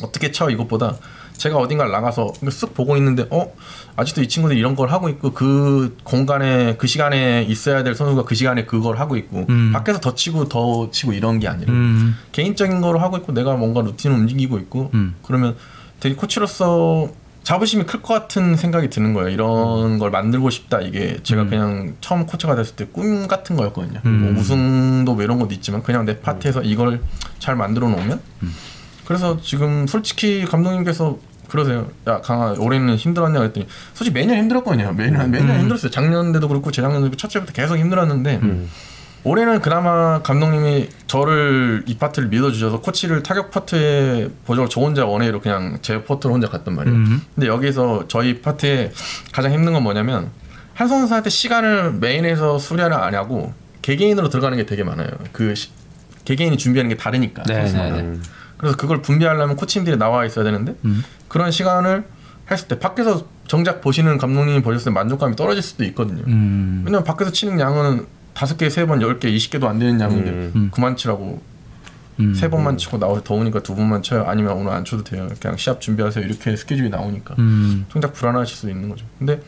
어떻게 0.02 0.30
쳐 0.32 0.48
이것보다 0.48 0.96
제가 1.36 1.56
어딘가를 1.58 1.92
나가서 1.92 2.32
쓱 2.42 2.74
보고 2.74 2.96
있는데 2.96 3.26
어 3.30 3.52
아직도 3.98 4.22
이 4.22 4.28
친구들이 4.28 4.60
이런 4.60 4.76
걸 4.76 4.90
하고 4.90 5.08
있고 5.08 5.32
그 5.32 5.96
공간에 6.04 6.76
그 6.76 6.86
시간에 6.86 7.42
있어야 7.42 7.82
될 7.82 7.96
선수가 7.96 8.24
그 8.26 8.36
시간에 8.36 8.64
그걸 8.64 9.00
하고 9.00 9.16
있고 9.16 9.44
음. 9.48 9.72
밖에서 9.72 9.98
더 9.98 10.14
치고 10.14 10.48
더 10.48 10.88
치고 10.92 11.12
이런 11.14 11.40
게 11.40 11.48
아니라 11.48 11.72
음. 11.72 12.16
개인적인 12.30 12.80
거를 12.80 13.02
하고 13.02 13.16
있고 13.16 13.32
내가 13.32 13.56
뭔가 13.56 13.80
루틴을 13.82 14.16
움직이고 14.16 14.56
있고 14.58 14.92
음. 14.94 15.16
그러면 15.22 15.56
되게 15.98 16.14
코치로서 16.14 17.08
자부심이 17.42 17.86
클 17.86 18.00
것 18.00 18.14
같은 18.14 18.54
생각이 18.54 18.88
드는 18.88 19.14
거예요. 19.14 19.30
이런 19.30 19.98
걸 19.98 20.12
만들고 20.12 20.48
싶다. 20.50 20.80
이게 20.80 21.18
제가 21.24 21.42
음. 21.42 21.50
그냥 21.50 21.96
처음 22.00 22.24
코치가 22.24 22.54
됐을 22.54 22.76
때 22.76 22.84
꿈 22.84 23.26
같은 23.26 23.56
거였거든요. 23.56 24.00
음. 24.06 24.32
뭐 24.32 24.40
우승도 24.40 25.12
뭐 25.14 25.24
이런 25.24 25.40
것도 25.40 25.54
있지만 25.54 25.82
그냥 25.82 26.04
내 26.04 26.20
파트에서 26.20 26.62
이걸 26.62 27.00
잘 27.40 27.56
만들어 27.56 27.88
놓으면 27.88 28.20
음. 28.44 28.54
그래서 29.06 29.40
지금 29.42 29.88
솔직히 29.88 30.44
감독님께서 30.44 31.18
그러세요. 31.48 31.88
야 32.06 32.20
강아 32.20 32.54
올해는 32.58 32.96
힘들었냐 32.96 33.38
그랬더니 33.38 33.66
솔직히 33.94 34.14
매년 34.18 34.36
힘들었거든요. 34.38 34.92
매년 34.92 35.30
매년 35.30 35.50
음. 35.56 35.60
힘들었어요. 35.60 35.90
작년에도 35.90 36.46
그렇고 36.48 36.70
재작년에도 36.70 37.02
그렇고 37.10 37.16
첫해부터 37.16 37.52
계속 37.52 37.76
힘들었는데 37.76 38.40
음. 38.42 38.68
올해는 39.24 39.60
그나마 39.60 40.22
감독님이 40.22 40.88
저를 41.06 41.82
이 41.86 41.96
파트를 41.96 42.28
믿어주셔서 42.28 42.80
코치를 42.80 43.22
타격 43.22 43.50
파트에 43.50 44.28
보조를 44.46 44.70
저 44.70 44.80
혼자 44.80 45.04
one 45.04 45.18
way로 45.18 45.40
그냥 45.40 45.78
제 45.82 46.04
파트로 46.04 46.32
혼자 46.34 46.48
갔단 46.48 46.74
말이에요. 46.74 46.96
음. 46.96 47.22
근데 47.34 47.48
여기서 47.48 48.04
저희 48.08 48.40
파트에 48.40 48.92
가장 49.32 49.52
힘든 49.52 49.72
건 49.72 49.82
뭐냐면 49.82 50.30
한 50.74 50.86
선수한테 50.86 51.30
시간을 51.30 51.94
메인에서 51.94 52.58
수련을 52.58 52.96
안 52.96 53.14
하고 53.16 53.52
개개인으로 53.82 54.28
들어가는 54.28 54.56
게 54.56 54.64
되게 54.66 54.84
많아요. 54.84 55.08
그 55.32 55.54
시- 55.54 55.70
개개인이 56.24 56.56
준비하는 56.56 56.88
게 56.88 56.96
다르니까 56.96 57.42
네. 57.44 57.64
네, 57.64 57.90
음. 58.00 58.22
그래서 58.56 58.76
그걸 58.76 59.02
분배하려면 59.02 59.56
코치님들이 59.56 59.96
나와 59.96 60.24
있어야 60.26 60.44
되는데 60.44 60.74
음. 60.84 61.02
그런 61.28 61.50
시간을 61.50 62.04
했을 62.50 62.68
때 62.68 62.78
밖에서 62.78 63.26
정작 63.46 63.80
보시는 63.80 64.18
감독님이 64.18 64.62
보셨을 64.62 64.86
때 64.86 64.90
만족감이 64.90 65.36
떨어질 65.36 65.62
수도 65.62 65.84
있거든요. 65.84 66.22
음. 66.26 66.82
왜냐면 66.84 67.04
밖에서 67.04 67.30
치는 67.30 67.60
양은 67.60 68.06
다섯 68.34 68.56
개, 68.56 68.70
세 68.70 68.86
번, 68.86 69.02
열 69.02 69.18
개, 69.18 69.28
이십 69.28 69.52
개도 69.52 69.68
안 69.68 69.78
되는 69.78 70.00
양인데 70.00 70.30
음. 70.30 70.52
음. 70.54 70.70
그만 70.72 70.96
치라고 70.96 71.42
음. 72.20 72.34
세 72.34 72.48
번만 72.48 72.76
치고 72.76 72.98
나와서 72.98 73.22
더우니까 73.22 73.62
두 73.62 73.74
번만 73.74 74.02
쳐요. 74.02 74.24
아니면 74.26 74.52
오늘 74.52 74.72
안 74.72 74.84
쳐도 74.84 75.04
돼요. 75.04 75.28
그냥 75.40 75.56
시합 75.56 75.80
준비하세요. 75.80 76.24
이렇게 76.24 76.56
스케줄이 76.56 76.88
나오니까 76.88 77.34
음. 77.38 77.86
정작 77.90 78.12
불안하실 78.12 78.56
수 78.56 78.70
있는 78.70 78.88
거죠. 78.88 79.04
근데 79.18 79.40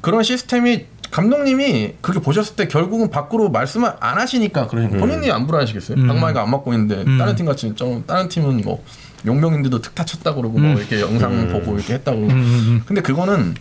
그런 0.00 0.22
시스템이 0.22 0.86
감독님이 1.10 1.94
그렇게 2.00 2.20
보셨을 2.20 2.56
때 2.56 2.68
결국은 2.68 3.10
밖으로 3.10 3.50
말씀을 3.50 3.92
안 4.00 4.18
하시니까 4.18 4.68
그러는 4.68 4.90
거예요. 4.90 5.04
본인이 5.04 5.30
안 5.30 5.46
불안하시겠어요? 5.46 5.98
음. 5.98 6.06
방망이가 6.06 6.42
안 6.42 6.50
맞고 6.50 6.72
있는데 6.72 7.02
음. 7.02 7.18
다른 7.18 7.34
팀 7.34 7.46
같이 7.46 7.74
좀 7.74 8.04
다른 8.06 8.28
팀은 8.28 8.62
뭐 8.62 8.82
용병인데도 9.26 9.80
특타 9.80 10.04
쳤다 10.04 10.34
그러고 10.34 10.58
음. 10.58 10.72
뭐 10.72 10.80
이렇게 10.80 11.00
영상 11.00 11.32
음. 11.32 11.48
보고 11.52 11.74
이렇게 11.76 11.94
했다 11.94 12.12
그러고 12.12 12.28
음. 12.32 12.82
근데 12.86 13.00
그거는 13.02 13.54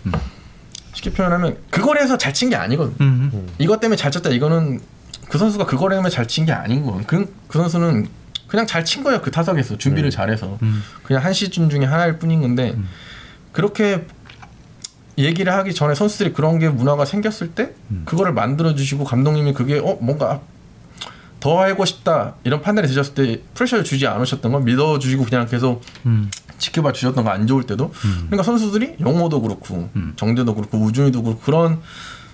쉽게 0.94 1.12
표현하면 1.12 1.58
그걸 1.70 1.98
해서 2.00 2.18
잘 2.18 2.34
친 2.34 2.50
게 2.50 2.56
아니거든. 2.56 2.94
음. 3.02 3.48
이것 3.58 3.80
때문에 3.80 3.96
잘 3.96 4.12
쳤다. 4.12 4.30
이거는 4.30 4.80
그 5.30 5.38
선수가 5.38 5.66
그걸 5.66 5.94
하면 5.94 6.10
잘친 6.10 6.46
게 6.46 6.52
아닌 6.52 6.84
거예요. 6.84 7.04
그, 7.06 7.32
그 7.48 7.60
선수는 7.60 8.08
그냥 8.48 8.66
잘 8.66 8.84
친 8.84 9.04
거예요. 9.04 9.22
그 9.22 9.30
타석에서 9.30 9.78
준비를 9.78 10.10
잘해서 10.10 10.58
음. 10.64 10.82
그냥 11.04 11.24
한 11.24 11.34
시즌 11.34 11.70
중에 11.70 11.86
하나일 11.86 12.18
뿐인 12.18 12.42
건데 12.42 12.76
그렇게 13.52 14.06
얘기를 15.18 15.54
하기 15.54 15.74
전에 15.74 15.94
선수들이 15.96 16.34
그런 16.34 16.60
게 16.60 16.70
문화가 16.70 17.06
생겼을 17.06 17.50
때 17.52 17.74
음. 17.92 18.04
그거를 18.06 18.32
만들어 18.34 18.74
주시고 18.74 19.04
감독님이 19.04 19.54
그게 19.54 19.78
어 19.80 19.98
뭔가 20.02 20.42
더 21.40 21.62
하고 21.62 21.86
싶다 21.86 22.36
이런 22.44 22.62
판단이 22.62 22.88
드셨을 22.88 23.14
때 23.14 23.42
pressure를 23.54 23.84
주지 23.84 24.08
않으셨던 24.08 24.52
건 24.52 24.66
믿어 24.66 25.00
주시고 25.00 25.26
그냥 25.26 25.46
계속 25.48 25.82
음. 26.06 26.30
지켜봐 26.58 26.92
주셨던 26.92 27.24
거 27.24 27.30
안 27.30 27.48
좋을 27.48 27.64
때도? 27.64 27.92
그러니까 28.26 28.44
선수들이 28.44 28.96
용호도 29.00 29.42
그렇고 29.42 29.90
음. 29.96 30.14
정대도 30.18 30.56
그렇고 30.56 30.78
우준이도 30.80 31.24
그렇고 31.24 31.40
그런 31.42 31.80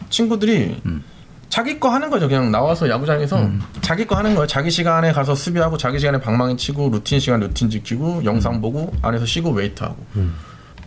친구들이 0.09 0.81
음. 0.85 1.03
자기 1.49 1.79
거 1.79 1.89
하는 1.89 2.09
거죠. 2.09 2.27
그냥 2.27 2.51
나와서 2.51 2.89
야구장에서 2.89 3.49
자기 3.81 4.05
거 4.07 4.15
하는 4.15 4.33
거예요. 4.35 4.47
자기 4.47 4.71
시간에 4.71 5.13
가서 5.13 5.35
수비하고 5.35 5.77
자기 5.77 5.99
시간에 5.99 6.19
방망이 6.19 6.57
치고 6.57 6.89
루틴 6.89 7.19
시간 7.19 7.39
루틴 7.39 7.69
지키고 7.69 8.25
영상 8.25 8.59
보고 8.61 8.91
안에서 9.01 9.25
쉬고 9.25 9.51
웨이트하고. 9.51 9.95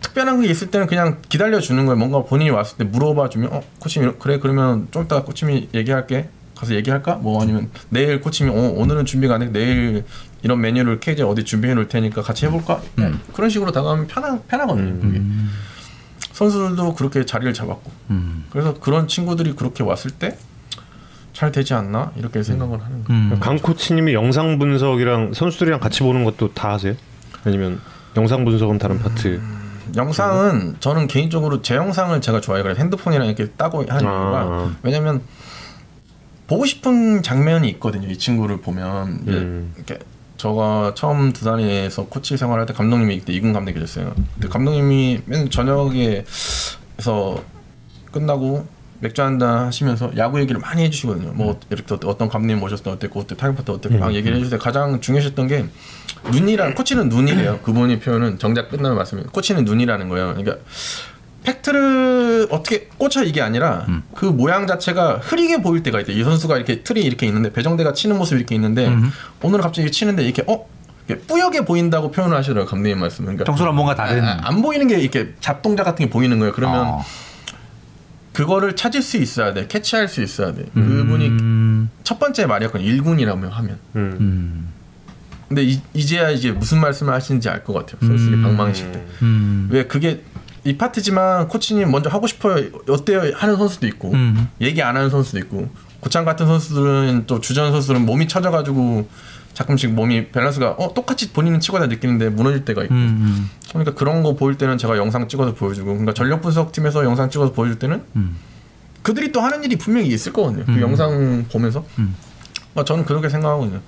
특별한 0.01 0.43
게 0.43 0.49
있을 0.49 0.71
때는 0.71 0.87
그냥 0.87 1.23
기다려 1.29 1.61
주는 1.61 1.87
거예요. 1.87 1.97
뭔가 1.99 2.23
본인이 2.23 2.51
왔을 2.51 2.77
때 2.77 2.85
물어봐 2.85 3.31
주면 3.31 3.53
어 3.53 3.63
코치님 3.81 4.19
그래 4.19 4.39
그러면 4.39 4.89
좀 4.91 5.05
이따가 5.05 5.25
코치님이 5.25 5.71
얘기할게 5.75 6.29
가서 6.59 6.75
얘기할까 6.75 7.17
뭐 7.17 7.41
아니면 7.43 7.71
내일 7.89 8.21
코치님이 8.21 8.57
어, 8.57 8.61
오늘은 8.77 9.05
준비가 9.05 9.35
안 9.35 9.41
돼 9.41 9.51
내일 9.53 10.05
이런 10.43 10.61
메뉴를 10.61 11.01
케이지 11.01 11.23
어디 11.23 11.45
준비해 11.45 11.75
놓을 11.75 11.89
테니까 11.89 12.23
같이 12.23 12.47
해볼까 12.47 12.81
음. 12.99 13.21
그런 13.33 13.49
식으로 13.51 13.71
다가가면 13.73 14.07
편하, 14.09 14.39
편하거든요 14.49 15.01
그게 15.01 15.21
선수들도 16.33 16.95
그렇게 16.95 17.25
자리를 17.25 17.53
잡았고 17.55 17.91
음. 18.11 18.45
그래서 18.51 18.75
그런 18.75 19.09
친구들이 19.09 19.55
그렇게 19.55 19.83
왔을 19.83 20.11
때 20.11 20.37
잘 21.35 21.53
되지 21.53 21.73
않나 21.73 22.11
이렇게 22.17 22.43
생각을 22.43 22.83
하는 22.83 23.05
거예요 23.05 23.21
음. 23.21 23.39
강 23.39 23.57
코치님이 23.59 24.13
영상 24.13 24.59
분석이랑 24.59 25.35
선수들이랑 25.35 25.79
같이 25.79 26.03
보는 26.03 26.25
것도 26.25 26.53
다 26.53 26.73
하세요? 26.73 26.95
아니면 27.45 27.81
영상 28.17 28.45
분석은 28.45 28.79
다른 28.79 28.99
파트? 28.99 29.41
영상은 29.97 30.75
저는 30.81 31.07
개인적으로 31.07 31.63
제 31.63 31.77
영상을 31.77 32.21
제가 32.21 32.41
좋아해요. 32.41 32.65
그래서 32.65 32.81
핸드폰이랑 32.81 33.29
이렇게 33.29 33.47
따고 33.53 33.85
하는 33.89 34.01
이유가 34.03 34.41
아. 34.41 34.75
왜냐면 34.83 35.23
보고 36.49 36.65
싶은 36.65 37.23
장면이 37.23 37.69
있거든요. 37.73 38.09
이 38.09 38.19
친구를 38.19 38.61
보면 38.61 39.09
음. 39.29 39.73
이렇게 39.77 39.99
저가 40.39 40.95
처음 40.97 41.33
두산에서 41.33 42.07
코치 42.07 42.37
생활할 42.37 42.67
때 42.67 42.73
감독님이 42.73 43.21
그때 43.21 43.33
이군 43.33 43.53
감독이 43.53 43.79
계셨어요. 43.79 44.15
근데 44.35 44.49
감독님이 44.49 45.21
맨 45.27 45.51
저녁에서 45.51 46.25
끝나고 48.11 48.67
맥주 49.01 49.23
한잔 49.23 49.67
하시면서 49.67 50.11
야구 50.17 50.41
얘기를 50.41 50.61
많이 50.61 50.83
해주시거든요. 50.85 51.33
뭐 51.35 51.61
이렇게 51.71 51.85
또 51.87 52.09
어떤 52.09 52.29
감독님 52.29 52.59
모셨을 52.59 52.85
때 52.85 52.91
어땠고 52.91 53.21
어때 53.21 53.37
타격부터 53.37 53.75
어땠고 53.75 53.99
막 53.99 54.15
얘기를 54.15 54.37
해주실 54.37 54.59
때 54.59 54.63
가장 54.63 55.01
중요하셨던 55.01 55.47
게 55.49 55.67
눈이란 56.33 56.75
코치는 56.75 57.09
눈이래요. 57.09 57.61
그분이 57.63 58.01
표현은 58.01 58.39
정작 58.39 58.71
끝나는 58.71 58.97
말씀이에요. 58.97 59.29
코치는 59.31 59.65
눈이라는 59.65 60.09
거예요. 60.09 60.35
그러니까 60.35 60.57
팩트를 61.45 62.49
어떻게 62.51 62.89
꽂혀 62.99 63.23
이게 63.25 63.41
아니라 63.41 63.87
그 64.15 64.27
모양 64.27 64.67
자체가 64.67 65.19
흐리게 65.23 65.63
보일 65.63 65.83
때가 65.83 66.01
있대. 66.01 66.13
이 66.13 66.23
선수가 66.23 66.57
이렇게 66.57 66.83
틀이 66.83 67.01
이렇게 67.01 67.27
있는데 67.27 67.53
배정대가 67.53 67.93
치는 67.93 68.19
모습이 68.19 68.39
이렇게 68.41 68.55
있는데 68.55 68.93
오늘 69.43 69.61
갑자기 69.61 69.91
치는데 69.91 70.25
이렇게 70.25 70.43
어 70.47 70.67
이렇게 71.07 71.25
뿌옇게 71.27 71.65
보인다고 71.65 72.11
표현을 72.11 72.37
하시더라고요. 72.37 72.69
감독님 72.69 72.99
말씀은. 73.01 73.27
그러니까 73.27 73.45
평소랑 73.45 73.75
뭔가 73.75 73.95
다른. 73.95 74.23
아, 74.25 74.41
안 74.43 74.61
보이는 74.61 74.87
게 74.89 74.99
이렇게 75.01 75.35
잡동작 75.41 75.85
같은 75.85 76.05
게 76.05 76.11
보이는 76.11 76.39
거예요. 76.39 76.53
그러면 76.53 76.87
어. 76.87 77.05
그거를 78.33 78.77
찾을 78.77 79.03
수 79.03 79.17
있어야 79.17 79.53
돼. 79.55 79.67
캐치할 79.67 80.07
수 80.09 80.23
있어야 80.23 80.53
돼. 80.53 80.65
그분이 80.75 81.29
음. 81.29 81.91
첫 82.05 82.19
번째 82.21 82.47
말이었거든요. 82.47 82.89
일군이라며 82.89 83.49
하면. 83.49 83.79
음. 83.97 84.17
음. 84.21 84.69
근데 85.49 85.65
이, 85.65 85.81
이제야 85.95 86.31
이제 86.31 86.53
무슨 86.53 86.79
말씀을 86.81 87.13
하시는지 87.15 87.49
알 87.49 87.65
것 87.65 87.73
같아요. 87.73 87.97
선수들이 88.07 88.37
음. 88.37 88.43
방망이 88.43 88.75
칠 88.75 88.93
때. 88.93 89.03
음. 89.23 89.69
왜 89.73 89.87
그게 89.87 90.23
이 90.69 90.77
파트지만 90.77 91.49
코치님 91.49 91.91
먼저 91.91 92.11
하고 92.11 92.27
싶어요. 92.27 92.69
어때요? 92.91 93.33
하는 93.35 93.57
선수도 93.57 93.87
있고 93.87 94.13
음. 94.13 94.49
얘기 94.61 94.83
안 94.83 94.97
하는 94.97 95.09
선수도 95.09 95.39
있고 95.39 95.71
고창 96.01 96.27
같은 96.27 96.47
선수들은 96.47 97.25
또 97.27 97.41
주전 97.41 97.73
선수들은 97.73 98.05
몸이 98.05 98.29
처져가지고 98.29 99.09
가끔씩 99.57 99.93
몸이 99.93 100.29
밸런스가 100.29 100.73
어 100.73 100.93
똑같이 100.93 101.33
본인은 101.33 101.61
치고 101.61 101.79
다 101.79 101.87
느끼는데 101.87 102.29
무너질 102.29 102.67
때가 102.67 102.83
있고 102.85 102.95
음. 102.95 103.49
그러니까 103.71 103.95
그런 103.95 104.23
거 104.23 104.37
보일 104.37 104.59
때는 104.59 104.77
제가 104.77 104.99
영상 104.99 105.27
찍어서 105.27 105.55
보여주고 105.55 105.87
그러니까 105.87 106.13
전력 106.13 106.43
분석 106.43 106.71
팀에서 106.71 107.03
영상 107.03 107.31
찍어서 107.31 107.53
보여줄 107.53 107.79
때는 107.79 108.05
음. 108.17 108.37
그들이 109.03 109.33
또 109.33 109.41
하는 109.41 109.65
일이 109.65 109.77
분명히 109.77 110.09
있을 110.09 110.35
거거든요. 110.35 110.67
그 110.67 110.73
음. 110.73 110.81
영상 110.83 111.47
보면서. 111.51 111.83
음. 112.79 112.81
어, 112.81 112.85
저는 112.85 113.05
그렇게 113.05 113.29
생각하거든요. 113.29 113.81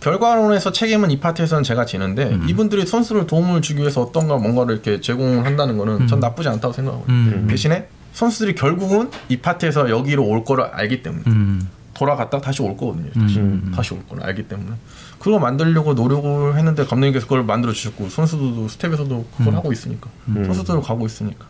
결과론에서 0.00 0.72
책임은 0.72 1.10
이 1.10 1.20
파트에서는 1.20 1.62
제가 1.62 1.86
지는데 1.86 2.24
음. 2.24 2.48
이분들이 2.48 2.86
선수를 2.86 3.26
도움을 3.26 3.62
주기 3.62 3.80
위해서 3.80 4.02
어떤가 4.02 4.36
뭔가를 4.36 4.74
이렇게 4.74 5.00
제공을 5.00 5.44
한다는 5.44 5.78
거는 5.78 6.06
전 6.06 6.20
나쁘지 6.20 6.48
않다고 6.48 6.72
생각하거든요. 6.72 7.14
음. 7.14 7.46
대신에 7.48 7.88
선수들이 8.12 8.54
결국은 8.54 9.10
이 9.28 9.38
파트에서 9.38 9.88
여기로 9.88 10.24
올 10.24 10.44
거를 10.44 10.64
알기 10.64 11.02
때문에 11.02 11.24
음. 11.28 11.68
돌아갔다가 11.94 12.42
다시 12.42 12.62
올 12.62 12.76
거거든요. 12.76 13.10
다시, 13.12 13.38
음. 13.38 13.72
다시 13.74 13.94
올 13.94 14.06
거를 14.08 14.24
알기 14.24 14.48
때문에 14.48 14.72
그거 15.18 15.38
만들려고 15.38 15.94
노력을 15.94 16.56
했는데 16.56 16.84
감독님께서 16.84 17.26
그걸 17.26 17.44
만들어 17.44 17.72
주셨고 17.72 18.08
선수들도 18.08 18.68
스텝에서도 18.68 19.26
그걸 19.38 19.54
하고 19.54 19.72
있으니까 19.72 20.10
음. 20.28 20.44
선수들도 20.44 20.82
가고 20.82 21.06
있으니까 21.06 21.46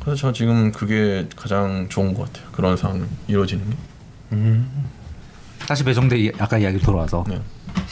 그래서 0.00 0.20
저 0.20 0.32
지금 0.32 0.70
그게 0.70 1.28
가장 1.34 1.88
좋은 1.88 2.14
것 2.14 2.26
같아요. 2.26 2.48
그런 2.52 2.76
상황이 2.76 3.02
이루어지는 3.26 3.68
게. 3.70 3.76
음. 5.66 5.68
다시 5.68 5.84
배정대 5.84 6.16
이- 6.18 6.32
아까 6.38 6.58
이야기 6.58 6.78
돌아와서 6.78 7.24
네. 7.28 7.40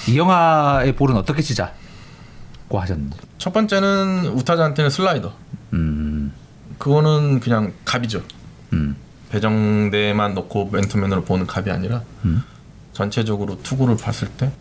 이영하의 0.09 0.95
볼은 0.95 1.17
어떻게 1.17 1.43
치자고 1.43 1.73
하셨는지. 2.81 3.19
첫 3.39 3.53
번째는 3.53 4.27
우타자한테는 4.35 4.91
슬라이더. 4.91 5.33
음, 5.73 6.33
그거는 6.79 7.41
그냥 7.41 7.73
갑이죠. 7.85 8.23
음, 8.73 8.97
배정대만 9.31 10.35
놓고 10.35 10.71
맨투맨으로 10.73 11.25
보는 11.25 11.47
갑이 11.47 11.71
아니라 11.71 12.03
음. 12.25 12.43
전체적으로 12.93 13.61
투구를 13.63 13.97
봤을 13.97 14.29
때 14.29 14.53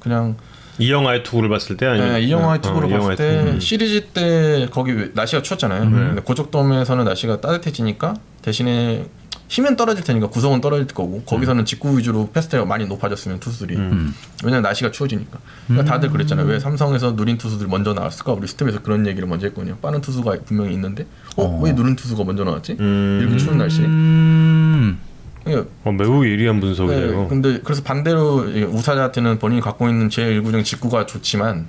그냥 0.00 0.36
이 0.78 0.90
영화의 0.92 1.22
투구를 1.24 1.48
봤을 1.50 1.76
때 1.76 1.86
아니면 1.86 2.12
네, 2.14 2.20
이 2.22 2.30
영화의 2.30 2.58
어, 2.58 2.62
투구를 2.62 2.88
이영화의 2.88 3.16
봤을 3.16 3.16
때 3.16 3.38
투구. 3.40 3.50
음. 3.56 3.60
시리즈 3.60 4.06
때 4.06 4.68
거기 4.70 4.92
왜- 4.92 5.10
날씨가 5.14 5.42
추웠잖아요. 5.42 5.80
근데 5.90 6.22
고척돔에서는 6.22 7.04
날씨가 7.04 7.40
따뜻해지니까 7.40 8.14
대신에 8.42 9.06
힘은 9.48 9.76
떨어질 9.76 10.04
테니까 10.04 10.28
구속은 10.28 10.60
떨어질 10.60 10.86
거고 10.88 11.22
거기서는 11.22 11.64
직구 11.64 11.98
위주로 11.98 12.30
퍼센트가 12.32 12.66
많이 12.66 12.86
높아졌으면 12.86 13.40
투수들이 13.40 13.76
음. 13.76 14.14
왜냐면 14.44 14.62
날씨가 14.62 14.90
추워지니까. 14.90 15.38
그러니까 15.66 15.90
다들 15.90 16.10
그랬잖아요. 16.10 16.46
왜 16.46 16.60
삼성에서 16.60 17.12
느린 17.12 17.38
투수들이 17.38 17.68
먼저 17.68 17.94
나왔을까? 17.94 18.32
우리 18.32 18.46
스텝에서 18.46 18.82
그런 18.82 19.06
얘기를 19.06 19.26
먼저 19.26 19.46
했거든요. 19.46 19.76
빠른 19.78 20.02
투수가 20.02 20.36
분명히 20.44 20.74
있는데 20.74 21.06
어 21.36 21.72
왜 21.72 21.80
느린 21.80 21.96
투수가 21.96 22.24
먼저 22.24 22.44
나왔지? 22.44 22.76
음. 22.78 23.18
이렇게 23.22 23.38
추운 23.38 23.56
날씨에. 23.56 23.86
음, 23.86 24.98
그러니까 25.44 25.70
어, 25.84 25.92
매우 25.92 26.26
예리한 26.26 26.56
네, 26.56 26.60
분석이에요. 26.60 27.28
근데 27.28 27.60
그래서 27.64 27.82
반대로 27.82 28.44
이 28.50 28.62
우타자한테는 28.64 29.38
본인이 29.38 29.62
갖고 29.62 29.88
있는 29.88 30.10
제1구종 30.10 30.62
직구가 30.62 31.06
좋지만 31.06 31.68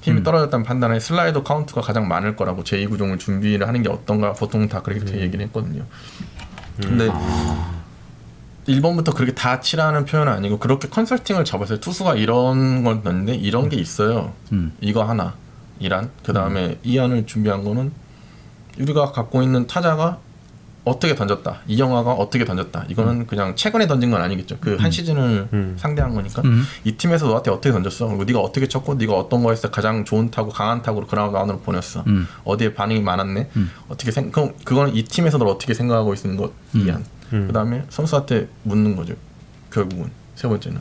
힘이 0.00 0.22
떨어졌다는 0.22 0.64
판단에 0.64 1.00
슬라이더 1.00 1.42
카운트가 1.42 1.80
가장 1.80 2.06
많을 2.06 2.36
거라고 2.36 2.62
제2구종을 2.62 3.18
준비를 3.18 3.66
하는 3.66 3.82
게 3.82 3.88
어떤가 3.88 4.32
보통 4.34 4.68
다 4.68 4.80
그렇게 4.80 5.20
얘기를 5.20 5.44
했거든요. 5.46 5.84
근데 6.80 7.10
1번부터 8.68 9.14
그렇게 9.14 9.34
다 9.34 9.60
치라는 9.60 10.04
표현은 10.04 10.32
아니고 10.32 10.58
그렇게 10.58 10.88
컨설팅을 10.88 11.44
잡았어요. 11.44 11.80
투수가 11.80 12.16
이런 12.16 12.82
건 12.84 13.02
넣는데 13.04 13.34
이런 13.34 13.68
게 13.68 13.76
있어요. 13.76 14.32
음. 14.52 14.76
이거 14.80 15.04
하나 15.04 15.34
이란 15.78 16.10
그 16.24 16.32
다음에 16.32 16.78
이안을 16.82 17.26
준비한 17.26 17.62
거는 17.64 17.92
우리가 18.78 19.12
갖고 19.12 19.42
있는 19.42 19.66
타자가 19.66 20.18
어떻게 20.86 21.16
던졌다. 21.16 21.62
이 21.66 21.80
영화가 21.80 22.12
어떻게 22.12 22.44
던졌다. 22.44 22.84
이거는 22.88 23.26
그냥 23.26 23.56
최근에 23.56 23.88
던진 23.88 24.12
건 24.12 24.22
아니겠죠. 24.22 24.58
그한 24.60 24.92
시즌을 24.92 25.48
음. 25.52 25.74
상대한 25.76 26.14
거니까. 26.14 26.42
음. 26.44 26.64
이 26.84 26.92
팀에서 26.92 27.26
너한테 27.26 27.50
어떻게 27.50 27.72
던졌어? 27.72 28.06
그리고 28.06 28.22
네가 28.22 28.38
어떻게 28.38 28.68
쳤고 28.68 28.94
네가 28.94 29.12
어떤 29.12 29.42
거에서 29.42 29.68
가장 29.72 30.04
좋은 30.04 30.30
타구 30.30 30.52
강한 30.52 30.82
타구로 30.82 31.08
그라운드 31.08 31.36
안으로 31.36 31.58
보냈어? 31.58 32.04
음. 32.06 32.28
어디에 32.44 32.72
반응이 32.72 33.00
많았네? 33.00 33.50
음. 33.56 33.70
어떻게 33.88 34.12
생 34.12 34.30
그럼 34.30 34.52
그거는 34.64 34.94
이 34.94 35.02
팀에서 35.02 35.38
널 35.38 35.48
어떻게 35.48 35.74
생각하고 35.74 36.14
있는 36.14 36.36
것 36.36 36.52
이안 36.76 37.04
음. 37.32 37.48
그 37.48 37.52
다음에 37.52 37.84
선수한테 37.88 38.48
묻는 38.62 38.94
거죠. 38.94 39.14
결국은. 39.72 40.10
세 40.36 40.46
번째는. 40.46 40.80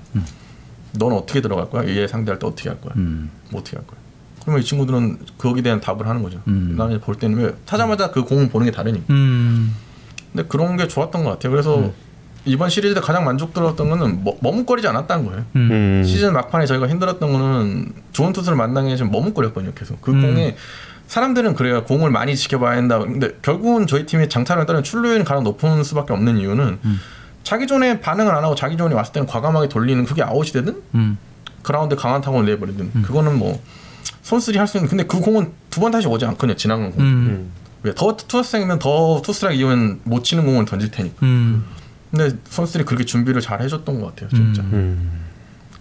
너는 0.92 1.18
어떻게 1.18 1.42
들어갈 1.42 1.70
거야? 1.70 1.88
얘 1.88 2.08
상대할 2.08 2.38
때 2.38 2.46
어떻게 2.46 2.70
할 2.70 2.80
거야? 2.80 2.94
음, 2.98 3.32
뭐 3.50 3.62
어떻게 3.62 3.76
할 3.78 3.88
거야? 3.88 3.98
그러면 4.42 4.62
이 4.62 4.66
친구들은 4.66 5.18
거기에 5.38 5.64
대한 5.64 5.82
답을 5.82 6.08
하는 6.08 6.22
거죠. 6.22 6.40
음. 6.48 6.76
나는 6.78 7.00
볼 7.00 7.16
때는 7.16 7.38
왜? 7.40 7.56
타자마자 7.66 8.12
그 8.12 8.24
공을 8.24 8.50
보는 8.50 8.66
게 8.66 8.72
다르니까. 8.72 9.06
음, 9.12 9.76
근데 10.36 10.48
그런 10.50 10.76
게 10.76 10.88
좋았던 10.88 11.24
것 11.24 11.30
같아요. 11.32 11.52
그래서 11.52 11.92
이번 12.44 12.70
시리즈 12.70 12.94
때 12.94 13.00
가장 13.00 13.24
만족스러웠던 13.26 13.90
거는 13.90 14.24
머, 14.24 14.34
머뭇거리지 14.42 14.88
않았다는 14.88 15.26
거예요. 15.26 15.46
음, 15.56 15.70
음. 15.72 16.04
시즌 16.06 16.34
막판에 16.34 16.66
저희가 16.66 16.88
힘들었던 16.90 17.32
거는 17.32 17.94
좋은 18.12 18.34
투수를 18.34 18.58
만나는 18.58 18.90
게좀 18.90 19.10
머뭇거렸거든요. 19.12 19.72
계속 19.74 20.02
그 20.02 20.12
음. 20.12 20.22
공에 20.22 20.56
사람들은 21.08 21.56
그래요. 21.56 21.84
공을 21.86 22.10
많이 22.12 22.36
지켜봐야 22.36 22.78
한다. 22.78 23.00
근데 23.00 23.30
결국은 23.42 23.88
저희 23.88 24.06
팀이 24.06 24.28
장타를 24.28 24.66
따르면 24.66 24.84
출루율이 24.84 25.24
가장 25.24 25.44
높은 25.44 25.84
수밖에 25.84 26.14
없는 26.14 26.38
이유는 26.38 26.80
음. 26.84 27.00
자기 27.44 27.66
전에 27.68 28.00
반응을 28.02 28.34
안 28.34 28.44
하고 28.44 28.56
자기 28.56 28.76
전에 28.76 28.94
왔을 28.94 29.14
때는 29.14 29.28
과감하게 29.28 29.70
돌리는 29.70 30.04
그게 30.06 30.22
아웃이 30.24 30.52
되든 30.52 30.82
음, 30.96 31.18
그라운드 31.62 31.96
강한 31.96 32.20
타구를 32.22 32.46
내버리든 32.48 33.04
그거는 33.04 33.38
뭐 33.38 33.62
선수들이 34.24 34.58
할수 34.58 34.78
있는 34.78 34.90
근데 34.90 35.04
그 35.06 35.20
공은 35.20 35.52
두 35.70 35.80
번 35.80 35.92
다시 35.92 36.08
오지 36.08 36.26
않거든요 36.26 36.56
지나간 36.56 36.92
공. 36.92 37.50
음, 37.86 37.88
왜더 37.88 38.18
투스트라이크면 38.18 38.80
더 38.80 39.22
투스트라이크 39.22 39.62
이후엔 39.62 40.02
못 40.04 40.24
치는 40.24 40.46
공을 40.46 40.66
던질 40.66 40.92
테니까. 40.92 41.18
음, 41.24 41.66
근데 42.12 42.36
선수들이 42.46 42.86
그렇게 42.86 43.06
준비를 43.06 43.42
잘 43.42 43.62
해줬던 43.62 44.00
것 44.00 44.08
같아요 44.08 44.30
진짜. 44.30 44.62
음. 44.64 45.26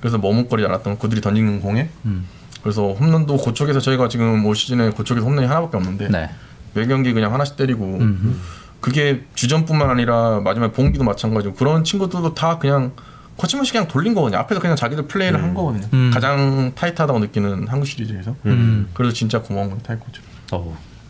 그래서 0.00 0.18
머뭇거리지 0.18 0.66
않았던 0.68 0.98
그들이 0.98 1.20
던지는 1.20 1.60
공에. 1.60 1.88
음. 2.04 2.26
그래서 2.62 2.92
홈런도 2.92 3.36
고척에서 3.38 3.80
저희가 3.80 4.08
지금 4.08 4.44
올 4.46 4.54
시즌에 4.54 4.90
고척에서 4.90 5.26
홈런이 5.26 5.46
하나밖에 5.46 5.76
없는데 5.76 6.08
네. 6.08 6.30
매 6.72 6.86
경기 6.86 7.12
그냥 7.12 7.32
하나씩 7.32 7.56
때리고 7.56 7.84
음, 7.84 8.40
그게 8.80 9.24
주전뿐만 9.34 9.88
아니라 9.90 10.40
마지막에 10.40 10.72
봉기도 10.72 11.04
마찬가지고 11.04 11.54
그런 11.54 11.84
친구들도 11.84 12.34
다 12.34 12.58
그냥 12.58 12.92
거침없이 13.36 13.72
그냥 13.72 13.88
돌린 13.88 14.14
거거든요. 14.14 14.38
앞에서 14.40 14.60
그냥 14.60 14.76
자기들 14.76 15.06
플레이를 15.06 15.42
한 15.42 15.54
거거든요. 15.54 15.86
음. 15.92 16.10
가장 16.12 16.72
타이트하다고 16.74 17.18
느끼는 17.18 17.68
한국 17.68 17.86
시리즈에서. 17.86 18.34
음. 18.46 18.88
그래서 18.94 19.14
진짜 19.14 19.40
고마운 19.42 19.70
건 19.70 19.80
타이코죠. 19.82 20.22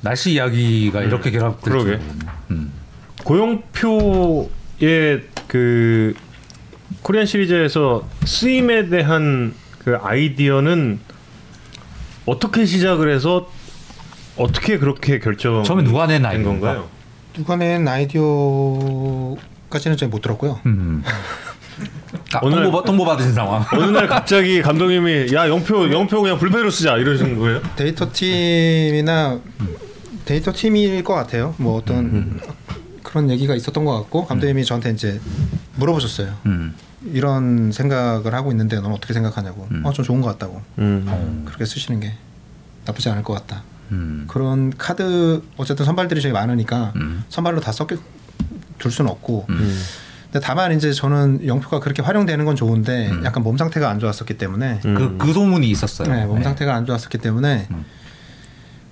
어, 0.05 0.07
날씨 0.09 0.33
이야기가 0.33 1.03
이렇게 1.03 1.31
결합될 1.31 1.73
그러게. 1.73 1.99
음. 2.51 2.73
고영표의 3.25 4.49
그 5.49 6.15
코리안 7.03 7.27
시리즈에서 7.27 8.07
쓰임에 8.25 8.89
대한 8.89 9.55
그 9.79 9.97
아이디어는 9.97 11.01
어떻게 12.27 12.65
시작을 12.67 13.13
해서 13.13 13.51
어떻게 14.37 14.79
그렇게 14.79 15.19
결정 15.19 15.63
처음에 15.63 15.85
누가 15.85 16.07
낸된 16.07 16.27
아이디어인가? 16.27 16.67
건가요? 16.69 16.89
누가 17.35 17.57
낸 17.57 17.87
아이디어까지는 17.89 19.97
제가 19.97 20.11
못 20.11 20.21
들었고요. 20.23 20.61
음. 20.67 21.03
아, 22.33 22.41
오늘- 22.43 22.63
통보, 22.65 22.83
통보 22.85 23.05
받으신 23.05 23.33
상황. 23.33 23.65
어느 23.75 23.91
날 23.91 24.07
갑자기 24.07 24.63
감독님이 24.63 25.33
야 25.35 25.49
영표 25.49 25.93
영표 25.93 26.23
그냥 26.23 26.39
불펜으로 26.39 26.71
쓰자 26.71 26.97
이러신 26.97 27.39
거예요? 27.39 27.61
데이터 27.77 28.11
팀이나 28.13 29.39
데이터 30.25 30.53
팀일 30.53 31.05
것 31.05 31.15
같아요. 31.15 31.55
뭐 31.59 31.77
어떤 31.77 32.41
그런 33.03 33.31
얘기가 33.31 33.55
있었던 33.55 33.85
것 33.85 33.93
같고 34.01 34.27
감독님이 34.27 34.65
저한테 34.65 34.91
이제 34.91 35.21
물어보셨어요. 35.77 36.35
음. 36.47 36.75
이런 37.13 37.71
생각을 37.71 38.35
하고 38.35 38.51
있는데 38.51 38.81
넌 38.81 38.93
어떻게 38.93 39.13
생각하냐고. 39.13 39.69
어, 39.85 39.93
좀 39.93 40.05
좋은 40.05 40.21
것 40.21 40.29
같다고. 40.29 40.63
음. 40.79 41.43
그렇게 41.45 41.65
쓰시는 41.65 42.01
게 42.01 42.15
나쁘지 42.87 43.09
않을 43.11 43.23
것 43.23 43.35
같다. 43.35 43.63
음. 43.93 44.25
그런 44.29 44.73
카드 44.77 45.43
어쨌든 45.57 45.85
선발들이 45.85 46.21
되게 46.21 46.33
많으니까 46.33 46.93
음. 46.97 47.25
선발로 47.29 47.61
다 47.61 47.73
섞여 47.73 47.97
둘 48.79 48.91
수는 48.91 49.11
없고. 49.11 49.47
음. 49.51 49.83
근데 50.25 50.45
다만 50.45 50.75
이제 50.75 50.93
저는 50.93 51.47
영표가 51.47 51.81
그렇게 51.81 52.03
활용되는 52.03 52.45
건 52.45 52.57
좋은데 52.57 53.11
음. 53.11 53.25
약간 53.25 53.43
몸 53.43 53.57
상태가 53.57 53.89
안 53.89 54.01
좋았었기 54.01 54.37
때문에 54.37 54.81
그, 54.83 55.17
그 55.19 55.33
소문이 55.33 55.71
있었어요. 55.71 56.13
네, 56.13 56.25
몸 56.27 56.39
네. 56.39 56.45
상태가 56.45 56.75
안 56.75 56.87
좋았었기 56.87 57.19
때문에 57.19 57.69
음. 57.71 57.85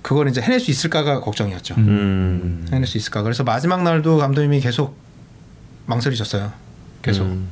그걸 0.03 0.27
이제 0.27 0.41
해낼 0.41 0.59
수 0.59 0.69
있을까가 0.69 1.21
걱정이었죠. 1.21 1.75
음. 1.77 2.67
해낼 2.71 2.85
수 2.85 2.97
있을까. 2.97 3.23
그래서 3.23 3.43
마지막 3.43 3.81
날도 3.83 4.17
감독님이 4.17 4.59
계속 4.59 4.95
망설이셨어요. 5.87 6.51
계속 7.01 7.23
음. 7.23 7.49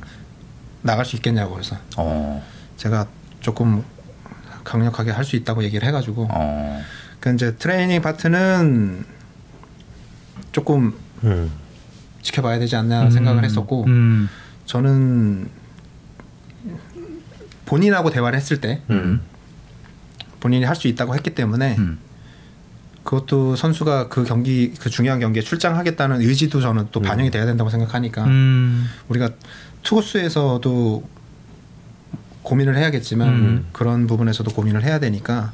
나갈 0.82 1.04
수 1.04 1.16
있겠냐고 1.16 1.54
그래서 1.54 1.76
어. 1.96 2.44
제가 2.76 3.06
조금 3.40 3.82
강력하게 4.64 5.10
할 5.10 5.24
수 5.24 5.34
있다고 5.36 5.64
얘기를 5.64 5.86
해가지고 5.88 6.28
어. 6.30 6.82
그 7.20 7.32
이제 7.34 7.56
트레이닝 7.56 8.00
파트는 8.02 9.04
조금 10.52 10.92
음. 11.24 11.50
지켜봐야 12.20 12.58
되지 12.58 12.76
않나 12.76 13.10
생각을 13.10 13.44
했었고 13.44 13.84
음. 13.86 14.28
저는 14.66 15.48
본인하고 17.66 18.10
대화를 18.10 18.38
했을 18.38 18.60
때 18.60 18.82
음. 18.90 19.22
본인이 20.40 20.64
할 20.64 20.76
수 20.76 20.88
있다고 20.88 21.14
했기 21.14 21.30
때문에 21.30 21.76
음. 21.78 21.98
그것도 23.04 23.56
선수가 23.56 24.08
그 24.08 24.24
경기 24.24 24.72
그 24.78 24.88
중요한 24.90 25.18
경기에 25.20 25.42
출장하겠다는 25.42 26.20
의지도 26.20 26.60
저는 26.60 26.88
또 26.92 27.00
반영이 27.00 27.30
돼야 27.30 27.44
된다고 27.46 27.68
생각하니까 27.70 28.24
음. 28.24 28.88
우리가 29.08 29.30
투구수에서도 29.82 31.02
고민을 32.42 32.76
해야겠지만 32.76 33.28
음. 33.28 33.66
그런 33.72 34.06
부분에서도 34.06 34.50
고민을 34.50 34.84
해야 34.84 34.98
되니까 34.98 35.52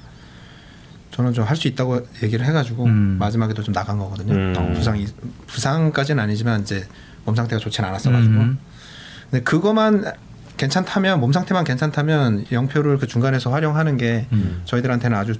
저는 1.10 1.32
좀 1.32 1.44
할 1.44 1.56
수 1.56 1.66
있다고 1.68 2.06
얘기를 2.22 2.46
해가지고 2.46 2.84
음. 2.84 3.16
마지막에도 3.18 3.62
좀 3.62 3.74
나간 3.74 3.98
거거든요. 3.98 4.34
음. 4.34 4.54
어, 4.56 4.72
부상이 4.74 5.06
부상까지는 5.46 6.22
아니지만 6.22 6.60
이제 6.62 6.86
몸 7.24 7.34
상태가 7.34 7.58
좋지는 7.58 7.88
않았어가지고 7.88 8.34
음. 8.34 8.58
근데 9.30 9.42
그거만 9.42 10.04
괜찮다면 10.56 11.20
몸 11.20 11.32
상태만 11.32 11.64
괜찮다면 11.64 12.46
영표를 12.52 12.98
그 12.98 13.06
중간에서 13.06 13.50
활용하는 13.50 13.96
게 13.96 14.26
음. 14.32 14.62
저희들한테는 14.64 15.16
아주 15.16 15.34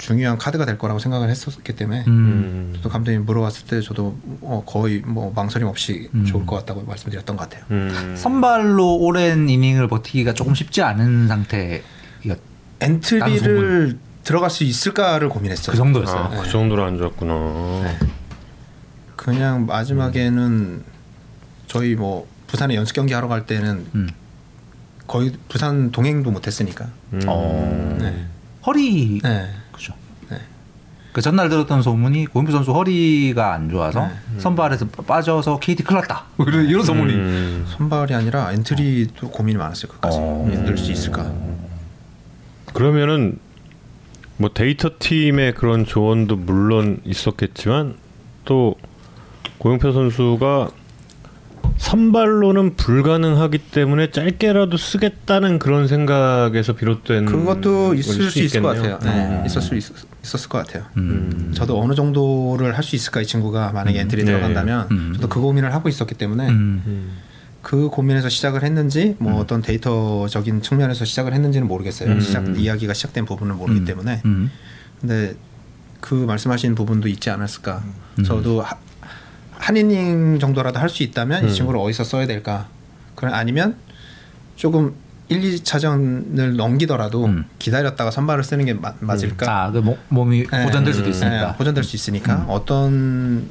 중요한 0.00 0.38
카드가 0.38 0.64
될 0.64 0.78
거라고 0.78 0.98
생각을 0.98 1.28
했었기 1.28 1.74
때문에 1.74 2.04
음. 2.08 2.74
또 2.82 2.88
감독님 2.88 3.26
물어봤을 3.26 3.66
때 3.66 3.80
저도 3.82 4.18
어, 4.40 4.62
거의 4.66 5.02
뭐 5.04 5.30
망설임 5.34 5.68
없이 5.68 6.08
음. 6.14 6.24
좋을 6.24 6.46
것 6.46 6.56
같다고 6.56 6.82
말씀드렸던 6.82 7.36
것 7.36 7.48
같아요. 7.48 7.64
음. 7.70 8.14
선발로 8.16 8.96
오랜 8.96 9.48
이닝을 9.48 9.88
버티기가 9.88 10.32
조금 10.32 10.54
쉽지 10.54 10.82
않은 10.82 11.28
상태였. 11.28 11.82
엔트리를 12.80 13.98
들어갈 14.24 14.48
수 14.48 14.64
있을까를 14.64 15.28
고민했어요. 15.28 15.72
그 15.72 15.76
정도였어요. 15.76 16.18
아, 16.18 16.28
그 16.42 16.48
정도로 16.48 16.82
안 16.82 16.96
좋았구나. 16.96 17.34
네. 17.84 17.98
그냥 19.16 19.66
마지막에는 19.66 20.82
저희 21.66 21.94
뭐 21.94 22.26
부산에 22.46 22.74
연습 22.74 22.94
경기 22.94 23.12
하러 23.12 23.28
갈 23.28 23.44
때는 23.44 23.86
음. 23.94 24.08
거의 25.06 25.32
부산 25.48 25.90
동행도 25.90 26.30
못했으니까. 26.30 26.88
음. 27.12 27.20
어. 27.26 27.98
네. 28.00 28.24
허리 28.66 29.20
네. 29.22 29.28
네. 29.28 29.59
그 31.12 31.20
전날 31.20 31.48
들었던 31.48 31.82
소문이 31.82 32.26
고영표 32.26 32.52
선수 32.52 32.72
허리가 32.72 33.52
안 33.52 33.68
좋아서 33.68 34.06
네. 34.06 34.12
선발에서 34.38 34.86
빠져서 35.06 35.58
KT 35.58 35.82
큰일 35.82 36.00
났다. 36.02 36.24
이런, 36.46 36.66
이런 36.66 36.82
소문이. 36.84 37.14
음. 37.14 37.66
선발이 37.68 38.14
아니라 38.14 38.52
엔트리도 38.52 39.30
고민이 39.30 39.58
많았어요. 39.58 39.90
끝까지 39.92 40.18
어. 40.20 40.46
믿을 40.48 40.76
수 40.78 40.92
있을까. 40.92 41.32
그러면은 42.72 43.38
뭐 44.36 44.50
데이터 44.54 44.90
팀의 44.98 45.54
그런 45.54 45.84
조언도 45.84 46.36
물론 46.36 47.00
있었겠지만 47.04 47.96
또 48.44 48.76
고영표 49.58 49.92
선수가 49.92 50.70
선발로는 51.80 52.76
불가능하기 52.76 53.56
때문에 53.56 54.10
짧게라도 54.10 54.76
쓰겠다는 54.76 55.58
그런 55.58 55.88
생각에서 55.88 56.74
비롯된 56.74 57.24
그것도 57.24 57.88
걸 57.88 57.98
있을 57.98 58.30
수 58.30 58.38
있을 58.38 58.60
것. 58.60 58.76
같아요. 58.76 58.98
네. 59.02 59.08
음. 59.40 59.46
있을 59.46 59.62
수 59.62 59.74
있, 59.74 59.84
있었을 60.22 60.48
것 60.50 60.58
같아요. 60.58 60.84
음. 60.98 61.52
저도 61.54 61.80
어느 61.80 61.94
정도를 61.94 62.76
할 62.76 62.84
수 62.84 62.96
있을까 62.96 63.22
이 63.22 63.26
친구가 63.26 63.72
만약에 63.72 63.98
엔트리 63.98 64.24
네. 64.24 64.30
들어간다면 64.30 64.88
음. 64.90 65.12
저도 65.14 65.28
그 65.30 65.40
고민을 65.40 65.72
하고 65.72 65.88
있었기 65.88 66.14
때문에 66.16 66.48
음. 66.50 66.82
음. 66.86 67.16
그 67.62 67.88
고민에서 67.88 68.28
시작을 68.28 68.62
했는지 68.62 69.16
뭐 69.18 69.40
어떤 69.40 69.62
데이터적인 69.62 70.60
측면에서 70.62 71.06
시작을 71.06 71.32
했는지는 71.32 71.66
모르겠어요. 71.66 72.10
음. 72.12 72.20
시작 72.20 72.58
이야기가 72.58 72.92
시작된 72.92 73.24
부분은 73.24 73.56
모르기 73.56 73.84
때문에 73.86 74.20
음. 74.26 74.50
근데 75.00 75.34
그 76.00 76.14
말씀하신 76.14 76.74
부분도 76.74 77.08
있지 77.08 77.30
않았을까. 77.30 77.82
음. 78.18 78.24
저도 78.24 78.60
하, 78.60 78.76
한 79.60 79.76
이닝 79.76 80.38
정도라도 80.38 80.78
할 80.78 80.88
수 80.88 81.02
있다면 81.02 81.44
음. 81.44 81.48
이 81.48 81.52
친구를 81.54 81.78
어디서 81.80 82.02
써야 82.04 82.26
될까. 82.26 82.66
그럼 83.14 83.34
아니면 83.34 83.76
조금 84.56 84.94
1, 85.28 85.40
2차전을 85.42 86.56
넘기더라도 86.56 87.26
음. 87.26 87.44
기다렸다가 87.58 88.10
선발을 88.10 88.42
쓰는 88.42 88.64
게 88.64 88.74
마- 88.74 88.94
맞을까. 89.00 89.64
아, 89.66 89.70
그 89.70 89.78
몸- 89.78 89.96
몸이 90.08 90.46
네. 90.46 90.64
호전될 90.64 90.92
수도 90.92 91.06
음. 91.06 91.10
있으니까. 91.10 91.46
네, 91.52 91.56
호전될 91.58 91.84
수 91.84 91.94
있으니까 91.94 92.46
어떤 92.48 93.46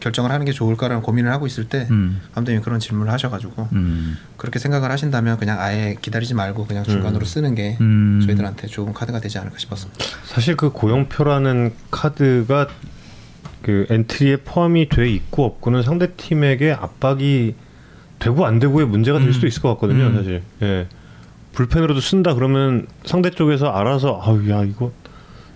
결정을 0.00 0.30
하는 0.32 0.46
게 0.46 0.52
좋을까라는 0.52 1.02
고민을 1.02 1.30
하고 1.30 1.46
있을 1.46 1.68
때 1.68 1.86
음. 1.90 2.22
감독님이 2.34 2.64
그런 2.64 2.80
질문을 2.80 3.12
하셔가지고 3.12 3.68
음. 3.72 4.16
그렇게 4.38 4.58
생각을 4.58 4.90
하신다면 4.90 5.36
그냥 5.38 5.60
아예 5.60 5.94
기다리지 6.00 6.32
말고 6.34 6.66
그냥 6.66 6.84
중간으로 6.84 7.26
쓰는 7.26 7.54
게 7.54 7.76
음. 7.82 8.22
저희들한테 8.24 8.66
좋은 8.66 8.94
카드가 8.94 9.20
되지 9.20 9.38
않을까 9.38 9.58
싶었습니다. 9.58 10.02
사실 10.24 10.56
그 10.56 10.70
고영표라는 10.70 11.74
카드가 11.90 12.66
그 13.62 13.86
엔트리에 13.90 14.38
포함이 14.38 14.88
돼 14.88 15.10
있고 15.10 15.44
없고는 15.44 15.82
상대 15.82 16.12
팀에게 16.14 16.72
압박이 16.72 17.54
되고 18.18 18.46
안 18.46 18.58
되고의 18.58 18.86
문제가 18.86 19.18
될 19.18 19.28
음. 19.28 19.32
수도 19.32 19.46
있을 19.46 19.62
것 19.62 19.70
같거든요, 19.70 20.04
음. 20.08 20.14
사실. 20.16 20.42
예. 20.62 20.86
불펜으로도 21.52 22.00
쓴다 22.00 22.34
그러면 22.34 22.86
상대 23.04 23.30
쪽에서 23.30 23.68
알아서 23.68 24.20
아우 24.22 24.48
야 24.48 24.62
이거 24.64 24.92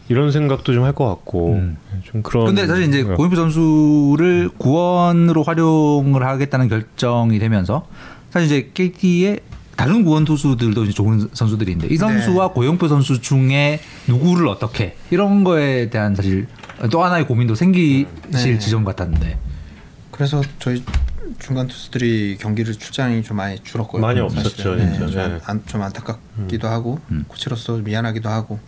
이런 0.08 0.32
생각도 0.32 0.72
좀 0.74 0.84
할 0.84 0.92
것 0.92 1.06
같고 1.08 1.54
음. 1.54 1.76
좀 2.02 2.22
그런. 2.22 2.46
근데 2.46 2.66
사실 2.66 2.84
이제 2.88 3.02
어. 3.02 3.14
고인표 3.14 3.36
선수를 3.36 4.50
구원으로 4.58 5.42
활용을 5.42 6.24
하겠다는 6.26 6.68
결정이 6.68 7.38
되면서 7.38 7.86
사실 8.30 8.46
이제 8.46 8.70
KT의 8.74 9.40
다른 9.76 10.04
구원 10.04 10.24
투수들도 10.24 10.84
이제 10.84 10.92
좋은 10.92 11.28
선수들인데 11.32 11.88
이 11.88 11.96
선수와 11.96 12.48
고영표 12.52 12.86
선수 12.88 13.20
중에 13.20 13.80
누구를 14.06 14.46
어떻게 14.48 14.96
이런 15.10 15.42
거에 15.42 15.90
대한 15.90 16.14
사실 16.14 16.46
또 16.90 17.02
하나의 17.04 17.26
고민도 17.26 17.54
생기실 17.54 18.06
네. 18.30 18.58
지점 18.58 18.84
같았는데 18.84 19.38
그래서 20.10 20.42
저희 20.58 20.84
중간 21.38 21.66
투수들이 21.68 22.36
경기를 22.38 22.74
출장이 22.74 23.22
좀 23.22 23.38
많이 23.38 23.58
줄었고요. 23.60 24.02
많이 24.02 24.20
사실은. 24.20 24.40
없었죠, 24.40 24.74
네. 24.76 24.98
좀, 24.98 25.10
네. 25.10 25.40
안, 25.46 25.64
좀 25.66 25.82
안타깝기도 25.82 26.68
하고 26.68 26.98
음. 27.10 27.24
코치로서 27.28 27.78
미안하기도 27.78 28.28
하고 28.28 28.58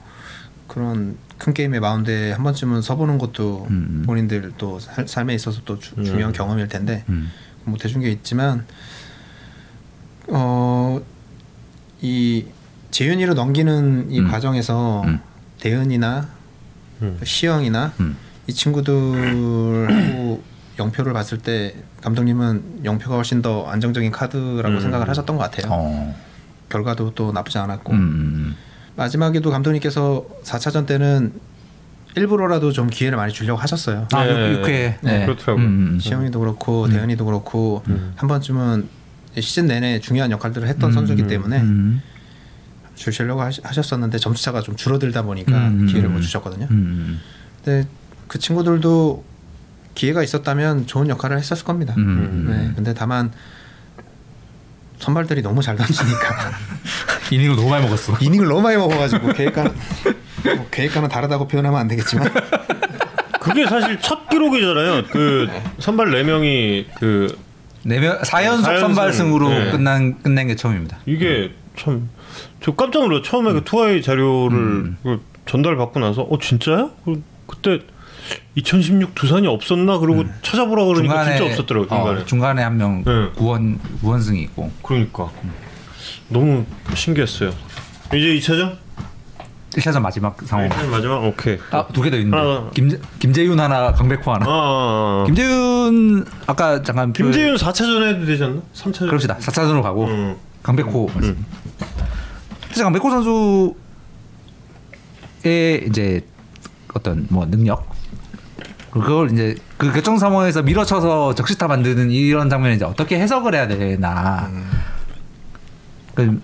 그런 0.66 1.16
큰 1.38 1.54
게임의 1.54 1.80
마운드에 1.80 2.32
한 2.32 2.42
번쯤은 2.42 2.82
서보는 2.82 3.18
것도 3.18 3.66
음. 3.70 4.02
본인들 4.06 4.54
또 4.58 4.80
살- 4.80 5.06
삶에 5.06 5.34
있어서 5.34 5.60
또 5.64 5.78
주- 5.78 5.94
음. 5.98 6.04
중요한 6.04 6.32
경험일 6.32 6.68
텐데 6.68 7.04
음. 7.08 7.30
못 7.64 7.84
해준 7.84 8.00
게 8.00 8.10
있지만 8.10 8.64
어이 10.28 12.46
재윤이로 12.90 13.34
넘기는 13.34 14.10
이 14.10 14.20
음. 14.20 14.30
과정에서 14.30 15.02
음. 15.04 15.20
대은이나 15.60 16.28
음. 17.02 17.18
시영이나 17.22 17.92
음. 18.00 18.16
이 18.46 18.52
친구들하고 18.52 20.42
영표를 20.78 21.12
봤을 21.12 21.38
때 21.38 21.74
감독님은 22.02 22.82
영표가 22.84 23.16
훨씬 23.16 23.42
더 23.42 23.66
안정적인 23.66 24.10
카드라고 24.12 24.68
음. 24.76 24.80
생각을 24.80 25.08
하셨던 25.08 25.36
것 25.36 25.42
같아요. 25.50 25.72
어. 25.72 26.16
결과도 26.68 27.12
또 27.14 27.32
나쁘지 27.32 27.58
않았고 27.58 27.92
음, 27.92 27.98
음. 27.98 28.56
마지막에도 28.96 29.50
감독님께서 29.50 30.26
4차전 30.42 30.86
때는 30.86 31.32
일부러라도 32.16 32.72
좀 32.72 32.88
기회를 32.88 33.16
많이 33.16 33.32
주려고 33.32 33.60
하셨어요. 33.60 34.08
아, 34.12 34.24
네. 34.24 34.52
육- 34.52 34.58
육회. 34.60 34.98
네. 35.02 35.26
그렇더라고요. 35.26 35.64
음. 35.64 35.98
시영이도 36.00 36.40
그렇고 36.40 36.88
대은이도 36.88 37.24
그렇고 37.24 37.82
음. 37.88 38.12
한 38.16 38.28
번쯤은 38.28 38.88
시즌 39.38 39.66
내내 39.66 40.00
중요한 40.00 40.30
역할들을 40.30 40.66
했던 40.66 40.90
음. 40.90 40.94
선수이기 40.94 41.26
때문에 41.26 41.60
음. 41.60 42.02
주시려고 42.96 43.42
하셨었는데 43.42 44.18
점수차가 44.18 44.62
좀 44.62 44.74
줄어들다 44.74 45.22
보니까 45.22 45.52
음. 45.68 45.86
기회를 45.86 46.08
음. 46.08 46.14
못 46.14 46.20
주셨거든요. 46.22 46.66
음. 46.70 47.20
근데 47.64 47.86
그 48.26 48.38
친구들도 48.38 49.24
기회가 49.94 50.22
있었다면 50.22 50.86
좋은 50.86 51.08
역할을 51.08 51.38
했었을 51.38 51.64
겁니다. 51.64 51.94
음. 51.96 52.46
네, 52.48 52.72
근데 52.74 52.92
다만 52.92 53.30
선발들이 54.98 55.42
너무 55.42 55.62
잘 55.62 55.76
던지니까 55.76 56.50
이닝을 57.30 57.56
너무 57.56 57.68
많이 57.68 57.84
먹었어. 57.84 58.16
이닝을 58.20 58.48
너무 58.48 58.62
많이 58.62 58.76
먹어가지고 58.76 59.32
계획과는 59.34 59.72
뭐 60.56 60.68
계획과는 60.70 61.08
다르다고 61.08 61.46
표현하면 61.48 61.78
안 61.78 61.88
되겠지만 61.88 62.28
그게 63.40 63.66
사실 63.66 64.00
첫 64.00 64.28
기록이잖아요. 64.28 65.04
그 65.10 65.48
선발 65.78 66.10
4 66.10 66.22
명이 66.24 66.86
그 66.98 67.38
네명 67.84 68.18
4연속 68.18 68.24
사연승. 68.24 68.78
선발승으로 68.80 69.48
네. 69.48 69.70
끝난 69.70 70.20
끝낸 70.22 70.48
게 70.48 70.56
처음입니다. 70.56 70.98
이게 71.06 71.52
참 71.76 72.08
저 72.60 72.74
깜짝 72.74 73.00
놀라 73.06 73.22
처음에 73.22 73.52
그 73.52 73.62
투아이 73.64 74.02
자료를 74.02 74.96
그 75.02 75.20
전달 75.46 75.76
받고 75.76 76.00
나서 76.00 76.22
어 76.22 76.38
진짜야? 76.38 76.90
그, 77.04 77.22
그때 77.46 77.80
2016 78.56 79.14
두산이 79.14 79.46
없었나 79.46 79.98
그러고 79.98 80.24
찾아보라 80.42 80.84
그러니까 80.86 81.24
진짜 81.24 81.44
없었더라고 81.44 81.86
중간에. 81.88 82.20
어, 82.20 82.24
중간에 82.24 82.62
한명 82.62 83.04
네. 83.04 83.30
구원 83.36 83.78
구원승이 84.00 84.42
있고 84.42 84.70
그러니까 84.82 85.30
너무 86.28 86.64
신기했어요. 86.94 87.50
이제 88.08 88.34
2차전? 88.38 88.76
1차전 89.72 90.00
마지막 90.00 90.36
상황. 90.44 90.68
마지막 90.90 91.22
오케이. 91.22 91.58
아두 91.70 92.00
개 92.02 92.10
더 92.10 92.16
있는데 92.16 92.36
하나. 92.36 92.70
김 92.74 92.98
김재윤 93.18 93.60
하나 93.60 93.92
강백호 93.92 94.32
하나. 94.32 94.46
아, 94.46 94.48
아, 94.48 95.22
아. 95.22 95.24
김재윤 95.26 96.24
아까 96.46 96.82
잠깐 96.82 97.12
그- 97.12 97.22
김재윤 97.22 97.56
4차전 97.56 98.08
해도 98.08 98.24
되지 98.26 98.42
않나? 98.42 98.62
3차전. 98.74 99.06
그럽시다 99.08 99.36
4차전으로 99.38 99.82
가고 99.82 100.06
음. 100.06 100.36
강백호 100.62 101.10
말씀. 101.14 101.44
사실 102.76 102.84
강백호 102.84 103.08
선수의 103.08 103.74
이제 105.88 106.26
어떤 106.92 107.26
뭐 107.30 107.46
능력 107.46 107.88
그걸 108.90 109.32
이제 109.32 109.54
그 109.78 109.90
결정 109.92 110.18
상황에서 110.18 110.62
밀어쳐서 110.62 111.34
적시타 111.34 111.68
만드는 111.68 112.10
이런 112.10 112.50
장면을 112.50 112.76
이제 112.76 112.84
어떻게 112.84 113.18
해석을 113.18 113.54
해야 113.54 113.66
되나. 113.66 114.50
그, 116.14 116.38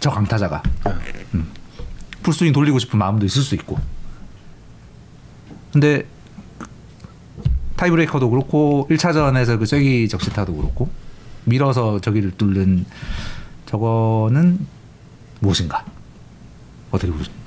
저 0.00 0.10
강타자가 0.10 0.64
음. 1.34 1.46
풀스윙 2.24 2.52
돌리고 2.52 2.80
싶은 2.80 2.98
마음도 2.98 3.24
있을 3.24 3.42
수 3.42 3.54
있고. 3.54 3.78
근데 5.72 6.08
타이브레이커도 7.76 8.30
그렇고 8.30 8.88
1차전에서 8.90 9.60
그 9.60 9.66
쐐기 9.66 10.08
적시타도 10.08 10.56
그렇고 10.56 10.88
밀어서 11.44 12.00
저기를 12.00 12.32
뚫는 12.32 12.84
저거는 13.66 14.73
무엇인가? 15.40 15.84
어떻게 16.90 17.10
보십니까? 17.12 17.44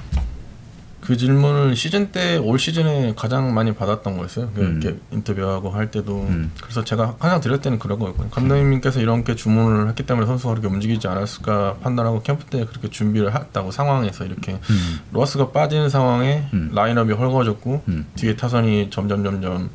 그 1.02 1.16
질문을 1.16 1.78
시즌 1.78 2.12
때 2.12 2.38
올 2.38 2.60
시즌에 2.60 3.14
가장 3.16 3.54
많이 3.54 3.74
받았던 3.74 4.18
거였어요. 4.18 4.52
그 4.54 4.60
음. 4.62 4.82
이렇게 4.82 5.00
인터뷰하고 5.12 5.70
할 5.70 5.90
때도 5.90 6.24
음. 6.24 6.52
그래서 6.62 6.84
제가 6.84 7.16
항상 7.20 7.40
드릴 7.40 7.62
때는 7.62 7.80
그런 7.80 7.98
거였거든요. 7.98 8.30
감독님께서 8.30 9.00
이렇게 9.00 9.34
주문을 9.34 9.88
했기 9.88 10.06
때문에 10.06 10.28
선수가 10.28 10.56
그렇게 10.56 10.68
움직이지 10.68 11.08
않았을까 11.08 11.78
판단하고 11.82 12.24
캠프 12.24 12.44
때 12.46 12.66
그렇게 12.66 12.90
준비를 12.90 13.34
했다고 13.34 13.72
상황에서 13.72 14.26
이렇게 14.26 14.60
음. 14.70 15.00
로하스가 15.14 15.52
빠지는 15.52 15.90
상황에 15.90 16.50
음. 16.54 16.72
라인업이 16.74 17.14
헐거워졌고 17.14 17.84
음. 17.88 18.06
뒤에 18.16 18.36
타선이 18.36 18.90
점점 18.90 19.24
점점 19.24 19.70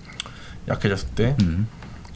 약해졌을 0.69 1.09
때 1.15 1.35
음. 1.41 1.67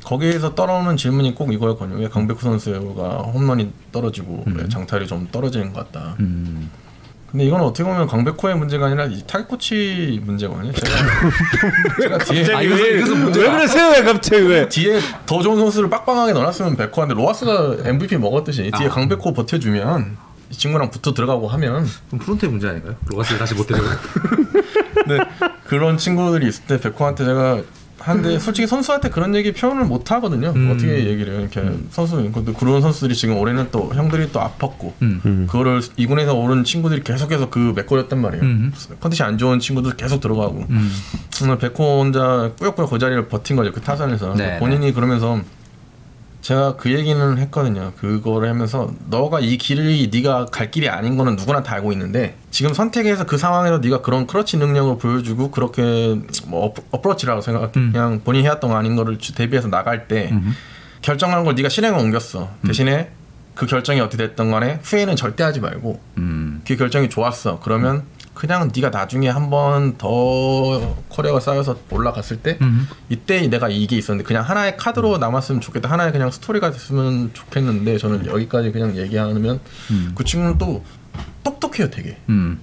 거기에서 0.07 0.55
따라오는 0.55 0.97
질문이 0.97 1.35
꼭 1.35 1.53
이거였거든요. 1.53 1.99
왜 1.99 2.09
강백호 2.09 2.39
선수가 2.39 3.03
홈런이 3.35 3.73
떨어지고 3.91 4.45
음. 4.47 4.57
왜 4.57 4.69
장타율이 4.69 5.09
좀 5.09 5.27
떨어지는 5.33 5.73
것 5.73 5.91
같다. 5.93 6.15
음. 6.21 6.71
근데 7.29 7.45
이건 7.45 7.61
어떻게 7.61 7.83
보면 7.83 8.07
강백호의 8.07 8.57
문제가 8.57 8.87
아니라 8.87 9.05
이 9.07 9.25
타격 9.27 9.47
코치 9.49 10.23
문제거든요. 10.25 10.73
제가, 10.73 10.89
제가 12.01 12.19
뒤에 12.19 12.55
아, 12.55 12.63
이것은- 12.63 12.83
왜, 12.83 12.99
이것은 12.99 13.27
왜. 13.27 13.33
그러세요 13.33 13.89
왜 13.91 14.03
갑자기 14.05 14.43
왜 14.47 14.69
뒤에 14.69 15.01
더 15.27 15.43
좋은 15.43 15.57
선수를 15.59 15.91
빡빡하게 15.91 16.33
넣어놨으면 16.35 16.77
백호한테 16.77 17.15
로하스가 17.17 17.77
MVP 17.85 18.17
먹었듯이 18.19 18.71
아. 18.73 18.79
뒤에 18.79 18.89
강백호 18.89 19.33
버텨주면 19.35 20.17
이 20.51 20.55
친구랑 20.55 20.91
붙어 20.93 21.13
들어가고 21.15 21.49
하면 21.49 21.85
그럼 22.09 22.21
프론트의 22.21 22.53
문제 22.53 22.69
아닌가요? 22.69 22.95
로하스를 23.09 23.41
다시 23.41 23.55
못 23.59 23.67
데리고. 23.67 23.87
네, 25.09 25.19
그런 25.67 25.99
친구들이 25.99 26.47
있을 26.47 26.65
때 26.67 26.81
백호한테 26.81 27.25
제가 27.25 27.61
한데 28.07 28.39
솔직히 28.39 28.69
선수한테 28.69 29.11
그런 29.11 29.35
얘기 29.35 29.53
표현을 29.53 29.85
못 29.85 30.13
하거든요. 30.13 30.53
음. 30.55 30.71
어떻게 30.71 31.07
얘기를 31.07 31.33
해요? 31.33 31.41
이렇게 31.41 31.61
선수 31.91 32.17
근데 32.33 32.53
그런 32.53 32.81
선수들이 32.81 33.17
지금 33.17 33.37
올해는 33.37 33.69
또 33.73 33.93
형들이 33.93 34.31
또 34.31 34.41
아팠고 34.41 34.93
음. 35.03 35.47
그거를 35.51 35.81
이군에서 35.97 36.35
오른 36.35 36.63
친구들이 36.63 37.03
계속해서 37.03 37.51
그 37.51 37.73
맥거렸단 37.75 38.21
말이에요. 38.21 38.45
음. 38.45 38.73
컨디션 39.01 39.29
안 39.29 39.39
좋은 39.39 39.59
친구들 39.59 39.97
계속 39.97 40.21
들어가고 40.21 40.67
음. 40.71 40.93
오늘 41.43 41.59
백호 41.59 42.01
혼자 42.01 42.53
꾸역꾸역 42.59 42.91
그 42.91 42.99
자리를 42.99 43.27
버틴 43.29 43.57
거죠. 43.57 43.73
그 43.73 43.81
타선에서 43.81 44.35
네, 44.35 44.59
본인이 44.59 44.93
그러면서 44.93 45.41
제가 46.43 46.77
그 46.77 46.93
얘기는 46.93 47.39
했거든요. 47.39 47.93
그거를 47.99 48.49
하면서 48.49 48.91
너가 49.09 49.41
이 49.41 49.57
길이 49.59 50.09
네가 50.13 50.47
갈 50.47 50.71
길이 50.71 50.89
아닌 50.89 51.17
거는 51.17 51.35
누구나 51.37 51.63
다 51.63 51.75
알고 51.75 51.91
있는데 51.93 52.37
지금 52.51 52.73
선택해서 52.73 53.25
그 53.27 53.37
상황에서 53.37 53.79
네가 53.79 54.03
그런 54.03 54.27
크러치 54.29 54.57
능력을 54.59 54.99
보여주고 54.99 55.51
그렇게 55.51 56.21
뭐 56.47 56.73
어프- 56.73 56.85
어프로치라고 56.93 57.41
생각 57.41 57.77
음. 57.77 57.91
그냥 57.93 58.21
본인이 58.23 58.45
해왔던 58.45 58.71
거 58.71 58.77
아닌 58.77 58.95
거를 58.95 59.19
주- 59.19 59.35
대비해서 59.35 59.67
나갈 59.69 60.07
때 60.07 60.33
결정한 61.03 61.45
걸 61.45 61.55
네가 61.57 61.69
실행에 61.69 61.97
옮겼어. 62.01 62.49
대신에 62.67 63.11
그 63.55 63.67
결정이 63.67 64.01
어떻게 64.01 64.27
됐던 64.29 64.51
간에 64.51 64.81
후회는 64.83 65.17
절대 65.17 65.43
하지 65.43 65.61
말고 65.61 66.01
음. 66.19 66.63
그 66.67 66.77
결정이 66.77 67.09
좋았어. 67.09 67.59
그러면 67.61 68.05
그냥 68.37 68.71
네가 68.75 68.91
나중에 68.91 69.29
한 69.29 69.51
번 69.51 69.97
더 69.99 70.97
커리어가 71.09 71.41
쌓여서 71.41 71.77
올라갔을 71.91 72.37
때 72.39 72.59
음. 72.61 72.87
이때 73.09 73.47
내가 73.49 73.69
이게 73.69 73.97
있었는데 73.97 74.27
그냥 74.27 74.45
하나의 74.45 74.77
카드로 74.77 75.19
남았으면 75.19 75.61
좋겠다. 75.61 75.91
하나의 75.91 76.13
그냥 76.13 76.31
스토리가 76.31 76.71
됐으면 76.71 77.31
좋겠는데 77.33 77.99
저는 77.99 78.27
여기까지 78.27 78.71
그냥 78.73 78.97
얘기하면 78.97 79.61
그 80.15 80.25
친구는 80.25 80.59
또 80.59 80.85
똑똑해요, 81.43 81.91
되게. 81.91 82.19
음. 82.29 82.61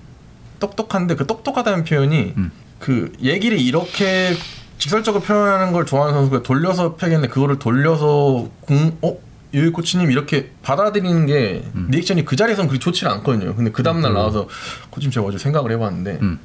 똑똑한데 0.59 1.15
그 1.15 1.25
똑똑하다는 1.27 1.83
표현이 1.83 2.33
음. 2.37 2.51
그 2.79 3.11
얘기를 3.21 3.59
이렇게 3.59 4.35
직설적으로 4.77 5.23
표현하는 5.23 5.71
걸 5.73 5.85
좋아하는 5.85 6.13
선수가 6.13 6.43
돌려서 6.43 6.95
표현했는데 6.95 7.33
그거를 7.33 7.57
돌려서 7.59 8.49
공 8.61 8.97
어? 9.01 9.17
유희 9.53 9.69
코치님 9.71 10.09
이렇게 10.11 10.51
받아들이는 10.63 11.25
게 11.27 11.63
음. 11.75 11.87
리액션이 11.91 12.25
그 12.25 12.35
자리에서는 12.35 12.67
그렇게 12.67 12.83
좋지 12.83 13.05
않거든요. 13.05 13.55
근데 13.55 13.71
그 13.71 13.83
다음날 13.83 14.13
나와서 14.13 14.47
코치님 14.89 15.11
제가 15.11 15.25
어제 15.27 15.37
생각을 15.37 15.71
해봤는데 15.71 16.19
음. 16.21 16.39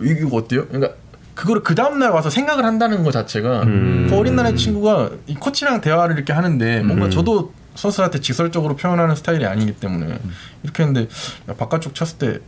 이거 0.00 0.36
어때요? 0.36 0.66
그러니까 0.66 0.94
그거를 1.34 1.62
그 1.62 1.74
다음날 1.74 2.10
와서 2.10 2.30
생각을 2.30 2.64
한다는 2.64 3.04
것 3.04 3.12
자체가 3.12 3.62
음. 3.64 4.06
그 4.10 4.16
어린 4.16 4.34
날의 4.36 4.56
친구가 4.56 5.10
이 5.26 5.34
코치랑 5.34 5.80
대화를 5.80 6.16
이렇게 6.16 6.32
하는데 6.32 6.80
뭔가 6.82 7.06
음. 7.06 7.10
저도 7.10 7.52
선수한테 7.76 8.20
직설적으로 8.20 8.76
표현하는 8.76 9.14
스타일이 9.16 9.44
아니기 9.46 9.72
때문에 9.74 10.06
음. 10.06 10.30
이렇게 10.62 10.82
했는데 10.84 11.08
야, 11.48 11.54
바깥쪽 11.54 11.94
쳤을 11.94 12.18
때 12.18 12.38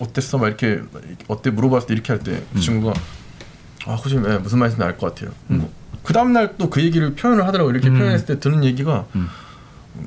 어땠어? 0.00 0.38
막 0.38 0.46
이렇게 0.46 0.80
어때 1.28 1.50
물어봤을 1.50 1.88
때 1.88 1.94
이렇게 1.94 2.12
할 2.12 2.22
때그 2.22 2.46
음. 2.54 2.60
친구가 2.60 2.94
아 3.86 3.96
코치님 3.96 4.24
예, 4.30 4.38
무슨 4.38 4.58
말인지 4.58 4.82
알 4.82 4.96
것 4.96 5.14
같아요. 5.14 5.34
그 6.02 6.12
다음 6.12 6.32
날 6.32 6.56
또 6.58 6.68
그 6.70 6.82
얘기를 6.82 7.14
표현을 7.14 7.46
하더라고 7.46 7.70
요 7.70 7.74
이렇게 7.74 7.88
음. 7.88 7.98
표현했을 7.98 8.26
때 8.26 8.40
드는 8.40 8.64
얘기가 8.64 9.06
음. 9.14 9.28
음, 9.96 10.06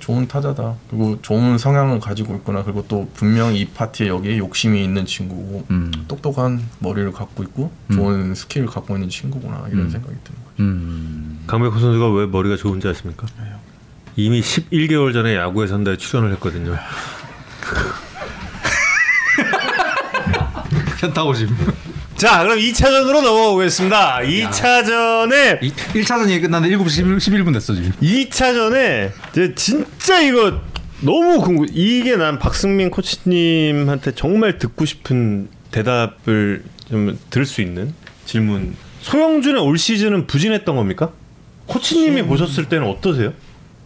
좋은 0.00 0.28
타자다. 0.28 0.74
그리고 0.90 1.20
좋은 1.22 1.58
성향을 1.58 1.98
가지고 2.00 2.34
있구나. 2.36 2.62
그리고 2.62 2.84
또 2.88 3.08
분명 3.14 3.54
이 3.54 3.64
파트에 3.66 4.08
여기에 4.08 4.38
욕심이 4.38 4.82
있는 4.84 5.06
친구고 5.06 5.66
음. 5.70 5.90
똑똑한 6.08 6.62
머리를 6.80 7.10
갖고 7.12 7.42
있고 7.44 7.72
좋은 7.92 8.34
스킬을 8.34 8.66
갖고 8.66 8.94
있는 8.96 9.08
친구구나 9.08 9.64
이런 9.72 9.90
생각이 9.90 10.14
드는 10.24 10.38
거죠. 10.44 10.54
음. 10.60 11.42
강백호 11.46 11.78
선수가 11.78 12.10
왜 12.12 12.26
머리가 12.26 12.56
좋은지 12.56 12.86
아십니까? 12.88 13.26
이미 14.16 14.40
11개월 14.42 15.12
전에 15.12 15.34
야구에 15.36 15.66
산다에 15.66 15.96
출연을 15.96 16.32
했거든요. 16.34 16.76
현타오심. 21.00 21.48
자, 22.22 22.44
그럼 22.44 22.56
2차전으로 22.56 23.20
넘어오겠습니다. 23.20 24.18
2차전에 24.20 25.58
1차전 25.58 26.30
얘기 26.30 26.42
끝났는데 26.42 26.76
7시 26.76 27.18
11분 27.18 27.52
됐어 27.52 27.74
지금. 27.74 27.90
2차전에 28.00 29.10
이제 29.32 29.52
진짜 29.56 30.20
이거 30.20 30.60
너무 31.00 31.40
궁금. 31.40 31.66
이게 31.72 32.14
난 32.14 32.38
박승민 32.38 32.92
코치님한테 32.92 34.14
정말 34.14 34.60
듣고 34.60 34.84
싶은 34.84 35.48
대답을 35.72 36.62
좀 36.88 37.18
들을 37.30 37.44
수 37.44 37.60
있는 37.60 37.92
질문. 38.24 38.76
소영준의 39.00 39.60
올 39.60 39.76
시즌은 39.76 40.28
부진했던 40.28 40.76
겁니까? 40.76 41.10
코치님이 41.66 42.22
보셨을 42.22 42.68
때는 42.68 42.86
어떠세요? 42.86 43.32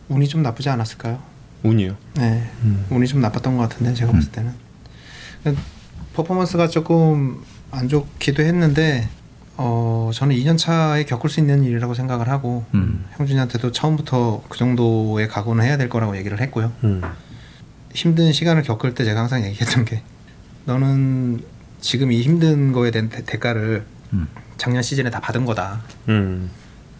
운이 0.08 0.28
좀 0.28 0.42
나쁘지 0.42 0.68
않았을까요? 0.68 1.22
운이요. 1.62 1.96
네, 2.18 2.50
운이 2.90 3.06
좀 3.06 3.22
나빴던 3.22 3.56
것 3.56 3.66
같은데 3.66 3.94
제가 3.94 4.12
봤을 4.12 4.30
때는 4.30 4.52
퍼포먼스가 6.12 6.68
조금 6.68 7.42
안 7.70 7.88
좋기도 7.88 8.42
했는데 8.42 9.08
어 9.56 10.10
저는 10.12 10.36
2년 10.36 10.58
차에 10.58 11.04
겪을 11.04 11.30
수 11.30 11.40
있는 11.40 11.64
일이라고 11.64 11.94
생각을 11.94 12.28
하고 12.28 12.64
음. 12.74 13.04
형준이한테도 13.16 13.72
처음부터 13.72 14.42
그 14.48 14.58
정도의 14.58 15.28
각오는 15.28 15.64
해야 15.64 15.76
될 15.76 15.88
거라고 15.88 16.16
얘기를 16.16 16.40
했고요. 16.40 16.72
음. 16.84 17.02
힘든 17.92 18.32
시간을 18.32 18.62
겪을 18.62 18.94
때 18.94 19.04
제가 19.04 19.20
항상 19.20 19.44
얘기했던 19.44 19.84
게 19.86 20.02
너는 20.66 21.42
지금 21.80 22.12
이 22.12 22.20
힘든 22.20 22.72
거에 22.72 22.90
대한 22.90 23.08
대, 23.08 23.24
대가를 23.24 23.84
음. 24.12 24.28
작년 24.56 24.82
시즌에 24.82 25.10
다 25.10 25.20
받은 25.20 25.44
거다. 25.46 25.80
음. 26.08 26.50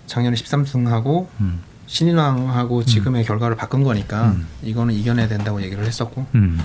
작년에 0.07 0.37
13승하고 0.37 1.27
음. 1.41 1.61
신인왕하고 1.87 2.85
지금의 2.85 3.25
결과를 3.25 3.57
바꾼 3.57 3.83
거니까 3.83 4.31
음. 4.31 4.47
이거는 4.63 4.95
이겨내야 4.95 5.29
된다고 5.29 5.63
얘기를 5.63 5.85
했었고 5.85 6.27
음. 6.35 6.59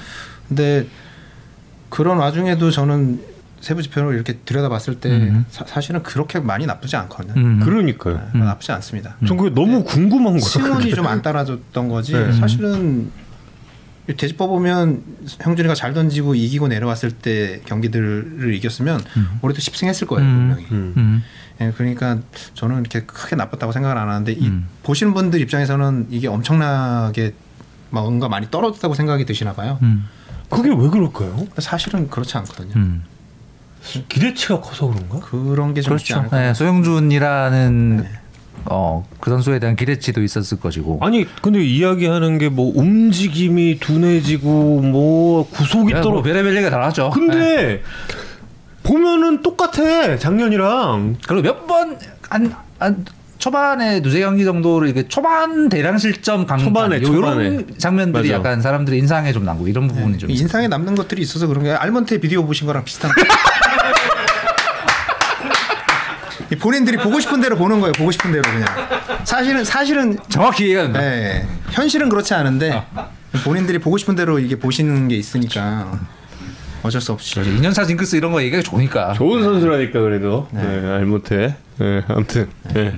근데 0.47 0.87
그런 1.89 2.17
와중에도 2.17 2.71
저는 2.71 3.21
세부 3.61 3.81
지표를 3.81 4.15
이렇게 4.15 4.37
들여다봤을 4.43 4.99
때 4.99 5.09
음. 5.09 5.45
사, 5.49 5.79
실은 5.79 6.03
그렇게 6.03 6.39
많이 6.39 6.65
나쁘지 6.65 6.95
않거든요. 6.97 7.33
음. 7.37 7.59
그러니까요. 7.61 8.19
네, 8.33 8.39
나쁘지 8.39 8.71
않습니다. 8.73 9.15
전 9.27 9.37
그게 9.37 9.49
너무 9.53 9.83
궁금한 9.83 10.33
거야. 10.33 10.39
시원이 10.41 10.93
좀 10.95 11.05
안 11.05 11.21
따라줬던 11.21 11.87
거지. 11.89 12.13
네. 12.13 12.31
사실은 12.33 13.11
되짚어 14.07 14.47
보면 14.47 15.03
형준이가 15.39 15.75
잘 15.75 15.93
던지고 15.93 16.35
이기고 16.35 16.67
내려왔을 16.67 17.11
때 17.11 17.61
경기들을 17.65 18.53
이겼으면 18.55 18.99
올해도 19.41 19.59
10승했을 19.61 20.07
거예요 20.07 20.27
음. 20.27 20.35
분명히. 20.35 20.65
음. 20.71 20.93
음. 20.97 21.23
예, 21.61 21.71
그러니까 21.77 22.17
저는 22.55 22.79
이렇게 22.79 23.01
크게 23.01 23.35
나빴다고 23.35 23.71
생각을 23.71 23.97
안 23.97 24.09
하는데 24.09 24.31
이 24.31 24.47
음. 24.47 24.67
보시는 24.83 25.13
분들 25.13 25.39
입장에서는 25.41 26.07
이게 26.09 26.27
엄청나게 26.27 27.33
뭔가 27.91 28.27
많이 28.27 28.49
떨어졌다고 28.49 28.95
생각이 28.95 29.25
드시나 29.25 29.53
봐요. 29.53 29.77
음. 29.83 30.05
그게 30.49 30.69
왜 30.69 30.89
그럴까요? 30.89 31.47
사실은 31.59 32.09
그렇지 32.09 32.35
않거든요. 32.37 32.73
음. 33.95 34.03
기대치가 34.07 34.59
커서 34.61 34.87
그런가? 34.87 35.19
그런 35.19 35.73
게좀 35.73 35.97
있지 35.97 36.13
그렇죠. 36.13 36.19
않을까. 36.19 36.39
네, 36.39 36.53
소영준이라는 36.53 37.97
네. 37.97 38.09
어, 38.65 39.07
그 39.19 39.29
선수에 39.31 39.57
대한 39.59 39.75
기대치도 39.75 40.21
있었을 40.21 40.59
것이고. 40.59 40.99
아니 41.01 41.25
근데 41.41 41.63
이야기하는 41.63 42.37
게 42.37 42.49
뭐 42.49 42.71
움직임이 42.75 43.79
둔해지고 43.79 44.81
뭐 44.81 45.47
구속이 45.49 45.93
야, 45.93 46.01
떨어. 46.01 46.15
뭐 46.15 46.21
별의별 46.23 46.53
얘기가 46.55 46.69
다 46.69 46.77
나왔죠. 46.77 47.11
네. 47.15 47.19
근데 47.19 47.83
보면은 48.83 49.41
똑같아 49.41 50.17
작년이랑. 50.17 51.17
그리고 51.27 51.41
몇번 51.41 51.97
한, 52.29 52.53
한 52.77 53.05
초반에 53.39 54.01
두세 54.03 54.19
경기 54.19 54.43
정도를 54.45 54.89
이게 54.89 55.07
초반 55.07 55.67
대량 55.69 55.97
실점 55.97 56.45
강판 56.45 56.59
초반에, 56.65 56.97
요- 56.97 57.05
초반에. 57.05 57.45
요런 57.45 57.67
장면들이 57.79 58.29
맞아. 58.29 58.39
약간 58.39 58.61
사람들의 58.61 58.99
인상에 58.99 59.33
좀 59.33 59.43
남고 59.45 59.67
이런 59.67 59.87
부분이 59.87 60.19
좀 60.19 60.29
있어요. 60.29 60.43
인상에 60.43 60.67
남는 60.67 60.93
것들이 60.93 61.23
있어서 61.23 61.47
그런 61.47 61.63
게 61.63 61.71
알몬테 61.71 62.19
비디오 62.19 62.45
보신 62.45 62.67
거랑 62.67 62.83
비슷한 62.83 63.09
거. 63.15 63.21
이 63.21 63.25
본인들이 66.55 66.97
보고 66.97 67.19
싶은 67.19 67.41
대로 67.41 67.55
보는 67.57 67.79
거예요. 67.79 67.93
보고 67.93 68.11
싶은 68.11 68.31
대로 68.31 68.41
그냥. 68.43 68.65
사실은 69.23 69.63
사실은 69.63 70.17
정확히 70.29 70.67
이해가 70.67 70.83
된다. 70.83 70.99
네, 70.99 71.47
현실은 71.71 72.09
그렇지 72.09 72.33
않은데 72.33 72.83
본인들이 73.43 73.79
보고 73.79 73.97
싶은 73.97 74.15
대로 74.15 74.39
이게 74.39 74.57
보시는 74.57 75.07
게 75.07 75.15
있으니까 75.15 75.99
어쩔 76.83 76.99
수 76.99 77.11
없이. 77.11 77.35
그렇죠. 77.35 77.51
2년차 77.51 77.87
징크스 77.87 78.15
이런 78.15 78.31
거 78.31 78.41
얘기가 78.41 78.61
좋으니까. 78.63 79.13
좋은 79.13 79.43
선수라니까 79.43 79.99
그래도. 80.01 80.47
네, 80.51 80.61
알못해. 80.61 81.55
네, 81.77 82.03
아무튼. 82.07 82.49
네. 82.73 82.93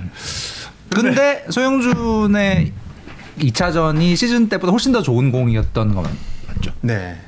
근데 0.90 1.44
소영준의 1.50 2.72
2차전이 3.38 4.16
시즌 4.16 4.48
때보다 4.48 4.70
훨씬 4.70 4.92
더 4.92 5.02
좋은 5.02 5.30
공이었던 5.32 5.94
건 5.94 6.04
맞죠? 6.48 6.72
네, 6.80 7.20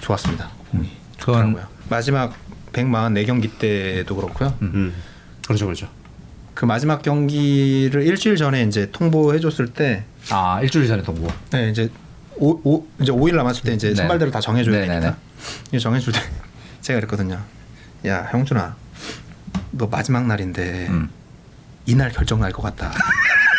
좋았습니다. 0.00 0.50
공이 0.70 0.88
그건 1.18 1.34
좋더라고요. 1.34 1.66
마지막 1.88 2.34
144 2.72 3.24
경기 3.26 3.48
때도 3.48 4.16
그렇고요. 4.16 4.54
음. 4.62 4.92
그렇죠, 5.46 5.66
그렇죠. 5.66 5.88
그 6.54 6.64
마지막 6.64 7.02
경기를 7.02 8.02
일주일 8.06 8.36
전에 8.36 8.62
이제 8.64 8.90
통보해줬을 8.92 9.68
때 9.68 10.04
아 10.30 10.60
일주일 10.62 10.86
전에 10.86 11.02
동부. 11.02 11.28
네, 11.50 11.70
이제 11.70 11.88
오, 12.36 12.60
오, 12.64 12.86
이제 13.00 13.10
5일 13.12 13.34
남았을 13.36 13.62
때 13.64 13.72
이제 13.74 13.88
네. 13.90 13.94
선발대로 13.94 14.30
다 14.30 14.40
정해줘야 14.40 14.80
네네네. 14.80 15.00
되니까 15.00 15.16
이거 15.70 15.78
정해줄 15.78 16.12
때 16.12 16.20
제가 16.80 17.00
그랬거든요. 17.00 17.40
야 18.06 18.28
형준아, 18.30 18.74
너 19.72 19.86
마지막 19.86 20.26
날인데 20.26 20.86
음. 20.90 21.08
이날 21.86 22.10
결정 22.12 22.40
날 22.40 22.52
것 22.52 22.62
같다. 22.62 22.92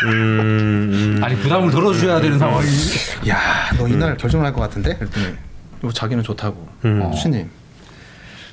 음, 0.06 0.10
음. 1.18 1.23
아니 1.23 1.35
부담을 1.38 1.72
덜어줘야 1.72 2.19
되는 2.22 2.38
상황이. 2.40 2.68
야, 3.30 3.69
너 3.77 3.88
이날 3.88 4.15
결정 4.18 4.41
날 4.41 4.53
것 4.53 4.61
같은데? 4.61 4.95
그랬더니 4.98 5.27
요 5.84 5.91
자기는 5.91 6.23
좋다고. 6.23 6.68
음. 6.85 7.02
어, 7.02 7.14
수님, 7.14 7.49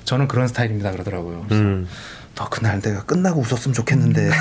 저는 0.04 0.28
그런 0.28 0.48
스타일입니다 0.48 0.90
그러더라고요. 0.92 1.44
그래서 1.48 1.62
음. 1.62 1.88
너 2.34 2.48
그날 2.48 2.80
내가 2.80 3.02
끝나고 3.04 3.40
웃었으면 3.40 3.74
좋겠는데. 3.74 4.30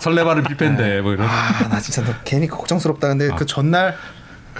설레발을 0.00 0.42
빌펜데 0.44 1.00
뭐 1.02 1.12
이런. 1.12 1.28
아, 1.28 1.68
나 1.68 1.78
진짜 1.80 2.02
너 2.04 2.12
괜히 2.24 2.46
걱정스럽다. 2.48 3.08
근데 3.08 3.28
그 3.36 3.44
전날 3.46 3.96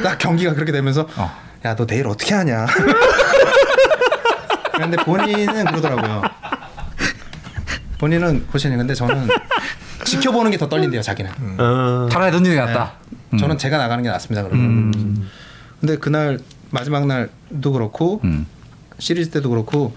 딱 0.02 0.18
경기가 0.18 0.54
그렇게 0.54 0.72
되면서 0.72 1.08
어. 1.16 1.32
야, 1.64 1.74
너 1.74 1.86
내일 1.86 2.06
어떻게 2.06 2.34
하냐? 2.34 2.66
그런데 4.72 4.96
본인은 4.98 5.64
그러더라고요. 5.66 6.22
본인은 7.98 8.46
코치님 8.48 8.78
근데 8.78 8.94
저는 8.94 9.28
지켜보는 10.04 10.50
게 10.50 10.58
더 10.58 10.68
떨린대요, 10.68 11.02
자기는. 11.02 11.30
아, 11.58 12.08
차라리 12.10 12.32
던지는 12.32 12.58
게 12.58 12.64
낫다. 12.64 12.94
음. 13.32 13.38
저는 13.38 13.58
제가 13.58 13.78
나가는 13.78 14.02
게 14.02 14.10
낫습니다. 14.10 14.42
그러면. 14.42 15.28
근데 15.80 15.96
그날 15.98 16.38
마지막 16.72 17.06
날도 17.06 17.72
그렇고 17.72 18.20
음. 18.24 18.46
시리즈 18.98 19.30
때도 19.30 19.50
그렇고 19.50 19.94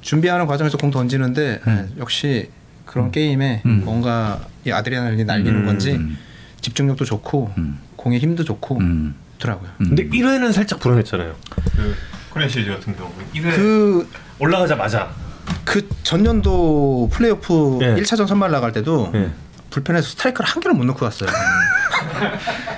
준비하는 0.00 0.46
과정에서 0.46 0.76
공 0.76 0.90
던지는데 0.90 1.60
예, 1.66 1.86
역시 1.98 2.50
그런 2.84 3.10
게임에 3.10 3.62
음. 3.66 3.82
뭔가 3.84 4.40
이 4.64 4.70
아드레날린이 4.70 5.24
날리는 5.24 5.64
건지 5.64 5.92
음. 5.92 6.18
집중력도 6.60 7.04
좋고 7.04 7.52
음. 7.56 7.78
공의 7.96 8.18
힘도 8.18 8.44
좋고 8.44 8.78
음. 8.78 9.14
더라고요. 9.38 9.70
근데 9.78 10.08
1회는 10.08 10.52
살짝 10.52 10.80
불안했잖아요. 10.80 11.34
그 11.76 11.94
코리안 12.30 12.50
시리즈 12.50 12.70
같은 12.70 12.96
경우 12.96 13.10
1회 13.34 13.54
그 13.54 14.08
올라가자마자 14.38 15.10
그 15.64 15.88
전년도 16.02 17.10
플레이오프 17.12 17.78
예. 17.82 17.94
1차전 18.02 18.26
선발 18.26 18.50
나갈 18.50 18.72
때도 18.72 19.12
예. 19.14 19.30
불펜에서 19.70 20.08
스트라이크를 20.10 20.48
한 20.48 20.60
개를 20.60 20.74
못 20.76 20.84
넣고 20.84 21.00
갔어요. 21.00 21.28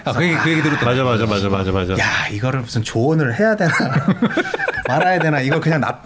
아, 0.05 0.13
그 0.13 0.25
얘기 0.25 0.35
그 0.37 0.51
얘기 0.51 0.63
들었다. 0.63 0.85
맞아 0.87 1.05
맞아 1.05 1.27
맞아 1.27 1.49
맞아 1.49 1.73
맞아. 1.73 1.93
야 1.99 2.29
이거를 2.31 2.61
무슨 2.61 2.83
조언을 2.83 3.39
해야 3.39 3.55
되나 3.57 3.71
말아야 4.89 5.19
되나 5.21 5.41
이거 5.41 5.61
그냥 5.61 5.81
놔, 5.81 6.01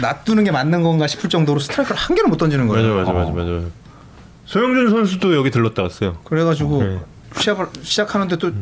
놔두는 0.00 0.44
게 0.44 0.50
맞는 0.50 0.82
건가 0.82 1.06
싶을 1.06 1.28
정도로 1.28 1.60
스트라이크를 1.60 2.00
한 2.00 2.14
개를 2.16 2.28
못 2.28 2.36
던지는 2.36 2.66
맞아 2.66 2.80
거예요. 2.80 2.96
맞아 2.96 3.12
맞아 3.12 3.30
맞아. 3.32 3.66
소영준 4.46 4.90
선수도 4.90 5.34
여기 5.34 5.50
들렀다 5.50 5.82
왔어요. 5.82 6.18
그래가지고 6.24 6.82
네. 6.82 6.98
시합을 7.38 7.66
시작하는데 7.82 8.36
또 8.36 8.52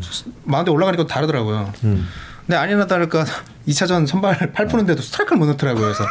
마운드 0.44 0.70
올라가니까 0.70 1.04
또 1.04 1.06
다르더라고요. 1.06 1.72
근데 1.80 2.56
아니나 2.56 2.86
다를까 2.86 3.24
2차전 3.68 4.06
선발 4.06 4.52
8 4.52 4.66
푸는데도 4.66 5.00
스트라이크를 5.02 5.38
못 5.38 5.46
넣더라고요. 5.46 5.84
그래서 5.84 6.04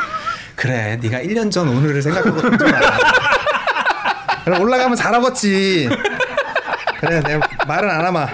그래 0.56 0.98
네가 1.02 1.20
1년 1.20 1.52
전 1.52 1.68
오늘을 1.68 2.02
생각하고 2.02 2.40
던져라. 2.42 2.80
올라가면 4.48 4.96
잘하겠지. 4.96 5.90
그래 7.00 7.22
내가 7.22 7.48
말은 7.68 7.90
안 7.90 8.06
하마. 8.06 8.28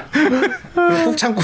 꾹 1.05 1.17
참고 1.17 1.41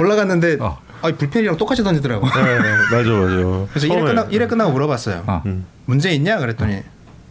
올라갔는데 0.00 0.58
어. 0.60 0.78
아니 1.02 1.14
불펜이랑 1.16 1.56
똑같이 1.56 1.82
던지더라고. 1.82 2.26
네, 2.26 2.58
맞아 2.90 3.10
맞아. 3.10 3.66
그래서 3.70 3.86
1회 3.86 4.06
끝나 4.06 4.26
1회 4.28 4.48
끝나고 4.48 4.72
물어봤어요. 4.72 5.24
어. 5.26 5.42
음. 5.46 5.66
문제 5.86 6.10
있냐 6.12 6.38
그랬더니 6.38 6.82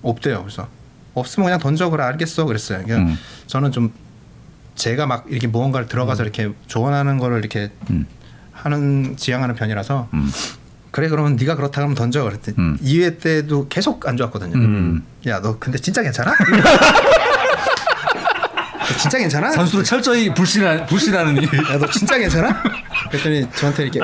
없대요. 0.02 0.44
그래서 0.44 0.68
없으면 1.14 1.46
그냥 1.46 1.60
던져 1.60 1.90
그래 1.90 2.04
알겠어 2.04 2.46
그랬어요. 2.46 2.84
그러니까 2.86 3.12
음. 3.12 3.18
저는 3.48 3.72
좀 3.72 3.92
제가 4.76 5.06
막 5.06 5.26
이렇게 5.28 5.48
무언가를 5.48 5.88
들어가서 5.88 6.24
이렇게 6.24 6.52
조언하는 6.68 7.18
거를 7.18 7.40
이렇게 7.40 7.72
음. 7.90 8.06
하는 8.52 9.16
지향하는 9.18 9.56
편이라서 9.56 10.10
음. 10.14 10.32
그래 10.94 11.10
그러면 11.10 11.36
네가 11.36 11.56
그렇다 11.56 11.82
그러면 11.82 11.96
던져 11.96 12.24
그랬더니 12.24 12.56
음. 12.60 12.78
2회 12.84 13.20
때도 13.20 13.68
계속 13.68 14.08
안 14.08 14.16
좋았거든요. 14.16 14.54
음. 14.56 15.04
야너 15.26 15.58
근데 15.58 15.80
진짜 15.80 16.04
괜찮아? 16.04 16.32
너 16.32 16.38
진짜 19.02 19.18
괜찮아? 19.18 19.52
선수를 19.54 19.84
철저히 19.84 20.32
불신하, 20.32 20.86
불신하느니. 20.86 21.48
야너 21.72 21.90
진짜 21.90 22.20
괜찮아? 22.20 22.62
그랬더니 23.10 23.48
저한테 23.56 23.88
이렇게 23.88 24.00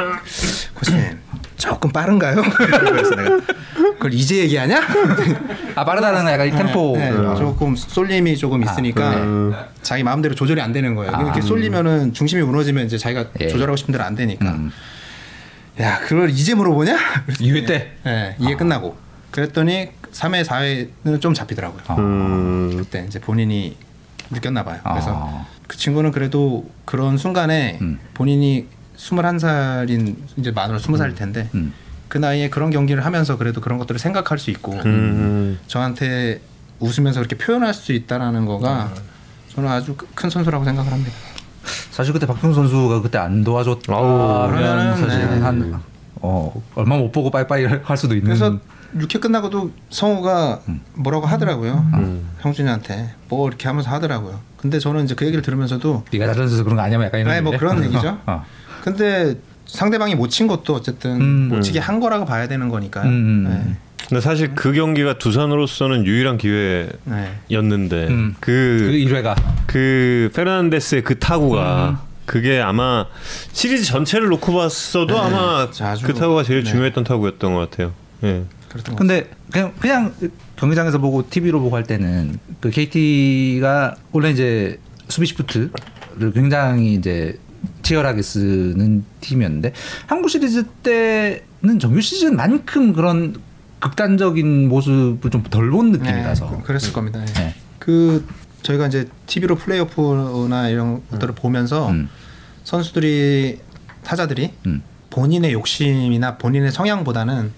코치님 0.73 1.19
조금 1.57 1.91
빠른가요? 1.91 2.41
그래서 2.41 3.13
내가 3.15 3.37
그걸 3.77 4.11
이제 4.15 4.37
얘기하냐? 4.37 4.81
아 5.75 5.85
빠르다는 5.85 6.25
약간 6.31 6.47
이 6.47 6.51
템포. 6.51 6.95
네, 6.97 7.11
조금 7.37 7.75
쏠림이 7.75 8.35
조금 8.35 8.63
있으니까 8.63 9.11
그러네. 9.11 9.55
자기 9.83 10.01
마음대로 10.01 10.33
조절이 10.33 10.59
안 10.59 10.73
되는 10.73 10.95
거예요. 10.95 11.11
아. 11.13 11.21
이렇게 11.21 11.41
쏠리면은 11.41 12.13
중심이 12.13 12.41
무너지면 12.41 12.87
이제 12.87 12.97
자기가 12.97 13.25
예. 13.41 13.47
조절하고 13.47 13.75
싶은 13.75 13.91
대로 13.91 14.03
안 14.05 14.15
되니까. 14.15 14.49
음. 14.49 14.71
야, 15.79 15.99
그걸 15.99 16.29
이제 16.29 16.53
물어보냐? 16.55 16.97
2회 17.39 17.65
때. 17.67 17.91
네, 18.03 18.35
이해 18.39 18.55
끝나고. 18.55 18.97
그랬더니 19.31 19.89
3회, 20.11 20.43
4회는 20.43 21.21
좀 21.21 21.33
잡히더라고요. 21.33 21.81
아. 21.87 21.95
음. 21.95 22.77
그때 22.77 23.05
이제 23.07 23.19
본인이 23.19 23.77
느꼈나 24.31 24.63
봐요. 24.63 24.79
그래서 24.83 25.11
아. 25.15 25.45
그 25.67 25.77
친구는 25.77 26.11
그래도 26.11 26.69
그런 26.85 27.17
순간에 27.17 27.77
음. 27.81 27.99
본인이 28.13 28.67
21살인 28.97 30.15
이제 30.37 30.51
만으로 30.51 30.79
20살일 30.79 31.15
텐데 31.15 31.49
음. 31.53 31.73
그 32.09 32.17
나이에 32.17 32.49
그런 32.49 32.71
경기를 32.71 33.05
하면서 33.05 33.37
그래도 33.37 33.61
그런 33.61 33.77
것들을 33.77 33.99
생각할 33.99 34.39
수 34.39 34.49
있고 34.51 34.73
음. 34.85 35.59
저한테 35.67 36.41
웃으면서 36.79 37.19
그렇게 37.19 37.37
표현할 37.37 37.73
수 37.73 37.93
있다라는 37.93 38.45
거가 38.45 38.91
저는 39.53 39.69
아주 39.69 39.95
크- 39.95 40.07
큰 40.15 40.29
선수라고 40.29 40.65
생각을 40.65 40.91
합니다. 40.91 41.11
사실 41.91 42.13
그때 42.13 42.25
박병 42.25 42.53
선수가 42.53 43.01
그때 43.01 43.17
안 43.17 43.43
도와줬다. 43.43 43.93
아우, 43.93 44.49
그러면 44.49 44.95
사실 44.97 45.19
네. 45.19 45.39
한 45.39 45.81
어, 46.21 46.53
얼마 46.75 46.97
못 46.97 47.11
보고 47.11 47.29
빠이빠이 47.31 47.65
할 47.83 47.97
수도 47.97 48.15
있는. 48.15 48.25
그래서 48.25 48.57
6회 48.97 49.21
끝나고도 49.21 49.71
성우가 49.89 50.61
뭐라고 50.95 51.27
하더라고요. 51.27 51.85
음. 51.93 52.29
형준이한테 52.39 53.13
뭐 53.29 53.47
이렇게 53.47 53.67
하면서 53.67 53.89
하더라고요. 53.91 54.39
근데 54.57 54.79
저는 54.79 55.05
이제 55.05 55.15
그 55.15 55.25
얘기를 55.25 55.41
들으면서도 55.41 56.03
네가 56.11 56.25
잘 56.25 56.35
던져서 56.35 56.63
그런 56.63 56.75
거 56.75 56.81
아니야? 56.81 57.01
약간 57.03 57.19
이런. 57.21 57.31
아니 57.33 57.41
뭐? 57.41 57.55
그런 57.57 57.83
얘기죠. 57.83 58.17
어. 58.25 58.43
근데 58.83 59.35
상대방이 59.67 60.15
못 60.15 60.29
친 60.29 60.47
것도 60.47 60.73
어쨌든 60.75 61.21
음. 61.21 61.49
못 61.49 61.61
치게 61.61 61.79
한 61.79 61.99
거라고 61.99 62.25
봐야 62.25 62.47
되는 62.47 62.69
거니까요. 62.69 63.05
음, 63.07 63.09
음, 63.11 63.43
네. 63.67 63.77
근데 64.09 64.21
사실 64.21 64.55
그 64.55 64.73
경기가 64.73 65.19
두산으로서는 65.19 66.05
유일한 66.07 66.37
네. 66.39 67.29
기회였는데 67.47 68.07
음. 68.07 68.35
그 68.39 68.79
그 68.89 68.91
1회가 68.91 69.35
그 69.67 70.31
페르난데스의 70.35 71.03
그 71.03 71.19
타구가 71.19 72.03
그게 72.25 72.59
아마 72.59 73.05
시리즈 73.51 73.83
전체를 73.85 74.27
놓고 74.29 74.53
봤어도 74.53 75.17
아마 75.19 75.67
아주- 75.79 76.05
그 76.05 76.13
타구가 76.15 76.43
제일 76.43 76.63
네. 76.63 76.71
중요했던 76.71 77.03
타구였던 77.03 77.53
것 77.53 77.69
같아요. 77.69 77.93
예. 78.23 78.43
근데 78.97 79.29
그냥 79.51 79.73
그냥 79.79 80.13
경기장에서 80.55 80.97
보고 80.99 81.27
TV로 81.29 81.59
보고 81.61 81.75
할 81.75 81.83
때는 81.83 82.39
그 82.59 82.69
KT가 82.69 83.95
원래 84.11 84.29
이제 84.31 84.79
수비 85.07 85.25
시프트를 85.27 85.69
굉장히 86.33 86.93
이제 86.93 87.37
치열하게 87.81 88.21
쓰는 88.21 89.05
팀이었는데 89.21 89.73
한국 90.07 90.29
시리즈 90.29 90.63
때는 90.83 91.79
정규 91.79 91.99
시즌만큼 92.01 92.93
그런 92.93 93.35
극단적인 93.79 94.67
모습을 94.69 95.31
좀 95.31 95.43
덜 95.49 95.69
본. 95.69 95.91
느낌이라서. 95.91 96.49
네, 96.49 96.63
그랬을 96.63 96.93
겁니다. 96.93 97.19
네. 97.23 97.33
네. 97.33 97.55
그 97.79 98.25
저희가 98.61 98.87
이제 98.87 99.07
TV로 99.25 99.55
플레이오프나 99.55 100.69
이런 100.69 101.01
것들을 101.09 101.33
보면서 101.35 101.89
음. 101.89 102.09
선수들이 102.63 103.59
타자들이 104.03 104.53
음. 104.65 104.81
본인의 105.09 105.53
욕심이나 105.53 106.37
본인의 106.37 106.71
성향보다는 106.71 107.51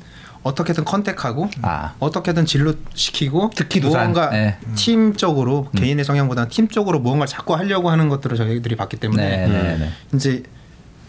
어떻게든 0.44 0.86
컨택하고 0.86 1.50
아. 1.62 1.94
어떻게든 2.00 2.46
진로 2.46 2.74
시키고 2.94 3.52
특히. 3.56 3.80
무언가 3.80 4.30
네. 4.30 4.58
팀적으로 4.76 5.70
개인의 5.76 6.06
성향보다는 6.06 6.50
팀적으로 6.50 7.00
무언가를 7.00 7.28
자꾸 7.28 7.56
하려고 7.56 7.90
하는 7.90 8.10
것들을 8.10 8.38
저희들이 8.38 8.76
봤기 8.76 8.98
때문에 8.98 9.48
네, 9.48 9.48
네, 9.48 9.78
네. 9.78 9.90
이제 10.14 10.44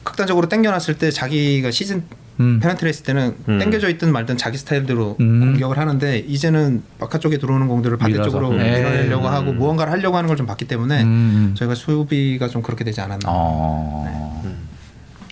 극단적으로 0.02 0.48
땡겨놨을 0.48 0.98
때 0.98 1.10
자기가 1.10 1.70
시즌 1.70 2.04
음. 2.40 2.58
페널티를 2.60 2.88
했을 2.88 3.04
때는 3.04 3.34
음. 3.48 3.58
땡겨져 3.58 3.88
있든 3.90 4.10
말든 4.12 4.36
자기 4.36 4.56
스타일대로 4.58 5.16
음. 5.20 5.40
공격을 5.40 5.78
하는데 5.78 6.18
이제는 6.18 6.82
바깥쪽에 6.98 7.38
들어오는 7.38 7.68
공들을. 7.68 7.96
반대쪽으로 7.98 8.54
네. 8.54 8.78
밀어내려고 8.78 9.26
음. 9.28 9.32
하고 9.32 9.52
무언가를 9.52 9.92
하려고 9.92 10.16
하는 10.16 10.28
걸 10.28 10.36
좀 10.36 10.46
봤기 10.46 10.64
때문에 10.66 11.02
음. 11.02 11.52
저희가 11.56 11.74
수비가 11.74 12.48
좀 12.48 12.62
그렇게 12.62 12.84
되지 12.84 13.00
않았나 13.02 13.28
어. 13.28 14.42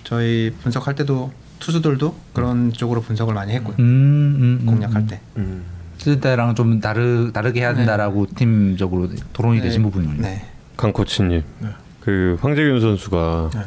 저희 0.03 0.51
분석할 0.61 0.93
때도 0.95 1.31
투수들도 1.59 2.15
그런 2.33 2.71
쪽으로 2.71 3.01
분석을 3.01 3.33
많이 3.33 3.53
했고요 3.53 3.75
음, 3.79 3.83
음, 3.83 4.59
음, 4.61 4.65
공략할 4.65 5.01
음. 5.01 5.07
때 5.07 5.19
음. 5.37 5.63
쓸 5.97 6.19
때랑 6.19 6.55
좀 6.55 6.79
다르 6.79 7.31
다르게 7.33 7.61
해야 7.61 7.73
된다라고 7.75 8.27
팀적으로 8.35 9.09
토론이 9.33 9.57
네. 9.59 9.63
되신 9.65 9.83
부분이요. 9.83 10.13
네. 10.17 10.45
강 10.77 10.91
코치님, 10.91 11.43
네. 11.59 11.67
그 11.99 12.37
황재균 12.41 12.81
선수가 12.81 13.49
네. 13.53 13.59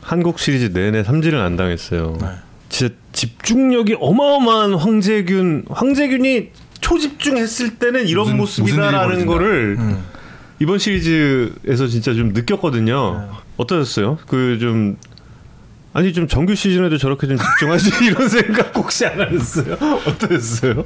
한국 0.00 0.38
시리즈 0.38 0.72
내내 0.72 1.04
삼진을 1.04 1.38
안 1.38 1.56
당했어요. 1.56 2.16
네. 2.68 2.68
진짜 2.68 2.94
집중력이 3.12 3.96
어마어마한 4.00 4.74
황재균, 4.74 5.64
황재균이 5.70 6.50
초집중했을 6.80 7.76
때는 7.78 8.06
이런 8.08 8.24
무슨- 8.24 8.36
무슨 8.36 8.62
모습이다라는 8.64 8.98
벌어진다. 9.26 9.32
거를 9.32 9.76
음. 9.78 10.04
이번 10.58 10.78
시리즈에서 10.78 11.86
진짜 11.88 12.14
좀 12.14 12.28
느꼈거든요. 12.32 13.28
어떠셨어요? 13.56 14.18
그 14.26 14.58
좀 14.60 14.96
아니 15.92 16.12
좀 16.12 16.28
정규 16.28 16.54
시즌에도 16.54 16.98
저렇게 16.98 17.26
좀 17.26 17.38
집중하지 17.38 17.90
이런 18.04 18.28
생각 18.28 18.76
혹시 18.76 19.06
안 19.06 19.18
하셨어요? 19.20 19.74
어떠셨어요? 20.06 20.84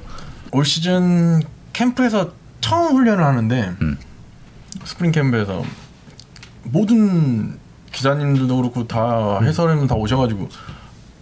올 0.52 0.64
시즌 0.64 1.40
캠프에서 1.72 2.32
처음 2.60 2.96
훈련을 2.96 3.24
하는데 3.24 3.72
스프링 4.84 5.10
캠프에서 5.10 5.64
모든 6.62 7.58
기자님들도 7.92 8.56
그렇고 8.56 8.86
다 8.86 9.40
해설위원 9.42 9.88
다 9.88 9.96
오셔가지고 9.96 10.48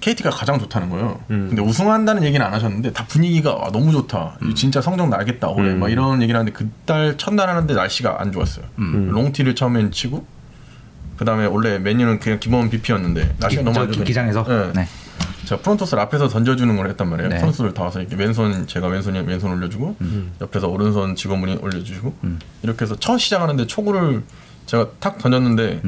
KT가 0.00 0.30
가장 0.30 0.58
좋다는 0.58 0.90
거예요. 0.90 1.20
근데 1.26 1.60
우승한다는 1.60 2.22
얘기는 2.24 2.44
안 2.44 2.52
하셨는데 2.54 2.92
다 2.92 3.04
분위기가 3.08 3.58
아, 3.62 3.70
너무 3.72 3.90
좋다. 3.92 4.36
이거 4.42 4.54
진짜 4.54 4.80
성적 4.80 5.08
나겠다 5.08 5.48
올해 5.48 5.74
막 5.74 5.90
이런 5.90 6.22
얘기를 6.22 6.38
하는데 6.38 6.52
그달 6.56 7.16
첫날 7.16 7.48
하는데 7.48 7.74
날씨가 7.74 8.20
안 8.20 8.32
좋았어요. 8.32 8.64
long 8.76 9.05
tee를 9.05 9.54
처음엔 9.54 9.90
치고 9.90 10.24
그 11.16 11.24
다음에 11.24 11.46
원래 11.46 11.78
메뉴는 11.78 12.20
그냥 12.20 12.38
기본 12.38 12.70
BP였는데 12.70 13.36
날씨가 13.38 13.62
너무 13.62 13.74
저안 13.74 13.88
좋더니 13.88 14.04
기장에서 14.06 14.44
네. 14.44 14.72
네. 14.72 14.88
제가 15.46 15.62
프론토스를 15.62 16.00
앞에서 16.02 16.28
던져주는 16.28 16.76
걸 16.76 16.88
했단 16.90 17.08
말이에요. 17.08 17.30
네. 17.30 17.38
선수들 17.40 17.74
다 17.74 17.82
와서 17.84 18.00
이렇게 18.00 18.14
왼손 18.16 18.66
제가 18.66 18.86
왼손이 18.86 19.18
왼손 19.20 19.50
올려주고 19.50 19.96
옆에서 20.40 20.68
오른손 20.68 21.16
직원분이 21.16 21.56
올려주시고 21.56 22.14
이렇게 22.62 22.84
해서 22.84 22.94
첫 22.96 23.18
시작하는데 23.18 23.66
초구를 23.66 24.22
제가 24.66 24.88
탁 25.00 25.18
던졌는데 25.18 25.82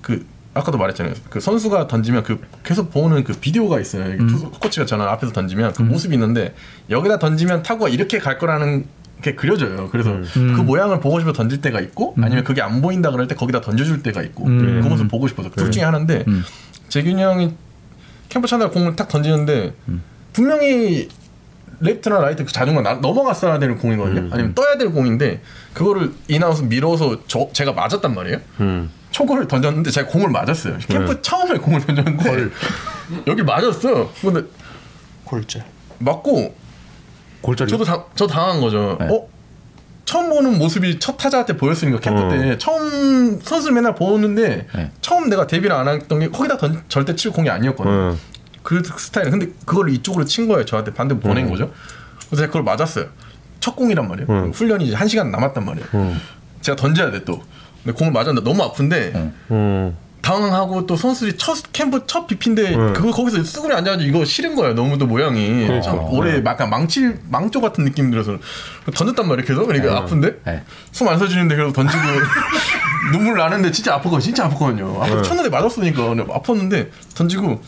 그 0.00 0.26
아까도 0.54 0.76
말했잖아요. 0.78 1.14
그 1.30 1.40
선수가 1.40 1.86
던지면 1.88 2.22
그 2.24 2.40
계속 2.62 2.90
보는 2.90 3.24
그 3.24 3.32
비디오가 3.34 3.80
있어요. 3.80 4.16
투수 4.26 4.50
코치가 4.50 4.84
저는 4.86 5.06
앞에서 5.06 5.32
던지면 5.32 5.72
그 5.72 5.82
모습이 5.82 6.14
있는데 6.14 6.54
여기다 6.90 7.18
던지면 7.18 7.62
타구가 7.62 7.88
이렇게 7.88 8.18
갈 8.18 8.38
거라는 8.38 8.84
게 9.22 9.34
그려져요. 9.34 9.88
그래서 9.90 10.10
그 10.34 10.60
모양을 10.60 11.00
보고 11.00 11.18
싶어 11.20 11.32
던질 11.32 11.60
때가 11.60 11.80
있고 11.80 12.14
아니면 12.24 12.44
그게 12.44 12.60
안 12.60 12.82
보인다 12.82 13.10
그럴 13.10 13.28
때 13.28 13.34
거기다 13.34 13.60
던져줄 13.60 14.02
때가 14.02 14.20
있고 14.22 14.44
그 14.44 14.50
모습 14.88 15.08
보고 15.08 15.26
싶어서 15.28 15.48
둘 15.50 15.70
중에 15.70 15.84
하나인데 15.84 16.24
재균이 16.88 17.22
형이 17.22 17.54
캠프 18.28 18.46
첫날 18.48 18.70
공을 18.70 18.96
탁 18.96 19.08
던지는데 19.08 19.74
분명히 20.32 21.08
레프트나 21.80 22.20
라이트 22.20 22.44
그 22.44 22.52
나- 22.82 22.94
넘어갔어야 22.94 23.58
되는 23.58 23.76
공이거든요. 23.78 24.28
아니면 24.32 24.54
떠야 24.54 24.76
될 24.76 24.90
공인데 24.92 25.40
그거를 25.72 26.12
in-out 26.28 26.62
밀어서 26.64 27.20
저 27.26 27.48
제가 27.52 27.72
맞았단 27.72 28.14
말이에요. 28.14 28.38
음. 29.12 29.22
초구를 29.22 29.46
던졌는데 29.46 29.90
제가 29.90 30.08
공을 30.08 30.30
맞았어요. 30.30 30.78
캠프 30.88 31.20
처음에 31.20 31.58
공을 31.58 31.80
던졌는데 31.86 32.48
여기 33.26 33.42
맞았어요. 33.42 34.10
근데 34.20 34.42
골절. 35.24 35.64
맞고 35.98 36.54
골절이 37.42 37.70
저도 37.70 37.84
당, 37.84 38.04
저 38.14 38.26
당한 38.26 38.60
거죠. 38.60 38.96
네. 38.98 39.08
어? 39.08 39.28
처음 40.04 40.30
보는 40.30 40.58
모습이 40.58 40.98
첫 40.98 41.16
타자한테 41.16 41.56
보였으니까 41.56 42.00
캠프 42.00 42.22
어. 42.22 42.28
때 42.28 42.58
처음 42.58 43.40
선수를 43.40 43.74
맨날 43.74 43.94
보는데 43.94 44.66
네. 44.74 44.90
처음 45.00 45.28
내가 45.28 45.46
데뷔를 45.46 45.74
안 45.76 45.88
했던 45.88 46.18
게 46.18 46.28
거기다 46.28 46.56
던, 46.56 46.82
절대 46.88 47.14
칠 47.14 47.30
공이 47.30 47.48
아니었거든요. 47.48 47.94
어. 47.94 48.16
그 48.62 48.82
스타일. 48.96 49.30
근데 49.30 49.48
그걸 49.64 49.90
이쪽으로 49.90 50.24
친 50.24 50.48
거예요. 50.48 50.64
저한테 50.64 50.92
반대 50.92 51.18
보낸 51.18 51.46
음. 51.46 51.50
거죠. 51.50 51.72
그래서 52.26 52.36
제가 52.36 52.46
그걸 52.48 52.62
맞았어요. 52.62 53.06
첫 53.60 53.76
공이란 53.76 54.08
말이에요. 54.08 54.28
음. 54.28 54.52
훈련이 54.52 54.86
이제 54.86 54.96
한 54.96 55.08
시간 55.08 55.30
남았단 55.30 55.64
말이에요. 55.64 55.86
음. 55.94 56.20
제가 56.60 56.76
던져야 56.76 57.10
돼 57.10 57.24
또. 57.24 57.42
근데 57.84 57.96
공을 57.98 58.12
맞았는데 58.12 58.48
너무 58.48 58.62
아픈데 58.62 59.12
음. 59.14 59.34
음. 59.50 59.96
당황하고 60.22 60.86
또 60.86 60.96
선수들이 60.96 61.36
첫 61.36 61.58
캠프 61.72 62.06
첫 62.06 62.28
비피인데 62.28 62.74
음. 62.76 62.92
그거 62.92 63.10
거기서 63.10 63.42
쓰구리 63.42 63.74
앉아가지고 63.74 64.08
이거 64.08 64.24
싫은 64.24 64.54
거예요. 64.54 64.72
너무도 64.74 65.06
모양이 65.06 65.66
그렇죠. 65.66 65.90
참 65.90 65.98
올해 66.12 66.40
약간 66.44 66.70
망칠 66.70 67.18
망조 67.28 67.60
같은 67.60 67.84
느낌 67.84 68.10
들어서 68.10 68.38
던졌단 68.94 69.26
말이에요. 69.26 69.46
계속 69.46 69.66
그러니까 69.66 69.98
아픈데 69.98 70.40
네. 70.44 70.62
숨안 70.92 71.18
쉬어지는데 71.18 71.56
계속 71.56 71.72
던지고 71.72 72.02
눈물 73.12 73.36
나는데 73.36 73.72
진짜 73.72 73.94
아프거 73.94 74.20
진짜 74.20 74.44
아프거든요. 74.44 75.02
아프 75.02 75.12
네. 75.12 75.22
쳤는데 75.22 75.50
맞았으니까 75.50 76.02
아팠는데 76.02 76.90
던지고 77.16 77.60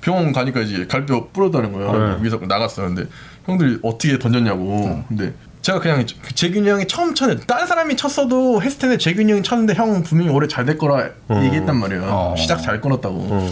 병원 0.00 0.32
가니까 0.32 0.60
이제 0.60 0.86
갈뼈 0.86 1.28
부러다는 1.34 1.72
거예요. 1.74 2.16
네. 2.16 2.22
위에서 2.22 2.38
나갔어요. 2.38 2.86
근데 2.86 3.04
형들이 3.44 3.78
어떻게 3.82 4.18
던졌냐고. 4.18 5.04
근데 5.08 5.34
제가 5.68 5.80
그냥 5.80 6.06
그 6.22 6.34
재균이 6.34 6.66
형이 6.66 6.86
처음 6.86 7.14
쳤는데 7.14 7.44
다른 7.44 7.66
사람이 7.66 7.94
쳤어도 7.94 8.62
했을 8.62 8.78
텐데 8.78 8.96
재균이 8.96 9.30
형이 9.32 9.42
쳤는데 9.42 9.74
형 9.74 10.02
분명히 10.02 10.30
올해 10.30 10.48
잘 10.48 10.64
될 10.64 10.78
거라 10.78 11.10
얘기했단 11.30 11.76
말이에요. 11.76 12.04
어. 12.06 12.34
시작 12.38 12.62
잘 12.62 12.80
끊었다고. 12.80 13.14
어. 13.30 13.50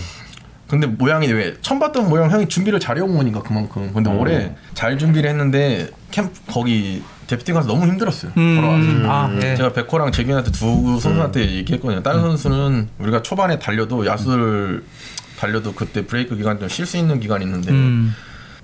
근데 0.67 0.87
모양이 0.87 1.27
왜 1.31 1.55
처음 1.61 1.79
봤던 1.79 2.09
모양 2.09 2.31
형이 2.31 2.49
준비를 2.49 2.81
잘해온 2.81 3.15
거니까 3.19 3.43
그만큼. 3.43 3.91
근데 3.93 4.09
올해 4.11 4.55
잘 4.73 4.97
준비를 4.97 5.29
했는데 5.29 5.91
캠프 6.11 6.31
거기 6.49 7.03
대표팀 7.27 7.55
가서 7.55 7.69
너무 7.69 7.87
힘들었어요. 7.87 8.33
음, 8.39 9.03
아, 9.07 9.31
예. 9.43 9.55
제가 9.55 9.75
백호랑 9.75 10.11
재균한테 10.11 10.53
두 10.53 10.99
선수한테 10.99 11.51
얘기했거든요. 11.57 12.03
다른 12.03 12.23
선수는 12.23 12.89
우리가 12.99 13.21
초반에 13.21 13.59
달려도 13.59 14.07
야수를 14.07 14.85
달려도 15.39 15.75
그때 15.75 16.07
브레이크 16.07 16.35
기간 16.35 16.59
좀 16.59 16.69
쉴 16.71 16.87
수 16.87 16.97
있는 16.97 17.21
기간이 17.21 17.45
있는데 17.45 17.73
음. 17.73 18.15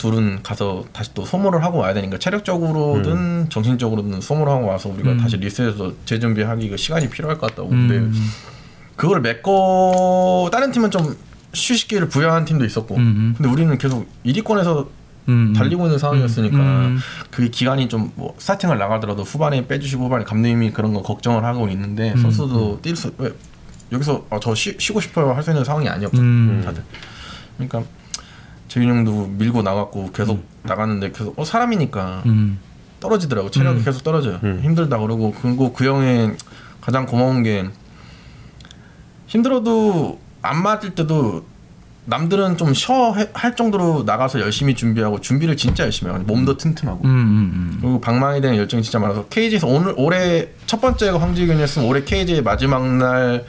둘은 0.02 0.42
가서 0.42 0.84
다시 0.92 1.14
또 1.14 1.24
소모를 1.24 1.62
하고 1.62 1.78
와야 1.78 1.94
되니까 1.94 2.18
체력적으로든 2.18 3.46
정신적으로든 3.50 4.20
소모를 4.20 4.52
하고 4.52 4.66
와서 4.66 4.88
우리가 4.88 5.16
다시 5.16 5.36
리셋해서 5.36 5.92
재준비하기 6.04 6.68
그 6.70 6.76
시간이 6.76 7.08
필요할 7.08 7.38
것 7.38 7.50
같다고. 7.50 7.68
근데 7.68 7.98
음. 7.98 8.12
그걸 8.96 9.20
메꿔 9.20 10.48
다른 10.50 10.72
팀은 10.72 10.90
좀 10.90 11.16
휴식기를 11.54 12.08
부여한 12.08 12.44
팀도 12.44 12.64
있었고 12.64 12.96
음. 12.96 13.34
근데 13.36 13.48
우리는 13.48 13.76
계속 13.78 14.06
1위권에서 14.26 14.88
음. 15.28 15.52
달리고 15.52 15.86
있는 15.86 15.98
상황이었으니까 15.98 16.56
음. 16.58 16.98
그 17.30 17.48
기간이 17.48 17.88
좀 17.88 18.10
뭐 18.16 18.34
스타팅을 18.38 18.78
나가더라도 18.78 19.22
후반에 19.22 19.66
빼주시고 19.68 20.06
후반에 20.06 20.24
감독님이 20.24 20.72
그런 20.72 20.92
거 20.94 21.02
걱정을 21.02 21.44
하고 21.44 21.68
있는데 21.68 22.12
음. 22.12 22.16
선수도 22.16 22.80
뛸수왜 22.82 23.32
여기서 23.92 24.26
어, 24.30 24.40
저 24.40 24.54
쉬, 24.54 24.74
쉬고 24.78 25.00
싶어요 25.00 25.32
할 25.32 25.42
수 25.42 25.50
있는 25.50 25.64
상황이 25.64 25.88
아니었거든요 25.88 26.26
음. 26.26 26.62
다들 26.64 26.82
그러니까 27.56 27.84
재윤 28.72 28.88
형도 28.88 29.26
밀고 29.26 29.60
나갔고 29.60 30.12
계속 30.12 30.42
나갔는데 30.62 31.12
계속 31.12 31.38
어 31.38 31.44
사람이니까 31.44 32.22
음. 32.24 32.58
떨어지더라고. 33.00 33.50
체력이 33.50 33.80
음. 33.80 33.84
계속 33.84 34.02
떨어져요. 34.02 34.40
음. 34.44 34.60
힘들다 34.62 34.96
그러고. 34.96 35.34
그리고 35.42 35.74
그 35.74 35.84
형의 35.84 36.34
가장 36.80 37.04
고마운 37.04 37.42
게 37.42 37.68
힘들어도 39.26 40.18
안 40.40 40.62
맞을 40.62 40.94
때도 40.94 41.44
남들은 42.06 42.56
좀 42.56 42.72
쉬어 42.72 43.14
할 43.34 43.56
정도로 43.56 44.04
나가서 44.04 44.40
열심히 44.40 44.74
준비하고 44.74 45.20
준비를 45.20 45.58
진짜 45.58 45.84
열심히 45.84 46.10
해요. 46.10 46.22
몸도 46.26 46.56
튼튼하고. 46.56 47.04
음, 47.04 47.10
음, 47.10 47.78
그리고 47.78 48.00
방망이에 48.00 48.40
대한 48.40 48.56
열정이 48.56 48.82
진짜 48.82 48.98
많아서 48.98 49.26
KG에서 49.26 49.66
오늘 49.66 49.92
올해 49.98 50.48
첫 50.64 50.80
번째가 50.80 51.20
황재균이었으면 51.20 51.86
올해 51.86 52.04
KG의 52.04 52.42
마지막 52.42 52.88
날 52.96 53.44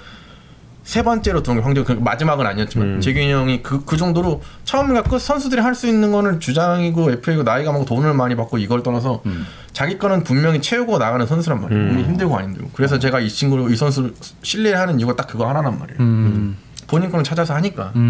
세 0.84 1.02
번째로 1.02 1.42
들어온 1.42 1.60
게 1.60 1.64
황재균 1.64 1.98
그 1.98 2.02
마지막은 2.02 2.46
아니었지만 2.46 2.88
음. 2.88 3.02
재균이 3.02 3.32
형이 3.32 3.64
그, 3.64 3.86
그 3.86 3.96
정도로 3.98 4.42
처음과 4.66 5.04
끝 5.04 5.20
선수들이 5.20 5.62
할 5.62 5.74
수 5.74 5.88
있는 5.88 6.12
거는 6.12 6.40
주장이고 6.40 7.12
FA고 7.12 7.44
나이가 7.44 7.72
많고 7.72 7.86
돈을 7.86 8.14
많이 8.14 8.36
받고 8.36 8.58
이걸 8.60 8.84
떠나서 8.84 9.24
자기 9.72 9.98
거는 9.98 10.24
분명히 10.24 10.62
채우고 10.62 10.98
나가는 11.00 11.26
선수란 11.26 11.62
말이에요 11.62 11.82
음. 11.82 11.88
몸이 11.90 12.04
힘들고 12.04 12.38
안 12.38 12.46
힘들고 12.46 12.70
그래서 12.74 13.00
제가 13.00 13.20
이 13.22 13.30
친구를 13.30 13.72
이 13.72 13.76
선수를 13.76 14.14
신뢰하는 14.44 15.00
이유가 15.00 15.16
딱 15.16 15.28
그거 15.28 15.48
하나란 15.48 15.80
말이에요 15.80 16.00
음. 16.00 16.58
본인 16.88 17.10
거는 17.10 17.24
찾아서 17.24 17.56
하니까 17.56 17.92
음. 17.96 18.02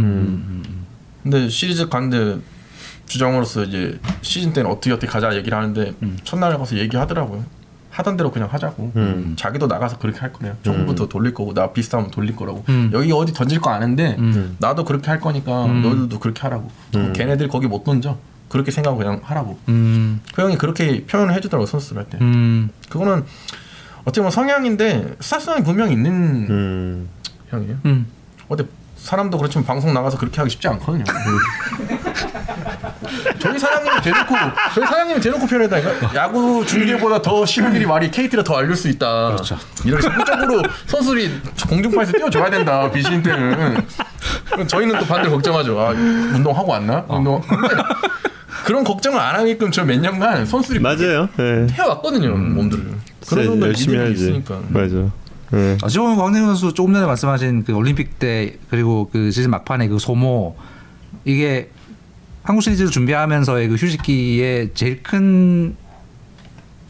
음. 0.65 0.85
근데 1.23 1.47
시리즈 1.47 1.87
갔는데 1.87 2.41
주장으로서 3.05 3.63
이제 3.63 3.99
시즌 4.21 4.51
때는 4.51 4.69
어떻게 4.69 4.91
어떻게 4.91 5.07
가자 5.07 5.35
얘기를 5.35 5.57
하는데 5.57 5.93
첫날 6.23 6.57
가서 6.57 6.75
얘기하더라고요. 6.77 7.45
하던 7.93 8.17
대로 8.17 8.31
그냥 8.31 8.49
하자고. 8.51 8.91
음. 8.95 9.35
자기도 9.37 9.67
나가서 9.67 9.99
그렇게 9.99 10.19
할 10.19 10.33
거래요. 10.33 10.55
처음부터 10.63 11.07
돌릴 11.07 11.33
거고 11.33 11.53
나 11.53 11.71
비슷하면 11.71 12.09
돌릴 12.09 12.35
거라고. 12.35 12.63
음. 12.69 12.89
여기 12.91 13.11
어디 13.11 13.33
던질 13.33 13.61
거 13.61 13.69
아는데 13.69 14.15
음. 14.17 14.57
나도 14.59 14.83
그렇게 14.83 15.09
할 15.09 15.19
거니까 15.19 15.67
너희들도 15.67 16.19
그렇게 16.19 16.41
하라고. 16.41 16.71
음. 16.95 17.13
걔네들 17.13 17.47
거기 17.47 17.67
못 17.67 17.83
던져. 17.83 18.17
그렇게 18.49 18.71
생각하고 18.71 18.97
그냥 18.99 19.19
하라고. 19.23 19.59
음. 19.69 20.21
그 20.33 20.41
형이 20.41 20.57
그렇게 20.57 21.05
표현을 21.05 21.33
해주더라고 21.35 21.65
선수들 21.67 21.97
할 21.97 22.09
때. 22.09 22.17
음. 22.21 22.69
그거는 22.89 23.25
어떻게 24.01 24.21
보면 24.21 24.31
성향인데 24.31 25.15
스타성이 25.19 25.63
분명히 25.63 25.93
있는 25.93 26.11
음. 26.49 27.09
형이에요. 27.49 27.77
음. 27.85 28.07
어때 28.49 28.65
사람도 29.03 29.37
그렇지만 29.37 29.65
방송 29.65 29.93
나가서 29.93 30.17
그렇게 30.17 30.37
하기 30.37 30.49
쉽지 30.49 30.65
않거든요. 30.69 31.03
저희 33.37 33.59
사장님이 33.59 34.01
대놓고 34.01 34.33
저희 34.73 34.85
사장님이 34.85 35.19
대놓고 35.19 35.45
표현했다니까 35.45 36.15
야구 36.15 36.65
중계보다 36.65 37.21
더 37.21 37.45
쉬운 37.45 37.75
일이 37.75 37.85
말이 37.85 38.09
KT를 38.09 38.43
더 38.45 38.55
알릴 38.57 38.75
수 38.77 38.87
있다. 38.87 39.27
그렇죠. 39.33 39.57
이렇게 39.83 40.03
적극적으로 40.03 40.61
선수들이 40.87 41.41
공중파에서 41.67 42.13
띄워줘야 42.13 42.49
된다 42.49 42.89
비시인 42.91 43.21
때는 43.21 43.85
저희는 44.67 44.97
또 44.99 45.05
반대로 45.05 45.31
걱정하죠. 45.33 45.79
아 45.79 45.89
운동 45.89 46.55
하고 46.57 46.71
왔나? 46.71 47.03
운동 47.09 47.41
근데 47.41 47.75
그런 48.63 48.85
걱정을 48.85 49.19
안 49.19 49.35
하게끔 49.35 49.69
저 49.71 49.83
몇 49.83 49.99
년간 49.99 50.45
선수들이 50.45 50.79
맞아요. 50.79 51.27
예. 51.39 51.67
해왔거든요 51.73 52.35
몸들을. 52.37 52.85
그런 53.27 53.45
정도 53.45 53.67
열심히 53.67 53.97
해야지. 53.97 54.13
있으니까. 54.13 54.59
맞아. 54.69 54.95
예. 55.53 55.77
어찌 55.83 55.99
보면 55.99 56.17
광대현 56.17 56.45
선수 56.47 56.73
조금 56.73 56.93
전에 56.93 57.05
말씀하신 57.05 57.63
그 57.63 57.73
올림픽 57.73 58.19
때 58.19 58.57
그리고 58.69 59.09
그 59.11 59.31
시즌 59.31 59.51
막판에 59.51 59.87
그 59.87 59.99
소모 59.99 60.55
이게 61.25 61.69
한국 62.43 62.61
시리즈를 62.61 62.91
준비하면서의 62.91 63.69
그 63.69 63.75
휴식기에 63.75 64.71
제일 64.73 65.01
큰 65.03 65.75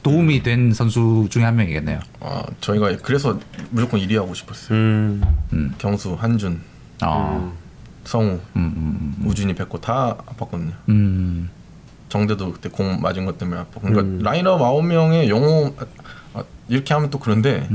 도움이 0.02 0.44
된 0.44 0.74
선수 0.74 1.28
중에 1.30 1.44
한 1.44 1.56
명이겠네요. 1.56 2.00
아, 2.20 2.44
저희가 2.60 2.98
그래서 3.04 3.40
무조건 3.70 4.00
1위 4.02 4.16
하고 4.16 4.34
싶었어요. 4.34 4.78
음. 4.78 5.74
경수, 5.78 6.16
한준, 6.20 6.62
어. 7.04 7.54
성우, 8.04 8.32
음, 8.32 8.40
음, 8.56 9.16
우준이, 9.26 9.56
백호 9.56 9.80
다 9.80 10.18
아팠거든요. 10.26 10.74
음. 10.90 11.50
정대도 12.10 12.52
그때 12.52 12.70
공 12.70 13.00
맞은 13.02 13.26
것 13.26 13.38
때문에 13.38 13.62
아팠고. 13.62 13.82
그러니까 13.82 14.30
라인업 14.30 14.60
9명의 14.60 15.30
영호 15.30 15.74
아, 16.34 16.44
이렇게 16.68 16.94
하면 16.94 17.10
또 17.10 17.18
그런데 17.20 17.68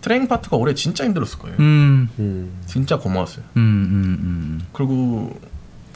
트레이닝 0.00 0.28
파트가 0.28 0.56
올해 0.56 0.74
진짜 0.74 1.04
힘들었을 1.04 1.38
거예요. 1.38 1.56
음. 1.60 2.08
음. 2.18 2.50
진짜 2.66 2.98
고마웠어요. 2.98 3.44
음. 3.56 3.60
음. 3.60 4.18
음. 4.22 4.60
그리고 4.72 5.38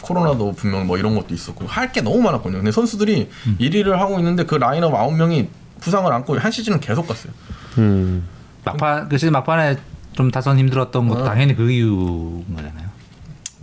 코로나도 0.02 0.52
분명 0.54 0.86
뭐 0.86 0.98
이런 0.98 1.14
것도 1.14 1.32
있었고 1.34 1.66
할 1.66 1.90
게 1.92 2.00
너무 2.02 2.20
많았거든요. 2.20 2.58
근데 2.58 2.70
선수들이 2.72 3.30
1위를 3.58 3.92
하고 3.92 4.18
있는데 4.18 4.44
그 4.44 4.56
라인업 4.56 4.92
9명이 4.92 5.48
부상을 5.80 6.10
안고 6.12 6.38
한 6.38 6.50
시즌은 6.52 6.80
계속 6.80 7.06
갔어요. 7.08 7.32
음. 7.78 8.24
막판 8.64 9.08
그 9.08 9.16
시즌 9.18 9.32
막판에 9.32 9.76
좀 10.12 10.30
타선 10.30 10.58
힘들었던 10.58 11.08
것도 11.08 11.20
어. 11.22 11.24
당연히 11.24 11.54
그 11.56 11.70
이유인 11.70 12.44
거잖아요. 12.54 12.88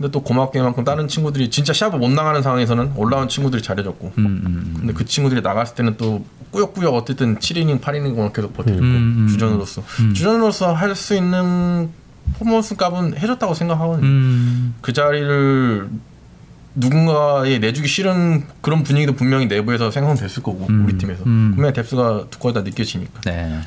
근데 0.02 0.10
또 0.10 0.20
고맙게만큼 0.20 0.82
다른 0.82 1.06
친구들이 1.06 1.48
진짜 1.48 1.72
시합을 1.72 2.00
못 2.00 2.10
나가는 2.10 2.42
상황에서는 2.42 2.94
올라온 2.96 3.28
친구들이 3.28 3.62
잘해줬고 3.62 4.12
음. 4.18 4.42
음. 4.44 4.74
근데 4.80 4.92
그 4.92 5.04
친구들이 5.04 5.42
나갔을 5.42 5.76
때는 5.76 5.96
또 5.96 6.24
꾸역꾸역 6.50 6.92
어쨌든 6.92 7.38
7이닝 7.38 7.80
8이닝 7.80 8.32
계속 8.32 8.52
버텨줬고 8.52 8.84
음, 8.84 9.16
음, 9.20 9.28
주전으로서 9.30 9.84
주전으로서 10.12 10.72
할 10.72 10.92
수 10.96 11.14
있는 11.14 11.90
퍼포먼스 12.38 12.76
값은 12.76 13.16
해줬다고 13.16 13.54
생각하거든요. 13.54 14.06
음. 14.06 14.74
그 14.80 14.92
자리를 14.92 15.88
누군가에 16.74 17.58
내주기 17.58 17.86
싫은 17.88 18.44
그런 18.60 18.82
분위기도 18.82 19.14
분명히 19.14 19.46
내부에서 19.46 19.90
생성됐을 19.90 20.42
거고 20.42 20.66
음, 20.68 20.84
우리 20.84 20.98
팀에서 20.98 21.22
음. 21.24 21.52
분명히 21.54 21.72
뎁스가 21.72 22.26
두꺼다 22.30 22.62
느껴지니까 22.62 23.20
네. 23.24 23.60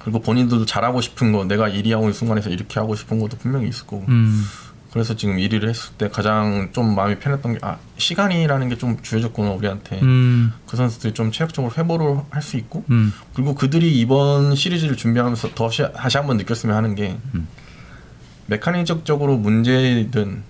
그리고 0.00 0.20
본인들도 0.20 0.66
잘하고 0.66 1.00
싶은 1.00 1.32
거 1.32 1.44
내가 1.44 1.68
1위 1.68 1.90
하고 1.90 2.04
있는 2.04 2.12
순간에서 2.12 2.50
이렇게 2.50 2.80
하고 2.80 2.94
싶은 2.94 3.18
것도 3.18 3.36
분명히 3.38 3.68
있을 3.68 3.86
거고 3.86 4.04
음. 4.08 4.44
그래서 4.92 5.14
지금 5.16 5.36
1위를 5.36 5.68
했을 5.68 5.92
때 5.98 6.08
가장 6.08 6.70
좀 6.72 6.94
마음이 6.94 7.18
편했던 7.18 7.52
게 7.54 7.58
아 7.62 7.76
시간이라는 7.98 8.68
게 8.70 8.76
좀 8.76 8.96
주어졌구나 9.02 9.50
우리한테 9.50 10.00
음. 10.00 10.52
그 10.66 10.76
선수들이 10.76 11.12
좀 11.14 11.30
체력적으로 11.32 11.72
회복을 11.76 12.22
할 12.30 12.42
수 12.42 12.56
있고 12.56 12.84
음. 12.90 13.12
그리고 13.34 13.54
그들이 13.54 13.98
이번 13.98 14.54
시리즈를 14.54 14.96
준비하면서 14.96 15.50
더 15.54 15.70
시, 15.70 15.82
다시 15.94 16.16
한번 16.16 16.36
느꼈으면 16.38 16.74
하는 16.76 16.94
게 16.94 17.18
메카니적적으로 18.46 19.36
문제든 19.36 20.42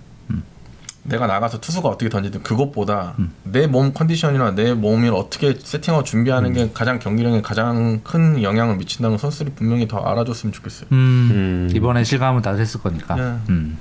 내가 1.03 1.27
나가서 1.27 1.59
투수가 1.59 1.89
어떻게 1.89 2.09
던지든 2.09 2.43
그것보다 2.43 3.15
내몸 3.43 3.93
컨디션이나 3.93 4.51
내 4.51 4.73
몸을 4.73 5.13
어떻게 5.13 5.53
세팅하고 5.57 6.03
준비하는 6.03 6.53
게 6.53 6.69
가장 6.73 6.99
경기력에 6.99 7.41
가장 7.41 8.01
큰 8.03 8.43
영향을 8.43 8.75
미친다는 8.77 9.13
걸 9.13 9.19
선수들이 9.19 9.55
분명히 9.55 9.87
더 9.87 9.99
알아줬으면 9.99 10.53
좋겠어요. 10.53 10.87
음. 10.91 11.29
음. 11.31 11.69
이번에 11.73 12.03
실감은 12.03 12.41
다 12.41 12.53
했을 12.53 12.81
거니까. 12.81 13.15
네. 13.15 13.39
음. 13.49 13.77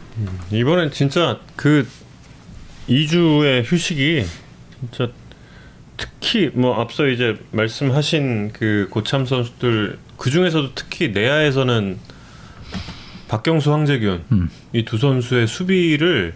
이번엔 0.51 0.93
진짜 0.93 1.39
그 1.57 1.87
2주의 2.89 3.63
휴식이 3.65 4.25
진짜 4.81 5.13
특히 5.97 6.51
뭐 6.55 6.81
앞서 6.81 7.07
이제 7.09 7.37
말씀하신 7.51 8.53
그 8.53 8.87
고참 8.91 9.27
선수들 9.27 9.99
그 10.17 10.31
중에서도 10.31 10.71
특히 10.75 11.11
내야에서는 11.11 11.99
박경수 13.29 13.73
황재균 13.73 14.25
음. 14.33 14.51
이두 14.73 14.97
선수의 14.97 15.47
수비를 15.47 16.35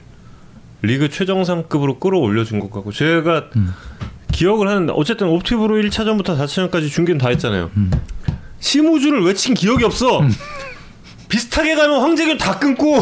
리그 0.82 1.08
최정상급으로 1.08 1.98
끌어올려 1.98 2.44
준 2.44 2.60
것 2.60 2.70
같고 2.70 2.92
제가 2.92 3.50
음. 3.56 3.72
기억을 4.32 4.68
하는데 4.68 4.92
어쨌든 4.96 5.28
옵티브로 5.28 5.76
1차전부터 5.82 6.36
4차전까지 6.38 6.90
중계는 6.90 7.18
다 7.18 7.28
했잖아요. 7.28 7.70
심우주를 8.60 9.24
외친 9.24 9.54
기억이 9.54 9.84
없어. 9.84 10.22
비슷하게 11.28 11.74
가면 11.74 12.00
황재균 12.00 12.38
다 12.38 12.58
끊고 12.58 12.98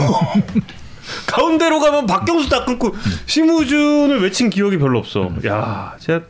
가운데로 1.26 1.80
가면 1.80 2.06
박경수 2.06 2.48
다 2.48 2.64
끊고 2.64 2.94
심우준을 3.26 4.22
외친 4.22 4.50
기억이 4.50 4.78
별로 4.78 4.98
없어. 4.98 5.30
야, 5.46 5.94
진짜 5.98 6.22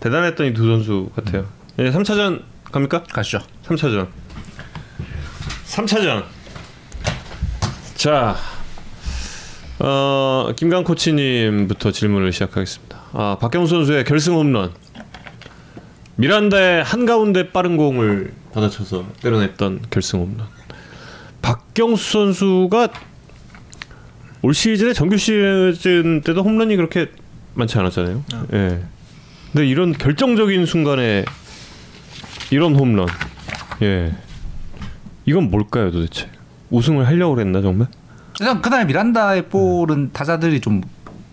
대단했던 0.00 0.46
이 0.48 0.52
두 0.54 0.66
선수 0.66 1.10
같아요. 1.16 1.46
네, 1.76 1.90
3차전 1.90 2.42
갑니까? 2.70 3.04
가시죠. 3.04 3.40
3차전. 3.66 4.06
3차전. 5.66 6.24
자, 7.94 8.36
어, 9.80 10.50
김강 10.56 10.82
코치님부터 10.82 11.92
질문을 11.92 12.32
시작하겠습니다. 12.32 13.00
아, 13.12 13.36
박경수 13.40 13.74
선수의 13.76 14.04
결승 14.04 14.34
홈런. 14.34 14.72
미란다의 16.16 16.82
한가운데 16.82 17.52
빠른 17.52 17.76
공을 17.76 18.32
받아쳐서 18.52 19.06
때려냈던 19.22 19.82
결승 19.90 20.20
홈런. 20.20 20.48
박경수 21.42 22.10
선수가 22.10 22.88
올 24.42 24.52
시즌에 24.52 24.92
정규 24.94 25.16
시즌 25.16 26.22
때도 26.24 26.42
홈런이 26.42 26.74
그렇게 26.74 27.12
많지 27.54 27.78
않았잖아요. 27.78 28.24
예. 28.54 28.80
근데 29.52 29.66
이런 29.66 29.92
결정적인 29.92 30.66
순간에 30.66 31.24
이런 32.50 32.74
홈런. 32.74 33.06
예. 33.82 34.12
이건 35.24 35.50
뭘까요, 35.50 35.92
도대체? 35.92 36.28
우승을 36.70 37.06
하려고 37.06 37.36
그랬나 37.36 37.62
정말? 37.62 37.86
일단 38.40 38.62
그날 38.62 38.86
미란다의 38.86 39.48
볼은 39.48 40.12
타자들이 40.12 40.60
좀 40.60 40.82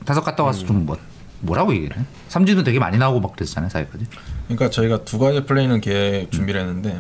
다섯 0.06 0.22
갔다 0.22 0.44
와서 0.44 0.65
좀 0.65 0.86
뭐, 0.86 0.98
뭐라고 1.41 1.73
얘기해? 1.73 1.90
삼진도 2.30 2.64
되게 2.64 2.80
많이 2.80 2.98
나오고 2.98 3.19
막 3.22 3.34
그랬잖아요 3.36 3.69
사이까지. 3.69 4.06
그러니까 4.48 4.69
저희가 4.69 5.03
두 5.06 5.19
가지 5.19 5.45
플레이는 5.45 5.82
계획 5.82 6.32
준비를 6.32 6.61
했는데 6.61 6.99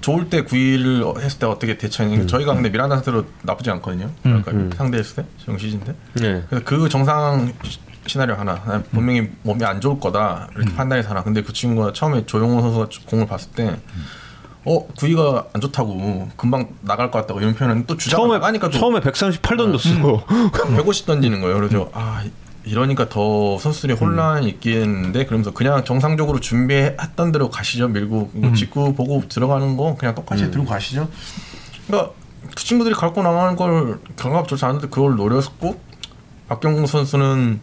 좋을 0.00 0.28
때 0.28 0.42
9위를 0.44 1.20
했을 1.20 1.38
때 1.38 1.46
어떻게 1.46 1.78
대처했는지 1.78 2.26
저희가 2.26 2.54
근데 2.54 2.70
미란다 2.70 2.96
상태로 2.96 3.24
나쁘지 3.42 3.70
않거든요. 3.70 4.10
그러니까 4.22 4.76
상대했을 4.76 5.16
때 5.22 5.24
정시즌 5.44 5.80
때. 5.80 5.94
네. 6.14 6.42
그래서 6.48 6.64
그 6.64 6.88
정상 6.88 7.52
시- 7.62 7.78
시나리오 8.06 8.34
하나. 8.34 8.60
난 8.66 8.82
분명히 8.90 9.30
몸이 9.42 9.64
안 9.64 9.80
좋을 9.80 10.00
거다. 10.00 10.48
이렇게 10.56 10.74
판단해서 10.74 11.10
하나. 11.10 11.22
근데 11.22 11.40
그 11.40 11.52
친구가 11.52 11.92
처음에 11.92 12.26
조용호 12.26 12.60
선수가 12.60 12.88
공을 13.06 13.26
봤을 13.28 13.52
때 13.52 13.78
어, 14.64 14.86
구위가 14.96 15.46
안 15.52 15.60
좋다고 15.60 16.28
금방 16.36 16.68
나갈 16.82 17.10
것 17.10 17.20
같다고 17.20 17.40
이런 17.40 17.54
표현은 17.54 17.86
또 17.86 17.96
주자가 17.96 18.22
처음에 18.22 18.58
또 18.60 18.70
처음에 18.78 19.00
138 19.00 19.56
던졌어. 19.56 20.24
150 20.52 21.06
던지는 21.06 21.40
거예요. 21.40 21.56
그래서 21.56 21.90
아 21.92 22.22
이러니까 22.64 23.08
더 23.08 23.58
선수들이 23.58 23.94
혼란이 23.94 24.48
있겠는데 24.48 25.26
그러면서 25.26 25.50
그냥 25.50 25.84
정상적으로 25.84 26.38
준비했던 26.38 27.32
대로 27.32 27.50
가시죠. 27.50 27.88
밀고 27.88 28.30
이거 28.36 28.52
직구 28.54 28.94
보고 28.94 29.22
들어가는 29.28 29.76
거 29.76 29.96
그냥 29.98 30.14
똑같이 30.14 30.50
들고 30.50 30.66
가시죠. 30.66 31.08
그러니까 31.88 32.12
그 32.54 32.64
친구들이 32.64 32.94
갖고 32.94 33.22
나가는 33.22 33.56
걸 33.56 33.98
경합 34.16 34.46
좋지 34.46 34.64
않은데 34.64 34.88
그걸 34.88 35.16
노렸고 35.16 35.80
박경수 36.48 36.86
선수는 36.86 37.60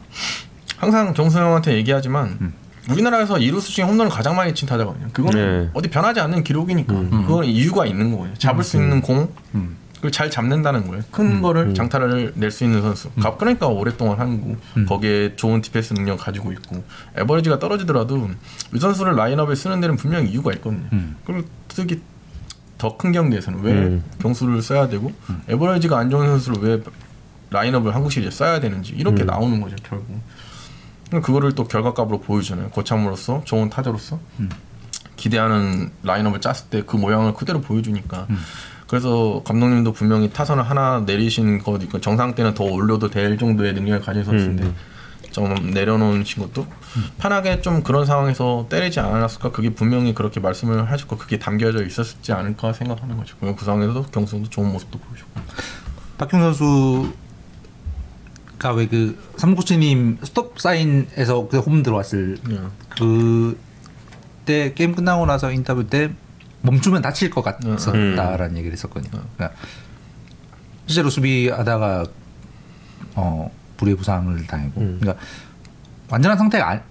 항상 0.78 1.14
경수 1.14 1.38
형한테 1.38 1.76
얘기하지만 1.76 2.54
우리나라에서 2.90 3.38
이루수 3.40 3.72
중에 3.74 3.86
홈런을 3.86 4.10
가장 4.12 4.36
많이 4.36 4.54
친 4.54 4.68
타자거든요. 4.68 5.08
그거는 5.14 5.64
네. 5.66 5.70
어디 5.74 5.90
변하지 5.90 6.20
않는 6.22 6.44
기록이니까 6.44 6.94
그건 6.94 7.46
이유가 7.46 7.86
있는 7.86 8.18
거예요. 8.18 8.34
잡을 8.36 8.64
수 8.64 8.78
있는 8.78 9.02
공 9.02 9.30
음. 9.56 9.78
그걸 9.96 10.12
잘 10.12 10.32
잡는다는 10.32 10.88
거예요. 10.88 11.04
큰 11.12 11.42
거를 11.42 11.74
장타를 11.74 12.34
낼 12.36 12.52
수 12.52 12.64
있는 12.64 12.82
선수. 12.82 13.10
가- 13.20 13.36
그러니까 13.36 13.68
오랫동안 13.68 14.18
한국 14.18 14.58
거기에 14.88 15.36
좋은 15.36 15.62
디펜스 15.62 15.94
능력 15.94 16.18
가지고 16.20 16.54
있고 16.54 16.84
애버리지가 17.18 17.60
떨어지더라도 17.60 18.30
이 18.74 18.80
선수를 18.80 19.16
라인업에 19.18 19.56
쓰는 19.56 19.82
데는 19.82 19.98
분명히 19.98 20.30
이유가 20.32 20.54
있거든요. 20.54 20.88
음. 20.94 21.18
그리고 21.26 21.48
특히 21.68 22.02
더큰 22.78 23.12
경기에서는 23.12 23.60
왜 23.62 23.74
음. 23.74 24.04
경수를 24.22 24.62
써야 24.62 24.88
되고 24.88 25.12
에버리지가 25.50 25.98
안 25.98 26.10
좋은 26.10 26.26
선수를 26.28 26.62
왜 26.64 26.82
라인업을 27.52 27.94
한국 27.94 28.10
시리즈에 28.12 28.32
써야 28.32 28.60
되는지 28.62 28.94
이렇게 28.94 29.26
나오는 29.26 29.60
거죠 29.60 29.76
결국. 29.84 30.22
그거를 31.10 31.54
또 31.56 31.64
결과값으로 31.66 32.22
보여주잖아요. 32.22 32.70
고참으로서 32.70 33.42
좋은 33.46 33.70
타자로서 33.70 34.20
기대하는 35.16 35.92
라인업을 36.04 36.40
짰을 36.42 36.70
때 36.70 36.82
그 36.82 36.98
모양을 36.98 37.34
그대로 37.34 37.62
보여주니까. 37.62 38.28
그래서 38.88 39.44
감독님도 39.46 39.94
분명히 39.94 40.32
타선을 40.32 40.64
하나 40.64 41.02
내리신 41.06 41.60
것 41.60 41.82
있고 41.84 42.02
정상 42.02 42.34
때는 42.34 42.54
더 42.56 42.64
올려도 42.64 43.10
될 43.10 43.38
정도의 43.38 43.74
능력을 43.74 44.02
가진 44.02 44.24
선수인데 44.24 44.74
좀 45.32 45.72
내려놓으신 45.72 46.42
것도 46.42 46.66
편하게 47.20 47.62
좀 47.62 47.84
그런 47.84 48.08
상황에서 48.08 48.66
때리지 48.68 49.00
않았을까 49.00 49.52
그게 49.52 49.70
분명히 49.70 50.16
그렇게 50.16 50.40
말씀을 50.40 50.90
하셨고 50.90 51.18
그게 51.18 51.38
담겨져 51.38 51.84
있었지 51.84 52.34
않을까 52.34 52.74
생각하는 52.74 53.16
거죠. 53.16 53.36
그그 53.38 53.64
상황에서도 53.64 54.04
경수도 54.06 54.50
좋은 54.50 54.72
모습도 54.72 54.98
보여줬고. 54.98 55.42
박경 56.18 56.40
선수 56.40 57.14
가왜그 58.60 59.34
삼코치님 59.38 60.20
스톱 60.24 60.60
사인에서 60.60 61.48
그 61.48 61.60
홈 61.60 61.82
들어왔을 61.82 62.38
네. 62.48 62.58
그때 64.44 64.74
게임 64.74 64.94
끝나고 64.96 65.26
나서 65.26 65.52
인터뷰 65.52 65.88
때 65.88 66.12
멈추면 66.62 67.02
다칠 67.02 67.30
것 67.30 67.42
같았다라는 67.42 68.58
얘기를 68.58 68.74
했었거든요. 68.74 69.24
그러니까 69.36 69.58
실제로 70.86 71.10
수비하다가 71.10 72.06
어 73.16 73.50
불의 73.78 73.96
부상을 73.96 74.46
당했고, 74.46 74.80
그러니까 75.00 75.16
완전한 76.10 76.38
상태가 76.38 76.72
아, 76.72 76.82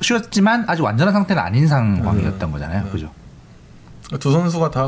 쉬었지만 0.00 0.64
아직 0.66 0.82
완전한 0.82 1.12
상태는 1.12 1.40
아닌 1.40 1.68
상황이었던 1.68 2.50
거잖아요. 2.50 2.88
그죠? 2.90 3.12
두 4.18 4.32
선수가 4.32 4.70
다 4.70 4.86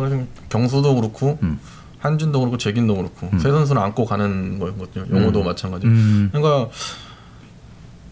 경수도 0.48 0.94
그렇고 0.96 1.38
음. 1.42 1.58
한준도 2.04 2.38
그렇고 2.38 2.58
재긴도 2.58 2.96
그렇고 2.96 3.30
세 3.38 3.50
선수는 3.50 3.80
안고 3.80 4.04
가는 4.04 4.58
거거든요. 4.58 5.06
영호도 5.10 5.42
마찬가지. 5.42 5.86
음. 5.86 6.28
그러니까 6.32 6.68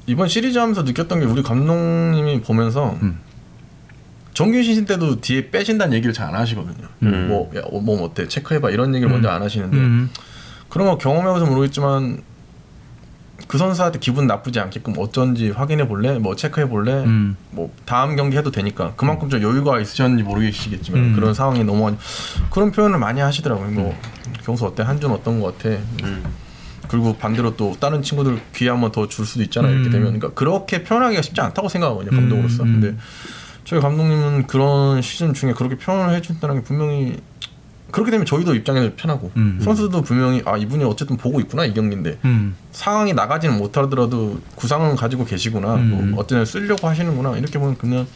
이번 0.06 0.28
시리즈 0.28 0.58
하면서 0.58 0.82
느꼈던 0.82 1.20
게 1.20 1.26
우리 1.26 1.42
감독님이 1.42 2.40
보면서 2.40 2.96
음. 3.02 3.20
정규 4.32 4.62
시즌 4.62 4.86
때도 4.86 5.20
뒤에 5.20 5.50
빼신다는 5.50 5.94
얘기를 5.94 6.14
잘 6.14 6.28
안 6.28 6.34
하시거든요. 6.36 6.88
음. 7.02 7.28
뭐, 7.28 7.50
야, 7.54 7.60
어, 7.66 7.80
몸 7.80 8.00
어때? 8.02 8.26
체크해봐 8.26 8.70
이런 8.70 8.94
얘기를 8.94 9.12
먼저 9.12 9.28
안 9.28 9.42
하시는데 9.42 9.76
음. 9.76 10.08
그런 10.70 10.88
거 10.88 10.96
경험해봐서 10.96 11.44
모르겠지만 11.44 12.22
그 13.52 13.58
선수한테 13.58 13.98
기분 13.98 14.26
나쁘지 14.26 14.60
않게끔 14.60 14.94
어쩐지 14.96 15.50
확인해 15.50 15.86
볼래? 15.86 16.18
뭐 16.18 16.34
체크해 16.34 16.70
볼래? 16.70 17.04
음. 17.04 17.36
뭐 17.50 17.70
다음 17.84 18.16
경기 18.16 18.38
해도 18.38 18.50
되니까 18.50 18.94
그만큼 18.96 19.28
좀 19.28 19.42
여유가 19.42 19.78
있으셨는지 19.78 20.24
모르겠지만 20.24 20.98
음. 20.98 21.12
그런 21.14 21.34
상황이 21.34 21.62
너무 21.62 21.82
많이- 21.84 21.98
그런 22.48 22.72
표현을 22.72 22.98
많이 22.98 23.20
하시더라고요. 23.20 23.70
뭐 23.72 23.94
경수 24.42 24.64
어때? 24.64 24.82
한준 24.82 25.10
어떤 25.10 25.38
거 25.38 25.52
같아? 25.52 25.68
그리고 26.88 27.14
반대로 27.18 27.54
또 27.54 27.76
다른 27.78 28.00
친구들 28.00 28.40
기회 28.54 28.70
한번 28.70 28.90
더 28.90 29.06
줄 29.06 29.26
수도 29.26 29.42
있잖아 29.42 29.68
이렇게 29.68 29.88
음. 29.88 29.92
되면 29.92 30.06
그러니까 30.18 30.30
그렇게 30.30 30.82
표현하기가 30.82 31.20
쉽지 31.20 31.42
않다고 31.42 31.68
생각하거든요 31.68 32.10
감독으로서. 32.18 32.62
음, 32.62 32.68
음. 32.68 32.80
근데 32.80 32.96
저희 33.66 33.80
감독님은 33.82 34.46
그런 34.46 35.02
시즌 35.02 35.34
중에 35.34 35.52
그렇게 35.52 35.76
표현을 35.76 36.14
해준다는 36.14 36.54
게 36.56 36.62
분명히 36.62 37.18
그렇게 37.92 38.10
되면 38.10 38.26
저희도 38.26 38.54
입장에서 38.54 38.90
편하고 38.96 39.30
음. 39.36 39.60
선수도 39.62 40.02
분명히 40.02 40.42
아 40.44 40.56
이분이 40.56 40.82
어쨌든 40.84 41.16
보고 41.16 41.38
있구나 41.40 41.64
이 41.64 41.72
경기인데 41.74 42.18
음. 42.24 42.56
상황이 42.72 43.12
나가지는 43.12 43.58
못하더라도 43.58 44.40
구상은 44.56 44.96
가지고 44.96 45.24
계시구나 45.24 45.74
음. 45.76 46.10
뭐 46.12 46.20
어쨌든 46.20 46.44
쓰려고 46.44 46.88
하시는구나 46.88 47.36
이렇게 47.36 47.58
보면 47.58 47.76
그냥 47.78 48.06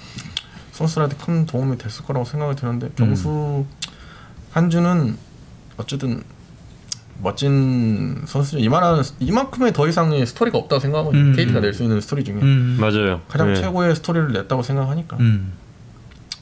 선수들한테 0.73 1.16
큰 1.24 1.47
도움이 1.47 1.78
됐을 1.78 2.05
거라고 2.05 2.24
생각이 2.24 2.57
드는데 2.57 2.90
경수 2.97 3.65
한 4.51 4.70
주는 4.70 5.16
어쨌든 5.77 6.23
멋진 7.23 8.23
선수 8.27 8.59
이만한 8.59 9.03
이만큼의 9.20 9.73
더 9.73 9.89
이상의 9.89 10.27
스토리가 10.27 10.59
없다고 10.59 10.81
생각하거든요 10.81 11.23
음. 11.23 11.32
KT가 11.36 11.61
낼 11.61 11.73
수 11.73 11.82
있는 11.82 12.01
스토리 12.01 12.24
중에 12.24 12.36
음. 12.43 12.77
맞아요. 12.81 13.20
가장 13.28 13.53
네. 13.53 13.61
최고의 13.61 13.97
스토리를 13.97 14.32
냈다고 14.32 14.62
생각하니까 14.62 15.16
음. 15.20 15.53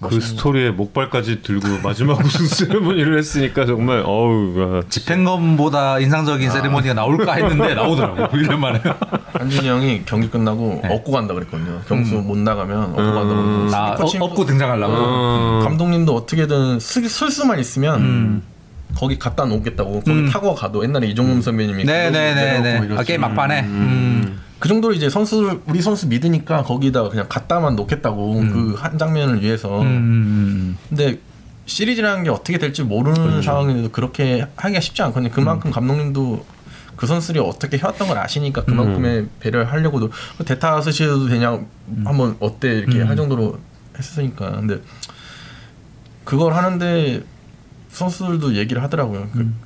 그 0.01 0.21
스토리에 0.21 0.71
목발까지 0.71 1.43
들고 1.43 1.67
마지막 1.83 2.21
우승 2.25 2.45
세레모니를 2.47 3.17
했으니까 3.19 3.65
정말 3.65 4.03
어우 4.05 4.79
야, 4.79 4.83
집행검보다 4.89 6.01
인상적인 6.01 6.51
세리머니가 6.51 6.95
나올까 6.95 7.35
했는데 7.35 7.75
나오더라고. 7.75 8.37
이런만에. 8.37 8.83
한준이 9.35 9.67
형이 9.69 10.03
경기 10.05 10.29
끝나고 10.29 10.81
네. 10.83 10.95
업고 10.95 11.13
간다 11.13 11.35
그랬거든요 11.35 11.81
경수 11.89 12.15
못 12.17 12.37
나가면 12.39 12.83
업고 12.91 12.97
간다고 12.97 13.35
그러고 13.35 13.75
아, 13.77 13.95
코칭- 13.95 14.21
어, 14.23 14.27
업고 14.27 14.45
등장하려고. 14.45 14.93
어. 14.97 15.61
감독님도 15.65 16.15
어떻게든 16.15 16.79
스, 16.81 17.09
쓸 17.09 17.31
수만 17.31 17.59
있으면 17.59 18.01
음. 18.01 18.43
거기 18.97 19.19
갖다 19.19 19.45
놓겠다고 19.45 19.93
거기 20.01 20.11
음. 20.11 20.29
타고 20.31 20.55
가도 20.55 20.85
옛날에 20.85 21.07
이종범 21.09 21.41
선배님이 21.43 21.85
네네네네. 21.85 22.61
내려놓고 22.61 23.01
아, 23.01 23.03
게임 23.03 23.23
막판에. 23.23 23.63
음. 24.65 24.67
그 24.67 24.69
정도로 24.69 24.95
이제 24.95 25.11
선수 25.11 25.61
우리 25.67 25.83
선수 25.83 26.09
믿으니까 26.09 26.63
거기다가 26.63 27.11
그냥 27.11 27.27
갖다만 27.29 27.77
놓겠다고 27.77 28.41
그한 28.41 28.97
장면을 28.97 29.43
위해서 29.43 29.83
음. 29.83 29.87
음. 29.87 30.79
근데 30.89 31.21
시리즈라는 31.67 32.25
게 32.25 32.31
어떻게 32.31 32.57
될지 32.57 32.83
모르는 32.83 33.15
그렇죠. 33.15 33.43
상황인데도 33.43 33.91
그렇게 33.91 34.47
하기가 34.57 34.81
쉽지 34.81 35.03
않거든요. 35.03 35.29
음. 35.29 35.33
그만큼 35.33 35.71
감독님도 35.71 36.47
그 36.97 37.07
선수들이 37.07 37.41
어떻게 37.41 37.77
해왔던 37.77 38.09
걸 38.09 38.17
아시니까 38.17 38.65
그만큼의 38.65 39.27
배려를 39.41 39.71
하려고도 39.71 40.11
대타 40.47 40.81
쓰셔도 40.81 41.29
되냐 41.29 41.61
한번 42.07 42.37
어때 42.41 42.79
이렇게 42.79 43.03
음. 43.03 43.09
할 43.09 43.17
정도로 43.17 43.59
했으니까 43.99 44.51
근데 44.53 44.81
그걸 46.25 46.55
하는데 46.55 47.23
선수들도 47.91 48.55
얘기를 48.55 48.83
하더라고요. 48.83 49.29
그 49.31 49.41
음. 49.41 49.57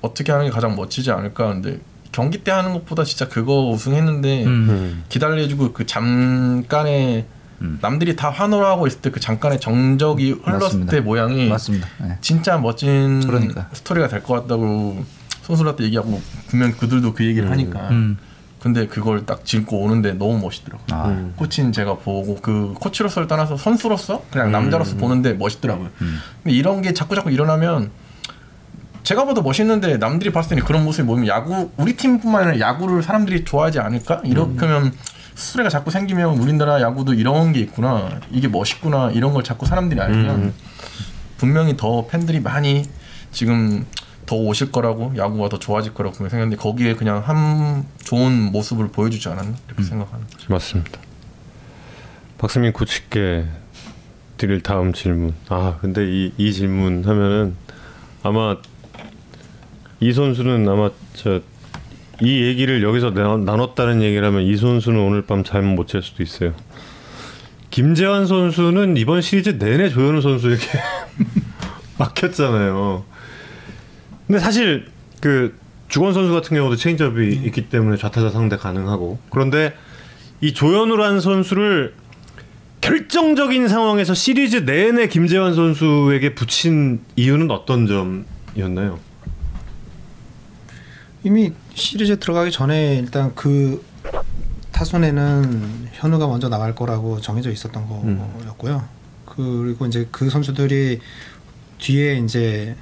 어떻게 0.00 0.30
하는 0.30 0.46
게 0.46 0.52
가장 0.52 0.76
멋지지 0.76 1.10
않을까 1.10 1.48
근데 1.48 1.80
경기 2.14 2.38
때 2.44 2.52
하는 2.52 2.72
것보다 2.74 3.02
진짜 3.02 3.28
그거 3.28 3.68
우승했는데 3.70 4.44
음. 4.44 4.48
음. 4.70 5.04
기다려주고 5.08 5.72
그 5.72 5.84
잠깐의 5.84 7.24
음. 7.60 7.78
남들이 7.82 8.14
다 8.14 8.30
환호하고 8.30 8.86
있을 8.86 9.00
때 9.00 9.10
그 9.10 9.18
잠깐의 9.18 9.58
정적이 9.60 10.30
흘렀을 10.44 10.60
맞습니다. 10.60 10.92
때 10.92 11.00
모양이 11.00 11.48
맞습니다. 11.48 11.88
네. 12.00 12.16
진짜 12.20 12.56
멋진 12.56 13.20
그러니까. 13.26 13.68
스토리가 13.72 14.06
될 14.08 14.22
것 14.22 14.34
같다고 14.42 15.04
선수들한테 15.42 15.84
얘기하고 15.84 16.20
분명 16.46 16.72
그들도 16.72 17.14
그 17.14 17.24
얘기를 17.24 17.50
하니까 17.50 17.88
음. 17.90 18.16
근데 18.60 18.86
그걸 18.86 19.26
딱 19.26 19.44
짚고 19.44 19.78
오는데 19.80 20.12
너무 20.12 20.38
멋있더라고요. 20.38 20.86
아. 20.92 21.08
음. 21.08 21.34
코치는 21.36 21.72
제가 21.72 21.96
보고 21.96 22.36
그 22.40 22.74
코치로서를 22.78 23.26
떠나서 23.26 23.56
선수로서 23.56 24.22
그냥 24.30 24.52
남자로서 24.52 24.96
보는데 24.96 25.32
멋있더라고요. 25.34 25.88
음. 26.00 26.18
근데 26.44 26.56
이런 26.56 26.80
게 26.80 26.94
자꾸 26.94 27.14
자꾸 27.16 27.30
일어나면 27.32 27.90
제가 29.04 29.26
봐도 29.26 29.42
멋있는데 29.42 29.98
남들이 29.98 30.32
봤을 30.32 30.50
때는 30.50 30.64
그런 30.64 30.82
모습이 30.82 31.06
보이면 31.06 31.28
야구 31.28 31.70
우리 31.76 31.94
팀뿐만 31.96 32.48
아니라 32.48 32.68
야구를 32.68 33.02
사람들이 33.02 33.44
좋아하지 33.44 33.78
않을까? 33.78 34.22
이렇게 34.24 34.58
하면 34.60 34.92
수레가 35.34 35.68
자꾸 35.68 35.90
생기면 35.90 36.38
우리나라 36.38 36.80
야구도 36.80 37.12
이런 37.12 37.52
게 37.52 37.60
있구나 37.60 38.20
이게 38.30 38.48
멋있구나 38.48 39.10
이런 39.10 39.34
걸 39.34 39.44
자꾸 39.44 39.66
사람들이 39.66 40.00
알면 40.00 40.30
음. 40.36 40.54
분명히 41.36 41.76
더 41.76 42.06
팬들이 42.06 42.40
많이 42.40 42.88
지금 43.30 43.84
더 44.24 44.36
오실 44.36 44.72
거라고 44.72 45.12
야구가 45.16 45.50
더 45.50 45.58
좋아질 45.58 45.92
거라고 45.92 46.14
생각했는데 46.14 46.56
거기에 46.56 46.94
그냥 46.94 47.18
한 47.18 47.84
좋은 48.04 48.52
모습을 48.52 48.88
보여주지 48.88 49.28
않았나 49.28 49.54
이렇게 49.66 49.82
생각하는 49.82 50.26
거죠. 50.28 50.46
맞습니다. 50.48 50.98
박승민 52.38 52.72
코치께 52.72 53.44
드릴 54.38 54.62
다음 54.62 54.94
질문. 54.94 55.34
아 55.50 55.76
근데 55.82 56.06
이, 56.10 56.32
이 56.38 56.52
질문 56.54 57.04
하면은 57.04 57.56
아마 58.22 58.56
이 60.04 60.12
선수는 60.12 60.68
아마 60.68 60.90
저 61.14 61.40
이 62.20 62.42
얘기를 62.42 62.82
여기서 62.82 63.10
나, 63.12 63.36
나눴다는 63.36 64.02
얘기를 64.02 64.24
하면 64.26 64.42
이 64.42 64.56
선수는 64.56 65.00
오늘 65.00 65.22
밤 65.22 65.42
잠 65.42 65.74
못 65.74 65.88
잘 65.88 66.02
수도 66.02 66.22
있어요. 66.22 66.54
김재환 67.70 68.26
선수는 68.26 68.96
이번 68.96 69.20
시리즈 69.20 69.58
내내 69.58 69.88
조현우 69.88 70.20
선수에게 70.20 70.62
막혔잖아요. 71.98 73.04
근데 74.26 74.38
사실 74.38 74.86
그 75.20 75.58
주건 75.88 76.12
선수 76.12 76.32
같은 76.32 76.56
경우도 76.56 76.76
체인지업이 76.76 77.40
있기 77.46 77.68
때문에 77.68 77.96
좌타자 77.96 78.30
상대 78.30 78.56
가능하고 78.56 79.18
그런데 79.30 79.74
이 80.40 80.52
조현우라는 80.54 81.20
선수를 81.20 81.94
결정적인 82.80 83.66
상황에서 83.68 84.14
시리즈 84.14 84.58
내내 84.58 85.08
김재환 85.08 85.54
선수에게 85.54 86.34
붙인 86.34 87.00
이유는 87.16 87.50
어떤 87.50 87.86
점이었나요? 87.86 89.00
이미 91.24 91.52
시리즈 91.74 92.18
들어가기 92.18 92.50
전에 92.50 92.96
일단 92.96 93.34
그 93.34 93.82
타순에는 94.72 95.88
현우가 95.92 96.26
먼저 96.26 96.48
나갈 96.48 96.74
거라고 96.74 97.20
정해져 97.20 97.50
있었던 97.50 97.88
거였고요. 97.88 98.84
그리고 99.24 99.86
이제 99.86 100.06
그 100.10 100.28
선수들이 100.28 101.00
뒤에 101.78 102.18
이제 102.18 102.76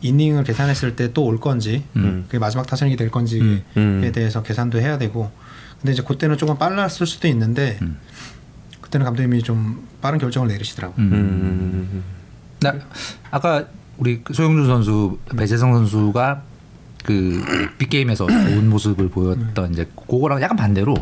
이닝을 0.00 0.44
계산했을 0.44 0.96
때 0.96 1.12
또 1.12 1.24
올 1.24 1.38
건지 1.40 1.82
음. 1.96 2.24
그게 2.26 2.38
마지막 2.38 2.66
타선이 2.66 2.96
될 2.96 3.10
건지에 3.10 3.40
음. 3.40 3.64
음. 3.76 4.12
대해서 4.14 4.42
계산도 4.42 4.80
해야 4.80 4.96
되고 4.96 5.30
근데 5.80 5.92
이제 5.92 6.02
그때는 6.02 6.38
조금 6.38 6.56
빨랐을 6.56 7.06
수도 7.06 7.26
있는데 7.28 7.78
음. 7.82 7.98
그때는 8.80 9.04
감독님이 9.04 9.42
좀 9.42 9.86
빠른 10.00 10.18
결정을 10.18 10.48
내리시더라고요. 10.48 11.04
음. 11.04 11.12
음. 11.12 12.04
나 12.60 12.74
아까 13.30 13.66
우리 13.98 14.22
그 14.22 14.32
소영준 14.32 14.66
선수, 14.66 15.18
배재성 15.36 15.72
선수가 15.74 16.42
그 17.04 17.42
빅게임에서 17.78 18.26
좋은 18.26 18.68
모습을 18.68 19.08
보였던 19.08 19.72
이제 19.72 19.88
그거랑 20.06 20.40
약간 20.42 20.56
반대로 20.56 20.94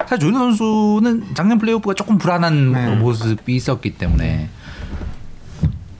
사실 0.00 0.18
조윤호 0.20 0.38
선수는 0.38 1.34
작년 1.34 1.58
플레이오프가 1.58 1.94
조금 1.94 2.18
불안한 2.18 2.72
네. 2.72 2.94
모습이 2.96 3.54
있었기 3.56 3.96
때문에 3.98 4.48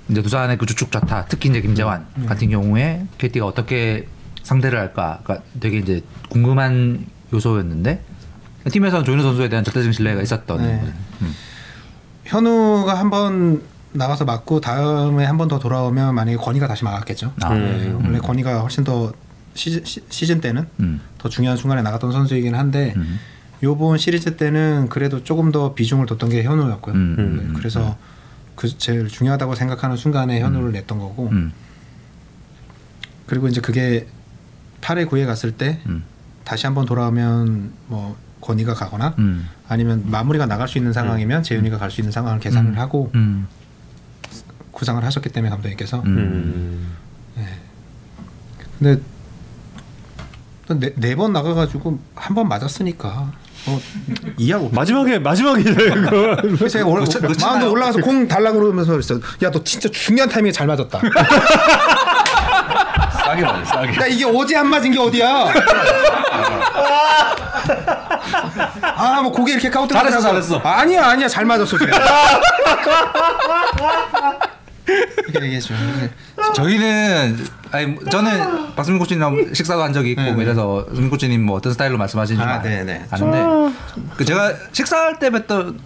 이제 0.09 0.23
두산의 0.23 0.59
그 0.59 0.67
주축 0.67 0.91
좌타 0.91 1.27
특히 1.29 1.49
이제 1.51 1.61
김재환 1.61 2.07
같은 2.27 2.49
경우에 2.51 3.07
KT가 3.19 3.47
어떻게 3.47 4.07
상대를 4.43 4.79
할까가 4.79 5.41
되게 5.61 5.79
이제 5.79 6.03
궁금한 6.29 7.07
요소였는데 7.33 8.03
팀에서는 8.71 9.05
조윤호 9.05 9.23
선수에 9.23 9.49
대한 9.49 9.65
절대적인 9.65 9.93
신뢰가 9.93 10.23
있었던 10.23 10.59
네. 10.63 10.83
음. 11.23 11.35
현우가 12.25 12.95
한번 12.99 13.63
나가서 13.95 14.25
맞고 14.25 14.61
다음에 14.61 15.25
한 15.27 15.37
번 15.37 15.49
더 15.49 15.59
돌아오면 15.59 16.15
만약에 16.15 16.37
권희가 16.39 16.67
다시 16.67 16.83
막았겠죠. 16.85 17.33
아, 17.43 17.53
네, 17.53 17.89
음. 17.89 18.01
원래 18.05 18.19
권희가 18.19 18.61
훨씬 18.61 18.85
더 18.85 19.13
시즌, 19.55 19.85
시- 19.85 20.03
시즌 20.09 20.41
때는 20.41 20.67
음. 20.81 21.01
더 21.19 21.29
중요한 21.29 21.57
순간에 21.57 21.83
나갔던 21.83 22.13
선수이긴 22.13 22.55
한데 22.55 22.95
음. 22.97 23.19
요번 23.63 23.99
시리즈 23.99 24.37
때는 24.37 24.89
그래도 24.89 25.23
조금 25.23 25.53
더 25.53 25.75
비중을 25.75 26.07
뒀던 26.07 26.31
게 26.31 26.43
현우였고요. 26.43 26.95
음, 26.95 27.15
네, 27.17 27.23
음, 27.23 27.53
그래서 27.57 27.97
그 28.57 28.77
제일 28.77 29.09
중요하다고 29.09 29.55
생각하는 29.55 29.97
순간에 29.97 30.41
현우를 30.41 30.73
냈던 30.73 30.99
거고 30.99 31.29
음. 31.29 31.53
그리고 33.27 33.49
이제 33.49 33.61
그게 33.61 34.07
8회 34.81 35.07
9회 35.09 35.27
갔을 35.27 35.53
때 35.53 35.81
음. 35.87 36.03
다시 36.45 36.67
한번 36.67 36.87
돌아오면 36.87 37.73
뭐 37.87 38.17
권희가 38.41 38.75
가거나 38.75 39.15
음. 39.19 39.49
아니면 39.69 40.03
마무리가 40.11 40.47
나갈 40.47 40.67
수 40.67 40.77
있는 40.79 40.93
상황이면 40.93 41.45
재윤이가 41.45 41.79
갈 41.79 41.91
수 41.91 42.01
있는 42.01 42.11
상황을 42.11 42.41
계산을 42.41 42.77
하고 42.79 43.13
음. 43.15 43.47
구상을 44.73 45.03
하셨기 45.05 45.29
때문에 45.29 45.51
감독님께서 45.51 46.03
음. 46.05 46.89
근데 48.79 49.01
네번 50.69 51.33
나가가지고 51.33 51.99
한 52.15 52.35
번 52.35 52.49
맞았으니까 52.49 53.27
뭐 53.67 53.81
이해하고 54.39 54.71
마지막에 54.71 55.19
마지막에 55.19 55.63
그래서 55.63 56.69
제가 56.69 56.87
올, 56.87 57.01
놓치나요? 57.01 57.33
마운드 57.41 57.65
올라가서 57.67 58.01
공 58.01 58.27
달라고 58.27 58.59
그러면서 58.61 58.93
그랬어 58.93 59.17
야너 59.43 59.63
진짜 59.65 59.89
중요한 59.91 60.29
타이밍에 60.29 60.51
잘 60.53 60.67
맞았다 60.67 61.01
싸게 63.25 63.43
맞아 63.43 63.65
싸게. 63.65 64.01
야 64.01 64.07
이게 64.07 64.25
어제 64.25 64.57
안 64.57 64.67
맞은 64.69 64.91
게 64.91 64.99
어디야 64.99 65.53
아뭐 68.97 69.31
고개 69.33 69.53
이렇게 69.53 69.71
카운트 69.71 69.95
잘했어. 69.95 70.21
잘했어. 70.21 70.59
아니야 70.59 71.07
아니야 71.11 71.29
잘 71.29 71.45
맞았어 71.45 71.77
지금 71.79 71.91
이렇게 75.29 75.45
얘기했죠 75.47 75.75
저희는 76.55 77.37
아니 77.71 77.97
저는 78.11 78.75
박수민 78.75 78.99
코치님이랑 78.99 79.55
식사도 79.55 79.83
한 79.83 79.93
적이 79.93 80.11
있고 80.13 80.23
네, 80.23 80.33
뭐 80.33 80.43
이래서 80.43 80.85
수민 80.95 81.09
코치님 81.11 81.45
뭐 81.45 81.57
어떤 81.57 81.73
스타일로 81.73 81.97
말씀하시는지 81.99 82.43
아, 82.47 82.55
아, 82.57 82.63
네, 82.63 82.83
네. 82.85 83.05
아는데 83.11 83.77
그 84.17 84.25
제가 84.25 84.53
식사할 84.73 85.19
때 85.19 85.31
뵀던 85.31 85.79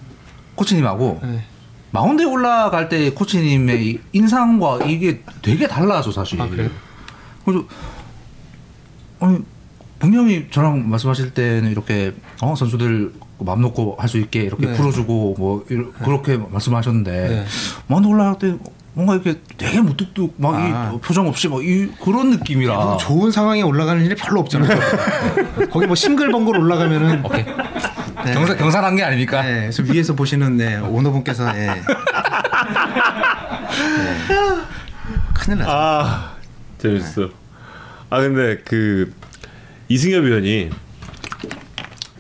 코치님하고 0.55 1.21
네. 1.23 1.45
마운드에 1.91 2.25
올라갈 2.27 2.89
때 2.89 3.11
코치님의 3.11 3.87
이 3.87 4.01
인상과 4.13 4.85
이게 4.87 5.23
되게 5.41 5.67
달라서 5.69 6.11
사실. 6.11 6.41
아, 6.41 6.49
그래요? 6.49 6.69
그래서 7.45 7.65
아니 9.21 9.39
분명히 9.99 10.47
저랑 10.51 10.89
말씀하실 10.91 11.33
때는 11.33 11.71
이렇게 11.71 12.13
어 12.43 12.55
선수들 12.55 13.13
마음 13.39 13.61
놓고 13.63 13.97
할 13.99 14.09
수 14.09 14.19
있게 14.19 14.43
이렇게 14.43 14.67
네. 14.67 14.73
풀어주고 14.75 15.37
뭐 15.39 15.65
이러- 15.71 15.91
그렇게 15.93 16.37
말씀하셨는데 16.37 17.11
네. 17.29 17.45
마운드 17.87 18.09
올라갈 18.09 18.39
때 18.39 18.57
뭔가 18.97 19.13
이렇게 19.15 19.39
되게 19.59 19.79
무뚝뚝 19.83 20.37
막이 20.39 20.73
아. 20.73 20.99
표정 21.05 21.29
없이 21.29 21.49
막 21.49 21.61
이 21.61 21.87
그런 22.03 22.31
느낌이라. 22.31 22.75
뭐 22.75 22.97
좋은 22.97 23.31
상황에 23.31 23.61
올라가는 23.61 24.03
일이 24.03 24.15
별로 24.15 24.41
없잖아요 24.41 24.79
거기 25.71 25.87
뭐 25.87 25.95
싱글벙글 25.95 26.57
올라가면은 26.59 27.23
오케이. 27.23 27.45
네. 27.45 28.33
경사 28.33 28.57
경사한 28.57 28.97
게 28.97 29.03
아닙니까? 29.05 29.43
네, 29.43 29.61
그래서 29.71 29.83
위에서 29.83 30.15
보시는 30.15 30.57
네, 30.57 30.79
오너분께서 30.79 31.53
네. 31.53 31.67
네. 31.67 31.83
큰일 35.35 35.59
났어. 35.59 35.71
아 35.71 36.37
재밌어. 36.79 37.29
아 38.09 38.21
근데 38.21 38.63
그 38.65 39.13
이승엽 39.89 40.25
위원이 40.25 40.71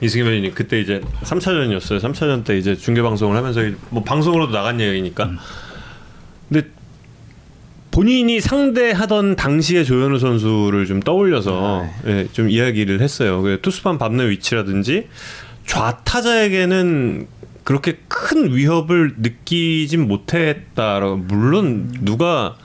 이승엽 0.03 0.27
위원이 0.29 0.55
그때 0.55 0.79
이제 0.81 1.01
3차전이었어요. 1.23 2.01
3차전 2.01 2.45
때 2.45 2.59
이제 2.59 2.77
중계 2.77 3.01
방송을 3.01 3.35
하면서 3.35 3.63
뭐 3.89 4.05
방송으로도 4.05 4.53
나간 4.53 4.79
얘기니까. 4.81 5.31
근데 6.49 6.69
본인이 7.91 8.41
상대하던 8.41 9.37
당시의 9.37 9.85
조현우 9.85 10.19
선수를 10.19 10.87
좀 10.87 11.01
떠올려서 11.01 11.87
예, 12.07 12.29
좀 12.33 12.51
이야기를 12.51 13.01
했어요. 13.01 13.41
그 13.43 13.61
투수판 13.63 13.97
밟는 13.99 14.29
위치라든지 14.31 15.09
좌타자에게는 15.67 17.27
그렇게 17.65 17.99
큰 18.07 18.55
위협을 18.55 19.15
느끼진 19.19 20.07
못했다라고. 20.07 21.17
물론 21.17 21.91
누가 22.03 22.57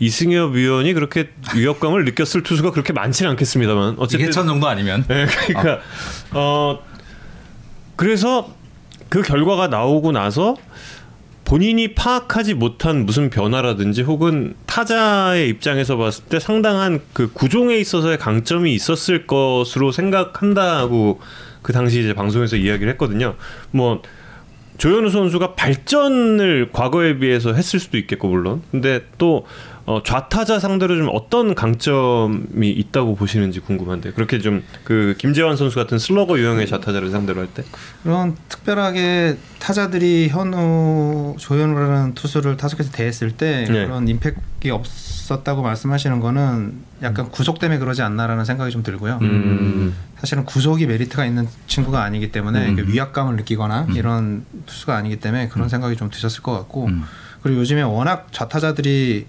이승엽 0.00 0.52
위원이 0.52 0.92
그렇게 0.92 1.30
위협감을 1.56 2.04
느꼈을 2.04 2.42
투수가 2.42 2.70
그렇게 2.70 2.92
많지는 2.92 3.32
않겠습니다만. 3.32 3.96
어쨌든 3.98 4.26
이해천 4.26 4.46
정도 4.46 4.68
아니면. 4.68 5.04
네, 5.08 5.26
그러니까 5.46 5.80
어 6.32 6.78
그래서 7.96 8.54
그 9.08 9.22
결과가 9.22 9.68
나오고 9.68 10.12
나서 10.12 10.56
본인이 11.48 11.94
파악하지 11.94 12.52
못한 12.52 13.06
무슨 13.06 13.30
변화라든지 13.30 14.02
혹은 14.02 14.54
타자의 14.66 15.48
입장에서 15.48 15.96
봤을 15.96 16.24
때 16.24 16.38
상당한 16.38 17.00
그 17.14 17.32
구종에 17.32 17.78
있어서의 17.78 18.18
강점이 18.18 18.74
있었을 18.74 19.26
것으로 19.26 19.90
생각한다고 19.90 21.20
그 21.62 21.72
당시 21.72 22.00
이제 22.00 22.12
방송에서 22.12 22.56
이야기를 22.56 22.92
했거든요. 22.92 23.34
뭐 23.70 24.02
조현우 24.76 25.08
선수가 25.08 25.54
발전을 25.54 26.68
과거에 26.70 27.18
비해서 27.18 27.54
했을 27.54 27.80
수도 27.80 27.96
있겠고 27.96 28.28
물론 28.28 28.60
근데 28.70 29.06
또 29.16 29.46
어, 29.88 30.02
좌타자 30.02 30.58
상대로 30.60 30.96
좀 30.96 31.08
어떤 31.12 31.54
강점이 31.54 32.68
있다고 32.70 33.14
보시는지 33.16 33.60
궁금한데 33.60 34.12
그렇게 34.12 34.38
좀 34.38 34.62
그 34.84 35.14
김재환 35.18 35.56
선수 35.56 35.76
같은 35.76 35.98
슬러거 35.98 36.38
유형의 36.38 36.66
좌타자를 36.66 37.10
상대로 37.10 37.40
할 37.40 37.48
때 37.48 37.62
그런 38.02 38.36
특별하게 38.48 39.36
타자들이 39.58 40.28
현우 40.28 41.36
조현우라는 41.38 42.14
투수를 42.14 42.56
타석에서 42.56 42.90
대했을 42.92 43.32
때 43.32 43.64
네. 43.68 43.86
그런 43.86 44.06
임팩이 44.08 44.70
없었다고 44.70 45.62
말씀하시는 45.62 46.20
거는 46.20 46.74
약간 47.02 47.30
구속 47.30 47.58
때문에 47.58 47.78
그러지 47.78 48.02
않나라는 48.02 48.44
생각이 48.44 48.70
좀 48.70 48.82
들고요. 48.82 49.18
음. 49.22 49.94
사실은 50.18 50.44
구속이 50.44 50.86
메리트가 50.86 51.24
있는 51.24 51.46
친구가 51.66 52.02
아니기 52.02 52.32
때문에 52.32 52.70
음. 52.70 52.84
위압감을 52.88 53.36
느끼거나 53.36 53.88
이런 53.94 54.44
투수가 54.66 54.96
아니기 54.96 55.16
때문에 55.16 55.48
그런 55.48 55.68
생각이 55.68 55.96
좀 55.96 56.10
드셨을 56.10 56.42
것 56.42 56.52
같고 56.52 56.86
음. 56.86 57.04
그리고 57.42 57.60
요즘에 57.60 57.82
워낙 57.82 58.28
좌타자들이 58.32 59.26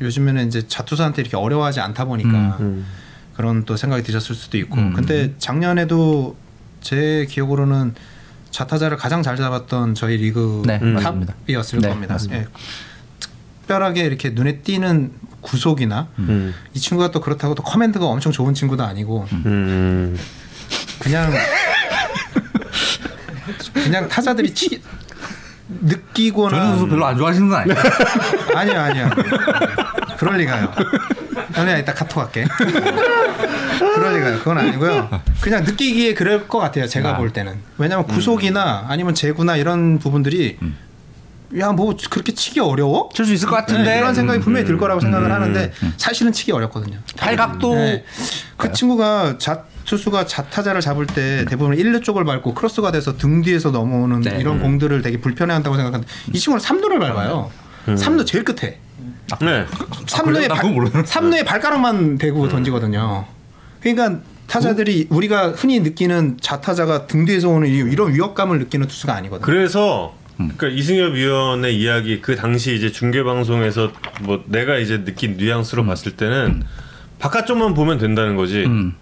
요즘에는 0.00 0.46
이제 0.46 0.66
자투수한테 0.66 1.22
이렇게 1.22 1.36
어려워하지 1.36 1.80
않다 1.80 2.04
보니까 2.04 2.58
음. 2.60 2.86
그런 3.34 3.64
또 3.64 3.76
생각이 3.76 4.02
드셨을 4.02 4.34
수도 4.34 4.58
있고 4.58 4.76
음. 4.76 4.92
근데 4.92 5.34
작년에도 5.38 6.36
제 6.80 7.26
기억으로는 7.28 7.94
좌타자를 8.50 8.96
가장 8.96 9.22
잘 9.22 9.36
잡았던 9.36 9.94
저희 9.94 10.16
리그 10.16 10.62
네. 10.66 10.80
탑이었을 10.80 11.80
네, 11.80 11.88
겁니다. 11.88 12.16
예. 12.30 12.46
특별하게 13.20 14.04
이렇게 14.04 14.30
눈에 14.30 14.58
띄는 14.58 15.12
구속이나 15.40 16.08
음. 16.18 16.54
이 16.74 16.78
친구가 16.78 17.10
또 17.10 17.20
그렇다고 17.20 17.54
또 17.54 17.62
커맨드가 17.62 18.06
엄청 18.06 18.32
좋은 18.32 18.54
친구도 18.54 18.82
아니고 18.82 19.26
음. 19.32 20.18
그냥 20.98 21.32
그냥 23.72 24.08
타자들이 24.08 24.52
치 24.54 24.82
느끼거나 25.68 26.50
조현우 26.50 26.68
선수 26.70 26.88
별로 26.88 27.06
안 27.06 27.16
좋아하시는 27.16 27.48
건 27.48 27.58
아니에요? 27.60 27.78
아니야 28.56 28.84
아니야 28.84 29.10
그럴 30.18 30.36
리가요. 30.38 30.72
현우야 31.52 31.78
이따 31.78 31.92
카톡 31.94 32.20
할게. 32.20 32.44
그럴 33.78 34.16
리가요. 34.16 34.38
그건 34.38 34.58
아니고요. 34.58 35.08
그냥 35.40 35.64
느끼기에 35.64 36.14
그럴 36.14 36.48
것 36.48 36.58
같아요 36.58 36.86
제가 36.86 37.10
아. 37.10 37.16
볼 37.16 37.32
때는. 37.32 37.58
왜냐면 37.78 38.06
구속이나 38.06 38.86
아니면 38.88 39.14
제구나 39.14 39.56
이런 39.56 39.98
부분들이 39.98 40.58
야뭐 41.58 41.96
그렇게 42.10 42.32
치기 42.34 42.60
어려워? 42.60 43.08
칠 43.14 43.24
수 43.26 43.32
있을 43.32 43.48
것 43.48 43.56
같은데. 43.56 43.82
네, 43.84 43.98
이런 43.98 44.14
생각이 44.14 44.40
분명히 44.40 44.66
들 44.66 44.76
거라고 44.76 45.00
생각을 45.00 45.28
음. 45.28 45.32
하는데 45.34 45.72
사실은 45.96 46.32
치기 46.32 46.52
어렵거든요. 46.52 46.98
팔각도. 47.16 47.74
네. 47.74 48.04
그 48.56 48.72
친구가 48.72 49.36
자 49.38 49.64
투수가 49.88 50.26
자타자를 50.26 50.82
잡을 50.82 51.06
때 51.06 51.46
대부분 51.48 51.74
1루 51.74 52.02
쪽을 52.02 52.24
밟고 52.24 52.52
크로스가 52.54 52.92
돼서 52.92 53.16
등 53.16 53.40
뒤에서 53.42 53.70
넘어오는 53.70 54.20
네. 54.20 54.36
이런 54.38 54.60
공들을 54.60 55.00
되게 55.00 55.18
불편해한다고 55.18 55.76
생각하는데 55.76 56.06
이 56.34 56.38
친구는 56.38 56.62
3루를 56.62 57.00
밟아요. 57.00 57.50
3루 57.86 58.26
제일 58.26 58.44
끝에. 58.44 58.78
네. 59.40 59.64
3루에 60.06 60.48
나 60.48 60.56
그거 60.56 60.68
모르는 60.68 61.04
3루에 61.04 61.46
발가락만 61.46 62.18
대고 62.18 62.48
던지거든요. 62.48 63.24
그러니까 63.80 64.20
타자들이 64.46 65.06
우리가 65.08 65.52
흔히 65.52 65.80
느끼는 65.80 66.36
자타자가 66.40 67.06
등 67.06 67.24
뒤에서 67.24 67.48
오는 67.48 67.68
이- 67.68 67.76
이런 67.92 68.12
위협감을 68.14 68.58
느끼는 68.58 68.88
투수가 68.88 69.14
아니거든요. 69.14 69.44
그래서 69.46 70.14
그러니까 70.36 70.68
이승엽 70.68 71.14
위원의 71.14 71.78
이야기 71.80 72.20
그 72.20 72.36
당시 72.36 72.74
이제 72.74 72.92
중계 72.92 73.22
방송에서 73.22 73.90
뭐 74.20 74.42
내가 74.46 74.76
이제 74.76 75.02
느낀 75.04 75.36
뉘앙스로 75.38 75.84
봤을 75.86 76.12
때는 76.12 76.62
바깥쪽만 77.18 77.72
보면 77.74 77.98
된다는 77.98 78.36
거지. 78.36 78.64
음. 78.64 78.94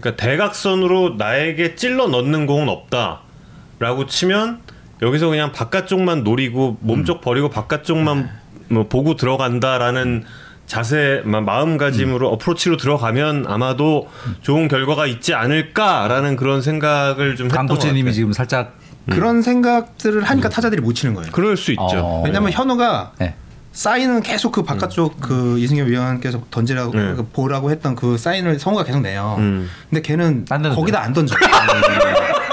그러니까 0.00 0.16
대각선으로 0.16 1.14
나에게 1.16 1.74
찔러 1.74 2.06
넣는 2.08 2.46
공은 2.46 2.68
없다라고 2.68 4.06
치면 4.06 4.60
여기서 5.02 5.28
그냥 5.28 5.52
바깥쪽만 5.52 6.24
노리고 6.24 6.78
몸쪽 6.80 7.20
버리고 7.20 7.48
바깥쪽만 7.50 8.28
뭐 8.68 8.88
보고 8.88 9.16
들어간다라는 9.16 10.24
자세 10.66 11.22
마- 11.24 11.40
마음가짐으로 11.40 12.28
어프로치로 12.30 12.76
들어가면 12.76 13.44
아마도 13.46 14.08
좋은 14.42 14.66
결과가 14.68 15.06
있지 15.06 15.32
않을까라는 15.34 16.36
그런 16.36 16.60
생각을 16.60 17.36
좀 17.36 17.48
강코치님이. 17.48 18.12
지금 18.12 18.32
살짝 18.32 18.74
그런 19.08 19.42
생각들을 19.42 20.24
하니까 20.24 20.48
타자들이 20.48 20.80
못 20.82 20.94
치는 20.94 21.14
거예요. 21.14 21.30
그럴 21.30 21.56
수 21.56 21.70
있죠. 21.70 21.82
어. 21.84 22.22
왜냐면 22.24 22.50
현우가 22.50 23.12
네. 23.18 23.36
사인은 23.76 24.22
계속 24.22 24.52
그 24.52 24.62
바깥쪽 24.62 25.20
그 25.20 25.58
이승엽 25.58 25.88
위원께서 25.88 26.40
던지라고 26.50 26.92
네. 26.92 27.14
그 27.14 27.28
보라고 27.30 27.70
했던 27.70 27.94
그 27.94 28.16
사인을 28.16 28.58
성우가 28.58 28.84
계속 28.84 29.02
내요. 29.02 29.36
음. 29.38 29.70
근데 29.90 30.00
걔는? 30.00 30.46
거기다 30.46 31.02
안 31.02 31.12
던져. 31.12 31.36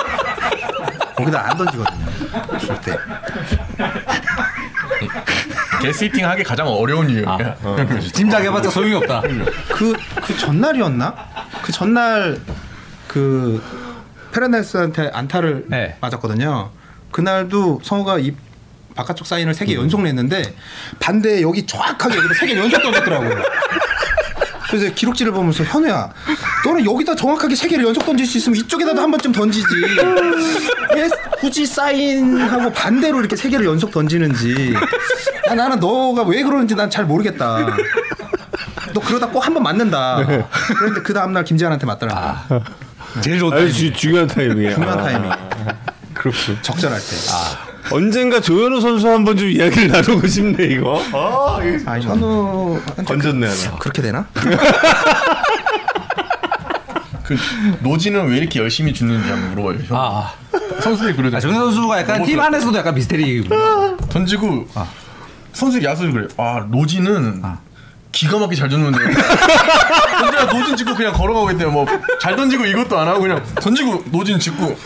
거기다 1.15 1.49
안 1.49 1.57
던지거든요. 1.57 2.05
절대. 2.59 2.97
게시팅 5.81 6.29
하기 6.29 6.43
가장 6.43 6.67
어려운 6.67 7.09
유형이야. 7.09 7.55
짐작해봤자 8.13 8.69
소용이 8.69 8.93
없다. 8.95 9.21
그, 9.69 9.93
그 10.25 10.37
전날이었나? 10.37 11.15
그 11.61 11.71
전날 11.71 12.37
그 13.07 13.63
페르난데스한테 14.33 15.11
안타를 15.13 15.67
네. 15.69 15.95
맞았거든요. 16.01 16.71
그날도 17.11 17.79
성우가 17.81 18.19
이 18.19 18.33
바깥쪽 18.95 19.25
사인을 19.27 19.53
세 19.53 19.65
개 19.65 19.75
연속 19.75 20.01
냈는데 20.03 20.55
반대 20.99 21.41
여기 21.41 21.65
정확하게 21.65 22.17
여기다 22.17 22.33
세 22.35 22.45
개 22.47 22.55
연속 22.57 22.81
던졌더라고요. 22.81 23.43
그래서 24.69 24.93
기록지를 24.95 25.31
보면서 25.31 25.63
현우야, 25.63 26.09
너는 26.65 26.83
여기다 26.83 27.15
정확하게 27.15 27.55
세 27.55 27.67
개를 27.67 27.85
연속 27.85 28.05
던질 28.05 28.25
수 28.25 28.39
있으면 28.39 28.57
이쪽에다도 28.57 28.99
한 28.99 29.11
번쯤 29.11 29.31
던지지. 29.31 29.67
왜 30.95 31.09
굳이 31.39 31.63
사인하고 31.65 32.71
반대로 32.71 33.19
이렇게 33.19 33.35
세 33.35 33.49
개를 33.49 33.65
연속 33.67 33.91
던지는지. 33.91 34.73
야, 35.47 35.53
나는 35.53 35.79
너가 35.79 36.23
왜 36.23 36.41
그러는지 36.41 36.73
난 36.75 36.89
잘 36.89 37.05
모르겠다. 37.05 37.75
너 38.93 38.99
그러다 39.01 39.27
꼭 39.27 39.45
한 39.45 39.53
번 39.53 39.61
맞는다. 39.63 40.25
그런데 40.77 41.01
그 41.03 41.13
다음날 41.13 41.43
김재환한테 41.43 41.85
맞더라고. 41.85 42.63
제일 43.21 43.37
좋은 43.39 43.53
아주 43.53 43.71
주- 43.71 43.93
중요한 43.93 44.27
타이밍이야. 44.27 44.73
중요한 44.73 44.99
아, 44.99 45.03
타이밍. 45.03 45.31
그렇군. 46.15 46.57
적절할 46.63 46.99
때. 46.99 47.05
언젠가 47.91 48.39
조현우 48.41 48.79
선수 48.81 49.07
한 49.09 49.23
번 49.23 49.37
좀 49.37 49.49
이야기를 49.49 49.87
나누고 49.89 50.25
싶네 50.27 50.63
이거. 50.65 51.01
아, 51.11 51.59
이거 51.63 51.91
아, 51.91 51.99
현우 51.99 52.79
건졌네 53.05 53.47
하나. 53.47 53.77
그렇게 53.79 54.01
되나? 54.01 54.25
그 57.23 57.37
노지는 57.81 58.27
왜 58.29 58.37
이렇게 58.37 58.59
열심히 58.59 58.93
죽는지 58.93 59.29
한번 59.29 59.51
물어봐요. 59.55 59.85
형. 59.87 59.97
아, 59.97 60.33
선수들이 60.81 61.15
그러죠. 61.15 61.37
아 61.37 61.39
정현 61.39 61.57
선수가 61.59 61.99
약간 61.99 62.23
팀 62.25 62.39
안에서도 62.39 62.77
약간 62.77 62.93
미스테리. 62.95 63.47
던지고 64.09 64.67
아. 64.75 64.85
선수 65.53 65.81
야수들 65.81 66.11
그래. 66.11 66.27
아 66.37 66.65
노지는 66.69 67.39
아. 67.43 67.59
기가 68.11 68.37
막히게 68.39 68.55
잘 68.59 68.69
던는데. 68.69 68.97
던지가 68.99 70.45
노진 70.53 70.75
찍고 70.75 70.95
그냥 70.95 71.13
걸어가고 71.13 71.51
있대요. 71.51 71.71
뭐잘 71.71 72.35
던지고 72.35 72.65
이것도 72.65 72.99
안 72.99 73.07
하고 73.07 73.21
그냥 73.21 73.41
던지고 73.55 74.03
노진 74.11 74.37
찍고 74.39 74.57
그냥 74.57 74.77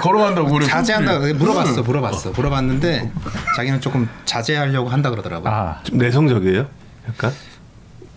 걸어간다고 0.00 0.50
그래. 0.50 0.66
자제한다. 0.66 1.18
물어봤어, 1.34 1.82
물어봤어, 1.82 2.30
물어봤는데 2.30 3.10
자기는 3.56 3.80
조금 3.80 4.08
자제하려고 4.24 4.88
한다 4.88 5.10
그러더라고. 5.10 5.46
요 5.48 5.52
아, 5.52 5.80
좀 5.84 5.98
내성적이에요? 5.98 6.66
약간? 7.08 7.32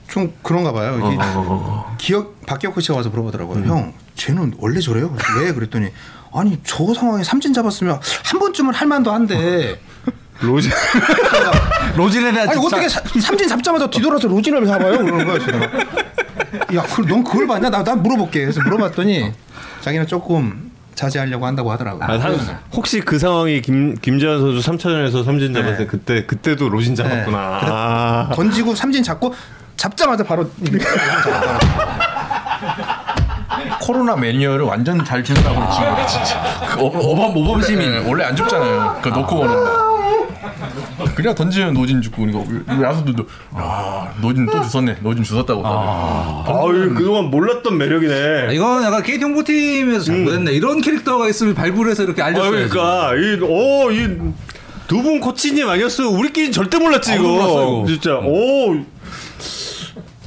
좀 0.07 0.33
그런가 0.41 0.71
봐요. 0.73 0.97
이게 1.13 1.17
어. 1.21 1.95
기억 1.97 2.45
박기혁 2.45 2.81
씨가 2.81 2.95
와서 2.97 3.09
물어보더라고요. 3.09 3.63
형, 3.65 3.93
쟤는 4.15 4.55
원래 4.57 4.79
저래요? 4.81 5.15
왜 5.39 5.53
그랬더니 5.53 5.89
아니 6.33 6.59
저 6.63 6.93
상황에 6.93 7.23
삼진 7.23 7.53
잡았으면 7.53 7.99
한 8.25 8.39
번쯤은 8.39 8.73
할 8.73 8.87
만도 8.87 9.11
한데 9.11 9.79
로즈. 10.41 10.69
로진에 11.95 12.31
대한 12.31 12.49
아니 12.49 12.59
집착- 12.59 12.65
어떻게 12.65 12.89
사- 12.89 13.01
삼진 13.21 13.47
잡자마자 13.47 13.89
뒤돌아서 13.89 14.27
로진을 14.27 14.65
잡아요? 14.65 14.97
그러는 14.97 15.25
거야 15.25 15.39
지금. 15.39 15.61
야, 16.75 16.83
그, 16.83 17.01
넌 17.07 17.23
그걸 17.23 17.47
봤냐? 17.47 17.69
나, 17.69 17.83
나 17.83 17.95
물어볼게. 17.95 18.41
그래서 18.41 18.61
물어봤더니 18.61 19.31
자기는 19.81 20.07
조금 20.07 20.70
자제하려고 20.95 21.45
한다고 21.45 21.71
하더라고. 21.71 22.03
아, 22.03 22.07
한- 22.19 22.59
혹시 22.73 22.99
그 23.01 23.17
상황이 23.19 23.61
김 23.61 23.95
김재환 23.95 24.39
선수 24.39 24.71
3차전에서 24.71 25.23
삼진 25.25 25.53
잡았을 25.53 25.77
때 25.77 25.83
네. 25.83 25.87
그때 25.87 26.25
그때도 26.25 26.69
로진 26.69 26.95
잡았구나. 26.95 27.59
그래- 27.59 27.71
아. 27.73 28.29
던지고 28.35 28.75
삼진 28.75 29.03
잡고 29.03 29.33
잡자마자 29.77 30.23
바로 30.23 30.49
코로나 33.81 34.15
매니어를 34.15 34.65
완전 34.65 35.03
잘 35.03 35.23
죽는다고 35.23 35.55
친구가 35.73 36.05
진짜. 36.05 36.41
그 36.69 36.81
어- 36.81 36.87
어범 36.87 37.33
모범 37.33 37.61
시민 37.61 38.05
원래 38.05 38.25
안 38.25 38.35
죽잖아요. 38.35 38.99
그 39.01 39.09
놓고 39.09 39.35
거는데. 39.37 39.80
그냥 41.21 41.35
던지면 41.35 41.73
노진 41.73 42.01
죽고 42.01 42.25
이거 42.27 42.45
야수들도 42.67 43.25
야 43.57 44.13
노진 44.21 44.45
또 44.45 44.61
주웠네. 44.67 44.97
노진 45.01 45.23
주웠다고. 45.23 45.61
아, 45.65 46.43
아유 46.47 46.93
그동안 46.95 47.25
몰랐던 47.25 47.77
매력이네. 47.77 48.53
이건 48.53 48.83
약간 48.83 49.03
KT 49.03 49.23
홍보팀에서 49.23 50.05
잘못했네. 50.05 50.51
이런 50.53 50.81
캐릭터가 50.81 51.27
있으면 51.29 51.53
발굴 51.55 51.89
해서 51.89 52.03
이렇게 52.03 52.21
아 52.21 52.25
알렸어야지. 52.27 52.69
그러니까 52.69 53.15
이어이 53.15 54.07
두 54.87 55.01
분 55.01 55.21
코치님 55.21 55.69
아니었으면 55.69 56.13
우리끼리 56.15 56.51
절대 56.51 56.77
몰랐지 56.77 57.13
이거. 57.13 57.23
아무도 57.23 57.33
몰랐어, 57.35 57.77
이거. 57.77 57.87
진짜 57.87 58.15
오 58.17 58.75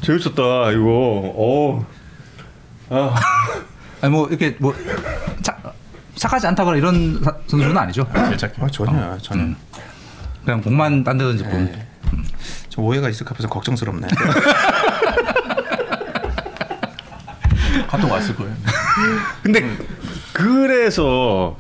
재밌었다 0.01 0.71
이거. 0.73 0.85
오. 0.89 1.85
아. 2.91 3.15
아니 4.01 4.13
뭐 4.13 4.27
이렇게 4.29 4.55
뭐 4.59 4.75
착, 5.43 5.61
착하지 6.15 6.47
않다거나 6.49 6.77
이런 6.77 7.21
사- 7.23 7.35
선수는 7.47 7.77
아니죠. 7.77 8.07
제일 8.15 8.37
착해. 8.37 8.53
아, 8.61 8.67
전혀 8.69 9.19
저는 9.19 9.57
그냥 10.45 10.61
공만 10.61 11.05
딴 11.05 11.19
데 11.19 11.25
던지고. 11.25 11.51
저 12.69 12.83
오해가 12.83 13.09
있을까 13.09 13.35
봐서 13.35 13.49
걱정스럽네. 13.49 14.09
카톡 17.89 18.11
왔을 18.11 18.35
거예요. 18.37 18.53
근데 19.43 19.63
그래서 20.33 21.57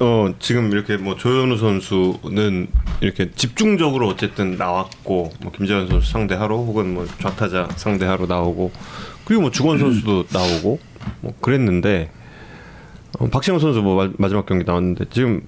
어 0.00 0.34
지금 0.38 0.70
이렇게 0.72 0.96
뭐 0.96 1.16
조현우 1.16 1.56
선수는 1.58 2.68
이렇게 3.00 3.30
집중적으로 3.32 4.08
어쨌든 4.08 4.56
나왔고 4.56 5.32
뭐 5.40 5.52
김재환 5.52 5.88
선수 5.88 6.10
상대하러 6.10 6.56
혹은 6.56 6.94
뭐 6.94 7.06
좌타자 7.20 7.68
상대하러 7.76 8.26
나오고 8.26 8.72
그리고 9.24 9.42
뭐 9.42 9.50
주건 9.50 9.78
선수도 9.78 10.24
나오고 10.32 10.78
뭐 11.20 11.34
그랬는데 11.40 12.10
어, 13.18 13.26
박시영 13.28 13.58
선수 13.58 13.80
뭐 13.82 14.06
마, 14.06 14.12
마지막 14.18 14.46
경기 14.46 14.64
나왔는데 14.64 15.06
지금 15.10 15.42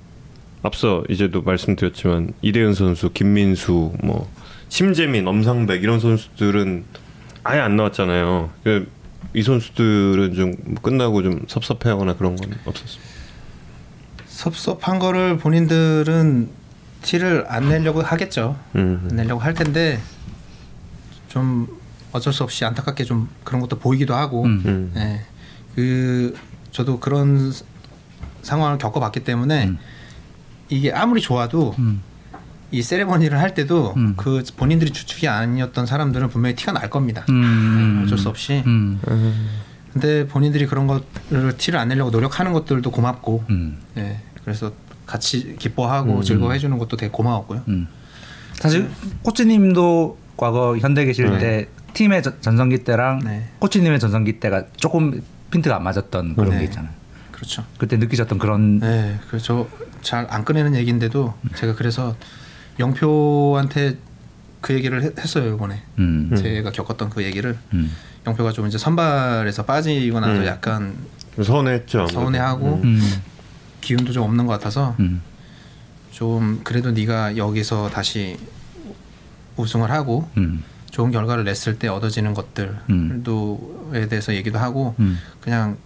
앞서 0.63 1.03
이제도 1.09 1.43
말씀드렸지만 1.43 2.35
이대현 2.43 2.75
선수, 2.75 3.11
김민수, 3.13 3.93
뭐 4.03 4.31
심재민, 4.69 5.27
엄상백 5.27 5.83
이런 5.83 5.99
선수들은 6.01 6.85
아예 7.45 7.61
안 7.61 7.77
나왔잖아요. 7.77 8.51
그, 8.63 8.89
이 9.35 9.43
선수들은 9.43 10.35
좀 10.35 10.55
끝나고 10.83 11.23
좀 11.23 11.45
섭섭해하거나 11.49 12.15
그런 12.17 12.37
건 12.37 12.53
없었어요. 12.65 13.03
섭섭한 14.27 14.99
거를 14.99 15.39
본인들은 15.39 16.49
티를 17.03 17.45
안 17.49 17.69
내려고 17.69 18.01
하겠죠. 18.03 18.57
음. 18.77 19.07
안 19.11 19.17
내려고 19.17 19.41
할 19.41 19.55
텐데 19.55 20.01
좀 21.29 21.67
어쩔 22.13 22.33
수 22.33 22.45
없이 22.45 22.65
안타깝게 22.65 23.05
좀 23.05 23.29
그런 23.43 23.61
것도 23.61 23.79
보이기도 23.79 24.15
하고. 24.15 24.45
음. 24.45 24.63
음. 24.65 24.93
예. 24.97 25.21
그 25.75 26.35
저도 26.71 27.01
그런 27.01 27.51
스- 27.51 27.65
상황을 28.43 28.79
겪어봤기 28.79 29.21
때문에 29.21 29.67
음. 29.67 29.79
이게 30.73 30.90
아무리 30.93 31.20
좋아도 31.20 31.74
음. 31.78 32.03
이 32.70 32.81
세레머니를 32.82 33.39
할 33.39 33.53
때도 33.55 33.93
음. 33.97 34.15
그 34.16 34.43
본인들이 34.57 34.93
주축이 34.93 35.28
아니었던 35.28 35.85
사람들은 35.85 36.28
분명히 36.31 36.55
티가 36.57 36.73
날 36.73 36.89
겁니다. 36.89 37.27
음. 37.28 38.03
어쩔 38.05 38.16
수 38.16 38.31
없이. 38.31 38.62
음. 38.66 38.99
근데 39.93 40.27
본인들이 40.27 40.66
그런 40.66 40.86
것을 40.86 41.57
티를 41.59 41.78
안 41.78 41.89
내려고 41.89 42.11
노력하는 42.11 42.55
것들도 42.55 42.90
고맙고, 42.90 43.44
음. 43.51 43.77
예. 43.99 44.20
그래서 44.43 44.73
같이 45.05 45.55
기뻐하고 45.59 46.23
즐거워해 46.23 46.59
주는 46.59 46.78
것도 46.78 46.97
되게 46.97 47.11
고마웠고요. 47.12 47.62
음. 47.69 47.89
사실 48.55 48.89
코치님도 49.23 50.16
과거 50.39 50.78
현대 50.78 51.05
계실 51.05 51.39
때 51.39 51.69
팀의 51.93 52.23
전- 52.23 52.39
전성기 52.40 52.85
때랑 52.85 53.20
네. 53.23 53.49
코치님의 53.59 54.01
전성기 54.01 54.40
때가 54.40 54.65
조금 54.78 55.20
핀트가 55.51 55.77
안 55.77 55.82
맞았던 55.85 56.36
그런 56.36 56.51
네. 56.53 56.59
게 56.61 56.65
있잖아요. 56.65 56.90
그렇죠. 57.43 57.64
그때 57.77 57.97
느끼셨던 57.97 58.39
그런 58.39 58.78
네, 58.78 59.19
그래서 59.28 59.69
잘 60.01 60.28
안 60.31 60.44
꺼내는 60.44 60.77
얘기인데도 60.77 61.35
제가 61.56 61.74
그래서 61.74 62.14
영표한테 62.78 63.97
그 64.60 64.74
얘기를 64.74 65.02
했- 65.02 65.19
했어요 65.19 65.52
이번에 65.55 65.82
음. 65.98 66.31
제가 66.36 66.70
겪었던 66.70 67.10
그 67.10 67.24
얘기를 67.24 67.59
음. 67.74 67.90
영표가 68.24 68.52
좀 68.52 68.69
이제 68.69 68.78
선발에서 68.78 69.64
빠지고 69.64 70.20
나서 70.20 70.40
음. 70.40 70.47
약간 70.47 70.94
서운했죠. 71.43 72.06
서운해하고 72.12 72.81
음. 72.85 73.01
기운도 73.81 74.12
좀 74.12 74.23
없는 74.23 74.47
것 74.47 74.52
같아서 74.52 74.94
음. 75.01 75.20
좀 76.12 76.60
그래도 76.62 76.93
네가 76.93 77.36
여기서 77.36 77.90
다시 77.90 78.36
우승을 79.56 79.90
하고 79.90 80.28
음. 80.36 80.62
좋은 80.93 81.10
결과를 81.10 81.43
냈을 81.43 81.78
때 81.81 81.89
얻어지는 81.89 82.35
것들도에 82.35 84.06
대해서 84.09 84.32
얘기도 84.35 84.60
하고 84.60 84.94
음. 85.01 85.19
그냥 85.40 85.77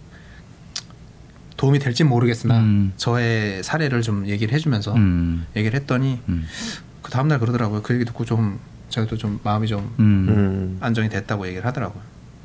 도움이 1.57 1.79
될지 1.79 2.03
모르겠으나 2.03 2.59
음. 2.59 2.93
저의 2.97 3.63
사례를 3.63 4.01
좀 4.01 4.27
얘기를 4.27 4.53
해주면서 4.53 4.93
음. 4.95 5.45
얘기를 5.55 5.77
했더니 5.79 6.19
음. 6.29 6.45
그 7.01 7.11
다음날 7.11 7.39
그러더라고요. 7.39 7.81
그 7.81 7.93
얘기 7.95 8.05
듣고 8.05 8.25
좀 8.25 8.59
제가 8.89 9.07
또 9.07 9.17
좀 9.17 9.39
마음이 9.43 9.67
좀 9.67 9.79
음. 9.99 10.25
음. 10.29 10.77
안정이 10.79 11.09
됐다고 11.09 11.45
얘기를 11.47 11.65
하더라고요. 11.65 12.01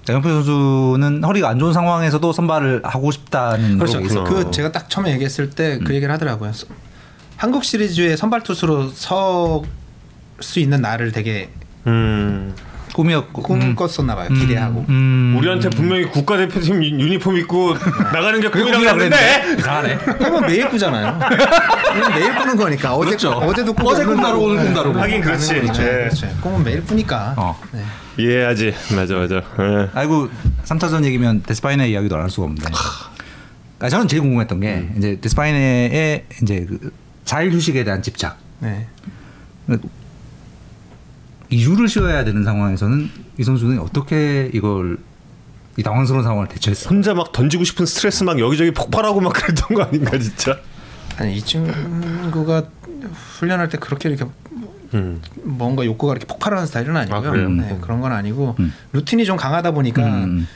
영표 0.09 0.29
선수는 0.29 1.23
허리가 1.23 1.49
안 1.49 1.59
좋은 1.61 1.73
상황에서도 1.73 2.33
선발을 2.33 2.81
하고 2.85 3.11
싶다는 3.13 3.79
그렇죠. 3.79 4.01
있었고. 4.01 4.25
그 4.25 4.51
제가 4.51 4.73
딱 4.73 4.91
처음에 4.91 5.13
얘기했을 5.13 5.51
때 5.51 5.79
그 5.85 5.95
얘기를 5.95 6.13
하더라고요. 6.13 6.53
서- 6.53 6.67
한국 7.37 7.63
시리즈의 7.65 8.17
선발 8.17 8.43
투수로 8.43 8.89
서 8.89 9.63
수 10.41 10.59
있는 10.59 10.81
날을 10.81 11.13
되게 11.13 11.51
음. 11.87 12.53
꿈이었고 12.95 13.43
꿈꿨었나 13.43 14.15
봐요. 14.15 14.29
음. 14.31 14.35
기대하고. 14.39 14.85
음. 14.89 15.35
우리한테 15.39 15.71
분명히 15.71 16.05
국가대표팀 16.05 16.83
유- 16.85 17.01
유니폼 17.01 17.37
입고 17.39 17.75
나가는 18.13 18.41
게 18.41 18.49
꿈이라고 18.49 18.73
꿈이라 18.85 18.93
했는데 18.93 19.17
그랬는데 19.17 19.61
이상하네. 19.61 19.97
꿈은 20.19 20.41
매일 20.47 20.69
꾸잖아요. 20.69 21.19
매일 22.15 22.35
꾸는 22.35 22.57
거니까 22.57 22.95
어제 22.95 23.11
그렇죠. 23.11 23.31
어제도 23.33 23.73
꿈 23.73 23.87
어제 23.87 24.05
꿈 24.05 24.17
다르고 24.17 24.45
오늘 24.45 24.65
꿈 24.65 24.75
다르고. 24.75 24.99
하긴 25.01 25.21
그렇지. 25.23 25.55
예. 25.55 25.61
그렇죠. 25.61 26.29
꿈은 26.43 26.65
매일 26.65 26.85
꾸니까. 26.85 27.35
어. 27.37 27.59
네. 27.73 27.83
이해하지. 28.19 28.75
맞아 28.95 29.15
맞아. 29.15 29.37
예. 29.37 29.89
아이고 29.95 30.29
3차전 30.65 31.05
얘기면 31.05 31.43
데스파이네 31.45 31.89
이야기도 31.91 32.17
안 32.17 32.23
할 32.23 32.31
수가 32.31 32.47
없는데 32.47 32.71
아, 33.81 33.89
저는 33.89 34.07
제일 34.07 34.21
궁금했던 34.23 34.61
게 34.61 34.89
이제 34.99 35.19
데스파이네의 35.21 36.25
이제 36.43 36.67
그 36.69 36.93
4일 37.25 37.53
휴식에 37.53 37.85
대한 37.85 38.03
집착. 38.03 38.37
네. 38.61 38.87
2주를 41.57 41.89
쉬어야 41.89 42.25
되는 42.25 42.45
상황에서는 42.45 43.11
이 43.39 43.45
선수는 43.45 43.79
어떻게 43.79 44.51
이걸 44.55 44.99
이 45.77 45.83
당황스러운 45.83 46.23
상황을 46.23 46.49
대처했어? 46.49 46.89
혼자 46.89 47.15
막 47.15 47.33
던지고 47.33 47.65
싶은 47.65 47.87
스트레스 47.87 48.25
막 48.25 48.39
여기저기 48.39 48.73
폭발하고 48.73 49.21
막 49.21 49.33
그랬던 49.33 49.77
거 49.77 49.83
아닌가 49.83 50.19
진짜. 50.19 50.59
아니 51.17 51.37
이 51.37 51.43
친구가 51.43 52.65
훈련할 53.39 53.69
때 53.69 53.79
그렇게 53.79 54.09
이렇게 54.09 54.27
음. 54.95 55.21
뭔가 55.43 55.85
욕구가 55.85 56.13
이렇게 56.13 56.27
폭발하는 56.27 56.67
스타일은 56.67 56.97
아니고요. 56.97 57.31
아? 57.31 57.49
네, 57.49 57.79
그런 57.81 58.01
건 58.01 58.13
아니고 58.13 58.57
음. 58.59 58.73
루틴이 58.93 59.25
좀 59.25 59.37
강하다 59.37 59.73
보니까 59.73 60.03
음. 60.03 60.47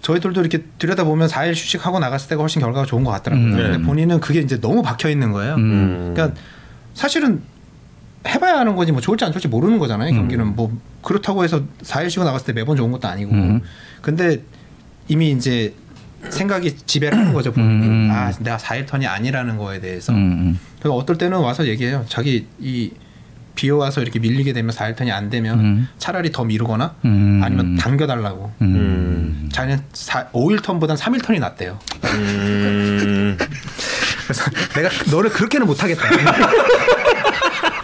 저희들도 0.00 0.40
이렇게 0.40 0.64
들여다 0.78 1.04
보면 1.04 1.28
4일 1.28 1.50
휴식하고 1.50 1.98
나갔을 1.98 2.28
때가 2.28 2.40
훨씬 2.40 2.60
결과가 2.62 2.86
좋은 2.86 3.04
것 3.04 3.10
같더라고요. 3.10 3.46
음. 3.46 3.52
근데 3.52 3.76
네. 3.76 3.82
본인은 3.82 4.20
그게 4.20 4.40
이제 4.40 4.60
너무 4.60 4.82
박혀 4.82 5.10
있는 5.10 5.32
거예요. 5.32 5.56
음. 5.56 6.12
그러니까 6.14 6.38
사실은 6.94 7.42
해봐야 8.26 8.58
하는 8.58 8.76
거지 8.76 8.92
뭐 8.92 9.00
좋을지 9.00 9.24
안 9.24 9.32
좋을지 9.32 9.48
모르는 9.48 9.78
거잖아요. 9.78 10.12
경기는 10.12 10.54
뭐 10.54 10.76
그렇다고 11.02 11.44
해서 11.44 11.62
4일 11.82 12.10
쉬고 12.10 12.24
나갔을 12.24 12.46
때 12.46 12.52
매번 12.52 12.76
좋은 12.76 12.90
것도 12.92 13.08
아니고. 13.08 13.32
음. 13.32 13.60
근데 14.02 14.42
이미 15.08 15.30
이제 15.30 15.74
생각이 16.30 16.76
지배를 16.86 17.16
하는 17.18 17.32
거죠. 17.32 17.52
본인이. 17.52 17.86
음. 17.86 18.08
아 18.10 18.32
내가 18.40 18.56
4일 18.56 18.86
턴이 18.86 19.06
아니라는 19.06 19.56
거에 19.58 19.80
대해서. 19.80 20.12
음, 20.12 20.16
음. 20.18 20.60
그래서 20.78 20.94
어떨 20.94 21.18
때는 21.18 21.38
와서 21.38 21.66
얘기해요. 21.66 22.04
자기 22.08 22.46
이 22.58 22.92
비어 23.54 23.76
와서 23.76 24.02
이렇게 24.02 24.18
밀리게 24.18 24.52
되면 24.52 24.74
4일 24.74 24.96
턴이 24.96 25.10
안 25.10 25.30
되면 25.30 25.60
음. 25.60 25.88
차라리 25.98 26.30
더 26.30 26.44
미루거나 26.44 26.94
음. 27.04 27.40
아니면 27.42 27.76
당겨 27.76 28.06
달라고. 28.06 28.52
음. 28.62 29.48
자기는 29.52 29.80
4, 29.92 30.28
5일 30.28 30.62
턴보단 30.62 30.96
3일 30.96 31.24
턴이 31.24 31.38
낫대요. 31.38 31.78
음. 32.04 33.36
그래서 34.24 34.50
내가 34.74 34.90
너를 35.10 35.30
그렇게는 35.30 35.66
못 35.66 35.82
하겠다. 35.82 36.02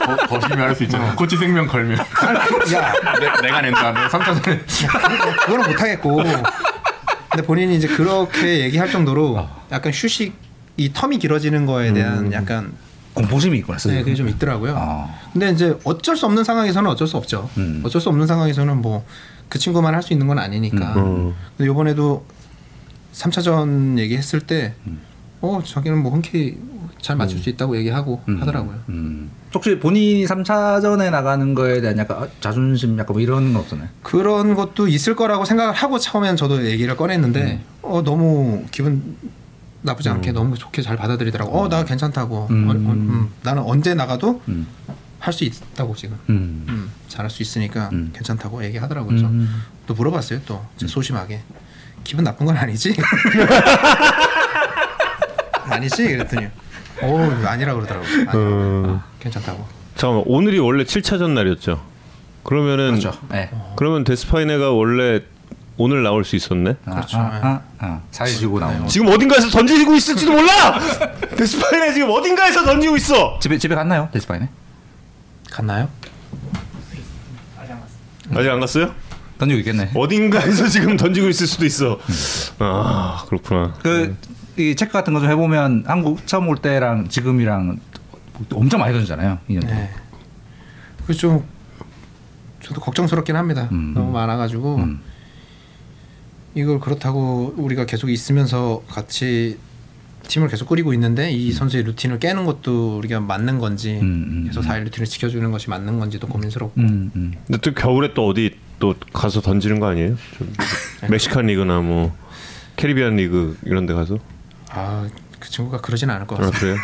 거, 0.07 0.17
거시면 0.27 0.61
할 0.61 0.75
수 0.75 0.85
있잖아. 0.85 1.15
코치 1.15 1.37
생명 1.37 1.67
걸면. 1.67 1.99
야 1.99 2.93
내, 3.21 3.43
내가 3.43 3.61
낸다. 3.61 3.93
내 3.93 4.01
3차전에. 4.09 4.61
그거는 5.47 5.71
못하겠고. 5.71 6.17
근데 7.31 7.47
본인이 7.47 7.77
이제 7.77 7.89
그렇게 7.89 8.61
얘기할 8.61 8.91
정도로 8.91 9.49
약간 9.71 9.93
휴식 9.93 10.35
이 10.77 10.93
텀이 10.93 11.21
길어지는 11.21 11.67
거에 11.67 11.93
대한 11.93 12.33
약간 12.33 12.73
공포심이 13.15 13.59
있구나. 13.59 13.79
네, 13.79 13.99
그게 14.03 14.15
좀 14.15 14.29
있더라고요. 14.29 14.75
아. 14.77 15.09
근데 15.33 15.51
이제 15.51 15.77
어쩔 15.85 16.17
수 16.17 16.25
없는 16.27 16.45
상황에서는 16.45 16.89
어쩔 16.91 17.07
수 17.07 17.17
없죠. 17.19 17.49
음. 17.59 17.83
어쩔 17.85 18.01
수 18.01 18.09
없는 18.09 18.27
상황에서는 18.27 18.81
뭐 18.83 19.05
그 19.49 19.59
친구만 19.59 19.95
할 19.95 20.01
수 20.03 20.15
있는 20.15 20.27
건 20.29 20.39
아니니까. 20.39 20.95
음. 20.97 21.35
근데 21.59 21.71
이번에도 21.71 22.25
3차전 23.13 23.99
얘기했을 23.99 24.41
때, 24.41 24.73
어 25.43 25.61
자기는 25.63 25.99
뭐 25.99 26.11
흔쾌히 26.13 26.57
잘 27.03 27.17
맞출 27.17 27.39
수 27.41 27.51
있다고 27.51 27.77
얘기하고 27.77 28.23
음. 28.29 28.41
하더라고요. 28.41 28.79
음. 28.89 29.31
혹시 29.53 29.79
본인이 29.79 30.25
3차전에 30.25 31.11
나가는 31.11 31.55
거에 31.55 31.81
대한 31.83 31.99
약간 31.99 32.23
어, 32.23 32.29
자존심 32.41 32.97
약간 32.99 33.13
뭐 33.13 33.21
이런 33.21 33.53
건 33.53 33.63
없었나요? 33.63 33.89
그런 34.03 34.55
것도 34.55 34.87
있을 34.89 35.15
거라고 35.17 35.45
생각을 35.45 35.75
하고 35.75 35.99
처음엔 35.99 36.37
저도 36.37 36.65
얘기를 36.65 36.97
꺼냈는데, 36.97 37.61
어 37.83 38.03
너무 38.03 38.65
기분 38.71 39.17
나쁘지 39.83 40.09
않게 40.09 40.31
너무 40.33 40.57
좋게 40.57 40.81
잘 40.81 40.97
받아들이더라고. 40.97 41.51
어 41.61 41.69
나 41.69 41.85
괜찮다고. 41.85 42.47
음. 42.51 42.69
어, 42.69 42.71
어, 42.73 42.75
음. 42.95 43.29
나는 43.43 43.63
언제 43.65 43.95
나가도 43.95 44.41
음. 44.49 44.67
할수 45.19 45.43
있다고 45.45 45.95
지금. 45.97 46.17
음. 46.31 46.65
음, 46.69 46.91
잘할 47.09 47.29
수 47.31 47.43
있으니까 47.43 47.91
음. 47.93 48.11
괜찮다고 48.15 48.65
얘기하더라고요. 48.65 49.19
음. 49.19 49.63
또 49.89 49.95
물어봤어요. 49.95 50.41
또 50.47 50.65
소심하게 50.77 51.41
기분 52.05 52.25
나쁜 52.25 52.47
건 52.47 52.57
아니지? 52.57 52.95
아니지? 55.69 56.05
그랬더니 56.09 56.47
오 57.03 57.19
아니라 57.47 57.75
그러더라고요. 57.75 58.09
아니, 58.29 58.39
음. 58.39 59.01
괜찮다고. 59.21 59.65
잠깐만 59.97 60.25
오늘이 60.27 60.59
원래 60.59 60.85
7차전 60.85 61.31
날이었죠. 61.31 61.83
그러면은 62.43 62.99
그렇죠. 62.99 63.19
네. 63.31 63.51
그러면 63.77 64.05
데스파이네가 64.05 64.73
원래 64.73 65.21
오늘 65.77 66.03
나올 66.03 66.25
수 66.25 66.37
있었네. 66.37 66.77
아, 66.87 66.95
그렇죠. 66.95 67.19
아, 67.19 67.41
아, 67.43 67.61
아. 67.79 68.01
사일 68.11 68.33
쉬고 68.35 68.61
나오는. 68.61 68.87
지금 68.89 69.09
어딘가에서 69.09 69.49
던지고 69.49 69.95
있을지도 69.95 70.33
몰라. 70.33 70.79
데스파이네 71.37 71.95
지금 71.95 72.11
어딘가에서 72.11 72.65
던지고 72.65 72.97
있어. 72.97 73.39
집에 73.41 73.59
집에 73.59 73.75
갔나요? 73.75 74.09
데스파이네? 74.13 74.49
갔나요? 75.51 75.89
아직 78.35 78.49
안 78.51 78.61
갔어요? 78.61 78.95
던지고 79.39 79.59
있겠네. 79.61 79.91
어딘가에서 79.95 80.69
지금 80.69 80.97
던지고 80.97 81.29
있을 81.29 81.47
수도 81.47 81.67
있어. 81.67 81.99
아 82.59 83.25
그렇구나. 83.29 83.75
그 83.83 84.17
이 84.59 84.75
체크 84.77 84.93
같은 84.93 85.13
거 85.15 85.21
좀 85.21 85.31
해보면 85.31 85.85
한국 85.87 86.27
처음 86.27 86.49
올 86.49 86.57
때랑 86.59 87.09
지금이랑 87.09 87.79
엄청 88.53 88.81
많이 88.81 88.93
던지잖아요. 88.93 89.39
2년 89.49 89.61
동안. 89.63 89.77
네. 89.77 89.91
그좀 91.07 91.45
저도 92.61 92.81
걱정스럽긴 92.81 93.37
합니다. 93.37 93.69
음. 93.73 93.93
너무 93.95 94.13
많아가지고 94.13 94.77
음. 94.77 95.01
이걸 96.55 96.81
그렇다고 96.81 97.55
우리가 97.57 97.87
계속 97.87 98.11
있으면서 98.11 98.83
같이 98.89 99.59
팀을 100.29 100.49
계속 100.49 100.67
꾸리고 100.69 100.93
있는데 100.95 101.31
이 101.33 101.51
선수의 101.51 101.83
루틴을 101.85 102.19
깨는 102.21 102.45
것도 102.45 102.99
우리가 102.99 103.21
맞는 103.21 103.59
건지 103.59 103.99
음, 104.01 104.05
음, 104.29 104.45
계속 104.47 104.63
4일 104.63 104.85
루틴을 104.85 105.07
지켜주는 105.07 105.51
것이 105.51 105.69
맞는 105.69 105.99
건지도 105.99 106.29
고민스럽고 106.29 106.81
음, 106.81 107.11
음. 107.17 107.33
근데 107.47 107.59
또 107.61 107.75
겨울에 107.75 108.15
또 108.15 108.29
어디 108.29 108.55
또 108.79 108.95
가서 109.13 109.41
던지는 109.41 109.81
거 109.81 109.87
아니에요? 109.89 110.17
좀 110.39 110.53
멕시칸 111.11 111.47
리그나 111.47 111.81
뭐 111.81 112.17
캐리비안 112.77 113.17
리그 113.17 113.59
이런 113.65 113.87
데 113.87 113.95
가서? 113.95 114.19
아 114.75 115.07
그 115.41 115.49
친구가 115.51 115.79
그러진 115.81 116.09
않을 116.09 116.27
것아 116.29 116.41
같습니다. 116.51 116.61
그래요? 116.61 116.77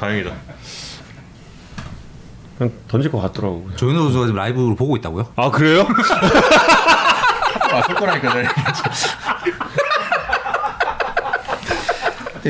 다행이다. 0.00 0.30
그냥 2.56 2.72
던질 2.88 3.12
것 3.12 3.20
같더라고. 3.20 3.68
조현우 3.76 4.00
선수가 4.04 4.26
지금 4.28 4.36
라이브로 4.38 4.74
보고 4.74 4.96
있다고요? 4.96 5.30
아 5.36 5.50
그래요? 5.50 5.86
아, 7.70 7.82
쏠 7.82 7.94
거라니까. 7.94 8.32
내가. 8.34 8.52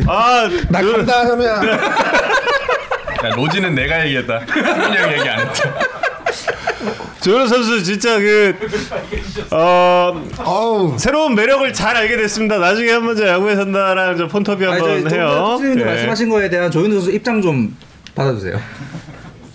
아나 0.07 0.81
그- 0.81 0.93
간다 0.93 1.21
하면 1.31 1.67
야, 3.25 3.31
로지는 3.35 3.75
내가 3.75 4.05
얘기했다. 4.07 4.39
형이 4.41 5.13
얘기 5.19 5.29
안 5.29 5.41
했다. 5.41 5.71
조현우 7.23 7.47
선수 7.47 7.83
진짜 7.85 8.19
그 8.19 8.55
어, 9.51 10.23
어우 10.45 10.99
새로운 10.99 11.35
매력을 11.35 11.73
잘 11.73 11.97
알게 11.97 12.17
됐습니다. 12.17 12.59
나중에 12.59 12.91
한번 12.91 13.17
저 13.17 13.27
야구에 13.27 13.55
산다랑 13.57 14.17
저 14.17 14.27
폰터비 14.29 14.65
한번 14.65 15.11
해요. 15.11 15.29
선생님 15.31 15.79
네. 15.79 15.85
말씀하신 15.85 16.29
거에 16.29 16.49
대한 16.49 16.71
조현우 16.71 16.95
선수 16.95 17.11
입장 17.13 17.41
좀 17.41 17.77
받아주세요. 18.15 18.59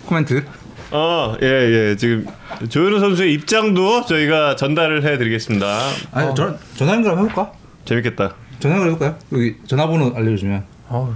코멘트. 0.05 0.45
어, 0.91 1.35
예, 1.41 1.45
예. 1.47 1.95
지금 1.97 2.25
조현우 2.69 2.99
선수의 2.99 3.33
입장도 3.33 4.05
저희가 4.05 4.55
전달을 4.55 5.03
해드리겠습니다. 5.03 5.79
아니 6.13 6.33
전화 6.35 6.55
전화 6.75 6.93
연결 6.93 7.13
해볼까? 7.13 7.51
재밌겠다. 7.85 8.35
전화 8.59 8.75
연결 8.77 8.91
해볼까요? 8.93 9.17
여기 9.33 9.57
전화번호 9.67 10.13
알려주시면. 10.15 10.63
어우 10.89 11.13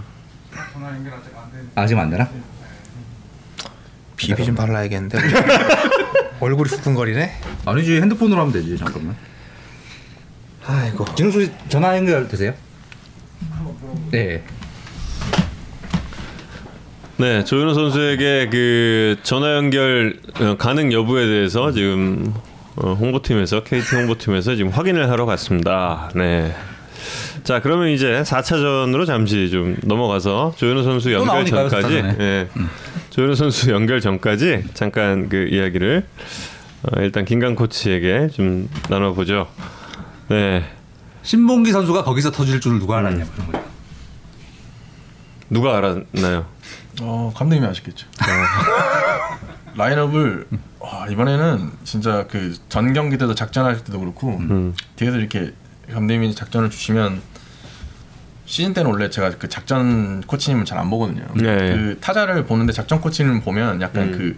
아 1.76 1.88
지금 1.88 2.02
안 2.02 2.10
되나? 2.10 2.28
비비 4.22 4.46
좀 4.46 4.56
발라야겠는데 4.56 5.18
얼굴이 6.40 6.70
후끈거리네. 6.70 7.32
아니지 7.66 8.02
핸드폰으로 8.02 8.40
하면 8.42 8.54
되지 8.54 8.78
잠깐만. 8.78 9.16
아이고 10.66 11.06
진우 11.16 11.32
씨 11.32 11.52
전화 11.70 11.98
연결 11.98 12.28
되세요? 12.28 12.54
네. 14.12 14.44
네, 17.18 17.44
조현우 17.44 17.74
선수에게 17.74 18.50
그 18.52 19.18
전화 19.24 19.56
연결 19.56 20.20
어, 20.40 20.56
가능 20.58 20.92
여부에 20.92 21.28
대해서 21.28 21.72
지금 21.72 22.34
어, 22.76 22.94
홍보팀에서 22.94 23.64
KT 23.64 23.96
홍보팀에서 23.96 24.56
지금 24.56 24.72
확인을 24.72 25.10
하러 25.10 25.26
갔습니다. 25.26 26.10
네. 26.16 26.56
자, 27.44 27.60
그러면 27.60 27.90
이제 27.90 28.22
4차전으로 28.24 29.06
잠시 29.06 29.50
좀 29.52 29.76
넘어가서 29.84 30.54
조현우 30.58 30.84
선수 30.84 31.12
연결 31.14 31.46
전까지, 31.46 31.88
4차전에. 31.88 32.20
예, 32.20 32.48
조현우 33.12 33.36
선수 33.36 33.72
연결 33.72 34.00
전까지 34.02 34.66
잠깐 34.74 35.28
그 35.30 35.48
이야기를 35.50 36.06
어, 36.84 37.02
일단 37.02 37.26
김강 37.26 37.56
코치에게 37.56 38.30
좀 38.30 38.70
나눠보죠. 38.90 39.48
네, 40.30 40.64
신봉기 41.22 41.72
선수가 41.72 42.04
거기서 42.04 42.32
터질 42.32 42.60
줄 42.62 42.80
누가 42.80 42.98
알았냐 43.00 43.26
그런 43.26 43.52
거예요. 43.52 43.66
누가 45.50 45.78
알았나요? 45.78 46.46
어, 47.02 47.34
감독님이 47.36 47.68
아시겠죠. 47.70 48.08
라인업을 49.76 50.48
와, 50.80 51.08
이번에는 51.10 51.72
진짜 51.84 52.26
그 52.28 52.56
전 52.70 52.94
경기 52.94 53.18
때도 53.18 53.36
작전할 53.36 53.84
때도 53.84 54.00
그렇고 54.00 54.38
음. 54.38 54.74
뒤에서 54.96 55.18
이렇게 55.18 55.52
감독님이 55.92 56.34
작전을 56.34 56.70
주시면 56.70 57.22
시즌 58.46 58.74
때는 58.74 58.92
원래 58.92 59.10
제가 59.10 59.32
그 59.38 59.48
작전 59.50 60.22
코치님을 60.22 60.66
잘 60.66 60.78
안 60.80 60.90
보거든요. 60.90 61.24
네. 61.36 61.58
그 61.76 61.98
타자를 62.02 62.46
보는데 62.46 62.74
작전 62.74 63.00
코치님 63.02 63.42
보면 63.42 63.82
약간 63.82 64.04
음. 64.04 64.12
그 64.18 64.38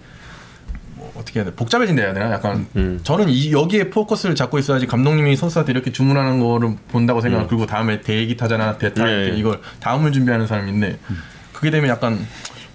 뭐 0.96 1.12
어떻게 1.16 1.40
해야 1.40 1.46
돼 1.50 1.56
복잡해진다 1.56 2.02
해야 2.04 2.14
되나 2.14 2.32
약간 2.32 2.68
음. 2.76 3.00
저는 3.04 3.30
이 3.30 3.52
여기에 3.52 3.90
포커스를 3.90 4.36
잡고 4.36 4.60
있어야지 4.60 4.86
감독님이 4.88 5.36
선수한테 5.36 5.72
이렇게 5.72 5.92
주문하는 5.92 6.40
거를 6.40 6.76
본다고 6.90 7.20
생각하고 7.22 7.50
그리고 7.50 7.66
다음에 7.66 8.02
대기 8.02 8.38
타자나 8.38 8.78
대타 8.78 9.04
네. 9.06 9.12
이렇게 9.12 9.38
이걸 9.38 9.60
다음을 9.80 10.12
준비하는 10.12 10.46
사람인데 10.48 11.00
그게 11.52 11.72
되면 11.72 11.90
약간 11.90 12.20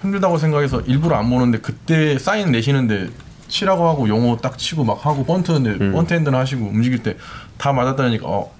힘들다고 0.02 0.38
생각해서 0.38 0.80
일부러 0.82 1.16
안 1.16 1.30
보는데 1.30 1.58
그때 1.58 2.18
사인 2.18 2.50
내시는데 2.50 3.08
치라고 3.48 3.88
하고 3.88 4.08
용어 4.08 4.36
딱 4.36 4.58
치고 4.58 4.84
막 4.84 5.06
하고 5.06 5.24
번트인데 5.24 5.70
음. 5.80 5.92
번트 5.92 6.12
핸드나 6.14 6.38
하시고 6.40 6.66
움직일 6.66 7.02
때 7.02 7.16
다 7.58 7.72
맞았다니까 7.72 8.26
어 8.26 8.52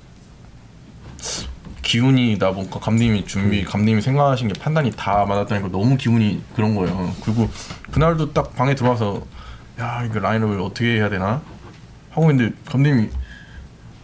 기운이 1.93 2.39
나 2.39 2.51
뭔가 2.51 2.79
감독님이 2.79 3.25
준비 3.25 3.65
감독님이 3.65 4.03
생각하신 4.03 4.49
게 4.49 4.61
판단이 4.61 4.91
다 4.91 5.25
맞았다니까 5.25 5.71
너무 5.71 5.97
기분이 5.97 6.43
그런 6.55 6.75
거예요. 6.75 7.15
그리고 7.25 7.49
그날도 7.91 8.35
딱 8.35 8.55
방에 8.55 8.75
들어와서 8.75 9.23
야 9.81 10.05
이거 10.05 10.19
라인업을 10.19 10.61
어떻게 10.61 10.97
해야 10.97 11.09
되나 11.09 11.41
하고 12.11 12.31
있는데 12.31 12.55
감독님이 12.67 13.09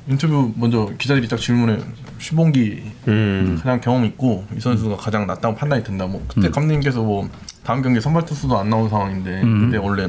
인터뷰 0.09 0.51
먼저 0.57 0.91
기자들이 0.97 1.29
딱 1.29 1.39
질문해 1.39 1.79
슈봉기 2.19 2.91
음. 3.09 3.57
가장 3.59 3.83
경험 3.83 4.07
있고 4.07 4.47
이 4.57 4.61
선수가 4.61 4.97
가장 4.97 5.27
낫다고 5.27 5.55
판단이 5.55 5.85
든다. 5.85 6.07
뭐 6.07 6.25
그때 6.27 6.49
감독님께서 6.49 7.03
뭐 7.03 7.29
다음 7.65 7.83
경기 7.83 8.01
선발 8.01 8.25
투수도 8.25 8.57
안 8.59 8.71
나온 8.71 8.89
상황인데 8.89 9.43
근데 9.43 9.77
원래 9.77 10.09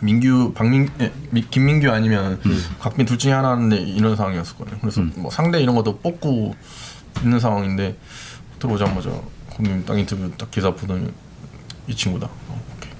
민규 0.00 0.52
박민 0.54 0.88
예, 1.00 1.12
미- 1.30 1.48
김민규 1.48 1.88
아니면 1.88 2.40
각빈 2.80 3.06
둘 3.06 3.16
중에 3.16 3.30
하나인데 3.32 3.76
이런 3.76 4.16
상황이었을 4.16 4.56
거예요. 4.56 4.76
그래서 4.80 5.02
뭐 5.16 5.30
상대 5.30 5.60
이런 5.62 5.76
것도 5.76 5.98
뽑고 6.00 6.54
있는 7.22 7.38
상황인데 7.40 7.96
들어오자마자 8.58 9.10
감독님 9.54 9.84
딱 9.84 9.98
인터뷰 9.98 10.30
딱 10.36 10.50
기사 10.50 10.70
보더니 10.74 11.08
이 11.86 11.94
친구다. 11.94 12.26
어, 12.26 12.62
오케이 12.76 12.90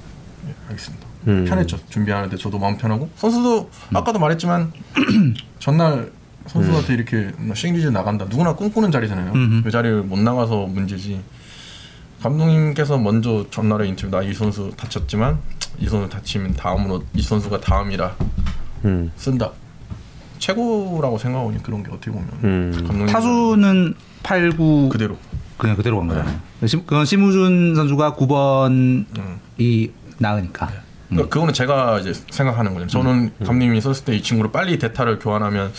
예, 0.48 0.55
알겠습니다. 0.68 1.06
음. 1.28 1.44
편했죠. 1.44 1.78
준비하는데 1.90 2.36
저도 2.36 2.59
마음 2.59 2.76
편하고 2.78 3.10
선수도 3.16 3.70
아까도 3.94 4.18
말했지만 4.18 4.72
전날 5.59 6.12
선수한테 6.47 6.94
이렇게 6.94 7.32
뭐 7.38 7.55
싱리즈 7.55 7.88
나간다 7.88 8.26
누구나 8.26 8.55
꿈꾸는 8.55 8.93
자리잖아요. 8.93 9.32
음흠. 9.32 9.62
그 9.64 9.70
자리를 9.70 10.02
못 10.05 10.18
나가서 10.18 10.66
문제지. 10.66 11.20
감독님께서 12.22 12.98
먼저 12.98 13.47
전날에 13.51 13.86
인터뷰 13.88 14.10
나 14.16 14.22
이 14.22 14.32
선수 14.32 14.72
다쳤지만 14.76 15.38
이 15.78 15.88
선수 15.88 16.09
다치면 16.09 16.55
다음으로 16.55 17.05
이 17.14 17.22
선수가 17.22 17.60
다음이라 17.60 18.16
음. 18.86 19.12
쓴다. 19.16 19.52
최고라고 20.38 21.18
생각하거든요. 21.18 21.62
그런 21.62 21.82
게 21.82 21.90
어떻게 21.90 22.10
보면 22.10 22.28
음. 22.44 22.72
감독님 22.72 23.06
타수는 23.06 23.94
8, 24.22 24.50
9 24.56 24.88
그대로. 24.90 25.16
그냥 25.58 25.76
그대로 25.76 25.98
간 25.98 26.08
거잖아요. 26.08 26.38
심- 26.66 26.84
그건 26.84 27.04
심우준 27.06 27.74
선수가 27.74 28.14
9번이 28.16 29.06
음. 29.18 29.88
나으니까. 30.18 30.70
그러니까 31.08 31.28
그거는 31.28 31.54
제가 31.54 32.00
이제 32.00 32.12
생각하는 32.30 32.74
거죠. 32.74 32.88
저는 32.88 33.30
감독님이 33.38 33.80
썼을 33.80 34.04
때 34.04 34.16
이 34.16 34.22
친구를 34.22 34.50
빨리 34.50 34.76
대타를 34.78 35.20
교환하면 35.20 35.72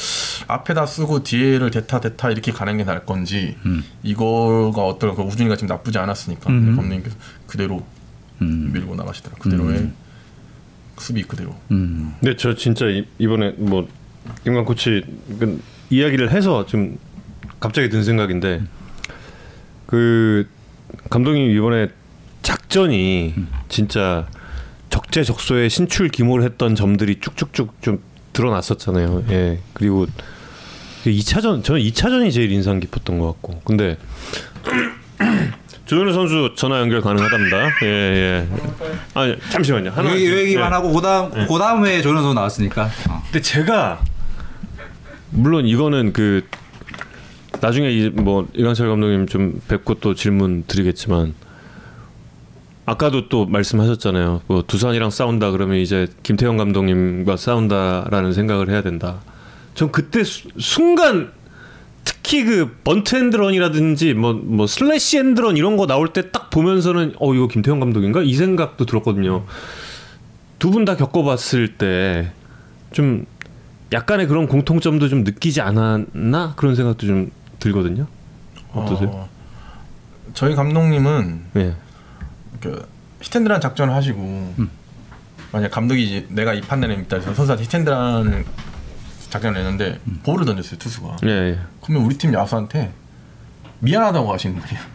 앞에다 0.48 0.86
쓰고 0.86 1.24
뒤에를 1.24 1.70
대타 1.70 2.00
대타 2.00 2.32
이렇게 2.32 2.52
가는 2.54 2.78
게 2.78 2.86
나을 2.86 3.06
건지 3.06 3.58
이거가 4.04 4.84
어떨까 4.86 5.18
그 5.18 5.24
우준이가 5.24 5.56
지금 5.58 5.68
나쁘지 5.68 5.98
않았으니까 5.98 6.46
근데 6.46 6.68
감독님께서 6.68 7.16
그대로 7.46 7.86
음. 8.42 8.72
밀고 8.74 8.96
나가시더라. 8.96 9.36
그대로의 9.40 9.92
수비 10.98 11.24
그대로. 11.24 11.54
음. 11.72 12.14
근데 12.22 12.36
저 12.38 12.56
진짜 12.56 12.86
이- 12.88 13.06
이번에 13.20 13.52
뭐 13.58 13.86
김관 14.44 14.66
코치 14.66 15.04
그 15.40 15.62
이야기를 15.90 16.32
해서 16.32 16.66
좀 16.66 16.98
갑자기 17.60 17.90
든 17.90 18.04
생각인데 18.04 18.62
그 19.86 20.48
감독님 21.10 21.52
이번에 21.52 21.90
작전이 22.44 23.34
진짜 23.68 24.28
적재적소에 24.90 25.70
신출 25.70 26.10
기모를 26.10 26.46
했던 26.46 26.76
점들이 26.76 27.20
쭉쭉쭉 27.20 27.82
좀 27.82 28.00
드러났었잖아요. 28.34 29.24
예. 29.30 29.60
그리고 29.74 30.06
2차전 31.06 31.64
저는 31.64 31.82
2차전이 31.82 32.32
제일 32.32 32.52
인상 32.52 32.80
깊었던 32.80 33.20
것 33.20 33.28
같고. 33.34 33.62
근데 33.64 33.98
조현우 35.86 36.12
선수 36.14 36.54
전화 36.56 36.80
연결 36.80 37.02
가능하답니다. 37.02 37.70
예, 37.84 37.88
예. 37.88 38.48
아, 39.14 39.36
잠시만요. 39.50 39.92
하나 39.92 40.12
요 40.12 40.16
얘기만 40.16 40.68
예. 40.70 40.76
하고 40.76 40.92
그다음 40.92 41.32
그다음 41.48 41.86
회에 41.86 42.02
조현 42.02 42.18
선수 42.18 42.34
나왔으니까. 42.34 42.90
어. 43.10 43.24
근데 43.24 43.42
제가 43.42 44.02
물론 45.32 45.66
이거는 45.66 46.14
그 46.14 46.44
나중에 47.62 47.90
이 47.92 48.10
뭐 48.10 48.48
이강철 48.54 48.88
감독님 48.90 49.28
좀 49.28 49.60
뵙고 49.68 49.96
또 49.96 50.14
질문 50.16 50.64
드리겠지만 50.68 51.34
아까도 52.86 53.28
또 53.30 53.46
말씀하셨잖아요. 53.46 54.42
뭐 54.48 54.64
두산이랑 54.66 55.10
싸운다 55.10 55.52
그러면 55.52 55.78
이제 55.78 56.08
김태형 56.24 56.56
감독님과 56.58 57.36
싸운다라는 57.36 58.32
생각을 58.34 58.70
해야 58.70 58.82
된다. 58.82 59.20
전 59.76 59.92
그때 59.92 60.24
수- 60.24 60.48
순간 60.58 61.32
특히 62.06 62.46
그 62.46 62.78
bunt 62.86 63.16
and 63.16 63.35
run이라든지 63.35 64.14
뭐 64.14 64.34
뭐 64.34 64.68
slash 64.68 65.18
and 65.18 65.38
run 65.38 65.58
이런 65.58 65.76
거 65.76 65.86
나올 65.88 66.14
때 66.14 66.32
딱 66.32 66.50
보면서는 66.50 67.16
어 67.20 67.34
이거 67.34 67.48
김태형 67.48 67.80
감독인가 67.82 68.22
이 68.24 68.34
생각도 68.36 68.86
들었거든요. 68.86 69.44
두 70.60 70.72
분 70.72 70.86
다 70.86 70.96
겪어봤을 70.96 71.76
때 71.78 72.32
좀 72.92 73.26
약간의 73.94 74.28
그런 74.28 74.48
공통점도 74.48 75.08
좀 75.08 75.24
느끼지 75.24 75.62
않았나 75.62 76.54
그런 76.56 76.76
생각도 76.76 77.08
좀 77.08 77.32
들거든요. 77.60 78.08
어떠세요? 78.74 79.10
어, 79.10 79.30
저희 80.34 80.56
감독님은 80.56 81.46
네. 81.54 81.74
그 82.60 82.88
히트앤드런 83.22 83.62
작전을 83.62 83.94
하시고 83.94 84.54
만약 85.52 85.72
감독이 85.72 86.04
이제 86.04 86.28
내가 86.30 86.54
이 86.54 86.62
판단에 86.62 86.94
있다 86.96 87.18
해서 87.18 87.34
선수한테 87.34 87.64
히텐드란을 87.64 88.46
작전을 89.30 89.62
냈는데 89.62 90.00
볼을 90.24 90.46
던졌어요 90.46 90.78
투수가. 90.80 91.18
예, 91.26 91.30
예. 91.30 91.60
그러면 91.82 92.06
우리 92.06 92.18
팀 92.18 92.34
야수한테 92.34 92.92
미안하다고 93.80 94.34
하시는 94.34 94.56
분이에요. 94.56 94.86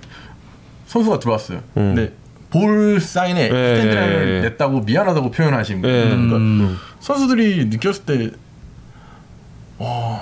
선수가 0.87 1.19
들어왔어요. 1.21 1.59
음. 1.77 1.95
근데 1.95 2.13
볼 2.51 3.01
사인에 3.01 3.43
예, 3.43 3.47
히텐드란을 3.47 4.29
예, 4.29 4.37
예. 4.37 4.41
냈다고 4.43 4.81
미안하다고 4.81 5.31
분이에요. 5.81 6.05
예. 6.05 6.09
그러니까 6.11 6.37
음. 6.37 6.77
선수들이 7.01 7.67
느꼈을 7.67 8.05
때, 8.05 8.31
와, 9.83 10.21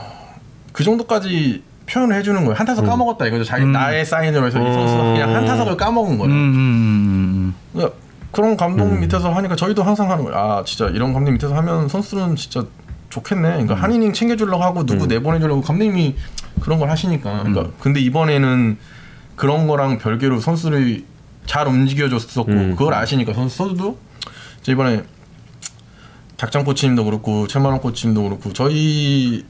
그 0.73 0.82
정도까지 0.85 1.62
표현을 1.87 2.16
해주는 2.16 2.41
거예요. 2.45 2.55
한 2.55 2.66
타석 2.66 2.87
까먹었다 2.87 3.27
이거죠. 3.27 3.45
자기 3.45 3.66
나의 3.66 4.07
사인으로 4.07 4.47
해서 4.47 4.59
이 4.61 4.73
선수가 4.73 5.03
그냥 5.03 5.35
한 5.35 5.45
타석을 5.45 5.77
까먹은 5.77 6.12
음, 6.12 6.19
거예요. 6.19 6.32
음, 6.32 6.55
음, 6.55 7.55
그러니까 7.73 7.97
그런 8.31 8.57
감독 8.57 8.87
밑에서 8.99 9.32
하니까 9.32 9.57
저희도 9.57 9.82
항상 9.82 10.11
하는 10.11 10.24
거예요. 10.24 10.39
아, 10.39 10.65
진짜 10.65 10.87
이런 10.87 11.12
감독 11.12 11.32
밑에서 11.32 11.55
하면 11.57 11.89
선수는 11.89 12.37
진짜 12.37 12.65
좋겠네. 13.11 13.51
그러니까 13.51 13.74
한 13.74 13.93
이닝 13.93 14.12
챙겨주려고 14.12 14.62
하고 14.62 14.87
누구 14.87 15.07
내보내주려고 15.07 15.62
감독님이 15.62 16.15
그런 16.61 16.78
걸 16.78 16.91
하시니까. 16.91 17.43
그러니까 17.43 17.70
근데 17.81 18.01
이번에는 18.01 18.78
그런 19.35 19.66
거랑 19.66 19.99
별개로 19.99 20.39
선수들이 20.39 21.07
잘 21.47 21.66
움직여줬었고 21.66 22.53
음. 22.53 22.77
그걸 22.77 22.95
아시니까 22.95 23.35
선수 23.35 23.57
선수도 23.57 23.99
저 24.62 24.70
이번에 24.70 25.03
작장 26.40 26.64
코치님도 26.64 27.04
그렇고 27.04 27.46
최만원 27.48 27.82
코치님도 27.82 28.22
그렇고 28.22 28.54
저희 28.54 29.44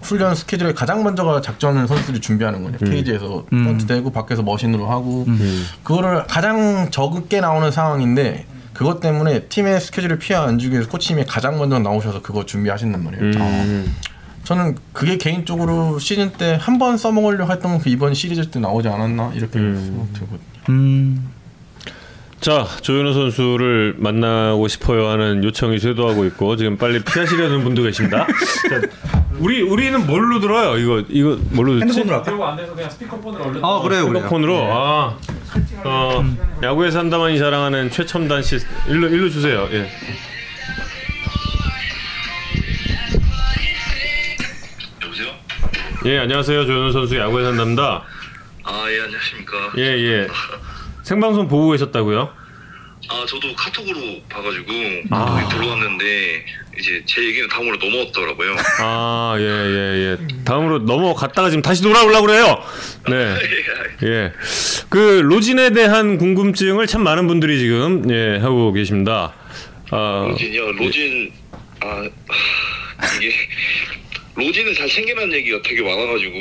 훈련 0.00 0.36
스케줄에 0.36 0.72
가장 0.74 1.02
먼저가 1.02 1.40
작전을 1.40 1.88
선수들이 1.88 2.20
준비하는 2.20 2.62
거예요. 2.62 2.78
케이지에서 2.78 3.44
음. 3.52 3.64
펀트 3.64 3.86
대고 3.86 4.12
밖에서 4.12 4.40
머신으로 4.44 4.86
하고 4.88 5.24
음. 5.26 5.66
그거를 5.82 6.22
가장 6.28 6.88
적게 6.92 7.40
나오는 7.40 7.68
상황인데 7.72 8.46
그것 8.72 9.00
때문에 9.00 9.46
팀의 9.48 9.80
스케줄을 9.80 10.20
피해 10.20 10.38
안 10.38 10.56
주기 10.60 10.74
위해서 10.74 10.88
코치님이 10.88 11.26
가장 11.26 11.58
먼저 11.58 11.80
나오셔서 11.80 12.22
그거 12.22 12.46
준비하신단 12.46 13.02
말이에요. 13.02 13.24
음. 13.24 13.96
저는 14.44 14.76
그게 14.92 15.16
개인적으로 15.18 15.98
시즌 15.98 16.30
때 16.30 16.56
한 16.60 16.78
번 16.78 16.96
써먹으려고 16.96 17.50
했던 17.52 17.80
그 17.80 17.88
이번 17.90 18.14
시리즈 18.14 18.50
때 18.52 18.60
나오지 18.60 18.86
않았나 18.86 19.32
이렇게 19.34 19.58
음. 19.58 19.82
생각 19.84 20.12
들거든요. 20.14 21.20
음. 22.40 22.42
자 22.42 22.66
조현우 22.80 23.12
선수를 23.12 23.94
만나고 23.98 24.66
싶어요 24.68 25.08
하는 25.08 25.44
요청이 25.44 25.78
쇄도하고 25.78 26.24
있고 26.26 26.56
지금 26.56 26.78
빨리 26.78 27.02
피하시려는 27.04 27.62
분도 27.62 27.82
계십니다. 27.82 28.26
자, 28.26 28.80
우리 29.38 29.60
우리는 29.60 30.06
뭘로 30.06 30.40
들어요? 30.40 30.78
이거 30.78 31.04
이거 31.10 31.38
뭘로? 31.50 31.78
핸드폰으로 31.80 32.14
할까? 32.14 32.22
들고 32.22 32.46
안 32.46 32.56
돼서 32.56 32.74
그냥 32.74 32.90
스피커폰으로 32.90 33.44
얼른 33.44 33.64
어 33.64 33.82
그래요 33.82 34.06
그래요. 34.06 34.16
핸드폰으로 34.24 34.54
네. 34.54 34.68
아 34.72 35.16
어, 35.84 36.36
야구에서 36.62 36.98
한다만이 37.00 37.38
자랑하는 37.38 37.90
최첨단 37.90 38.42
시 38.42 38.58
일로 38.88 39.08
일로 39.08 39.28
주세요. 39.28 39.68
예. 39.72 39.90
여보세요? 45.02 45.28
예 46.06 46.18
안녕하세요 46.18 46.66
조현우 46.66 46.92
선수 46.92 47.16
야구에서 47.18 47.50
한답니다. 47.50 48.02
아, 48.62 48.86
예, 48.90 49.00
안녕하십니까. 49.02 49.52
예 49.78 49.82
예. 49.82 50.28
생방송 51.02 51.48
보고 51.48 51.70
계셨다고요? 51.70 52.40
아, 53.08 53.26
저도 53.26 53.52
카톡으로 53.56 53.98
봐가지고 54.28 54.72
아. 55.10 55.48
들어왔는데 55.50 56.44
이제 56.78 57.02
제 57.06 57.24
얘기는 57.24 57.48
다음으로 57.48 57.76
넘어왔더라고요. 57.76 58.56
아, 58.80 59.34
예, 59.38 59.44
예, 59.44 60.10
예. 60.12 60.44
다음으로 60.44 60.80
넘어갔다가 60.80 61.50
지금 61.50 61.62
다시 61.62 61.82
돌아오려고 61.82 62.26
그래요. 62.26 62.62
네. 63.08 63.36
예. 64.04 64.32
그 64.88 65.22
로진에 65.24 65.70
대한 65.70 66.18
궁금증을 66.18 66.86
참 66.86 67.02
많은 67.02 67.26
분들이 67.26 67.58
지금 67.58 68.08
예, 68.10 68.38
하고 68.38 68.72
계십니다. 68.72 69.32
아, 69.90 70.26
로진이요. 70.28 70.72
로진 70.72 71.32
아 71.82 71.86
하, 72.98 73.16
이게 73.16 73.32
로진은 74.34 74.74
잘 74.74 74.88
챙기라는 74.88 75.32
얘기가 75.32 75.58
되게 75.64 75.82
많아가지고 75.82 76.34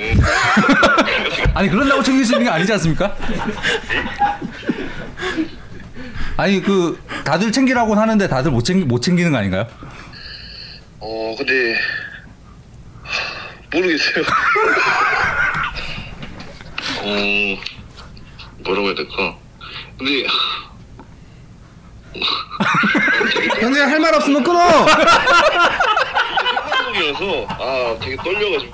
아니 1.55 1.69
그런다고 1.69 2.03
챙길 2.03 2.25
수 2.25 2.33
있는 2.33 2.45
게 2.45 2.51
아니지 2.51 2.71
않습니까? 2.73 3.15
아니 6.37 6.61
그 6.61 6.99
다들 7.25 7.51
챙기라고 7.51 7.95
하는데 7.95 8.27
다들 8.27 8.51
못 8.51 8.63
챙기 8.63 8.85
못 8.85 9.01
챙기는 9.01 9.31
거 9.31 9.37
아닌가요? 9.37 9.67
어 10.99 11.35
근데 11.37 11.75
하, 13.03 13.77
모르겠어요. 13.77 14.23
어 17.01 17.07
뭐라고 18.63 18.87
해야 18.87 18.95
될까? 18.95 19.37
근데 19.97 20.25
현재 23.61 23.81
할말 23.81 24.13
없으면 24.15 24.43
끊어. 24.43 24.59
생각이라서 26.93 27.47
아 27.59 27.97
되게 28.01 28.15
떨려가지고 28.17 28.73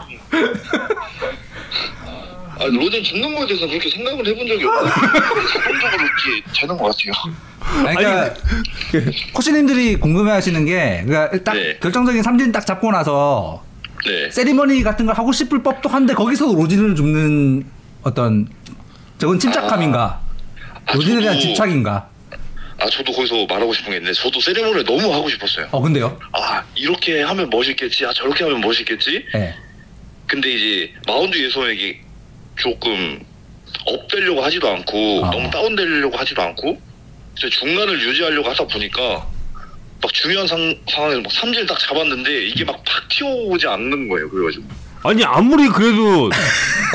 아 2.57 2.65
로젠 2.65 3.03
죽는 3.03 3.36
거에 3.36 3.48
대해서 3.48 3.68
그렇게 3.68 3.90
생각을 3.90 4.26
해본 4.26 4.48
적이 4.48 4.64
없고 4.65 4.86
자동적으로 4.90 6.03
이렇게 6.03 6.44
되는 6.60 6.77
것 6.77 6.95
같아요. 6.95 7.88
아니, 7.88 7.95
그러니까 7.98 8.34
코치님들이 9.34 9.95
궁금해하시는 9.98 10.65
게 10.65 11.03
그러니까 11.06 11.44
딱 11.44 11.53
네. 11.56 11.77
결정적인 11.80 12.23
삼진 12.23 12.52
딱 12.52 12.65
잡고 12.65 12.91
나서 12.91 13.64
네. 14.06 14.30
세리머니 14.32 14.84
같은 14.84 15.06
걸 15.06 15.15
하고 15.18 15.32
싶을 15.32 15.64
법도 15.64 15.90
한데 15.90 16.14
거기서 16.14 16.45
로진을 16.53 16.95
줍는 16.95 17.65
어떤 18.03 18.48
저건 19.18 19.40
침착함인가? 19.40 20.22
로진에 20.94 21.22
대한 21.22 21.38
저도- 21.38 21.41
집착인가? 21.41 22.10
아 22.77 22.90
저도 22.90 23.11
거기서 23.14 23.45
말하고 23.48 23.73
싶은 23.73 23.91
게 23.91 23.98
있는데 23.98 24.14
저도 24.14 24.40
세리머니를 24.40 24.84
너무 24.84 25.11
하고 25.14 25.27
싶었어요. 25.30 25.68
어 25.72 25.82
근데요? 25.82 26.18
아 26.34 26.61
이렇게 26.76 27.22
하면 27.23 27.49
멋있겠지, 27.49 28.06
아 28.06 28.14
저렇게 28.14 28.44
하면 28.44 28.61
멋있겠지. 28.61 29.26
예. 29.36 29.56
근데 30.27 30.52
이제 30.52 30.94
마운드 31.07 31.38
예선에게 31.38 32.02
조금 32.57 33.19
업되려고 33.86 34.41
하지도 34.44 34.69
않고 34.69 35.26
아. 35.26 35.32
너무 35.32 35.49
다운되려고 35.52 36.15
하지도 36.18 36.41
않고 36.41 36.80
이제 37.38 37.49
중간을 37.49 37.99
유지하려고 38.02 38.49
하다 38.49 38.65
보니까 38.68 39.26
막 40.02 40.14
중요한 40.14 40.48
상, 40.48 40.76
상황에서 40.90 41.22
막 41.22 41.32
삼진을 41.32 41.65
딱 41.65 41.80
잡았는데 41.80 42.48
이게 42.48 42.64
막 42.64 42.76
팍 42.86 43.07
튀어오지 43.10 43.68
않는 43.68 44.07
거예요. 44.10 44.30
그래가지고 44.30 44.65
아니 45.03 45.23
아무리 45.23 45.68
그래도 45.68 46.30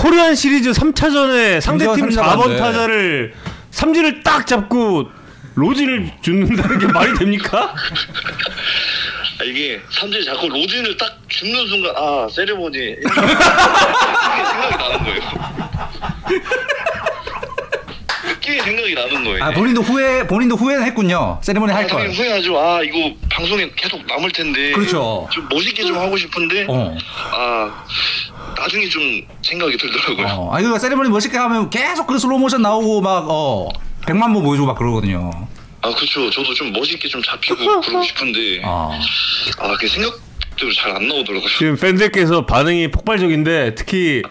코리안 0.00 0.34
시리즈 0.34 0.70
3차전에 0.70 1.60
상대팀 1.60 2.06
김재원 2.08 2.28
4번 2.28 2.40
삼진을 2.40 2.58
타자를 2.58 3.34
삼진을 3.70 4.22
딱 4.22 4.46
잡고 4.46 5.10
로진을 5.54 6.10
줍는다는 6.22 6.78
게 6.78 6.86
말이 6.86 7.14
됩니까? 7.18 7.74
아, 9.40 9.44
이게 9.44 9.80
삼진 9.90 10.22
잡고 10.22 10.48
로진을 10.50 10.96
딱 10.98 11.16
줍는 11.28 11.66
순간 11.66 11.94
아 11.96 12.28
세레모니 12.30 12.76
이렇게 12.76 13.00
생각이 13.08 14.76
나는 14.76 15.04
거예요. 15.04 15.20
느낌이 18.28 18.60
생각이 18.60 18.94
나는 18.94 19.24
거예요. 19.24 19.44
아 19.44 19.50
본인도 19.50 19.80
후회 19.80 20.26
본인도 20.26 20.56
후회는 20.56 20.84
했군요. 20.84 21.38
세리머니 21.42 21.72
할 21.72 21.84
아, 21.84 21.86
걸. 21.86 22.10
후회하죠. 22.10 22.58
아 22.60 22.82
이거 22.82 23.14
방송에 23.30 23.70
계속 23.76 24.04
남을 24.06 24.30
텐데. 24.32 24.72
그렇죠. 24.72 25.26
좀 25.32 25.48
멋있게 25.50 25.84
좀 25.86 25.96
하고 25.96 26.18
싶은데. 26.18 26.66
어. 26.68 26.94
아 27.32 27.84
나중에 28.58 28.86
좀 28.90 29.00
생각이 29.40 29.74
들더라고요. 29.78 30.26
어. 30.26 30.54
아니 30.54 30.66
그 30.66 30.78
세리머니 30.78 31.08
멋있게 31.08 31.38
하면 31.38 31.70
계속 31.70 32.06
그 32.06 32.18
슬로우 32.18 32.38
모션 32.38 32.60
나오고 32.60 33.00
막어 33.00 33.70
100만 34.04 34.34
번 34.34 34.42
보여주고 34.42 34.66
막 34.66 34.76
그러거든요. 34.76 35.30
아 35.82 35.94
그렇죠. 35.94 36.28
저도 36.30 36.52
좀 36.54 36.72
멋있게 36.72 37.08
좀 37.08 37.22
잡히고 37.22 37.56
그러고 37.80 38.02
싶은데. 38.02 38.60
아. 38.64 38.90
아 39.58 39.76
그 39.78 39.88
생각대로 39.88 40.72
잘 40.74 40.94
안 40.96 41.08
나오더라고요. 41.08 41.48
지금 41.58 41.76
팬들께서 41.76 42.44
반응이 42.46 42.90
폭발적인데 42.90 43.74
특히 43.74 44.22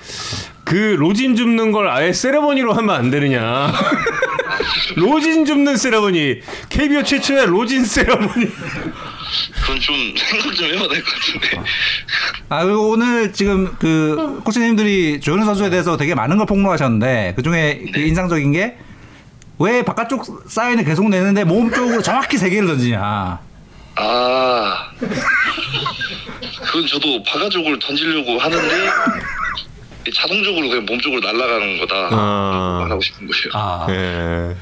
그 0.64 0.76
로진 1.00 1.36
줍는 1.36 1.72
걸 1.72 1.90
아예 1.90 2.14
세레머니로 2.14 2.74
하면 2.74 2.96
안 2.96 3.10
되느냐. 3.10 3.74
로진 4.96 5.46
줍는 5.46 5.78
세레머니. 5.78 6.42
KBO 6.70 7.04
최초의 7.04 7.48
로진 7.48 7.84
세레머니. 7.86 8.46
그건 9.62 9.80
좀 9.80 9.96
생각 10.18 10.56
좀 10.56 10.66
해봐야 10.68 10.88
될 10.88 11.04
것 11.04 11.14
같은데. 11.14 11.62
아 12.50 12.64
그리고 12.66 12.90
오늘 12.90 13.32
지금 13.34 13.76
그 13.80 14.42
코치님들이 14.44 15.20
조현우 15.20 15.46
선수에 15.46 15.70
대해서 15.70 15.98
되게 15.98 16.14
많은 16.16 16.38
걸 16.38 16.46
폭로하셨는데 16.48 17.34
그 17.36 17.42
중에 17.44 17.86
그 17.94 18.00
인상적인 18.02 18.52
게 18.52 18.78
왜 19.60 19.84
바깥쪽 19.84 20.46
사인을 20.50 20.86
계속 20.86 21.10
내는데 21.10 21.44
몸 21.44 21.72
쪽으로 21.72 22.02
정확히 22.02 22.38
세 22.38 22.50
개를 22.50 22.68
던지냐. 22.68 23.40
아 23.96 24.92
그건 26.66 26.88
저도 26.88 27.22
바가족을 27.24 27.78
던지려고 27.80 28.40
하는데 28.40 28.90
자동적으로 30.16 30.70
그냥 30.70 30.86
몸 30.86 30.98
쪽으로 31.00 31.20
날아가는 31.20 31.78
거다. 31.80 31.96
아. 32.12 32.80
말하고 32.84 33.02
싶은 33.02 33.28
거예요. 33.28 33.52
아, 33.54 33.88
예. 33.90 34.56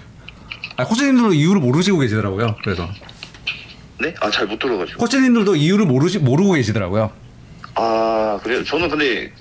아 0.78 0.86
코치님들도 0.86 1.34
이유를 1.34 1.62
모르시고 1.62 2.00
계시더라고요. 2.00 2.56
그래서 2.64 2.90
네? 4.00 4.14
아 4.20 4.30
잘 4.32 4.48
못 4.48 4.58
들어가지고. 4.58 4.98
코치님들도 5.00 5.56
이유를 5.56 5.86
모르시 5.86 6.18
모르고 6.20 6.54
계시더라고요. 6.54 7.12
아 7.76 8.40
그래요? 8.44 8.64
저는 8.64 8.90
근데 8.90 9.32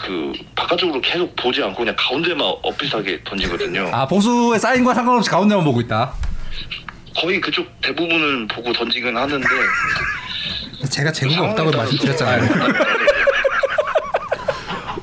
그 0.00 0.32
바깥쪽으로 0.54 1.00
계속 1.00 1.34
보지 1.34 1.62
않고 1.62 1.78
그냥 1.78 1.94
가운데만 1.98 2.40
엇비슷하게 2.62 3.24
던지거든요. 3.24 3.90
아 3.92 4.06
보수의 4.06 4.60
사인과 4.60 4.94
상관없이 4.94 5.28
가운데만 5.28 5.64
보고 5.64 5.80
있다. 5.80 6.12
거의 7.16 7.40
그쪽 7.40 7.66
대부분을 7.80 8.46
보고 8.46 8.72
던지긴 8.72 9.16
하는데 9.16 9.46
제가 10.88 11.10
재고가 11.10 11.50
없다고 11.50 11.72
말씀드렸잖아요. 11.72 12.48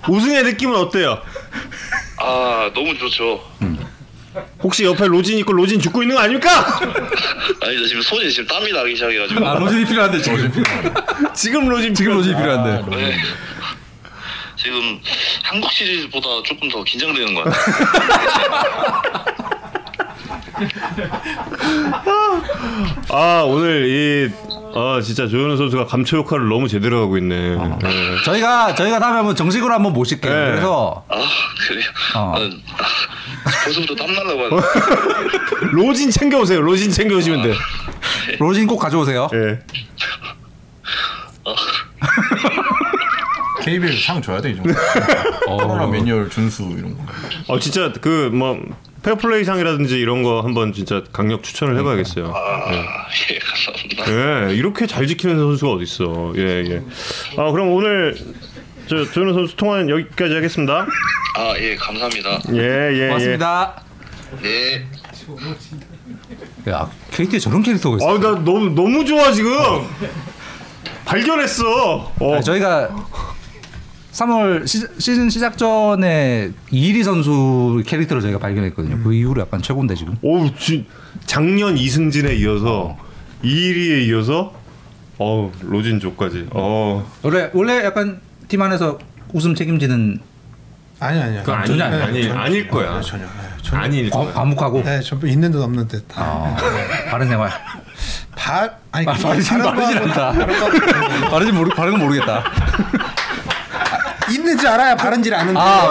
우승의 0.07 0.43
느낌은 0.43 0.75
어때요? 0.75 1.21
아 2.19 2.71
너무 2.73 2.97
좋죠. 2.97 3.43
혹시 4.63 4.83
옆에 4.85 5.07
로진 5.07 5.37
있고 5.39 5.53
로진 5.53 5.79
죽고 5.79 6.03
있는 6.03 6.15
거 6.15 6.21
아닙니까? 6.21 6.49
아니 7.61 7.75
나 7.81 7.87
지금 7.87 8.01
손이 8.01 8.31
지금 8.31 8.47
땀이 8.47 8.71
나기 8.71 8.95
시작해가지고. 8.95 9.45
아 9.45 9.55
로진이 9.59 9.85
필요한데 9.85 10.21
지금. 10.21 10.51
지금 11.33 11.67
로진 11.67 11.93
지금 11.93 12.13
로진이 12.13 12.35
필요한데. 12.35 12.95
네. 12.95 13.17
지금 14.65 14.99
한국 15.43 15.71
시리즈보다 15.71 16.27
조금 16.43 16.67
더 16.69 16.83
긴장되는 16.83 17.35
것 17.35 17.43
같아요. 17.43 17.65
아 23.09 23.43
오늘 23.45 23.85
이 23.87 24.29
아, 24.73 24.99
진짜 25.01 25.27
조현우 25.27 25.55
선수가 25.55 25.85
감초 25.85 26.17
역할을 26.17 26.49
너무 26.49 26.67
제대로 26.67 26.99
하고 27.03 27.19
있네. 27.19 27.35
예. 27.35 28.23
저희가 28.25 28.73
저희가 28.73 28.97
다음에 28.97 29.17
한번 29.17 29.35
정식으로 29.35 29.71
한번 29.71 29.93
모실게요. 29.93 30.33
네. 30.33 30.45
그래서 30.53 31.05
아 31.09 31.15
그래요? 31.67 31.85
어. 32.15 32.33
아, 32.35 32.39
아, 32.39 33.51
벌써부터 33.65 33.93
땀 33.95 34.15
날라고 34.15 34.45
하네. 34.45 34.61
로진 35.73 36.09
챙겨오세요. 36.09 36.59
로진 36.61 36.89
챙겨오시면 36.89 37.43
돼요. 37.43 37.53
로진 38.39 38.65
꼭 38.65 38.79
가져오세요. 38.79 39.29
예. 39.31 39.59
KBL 43.65 43.99
상 43.99 44.21
줘야 44.21 44.41
돼 44.41 44.51
이 44.51 44.55
정도. 44.55 44.73
코로나 45.47 45.87
매뉴얼 45.87 46.29
준수 46.29 46.75
이런 46.77 46.95
거. 46.97 47.03
어 47.47 47.59
진짜 47.59 47.91
그 47.93 48.29
뭐 48.33 48.59
페어플레이 49.03 49.43
상이라든지 49.43 49.99
이런 49.99 50.23
거 50.23 50.41
한번 50.41 50.73
진짜 50.73 51.03
강력 51.13 51.43
추천을 51.43 51.77
해봐야겠어요. 51.77 52.33
아, 52.35 53.07
예, 53.31 53.37
감사합니다. 53.37 54.49
예, 54.49 54.55
이렇게 54.55 54.87
잘 54.87 55.05
지키는 55.05 55.37
선수가 55.37 55.71
어딨어. 55.73 56.33
예, 56.37 56.63
예. 56.71 56.81
아 57.37 57.51
그럼 57.51 57.71
오늘 57.71 58.15
저 58.87 59.03
조현우 59.11 59.33
선수 59.33 59.55
통화는 59.55 59.89
여기까지 59.89 60.33
하겠습니다. 60.33 60.87
아, 61.37 61.53
예, 61.59 61.75
감사합니다. 61.75 62.39
예, 62.53 62.91
예, 62.93 63.07
고맙습니다. 63.09 63.83
네. 64.41 64.87
야 66.69 66.89
KT에 67.11 67.37
저런 67.39 67.61
캐릭터가 67.61 67.95
예. 67.95 67.97
있어. 67.97 68.09
아, 68.15 68.19
나 68.19 68.43
너무 68.43 68.69
너무 68.73 69.05
좋아 69.05 69.31
지금. 69.31 69.51
발견했어. 71.05 72.11
어. 72.19 72.35
아, 72.35 72.41
저희가 72.41 72.89
3월 74.19 74.65
시, 74.65 74.87
시즌 74.97 75.29
시작 75.29 75.57
전에 75.57 76.51
이일이 76.71 77.03
선수 77.03 77.83
캐릭터를 77.85 78.21
저희가 78.21 78.39
발견했거든요. 78.39 79.03
그 79.03 79.13
이후로 79.13 79.41
약간 79.41 79.61
최고인데 79.61 79.95
지금. 79.95 80.15
오, 80.21 80.49
지, 80.55 80.85
작년 81.25 81.77
이승진에 81.77 82.33
이어서 82.35 82.95
이일이에 83.43 84.05
이어서 84.05 84.53
어 85.19 85.51
로진조까지. 85.61 86.47
어. 86.51 87.05
원래 87.23 87.49
원래 87.53 87.83
약간 87.83 88.21
팀 88.47 88.61
안에서 88.61 88.99
웃음 89.33 89.53
책임지는 89.53 90.19
아니 91.01 91.21
아니요. 91.21 91.41
그건 91.41 91.55
아니, 91.59 91.67
전혀 91.67 91.83
아니에요. 91.83 92.03
아니 92.05 92.29
아닐 92.31 92.67
거야. 92.69 93.01
전혀. 93.01 93.25
네, 93.25 93.29
전혀. 93.61 93.81
아닐 93.83 94.09
과, 94.09 94.19
거야. 94.19 94.33
과묵하고 94.33 94.83
네, 94.83 95.01
전부 95.01 95.27
있는 95.27 95.51
듯 95.51 95.61
없는 95.61 95.89
듯. 95.89 96.05
어, 96.15 96.55
바른 97.11 97.27
생활. 97.27 97.51
바 98.33 98.69
아니 98.93 99.05
아, 99.07 99.11
바르진 99.13 99.57
바르진 99.61 99.97
않다. 99.97 100.31
바르진 101.29 101.53
모르 101.55 101.69
바른 101.75 101.91
건 101.91 102.01
모르겠다. 102.01 102.43
있는지 104.31 104.67
알아야 104.67 104.95
바른지를 104.95 105.37
아는데 105.37 105.59
아, 105.59 105.85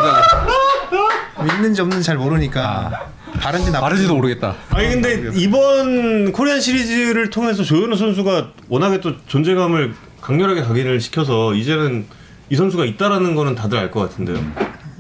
맞아. 1.36 1.54
있는지 1.56 1.80
없는지 1.80 2.04
잘 2.04 2.16
모르니까 2.16 3.08
바른지 3.40 3.70
나쁜지 3.70 3.80
바르지도 3.80 4.14
모르겠다. 4.14 4.54
아니 4.70 4.88
근데 4.90 5.30
이번 5.34 6.32
코리안 6.32 6.60
시리즈를 6.60 7.30
통해서 7.30 7.62
조현우 7.62 7.96
선수가 7.96 8.50
워낙에 8.68 9.00
또 9.00 9.14
존재감을 9.26 9.94
강렬하게 10.20 10.62
각인을 10.62 11.00
시켜서 11.00 11.54
이제는 11.54 12.06
이 12.50 12.56
선수가 12.56 12.84
있다라는 12.84 13.34
거는 13.34 13.54
다들 13.54 13.78
알 13.78 13.90
것 13.90 14.00
같은데요. 14.00 14.38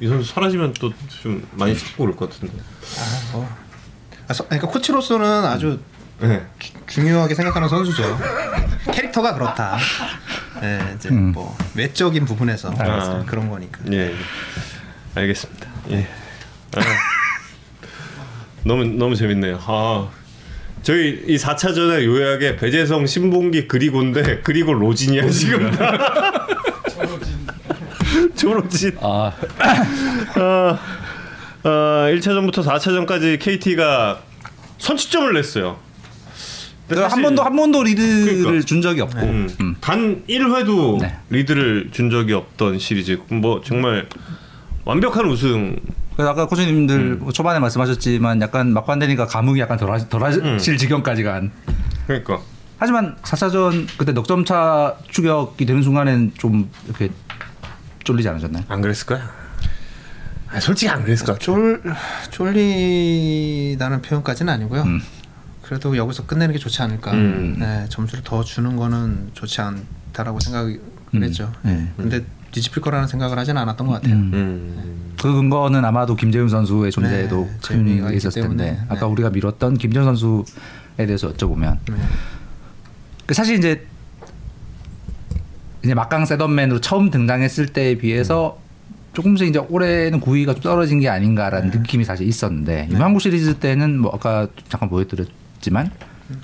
이 0.00 0.08
선수 0.08 0.32
사라지면 0.34 0.74
또 0.74 0.92
좀 1.22 1.46
많이 1.52 1.78
찾고 1.78 2.04
올 2.04 2.16
것 2.16 2.28
같은데. 2.30 2.52
아, 4.28 4.32
서- 4.34 4.44
그러니까 4.44 4.68
코치로서는 4.68 5.26
아주 5.44 5.78
네. 6.20 6.42
주- 6.58 6.72
중요하게 6.86 7.34
생각하는 7.34 7.68
선수죠. 7.68 8.18
캐릭터가 8.92 9.34
그렇다. 9.34 9.76
네, 10.60 10.94
이제 10.96 11.10
뭐 11.10 11.56
외적인 11.74 12.24
부분에서 12.24 12.72
아. 12.78 13.24
그런 13.26 13.48
거니까. 13.50 13.80
예, 13.92 14.10
예. 14.10 14.14
알겠습니다. 15.14 15.68
예. 15.90 16.06
아. 16.76 16.80
너무 18.64 18.84
너무 18.84 19.16
재밌네요. 19.16 19.58
아. 19.66 20.08
저희 20.82 21.24
이 21.26 21.36
4차전에 21.36 22.04
요약에 22.04 22.56
배재성, 22.56 23.06
신봉기, 23.06 23.68
그리고인데 23.68 24.40
그리고 24.42 24.72
로진이야 24.74 25.28
지금 25.30 25.70
다. 25.72 26.46
조로진. 28.36 28.96
아, 29.00 29.32
아, 30.36 30.78
아, 31.62 32.08
1차전부터 32.10 32.62
4차전까지 32.64 33.40
KT가 33.40 34.20
선취점을 34.78 35.32
냈어요. 35.32 35.78
한 36.90 37.22
번도 37.22 37.42
한 37.42 37.56
번도 37.56 37.82
리드를 37.82 38.42
그러니까. 38.42 38.64
준 38.66 38.82
적이 38.82 39.00
없고. 39.02 39.18
음, 39.20 39.48
음. 39.60 39.76
단 39.80 40.22
1회도 40.28 41.00
네. 41.00 41.16
리드를 41.30 41.88
준 41.92 42.10
적이 42.10 42.34
없던 42.34 42.78
시리즈. 42.78 43.18
뭐 43.28 43.62
정말 43.64 44.08
완벽한 44.84 45.26
우승. 45.26 45.76
그래서 46.14 46.30
아까 46.30 46.46
코치님들 46.46 46.96
음. 46.96 47.18
뭐 47.20 47.32
초반에 47.32 47.58
말씀하셨지만 47.58 48.40
약간 48.42 48.72
막판 48.72 48.98
되니까 48.98 49.26
감흥이 49.26 49.58
약간 49.60 49.78
덜하, 49.78 49.98
덜하실 49.98 50.44
음. 50.44 50.58
지경까지 50.58 51.22
간. 51.22 51.50
그러니까. 52.06 52.40
하지만 52.78 53.16
4차전 53.22 53.86
그때 53.96 54.12
넉점차 54.12 54.96
추격이 55.10 55.64
되는 55.64 55.82
순간엔 55.82 56.32
좀 56.36 56.70
이렇게 56.86 57.08
쫄리지 58.04 58.28
않으셨나요? 58.28 58.64
안 58.68 58.80
그랬을 58.82 59.06
거야. 59.06 59.30
아, 60.50 60.60
솔직히 60.60 60.90
안 60.90 61.02
그랬을 61.02 61.24
것 61.24 61.32
같아. 61.32 61.44
쫄 61.44 61.82
쫄리다는 62.30 64.02
표현까지는 64.02 64.52
아니고요. 64.52 64.84
음. 65.64 65.68
그래도 65.68 65.96
여기서 65.96 66.26
끝내는 66.26 66.52
게 66.52 66.58
좋지 66.58 66.82
않을까. 66.82 67.12
음. 67.12 67.56
네, 67.58 67.86
점수를 67.88 68.22
더 68.22 68.44
주는 68.44 68.76
거는 68.76 69.30
좋지 69.32 69.60
않다라고 69.60 70.38
생각을 70.40 70.80
음. 71.14 71.22
했죠. 71.22 71.52
네. 71.62 71.88
근데 71.96 72.24
뒤집힐 72.52 72.82
거라는 72.82 73.08
생각을 73.08 73.38
하지는 73.38 73.60
않았던 73.62 73.86
것 73.86 73.94
같아요. 73.94 74.14
음. 74.14 74.30
음. 74.34 75.14
그 75.20 75.32
근거는 75.32 75.84
아마도 75.84 76.14
김재훈 76.14 76.48
선수의 76.48 76.92
존재도 76.92 77.50
네, 77.50 77.58
큰 77.62 78.14
있었을 78.14 78.42
텐데. 78.42 78.78
아까 78.88 79.06
네. 79.06 79.06
우리가 79.06 79.30
미뤘던 79.30 79.78
김재훈 79.78 80.04
선수에 80.04 81.06
대해서 81.06 81.32
여쭤보면 81.32 81.78
네. 81.88 81.96
그 83.26 83.34
사실 83.34 83.56
이제 83.56 83.86
이제 85.82 85.94
막강 85.94 86.26
세던맨으로 86.26 86.80
처음 86.80 87.10
등장했을 87.10 87.68
때에 87.68 87.96
비해서 87.96 88.58
조금씩 89.14 89.48
이제 89.48 89.58
올해는 89.58 90.20
구위가 90.20 90.54
좀 90.54 90.62
떨어진 90.62 91.00
게 91.00 91.08
아닌가라는 91.08 91.70
느낌이 91.70 92.04
사실 92.04 92.26
있었는데 92.26 92.88
이번 92.90 93.02
한국 93.02 93.20
시리즈 93.20 93.54
때는 93.54 93.98
뭐 93.98 94.12
아까 94.14 94.48
잠깐 94.68 94.88
보여드렸 94.88 95.28
지만 95.64 95.90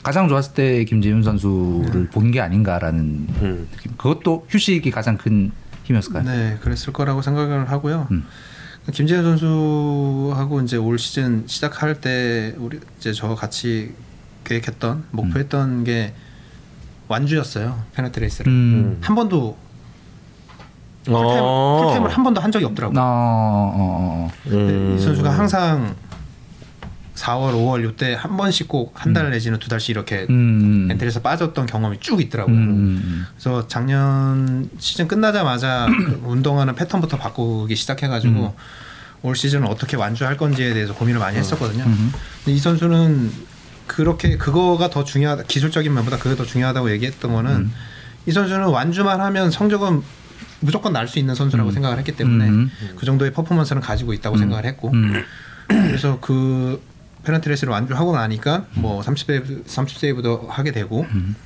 가장 0.02 0.28
좋았을 0.28 0.54
때 0.54 0.84
김재훈 0.84 1.22
선수를 1.22 2.08
본 2.10 2.30
게 2.30 2.40
아닌가라는 2.40 3.00
음. 3.42 3.68
느낌. 3.72 3.92
그것도 3.96 4.46
휴식이 4.48 4.90
가장 4.90 5.16
큰 5.18 5.52
힘이었을까요? 5.84 6.24
네, 6.24 6.58
그랬을 6.60 6.92
거라고 6.92 7.22
생각을 7.22 7.70
하고요. 7.70 8.08
음. 8.10 8.24
김재현 8.92 9.22
선수하고 9.24 10.62
이제 10.62 10.76
올 10.76 10.98
시즌 10.98 11.44
시작할 11.46 12.00
때 12.00 12.54
우리 12.58 12.80
이제 12.98 13.12
저 13.12 13.34
같이 13.34 13.92
계획했던 14.44 15.04
목표했던 15.10 15.84
게 15.84 16.14
완주였어요. 17.08 17.82
페넌트레이스를 17.94 18.50
음. 18.50 18.98
한 19.02 19.14
번도 19.16 19.56
풀타임, 21.04 21.40
어. 21.42 21.80
풀타임을 21.82 22.10
한 22.10 22.24
번도 22.24 22.40
한 22.40 22.52
적이 22.52 22.66
없더라고요. 22.66 23.00
어, 23.00 23.02
어, 23.02 23.06
어, 23.06 24.30
어. 24.30 24.50
음. 24.50 24.94
이 24.96 25.00
선수가 25.02 25.30
항상 25.30 25.94
4월, 27.20 27.52
5월 27.52 27.88
이때 27.88 28.14
한 28.14 28.36
번씩 28.36 28.66
꼭 28.68 28.92
한 28.94 29.12
달 29.12 29.30
내지는 29.30 29.58
두 29.58 29.68
달씩 29.68 29.90
이렇게 29.90 30.26
음. 30.30 30.88
엔트리에서 30.90 31.20
빠졌던 31.20 31.66
경험이 31.66 31.98
쭉 32.00 32.20
있더라고요. 32.20 32.54
음. 32.56 33.26
그래서 33.34 33.66
작년 33.68 34.70
시즌 34.78 35.06
끝나자마자 35.08 35.86
그 35.90 36.22
운동하는 36.24 36.74
패턴부터 36.74 37.18
바꾸기 37.18 37.76
시작해가지고 37.76 38.54
올 39.22 39.36
시즌은 39.36 39.66
어떻게 39.66 39.96
완주할 39.96 40.36
건지에 40.38 40.72
대해서 40.72 40.94
고민을 40.94 41.20
많이 41.20 41.36
했었거든요. 41.36 41.84
음. 41.84 42.12
근데 42.44 42.56
이 42.56 42.58
선수는 42.58 43.30
그렇게 43.86 44.36
그거가 44.36 44.88
더 44.88 45.04
중요하다 45.04 45.42
기술적인 45.44 45.92
면보다 45.92 46.16
그게 46.18 46.36
더 46.36 46.44
중요하다고 46.44 46.90
얘기했던 46.92 47.32
거는 47.32 47.50
음. 47.50 47.72
이 48.26 48.32
선수는 48.32 48.66
완주만 48.68 49.20
하면 49.20 49.50
성적은 49.50 50.02
무조건 50.60 50.92
날 50.92 51.08
수 51.08 51.18
있는 51.18 51.34
선수라고 51.34 51.70
생각을 51.72 51.98
했기 51.98 52.12
때문에 52.12 52.48
음. 52.48 52.70
그 52.96 53.04
정도의 53.04 53.32
퍼포먼스는 53.32 53.82
가지고 53.82 54.12
있다고 54.12 54.36
생각을 54.38 54.64
했고 54.64 54.90
음. 54.92 55.22
그래서 55.68 56.18
그 56.20 56.80
페널티레이스를 57.24 57.72
완주하고 57.72 58.14
나니까 58.16 58.66
뭐 58.74 59.02
30세이브 59.02 59.66
30세이브도 59.66 60.48
하게 60.48 60.72
되고 60.72 61.02
음. 61.12 61.36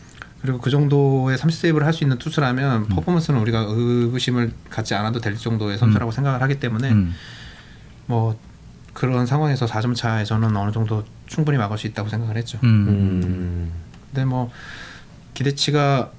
그리고 0.41 0.61
그 0.61 0.71
정도의 0.71 1.39
30세이브를 1.39 1.83
할 1.83 1.93
수 1.95 2.05
있는 2.05 2.19
투수라면 2.19 2.89
퍼포먼스는 2.89 3.41
우리가 3.41 3.65
의구심을 3.69 4.53
갖지 4.71 4.95
않아도 4.95 5.21
될 5.21 5.37
정도의 5.37 5.79
선수라고 5.79 6.13
생각을 6.13 6.43
하기 6.43 6.61
때문에 6.61 6.91
음. 6.93 7.15
뭐 8.07 8.39
그런 8.93 9.27
상황에서 9.27 9.67
4점 9.67 9.97
차에서는 9.97 10.55
어느 10.57 10.71
정도 10.71 11.05
충분히 11.27 11.59
막을 11.59 11.79
수 11.79 11.87
있다고 11.87 12.09
생각을 12.09 12.37
했죠. 12.37 12.59
음. 12.63 12.69
음. 12.89 13.73
근데 14.13 14.25
뭐 14.25 14.51
기대치가 15.33 16.11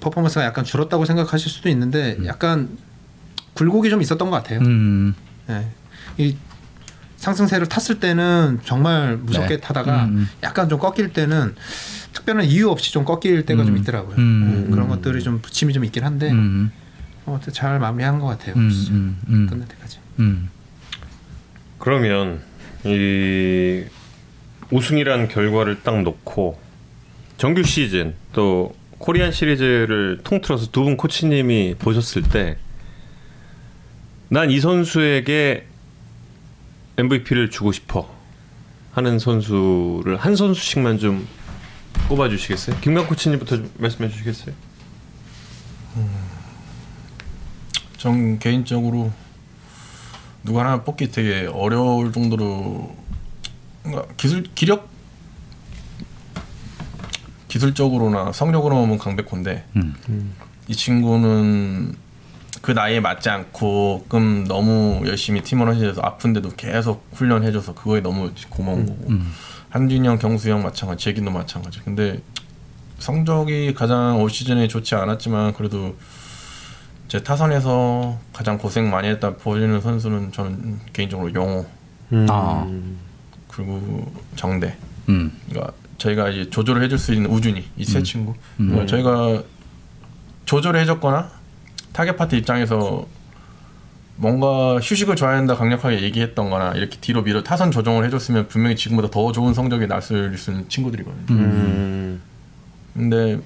퍼포먼스가 0.00 0.44
약간 0.44 0.64
줄었다고 0.64 1.04
생각하실 1.04 1.50
수도 1.50 1.68
있는데 1.68 2.16
약간 2.26 2.68
굴곡이 3.54 3.90
좀 3.90 4.00
있었던 4.00 4.30
것 4.30 4.36
같아요. 4.36 4.60
음. 4.60 5.14
예. 5.50 5.66
이 6.18 6.36
상승세를 7.30 7.66
탔을 7.68 7.98
때는 7.98 8.60
정말 8.64 9.16
무섭게 9.16 9.56
네. 9.56 9.60
타다가 9.60 10.04
음, 10.04 10.10
음. 10.10 10.28
약간 10.44 10.68
좀 10.68 10.78
꺾일 10.78 11.12
때는 11.12 11.56
특별한 12.12 12.44
이유 12.44 12.70
없이 12.70 12.92
좀 12.92 13.04
꺾일 13.04 13.44
때가 13.44 13.64
좀 13.64 13.74
음. 13.74 13.80
있더라고요. 13.80 14.14
음. 14.16 14.64
예, 14.68 14.70
그런 14.70 14.86
것들이 14.88 15.20
좀 15.24 15.40
부침이 15.40 15.72
좀 15.72 15.84
있긴 15.84 16.04
한데 16.04 16.30
음. 16.30 16.70
어, 17.24 17.40
잘 17.52 17.80
마무리한 17.80 18.20
것 18.20 18.26
같아요. 18.26 18.54
음. 18.54 18.70
음. 18.90 19.18
음. 19.28 19.46
끝날 19.50 19.66
때까지. 19.66 19.98
음. 20.20 20.50
그러면 21.78 22.42
이 22.84 23.82
우승이란 24.70 25.26
결과를 25.26 25.82
딱 25.82 26.00
놓고 26.02 26.60
정규 27.38 27.64
시즌 27.64 28.14
또 28.32 28.72
코리안 28.98 29.32
시리즈를 29.32 30.20
통틀어서 30.22 30.70
두 30.70 30.84
분 30.84 30.96
코치님이 30.96 31.74
보셨을 31.80 32.22
때 32.22 32.56
난 34.28 34.48
이 34.50 34.60
선수에게 34.60 35.66
MVP를 36.98 37.50
주고 37.50 37.72
싶어 37.72 38.08
하는 38.92 39.18
선수를 39.18 40.16
한 40.16 40.36
선수씩만 40.36 40.98
좀 40.98 41.26
꼽아 42.08 42.28
주시겠어요? 42.28 42.78
김강 42.80 43.06
코치님부터 43.06 43.56
좀 43.56 43.70
말씀해 43.78 44.08
주시겠어요? 44.08 44.54
전 47.96 48.38
개인적으로 48.38 49.12
누가 50.44 50.60
하나 50.60 50.84
뽑기 50.84 51.10
되게 51.10 51.46
어려울 51.46 52.12
정도로 52.12 52.96
뭔가 53.82 54.06
기술 54.16 54.44
기력 54.54 54.88
기술적으로나 57.48 58.32
성적으로 58.32 58.76
보면 58.76 58.98
강백호인데 58.98 59.64
음. 59.76 60.34
이 60.68 60.74
친구는 60.74 61.96
그 62.66 62.72
나이에 62.72 62.98
맞지 62.98 63.28
않고 63.30 64.06
끔 64.08 64.44
너무 64.48 65.00
열심히 65.06 65.40
팀을 65.40 65.72
해줘서 65.76 66.00
아픈데도 66.02 66.50
계속 66.56 67.06
훈련해줘서 67.12 67.74
그거에 67.74 68.00
너무 68.00 68.32
고마운 68.50 68.86
거고 68.86 69.08
음. 69.08 69.32
한준영, 69.70 70.18
경수 70.18 70.50
형 70.50 70.64
마찬가지, 70.64 71.04
재균도 71.04 71.30
마찬가지. 71.30 71.78
근데 71.84 72.20
성적이 72.98 73.72
가장 73.72 74.20
올 74.20 74.28
시즌에 74.30 74.66
좋지 74.66 74.96
않았지만 74.96 75.52
그래도 75.52 75.94
제 77.06 77.22
타선에서 77.22 78.18
가장 78.32 78.58
고생 78.58 78.90
많이 78.90 79.06
했다 79.06 79.36
보여주는 79.36 79.80
선수는 79.80 80.32
저는 80.32 80.80
개인적으로 80.92 81.32
영호 81.32 81.66
아. 82.28 82.66
그리고 83.46 84.12
정대. 84.34 84.76
음. 85.08 85.30
그러니까 85.48 85.72
저희가 85.98 86.30
이제 86.30 86.50
조절을 86.50 86.82
해줄 86.82 86.98
수 86.98 87.14
있는 87.14 87.30
우준이 87.30 87.64
이 87.76 87.84
세 87.84 88.02
친구. 88.02 88.34
음. 88.58 88.70
그러니까 88.70 88.86
저희가 88.86 89.44
조절을 90.46 90.80
해줬거나 90.80 91.30
타격 91.96 92.14
파트 92.14 92.34
입장에서 92.34 93.06
뭔가 94.16 94.76
휴식을 94.76 95.16
줘야 95.16 95.30
한다 95.38 95.54
강력하게 95.56 96.02
얘기했던 96.02 96.50
거나 96.50 96.72
이렇게 96.72 96.98
뒤로 97.00 97.22
밀어 97.22 97.42
타선 97.42 97.70
조정을 97.70 98.04
해줬으면 98.04 98.48
분명히 98.48 98.76
지금보다 98.76 99.08
더 99.08 99.32
좋은 99.32 99.54
성적이 99.54 99.86
났을 99.86 100.36
수 100.36 100.50
있는 100.50 100.68
친구들이거든요. 100.68 101.24
음. 101.30 102.20
근데 102.92 103.40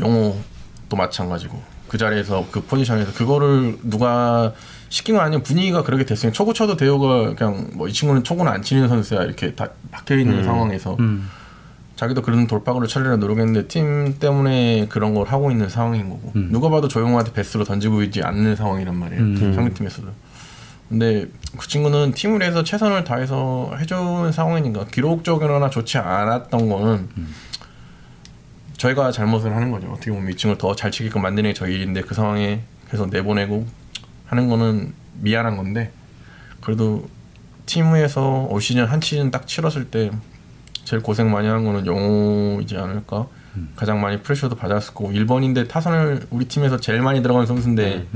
영호도 0.00 0.96
마찬가지고 0.96 1.60
그 1.88 1.98
자리에서 1.98 2.46
그 2.50 2.62
포지션에서 2.62 3.12
그거를 3.12 3.76
누가 3.82 4.54
시킨 4.88 5.16
건 5.16 5.24
아니고 5.26 5.42
분위기가 5.42 5.82
그렇게 5.82 6.06
됐으니 6.06 6.32
초구 6.32 6.54
쳐도 6.54 6.78
대우가 6.78 7.34
그냥 7.34 7.68
뭐 7.74 7.86
이 7.86 7.92
친구는 7.92 8.24
초구는 8.24 8.50
안 8.50 8.62
치는 8.62 8.88
선수야 8.88 9.24
이렇게 9.24 9.54
다 9.54 9.68
박혀 9.90 10.16
있는 10.16 10.38
음. 10.38 10.44
상황에서 10.44 10.96
음. 11.00 11.28
자기도 11.96 12.22
그런 12.22 12.46
돌파구를 12.46 12.88
찾으려 12.88 13.16
노력했는데 13.16 13.68
팀 13.68 14.18
때문에 14.18 14.86
그런 14.88 15.14
걸 15.14 15.26
하고 15.28 15.50
있는 15.50 15.68
상황인 15.68 16.08
거고. 16.08 16.32
음. 16.36 16.48
누가 16.50 16.68
봐도 16.68 16.88
조용한테 16.88 17.32
베스로 17.32 17.64
던지고 17.64 18.02
있지 18.02 18.22
않는 18.22 18.56
상황이란 18.56 18.96
말이에요. 18.96 19.22
음. 19.22 19.52
상대팀에서도. 19.54 20.08
근데 20.88 21.26
그 21.56 21.66
친구는 21.68 22.12
팀을 22.12 22.40
위해서 22.40 22.62
최선을 22.62 23.04
다해서 23.04 23.74
해주는 23.78 24.30
상황이니까 24.32 24.86
기록적으로나 24.86 25.70
좋지 25.70 25.96
않았던 25.98 26.68
거는 26.68 27.08
저희가 28.76 29.10
잘못을 29.12 29.54
하는 29.54 29.70
거죠. 29.70 29.88
어떻게 29.92 30.10
보면 30.10 30.30
이 30.32 30.36
친구를 30.36 30.58
더 30.58 30.74
잘 30.74 30.90
치게끔 30.90 31.22
만드는 31.22 31.50
게 31.50 31.54
저희 31.54 31.74
일인데 31.76 32.02
그 32.02 32.14
상황에 32.14 32.60
계속 32.90 33.08
내보내고 33.10 33.66
하는 34.26 34.48
거는 34.48 34.92
미안한 35.20 35.56
건데 35.56 35.92
그래도 36.60 37.08
팀에서 37.64 38.46
올 38.50 38.60
시즌 38.60 38.84
한 38.84 39.00
시즌 39.00 39.30
딱 39.30 39.46
치렀을 39.46 39.86
때 39.86 40.10
제일 40.84 41.02
고생 41.02 41.30
많이 41.30 41.48
한 41.48 41.64
거는 41.64 41.86
영호이지 41.86 42.76
않을까 42.76 43.26
가장 43.76 44.00
많이 44.00 44.22
프레셔도 44.22 44.56
받았을 44.56 44.94
거고 44.94 45.10
1번인데 45.12 45.68
타선을 45.68 46.26
우리 46.30 46.46
팀에서 46.46 46.78
제일 46.78 47.02
많이 47.02 47.22
들어간 47.22 47.46
선수인데 47.46 48.06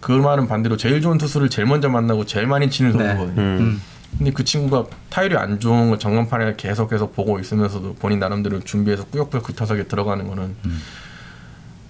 그 0.00 0.12
말은 0.12 0.48
반대로 0.48 0.76
제일 0.76 1.00
좋은 1.00 1.18
투수를 1.18 1.48
제일 1.50 1.66
먼저 1.66 1.88
만나고 1.88 2.26
제일 2.26 2.46
많이 2.46 2.70
치는 2.70 2.92
네. 2.92 2.98
선수거든요 2.98 3.42
음. 3.42 3.82
근데 4.18 4.32
그 4.32 4.44
친구가 4.44 4.86
타율이 5.10 5.36
안 5.36 5.60
좋은 5.60 5.90
거 5.90 5.98
전광판에 5.98 6.54
계속 6.56 6.88
계속 6.88 7.14
보고 7.14 7.38
있으면서도 7.38 7.94
본인 7.94 8.18
나름대로 8.18 8.60
준비해서 8.60 9.04
꾸역꾸역 9.06 9.44
그 9.44 9.54
타석에 9.54 9.84
들어가는 9.84 10.26
거는 10.26 10.56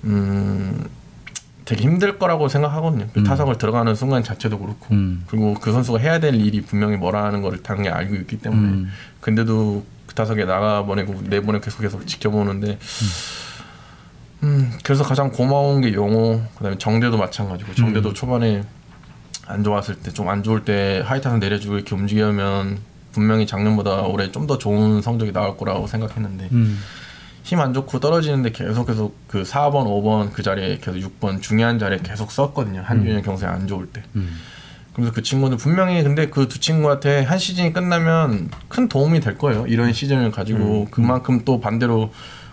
음 0.04 0.84
되게 1.66 1.82
힘들 1.82 2.18
거라고 2.18 2.48
생각하거든요. 2.48 3.08
그 3.12 3.24
타석을 3.24 3.58
들어가는 3.58 3.94
순간 3.96 4.22
자체도 4.22 4.58
그렇고 4.58 4.86
음. 4.92 5.24
그리고 5.26 5.54
그 5.54 5.72
선수가 5.72 5.98
해야 5.98 6.20
될 6.20 6.34
일이 6.36 6.62
분명히 6.62 6.96
뭐라는 6.96 7.42
거를 7.42 7.62
당연히 7.62 7.88
알고 7.88 8.14
있기 8.14 8.38
때문에 8.38 8.68
음. 8.68 8.88
근데도 9.20 9.84
그 10.16 10.22
타석에 10.22 10.47
나가 10.47 10.82
보내고 10.82 11.14
내보내 11.24 11.60
계속 11.60 11.82
계속 11.82 12.06
지켜보는데 12.06 12.78
음 14.43 14.72
그래서 14.82 15.05
가장 15.05 15.30
고마운 15.30 15.80
게 15.82 15.93
용호 15.93 16.43
그다음에 16.56 16.78
정대도 16.78 17.16
마찬가지고 17.18 17.74
정대도 17.74 18.12
초반에 18.14 18.64
안 19.47 19.62
좋았을 19.62 19.97
때 19.97 20.10
좀 20.12 20.28
안 20.28 20.43
좋을 20.43 20.64
때 20.64 21.02
하이타선 21.05 21.38
내려주고 21.38 21.76
이렇게 21.76 21.94
움직이면 21.94 22.78
분명히 23.12 23.47
작년보다 23.47 24.02
올해 24.02 24.30
좀 24.32 24.47
더 24.47 24.59
좋은 24.59 25.02
성적이 25.02 25.32
나올 25.32 25.56
거라고 25.56 25.86
생각했는데 25.86 26.48
음. 26.52 26.78
힘안 27.43 27.72
좋고 27.74 28.01
떨어지는데 28.01 28.51
계속 28.52 28.86
계속 28.86 29.16
그 29.28 29.43
4번, 29.43 29.84
5번 29.86 30.32
그 30.32 30.43
자리에 30.43 30.78
계속 30.78 30.98
6번 31.20 31.40
중요한 31.40 31.78
자리에 31.78 31.98
계속 32.02 32.30
썼거든요. 32.32 32.82
한준현 32.84 33.22
경세 33.22 33.47
안 33.47 33.66
좋을 33.68 33.86
때. 33.86 34.02
음. 34.16 34.36
그래서 34.97 35.12
그 35.12 35.20
친구는 35.23 35.59
분명히 35.59 36.02
근데 36.02 36.28
그 36.31 36.48
두 36.48 36.59
친구한테 36.59 37.23
한 37.23 37.39
시즌이 37.39 37.74
끝나면 37.74 38.48
큰 38.68 38.89
도움이 38.89 39.20
될 39.20 39.36
거예요. 39.36 39.66
이런 39.66 39.93
시즌을 39.93 40.31
가지고 40.31 40.89
그만큼 40.90 41.43
또 41.44 41.60
반대로 41.60 42.12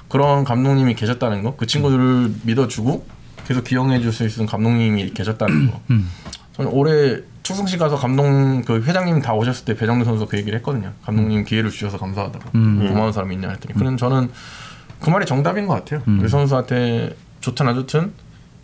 그런 0.09 0.43
감독님이 0.43 0.93
계셨다는 0.95 1.41
거, 1.41 1.55
그 1.55 1.65
친구들을 1.65 2.33
믿어주고 2.43 3.07
계속 3.47 3.63
기용해 3.63 4.01
줄 4.01 4.11
수 4.11 4.25
있는 4.25 4.45
감독님이 4.45 5.11
계셨다는 5.13 5.71
거. 5.71 5.79
음. 5.91 6.09
저는 6.57 6.69
올해 6.71 7.19
축성식 7.43 7.79
가서 7.79 7.95
감독 7.95 8.23
그 8.65 8.83
회장님 8.83 9.21
다 9.21 9.33
오셨을 9.33 9.63
때 9.65 9.75
배정대 9.75 10.03
선수 10.05 10.25
그 10.27 10.37
얘기를 10.37 10.57
했거든요. 10.59 10.91
감독님 11.03 11.45
기회를 11.45 11.69
주셔서 11.71 11.97
감사하다고 11.97 12.49
음. 12.55 12.87
고마운 12.89 13.11
사람이 13.13 13.33
있냐 13.35 13.49
했더니 13.49 13.73
그는 13.73 13.95
저는 13.97 14.29
그 14.99 15.09
말이 15.09 15.25
정답인 15.25 15.65
것 15.65 15.75
같아요. 15.75 16.01
음. 16.09 16.19
우리 16.19 16.27
선수한테 16.29 17.15
좋든 17.41 17.67
안 17.67 17.75
좋든 17.75 18.11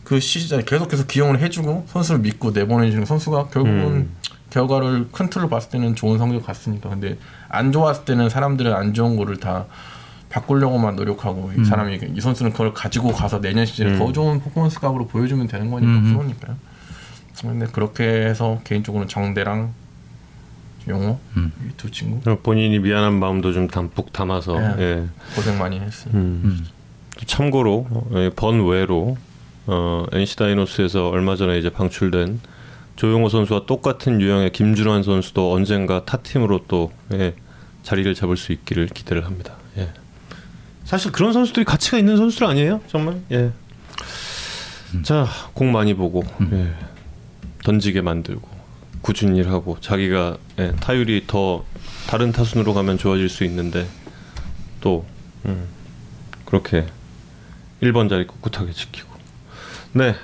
그 0.10 0.20
시즌에 0.20 0.64
계속해서 0.64 1.06
기용을 1.06 1.40
해주고 1.40 1.86
선수를 1.86 2.22
믿고 2.22 2.50
내보내주는 2.50 3.06
선수가 3.06 3.50
결국은 3.50 3.84
음. 3.84 4.16
결과를 4.50 5.10
큰 5.12 5.30
틀로 5.30 5.48
봤을 5.50 5.70
때는 5.70 5.94
좋은 5.94 6.18
성적 6.18 6.44
갔으니까 6.48 6.90
근데 6.90 7.16
안 7.48 7.72
좋았을 7.72 8.06
때는 8.06 8.28
사람들은 8.28 8.74
안 8.74 8.96
좋은 8.96 9.18
거를 9.18 9.38
다 9.38 9.68
바꾸려고만 10.30 10.96
노력하고 10.96 11.52
이 11.56 11.64
사람이 11.64 12.00
이 12.16 12.22
선수는 12.22 12.54
그걸 12.54 12.74
가지고 12.74 13.12
가서 13.12 13.40
내년 13.40 13.68
시즌에 13.68 13.92
음. 13.92 14.00
더 14.00 14.12
좋은 14.12 14.40
퍼포먼스 14.42 14.80
각으로 14.80 15.06
보여주면 15.06 15.48
되는 15.48 15.70
거니까 15.70 15.92
음. 15.92 16.18
그러니까요. 16.18 16.56
근데 17.42 17.68
그렇게 17.68 18.04
해서 18.04 18.62
개인적으로는 18.64 19.08
정대랑 19.08 19.72
용호 20.88 21.20
음. 21.38 21.54
이두 21.68 21.92
친구 21.92 22.36
본인이 22.38 22.80
미안한 22.80 23.14
마음도 23.14 23.54
좀 23.54 23.68
담뿍 23.68 24.12
담아서 24.12 24.60
네. 24.60 24.76
예. 24.80 25.08
고생 25.36 25.60
많이 25.60 25.80
했어요. 25.80 26.12
음. 26.16 26.66
또 27.16 27.26
참고로 27.28 27.88
어, 27.92 28.30
번외로 28.36 29.16
어, 29.72 30.04
NC 30.12 30.36
다이노스에서 30.36 31.10
얼마 31.10 31.36
전에 31.36 31.60
이제 31.60 31.70
방출된 31.70 32.40
조용호 32.96 33.30
선수와 33.30 33.68
똑같은 33.68 34.20
유형의 34.20 34.52
김준환 34.52 35.04
선수도 35.04 35.54
언젠가 35.54 36.06
타 36.06 36.18
팀으로 36.18 36.66
또 36.68 36.92
예, 37.14 37.36
자리를 37.84 38.12
잡을 38.16 38.36
수 38.36 38.52
있기를 38.52 38.88
기대를 38.88 39.26
합니다. 39.26 39.54
예. 39.78 39.90
사실 40.86 41.12
그런 41.12 41.34
선수들이 41.34 41.66
가치가 41.66 42.00
있는 42.00 42.18
선수들 42.18 42.48
아니에요? 42.48 42.82
정말. 42.88 43.22
예. 43.32 43.52
자, 45.04 45.28
공 45.54 45.72
많이 45.72 45.94
보고 45.94 46.24
예. 46.52 46.74
던지게 47.64 48.02
만들고 48.02 48.50
꾸준히 49.02 49.38
일하고 49.38 49.78
자기가 49.80 50.38
예, 50.58 50.72
타율이 50.80 51.26
더 51.28 51.64
다른 52.08 52.32
타순으로 52.32 52.74
가면 52.74 52.98
좋아질 52.98 53.30
수 53.30 53.44
있는데 53.44 53.86
또 54.82 55.06
음, 55.46 55.68
그렇게 56.44 56.88
1번 57.84 58.10
자리 58.10 58.26
꿋꿋하게 58.26 58.72
지키고 58.74 59.09
네 59.94 60.16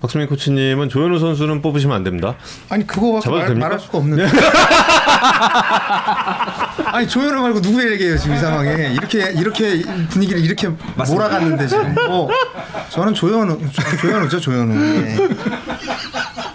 박수민 0.00 0.26
코치님은 0.28 0.88
조현우 0.90 1.18
선수는 1.18 1.62
뽑으시면 1.62 1.96
안 1.96 2.04
됩니다 2.04 2.34
아니 2.68 2.86
그거밖에 2.86 3.24
잡아도 3.24 3.38
말, 3.38 3.46
됩니까? 3.48 3.66
말할 3.68 3.80
수가 3.80 3.98
없는데. 3.98 4.26
아니 6.92 7.08
조현우 7.08 7.40
말고 7.40 7.60
누구 7.62 7.90
얘기해요 7.90 8.18
지금 8.18 8.36
이 8.36 8.38
상황에 8.38 8.92
이렇게 8.92 9.32
이렇게 9.32 9.82
분위기를 10.10 10.44
이렇게 10.44 10.68
몰아갔는데 10.68 11.66
지금 11.66 11.94
뭐 11.94 12.28
저는 12.90 13.14
조현우 13.14 13.58
조- 13.72 13.96
조현우죠 13.96 14.40
조현우. 14.40 14.74
예. 15.06 15.16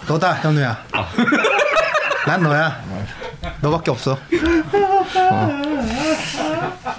너다 0.06 0.34
현우야. 0.34 0.78
난 2.26 2.42
너야. 2.42 2.82
너밖에 3.60 3.90
없어. 3.90 4.18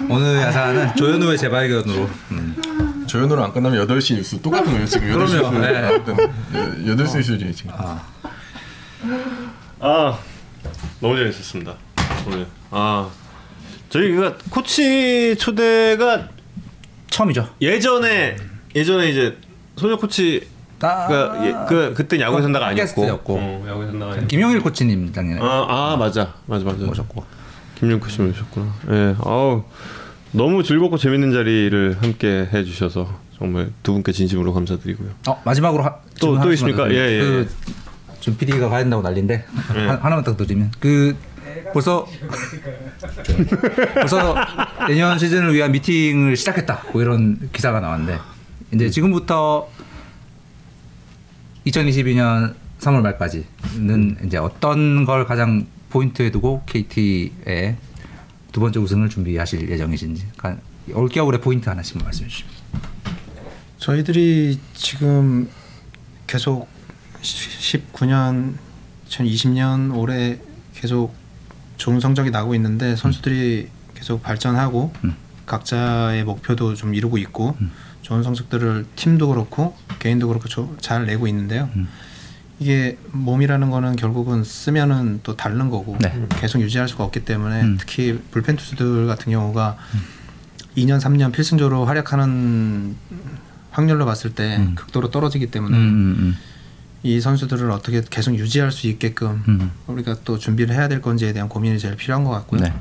오늘 0.08 0.40
야사는 0.42 0.94
조현우의 0.96 1.38
재발견으로 1.38 2.08
음. 2.30 2.56
조현우랑 3.12 3.44
안 3.44 3.52
끝나면 3.52 3.86
8시 3.86 4.14
뉴스 4.14 4.40
똑같은 4.40 4.72
거예요 4.72 4.86
지금. 4.86 5.08
8시 5.08 5.32
그럼요. 5.32 5.58
뉴스 5.58 5.60
네. 5.60 6.94
8시 6.94 7.16
뉴스죠 7.18 7.52
지금. 7.52 7.72
아. 9.80 10.18
너무 10.98 11.16
재밌었습니다. 11.18 11.74
오늘. 12.26 12.46
아 12.70 13.10
저희가 13.90 14.38
코치 14.48 15.36
초대가 15.38 16.28
처음이죠. 17.10 17.50
예전에 17.60 18.36
예전에 18.74 19.10
이제 19.10 19.36
소녀 19.76 19.98
코치가 19.98 20.46
아, 20.80 21.38
예, 21.44 21.54
그 21.68 21.92
그때 21.94 22.18
야구에 22.18 22.40
산다가 22.40 22.68
아니었고. 22.68 22.94
팟캐스트였고. 23.02 23.34
어, 23.38 23.66
야구에 23.68 23.86
산다가 23.88 24.12
아니었고. 24.12 24.28
김용일 24.28 24.62
코치님 24.62 25.12
작년에 25.12 25.38
아, 25.42 25.66
아 25.68 25.96
맞아. 25.98 26.32
맞아 26.46 26.64
맞아. 26.64 26.82
오셨고. 26.86 27.22
김윤구 27.74 28.08
씨 28.08 28.22
모셨구나. 28.22 28.74
예, 28.90 29.16
아우 29.22 29.64
너무 30.32 30.62
즐겁고 30.62 30.96
재밌는 30.96 31.32
자리를 31.32 31.98
함께 32.00 32.48
해주셔서 32.52 33.20
정말 33.38 33.70
두 33.82 33.92
분께 33.92 34.12
진심으로 34.12 34.52
감사드리고요. 34.54 35.10
어 35.28 35.42
마지막으로 35.44 35.82
하, 35.84 35.96
또- 36.20 36.40
또 36.40 36.52
있습니까? 36.52 36.84
더 36.84 36.88
드리면, 36.88 37.04
예, 37.06 37.12
예, 37.16 37.20
그, 37.20 37.50
지금 38.20 38.38
PD가 38.38 38.68
가야 38.68 38.80
된다고 38.80 39.02
난리인데 39.02 39.44
하, 39.54 39.74
하나만 39.96 40.24
딱 40.24 40.36
드리면. 40.36 40.72
그 40.80 41.16
벌써 41.74 42.06
벌써 43.94 44.34
내년 44.88 45.18
시즌을 45.18 45.52
위한 45.54 45.72
미팅을 45.72 46.36
시작했다. 46.36 46.82
뭐 46.92 47.02
이런 47.02 47.50
기사가 47.52 47.80
나왔는데. 47.80 48.18
이제 48.74 48.88
지금부터 48.88 49.68
2022년 51.66 52.54
3월 52.80 53.02
말까지는 53.02 54.16
이제 54.24 54.38
어떤 54.38 55.04
걸 55.04 55.26
가장 55.26 55.66
포인트에 55.90 56.30
두고 56.30 56.62
KT의 56.66 57.76
두 58.52 58.60
번째 58.60 58.78
우승을 58.80 59.08
준비하실 59.08 59.70
예정이신지 59.70 60.26
그러니까 60.36 60.62
올겨울의 60.92 61.40
포인트 61.40 61.68
하나씩만 61.68 62.04
말씀해 62.04 62.28
주시면. 62.28 62.52
저희들이 63.78 64.60
지금 64.74 65.48
계속 66.26 66.68
19년, 67.22 68.54
2020년 69.08 69.96
올해 69.96 70.38
계속 70.74 71.14
좋은 71.76 71.98
성적이 72.00 72.30
나고 72.30 72.54
있는데 72.54 72.94
선수들이 72.96 73.68
계속 73.94 74.22
발전하고 74.22 74.92
음. 75.04 75.16
각자의 75.46 76.24
목표도 76.24 76.74
좀 76.74 76.94
이루고 76.94 77.18
있고 77.18 77.56
좋은 78.02 78.22
성적들을 78.22 78.86
팀도 78.96 79.28
그렇고 79.28 79.76
개인도 79.98 80.28
그렇고 80.28 80.48
조- 80.48 80.76
잘 80.80 81.06
내고 81.06 81.26
있는데요. 81.26 81.68
음. 82.62 82.64
이게 82.64 82.98
몸이라는 83.10 83.70
거는 83.70 83.96
결국은 83.96 84.44
쓰면은 84.44 85.20
또 85.22 85.36
다른 85.36 85.68
거고 85.68 85.96
네. 86.00 86.26
계속 86.40 86.60
유지할 86.60 86.88
수가 86.88 87.04
없기 87.04 87.24
때문에 87.24 87.62
음. 87.62 87.76
특히 87.78 88.20
불펜 88.30 88.56
투수들 88.56 89.06
같은 89.06 89.32
경우가 89.32 89.76
2년 90.76 91.00
3년 91.00 91.32
필승조로 91.32 91.84
활약하는 91.84 92.96
확률로 93.70 94.06
봤을 94.06 94.34
때 94.34 94.56
음. 94.58 94.74
극도로 94.74 95.10
떨어지기 95.10 95.50
때문에 95.50 95.76
음, 95.76 95.82
음, 95.82 96.36
이 97.02 97.20
선수들을 97.20 97.70
어떻게 97.70 98.02
계속 98.08 98.34
유지할 98.34 98.70
수 98.70 98.86
있게끔 98.86 99.42
음. 99.48 99.70
우리가 99.86 100.16
또 100.24 100.38
준비를 100.38 100.74
해야 100.74 100.88
될 100.88 101.00
건지에 101.02 101.32
대한 101.32 101.48
고민이 101.48 101.78
제일 101.78 101.96
필요한 101.96 102.24
것 102.24 102.30
같고요. 102.30 102.60
네. 102.60 102.72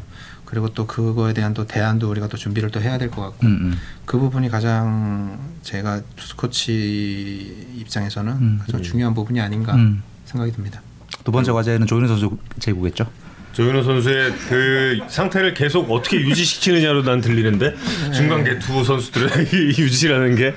그리고 0.52 0.68
또 0.74 0.86
그거에 0.86 1.34
대한 1.34 1.54
또 1.54 1.66
대안도 1.66 2.10
우리가 2.12 2.28
또 2.28 2.36
준비를 2.38 2.70
또 2.72 2.82
해야 2.82 2.98
될 2.98 3.10
것 3.10 3.22
같고 3.22 3.48
음, 3.48 3.58
음. 3.62 3.80
그 4.06 4.20
부분이 4.20 4.50
가장 4.50 5.40
제가 5.64 6.02
투수 6.18 6.36
코치 6.36 7.68
입장에서는 7.78 8.32
음. 8.34 8.60
가장 8.66 8.84
중요한 8.84 9.14
부분이 9.14 9.40
아닌가 9.40 9.74
음. 9.76 10.04
생각이 10.26 10.52
듭니다. 10.52 10.82
두 11.24 11.32
번째 11.32 11.54
과제는 11.54 11.88
조현우 11.88 12.06
선수 12.08 12.38
제구겠죠. 12.60 13.10
조현우 13.54 13.82
선수의 13.84 14.34
그 14.50 15.00
상태를 15.08 15.54
계속 15.54 15.90
어떻게 15.90 16.18
유지시키느냐로 16.18 17.04
난 17.04 17.22
들리는데 17.22 17.76
중간계 18.14 18.60
두 18.60 18.84
선수들의 18.84 19.48
이 19.54 19.82
유지라는 19.82 20.36
게 20.36 20.54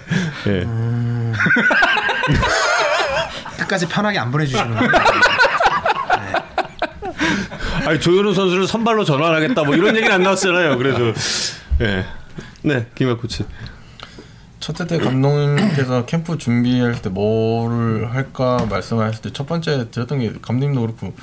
예. 0.48 0.66
끝까지 3.58 3.86
편하게 3.88 4.18
안 4.18 4.32
보내주시는 4.32 4.74
거예요. 4.74 4.90
아니 7.86 8.00
조현우 8.00 8.32
선수를 8.34 8.66
선발로 8.66 9.04
전환하겠다 9.04 9.64
뭐 9.64 9.74
이런 9.74 9.94
얘기는 9.96 10.12
안 10.14 10.22
나왔잖아요. 10.22 10.78
그래도 10.78 11.12
예. 11.80 12.04
네, 12.62 12.86
김학 12.94 13.20
코치. 13.20 13.44
첫째 14.60 14.86
때 14.86 14.98
감독님께서 14.98 16.06
캠프 16.06 16.38
준비할 16.38 17.02
때 17.02 17.10
뭐를 17.10 18.14
할까 18.14 18.66
말씀하셨을 18.70 19.22
때 19.22 19.30
첫 19.34 19.46
번째 19.46 19.90
들었던 19.90 20.18
게 20.20 20.32
감독님도 20.40 20.80
그렇고 20.80 21.14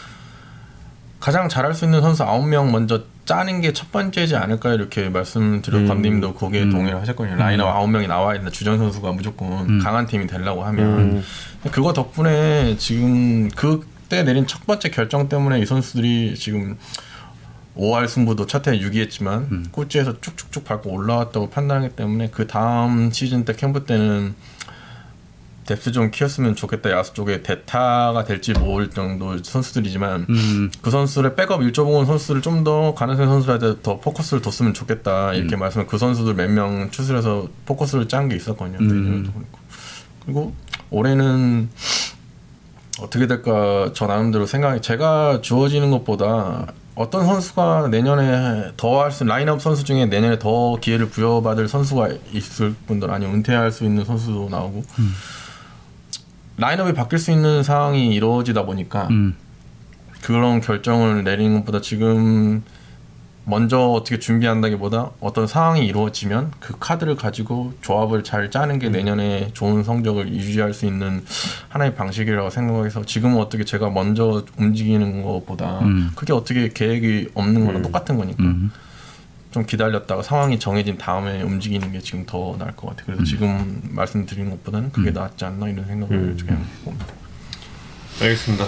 가장 1.20 1.50
잘할 1.50 1.74
수 1.74 1.86
있는 1.86 2.02
선수 2.02 2.24
9명 2.24 2.70
먼저 2.72 3.04
짜는 3.26 3.62
게 3.62 3.72
첫 3.74 3.92
번째지 3.92 4.36
않을까 4.36 4.74
이렇게 4.74 5.10
말씀드렸 5.10 5.82
음. 5.82 5.88
감독님도 5.88 6.34
거기에 6.36 6.70
동의를 6.70 7.00
하셨거든요. 7.02 7.36
라인업 7.38 7.74
9명이 7.76 8.08
나와 8.08 8.36
있는 8.36 8.52
주전 8.52 8.78
선수가 8.78 9.12
무조건 9.14 9.80
강한 9.80 10.06
팀이 10.06 10.28
되려고 10.28 10.64
하면 10.66 10.86
음. 11.00 11.24
그거 11.72 11.94
덕분에 11.94 12.76
지금 12.78 13.50
그 13.50 13.88
때 14.12 14.24
내린 14.24 14.46
첫 14.46 14.66
번째 14.68 14.90
결정 14.90 15.30
때문에 15.30 15.62
이 15.62 15.66
선수들이 15.66 16.36
지금 16.36 16.78
5할 17.78 18.10
승부도 18.10 18.46
첫해 18.46 18.78
6위했지만 18.80 19.72
꼴찌에서 19.72 20.20
쭉쭉쭉 20.20 20.66
밟고 20.66 20.92
올라왔다고 20.92 21.50
판단하기 21.50 21.96
때문에 21.96 22.30
그 22.30 22.46
다음 22.46 23.10
시즌 23.12 23.46
때 23.46 23.54
캠프 23.56 23.86
때는 23.86 24.36
depth 25.66 25.94
좀 25.94 26.12
키웠으면 26.12 26.56
좋겠다 26.58 26.92
야수 26.92 27.14
쪽에 27.14 27.42
대타가 27.42 28.26
될지 28.26 28.52
모를 28.52 28.90
정도 28.90 29.42
선수들이지만 29.42 30.26
음. 30.30 30.72
그 30.82 30.92
선수를 30.92 31.36
백업 31.36 31.62
일조봉은 31.62 32.06
선수를 32.06 32.42
좀 32.42 32.66
더 32.66 32.94
가능성 32.94 33.26
선수한테 33.28 33.82
더 33.82 34.00
포커스를 34.02 34.42
뒀으면 34.42 34.74
좋겠다 34.74 35.34
이렇게 35.34 35.56
말씀을 35.56 35.88
그 35.88 35.98
선수들 35.98 36.34
몇 36.34 36.50
명 36.50 36.92
추스려서 36.92 37.48
포커스를 37.66 38.10
짠 38.10 38.28
게 38.28 38.36
있었거든요. 38.36 38.80
음. 38.82 39.32
그리고 40.26 40.54
올해는 40.90 41.70
어떻게 43.02 43.28
될까 43.28 43.92
저 43.94 44.06
나름대로 44.08 44.46
생각이 44.46 44.82
제가 44.82 45.40
주어지는 45.42 45.90
것보다 45.92 46.68
어떤 46.96 47.26
선수가 47.26 47.88
내년에 47.90 48.72
더 48.78 49.02
할 49.02 49.12
수 49.12 49.24
라인업 49.24 49.62
선수 49.62 49.84
중에 49.84 50.06
내년에 50.06 50.38
더 50.40 50.76
기회를 50.80 51.10
부여받을 51.10 51.68
선수가 51.68 52.10
있을 52.34 52.76
분들 52.88 53.10
아니면 53.12 53.36
은퇴할 53.36 53.72
수 53.72 53.86
있는 53.86 54.06
선수도 54.06 54.50
나오고 54.50 54.84
라인업이 56.58 56.94
바뀔 56.94 57.18
수 57.18 57.32
있는 57.32 57.64
상황이 57.64 58.14
이루어지다 58.14 58.66
보니까 58.66 59.08
음. 59.10 59.36
그런 60.22 60.62
결정을 60.62 61.24
내리는 61.24 61.58
것보다 61.60 61.82
지금 61.82 62.64
먼저 63.44 63.80
어떻게 63.80 64.20
준비한다기보다 64.20 65.12
어떤 65.20 65.48
상황이 65.48 65.86
이루어지면 65.86 66.52
그 66.60 66.78
카드를 66.80 67.16
가지고 67.16 67.74
조합을 67.82 68.24
잘 68.24 68.52
짜는 68.52 68.80
게 68.80 68.90
내년에 68.90 69.50
좋은 69.54 69.84
성적을 69.84 70.32
유지할 70.32 70.74
수 70.74 70.86
있는 70.86 71.24
하나의 71.70 71.96
방식이라고 71.96 72.50
생각해서 72.50 73.04
지금은 73.04 73.38
어떻게 73.40 73.64
제가 73.64 73.90
먼저 73.90 74.46
움직이는 74.58 75.24
것보다 75.24 75.80
음. 75.80 76.12
그게 76.16 76.34
어떻게 76.34 76.70
계획이 76.70 77.32
없는 77.34 77.66
거랑 77.66 77.82
똑같은 77.82 78.18
거니까 78.18 78.44
음. 78.44 78.72
좀 79.50 79.66
기다렸다가 79.66 80.22
상황이 80.22 80.60
정해진 80.60 80.98
다음에 80.98 81.42
움직이는 81.42 81.92
게 81.92 82.00
지금 82.00 82.26
더 82.26 82.56
나을 82.58 82.72
것 82.76 82.90
같아요. 82.90 83.08
그래서 83.08 83.24
지금 83.24 83.82
말씀드리는 83.90 84.50
것보다는 84.52 84.92
그게 84.92 85.12
낫지 85.12 85.44
않나 85.44 85.68
이런 85.68 85.86
생각을 85.86 86.16
음. 86.16 86.38
그냥 86.40 86.66
봅니다. 86.86 87.08
알겠습니다. 88.22 88.66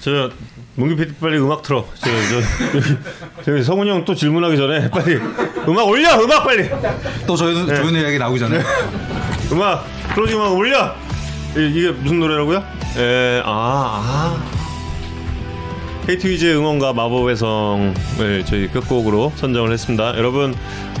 저 0.00 0.30
문규 0.76 0.96
PD 0.96 1.14
빨리 1.20 1.38
음악 1.38 1.62
틀어. 1.62 1.86
저, 1.94 2.10
저, 2.10 3.42
저기 3.44 3.62
성훈이 3.62 3.90
형 3.90 4.04
또 4.04 4.14
질문하기 4.14 4.56
전에 4.56 4.90
빨리 4.90 5.16
음악 5.66 5.88
올려. 5.88 6.20
음악 6.22 6.44
빨리. 6.44 6.68
또 7.26 7.34
조현우 7.36 7.66
조현우 7.66 7.98
이야기 7.98 8.18
나오기 8.18 8.38
전에 8.38 8.60
음악 9.52 9.84
closing 10.14 10.36
음악 10.36 10.52
올려. 10.52 10.94
이, 11.56 11.72
이게 11.74 11.90
무슨 11.90 12.20
노래라고요? 12.20 12.62
에, 12.98 13.40
아, 13.44 13.50
아. 14.44 14.55
KT 16.06 16.28
위즈의 16.28 16.56
응원가 16.56 16.92
마법의 16.92 17.36
성을 17.36 18.44
저희 18.46 18.68
끝곡으로 18.68 19.32
선정을 19.34 19.72
했습니다. 19.72 20.16
여러분, 20.16 20.54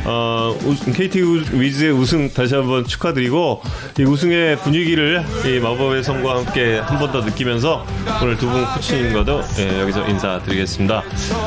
어, 0.04 0.52
우- 0.64 0.92
KT 0.92 1.22
우- 1.22 1.44
위즈의 1.52 1.92
우승 1.92 2.28
다시 2.32 2.56
한번 2.56 2.84
축하드리고 2.84 3.62
이 4.00 4.02
우승의 4.02 4.56
분위기를 4.58 5.24
이 5.44 5.60
마법의 5.60 6.02
성과 6.02 6.36
함께 6.38 6.78
한 6.78 6.98
번 6.98 7.12
더 7.12 7.20
느끼면서 7.20 7.86
오늘 8.20 8.36
두 8.36 8.48
분 8.48 8.64
코치님과도 8.74 9.42
예, 9.60 9.80
여기서 9.82 10.08
인사드리겠습니다. 10.08 11.02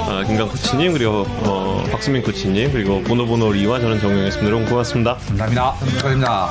아, 0.08 0.24
김강 0.26 0.48
코치님 0.48 0.94
그리고 0.94 1.26
어, 1.28 1.84
박수민 1.92 2.22
코치님 2.24 2.72
그리고 2.72 3.02
보노보노 3.04 3.52
리와 3.52 3.82
저는 3.82 4.00
정영이었습니다. 4.00 4.48
여러분 4.48 4.70
고맙습니다. 4.70 5.16
감사합니다. 5.28 5.76
축하드립니다. 5.90 6.50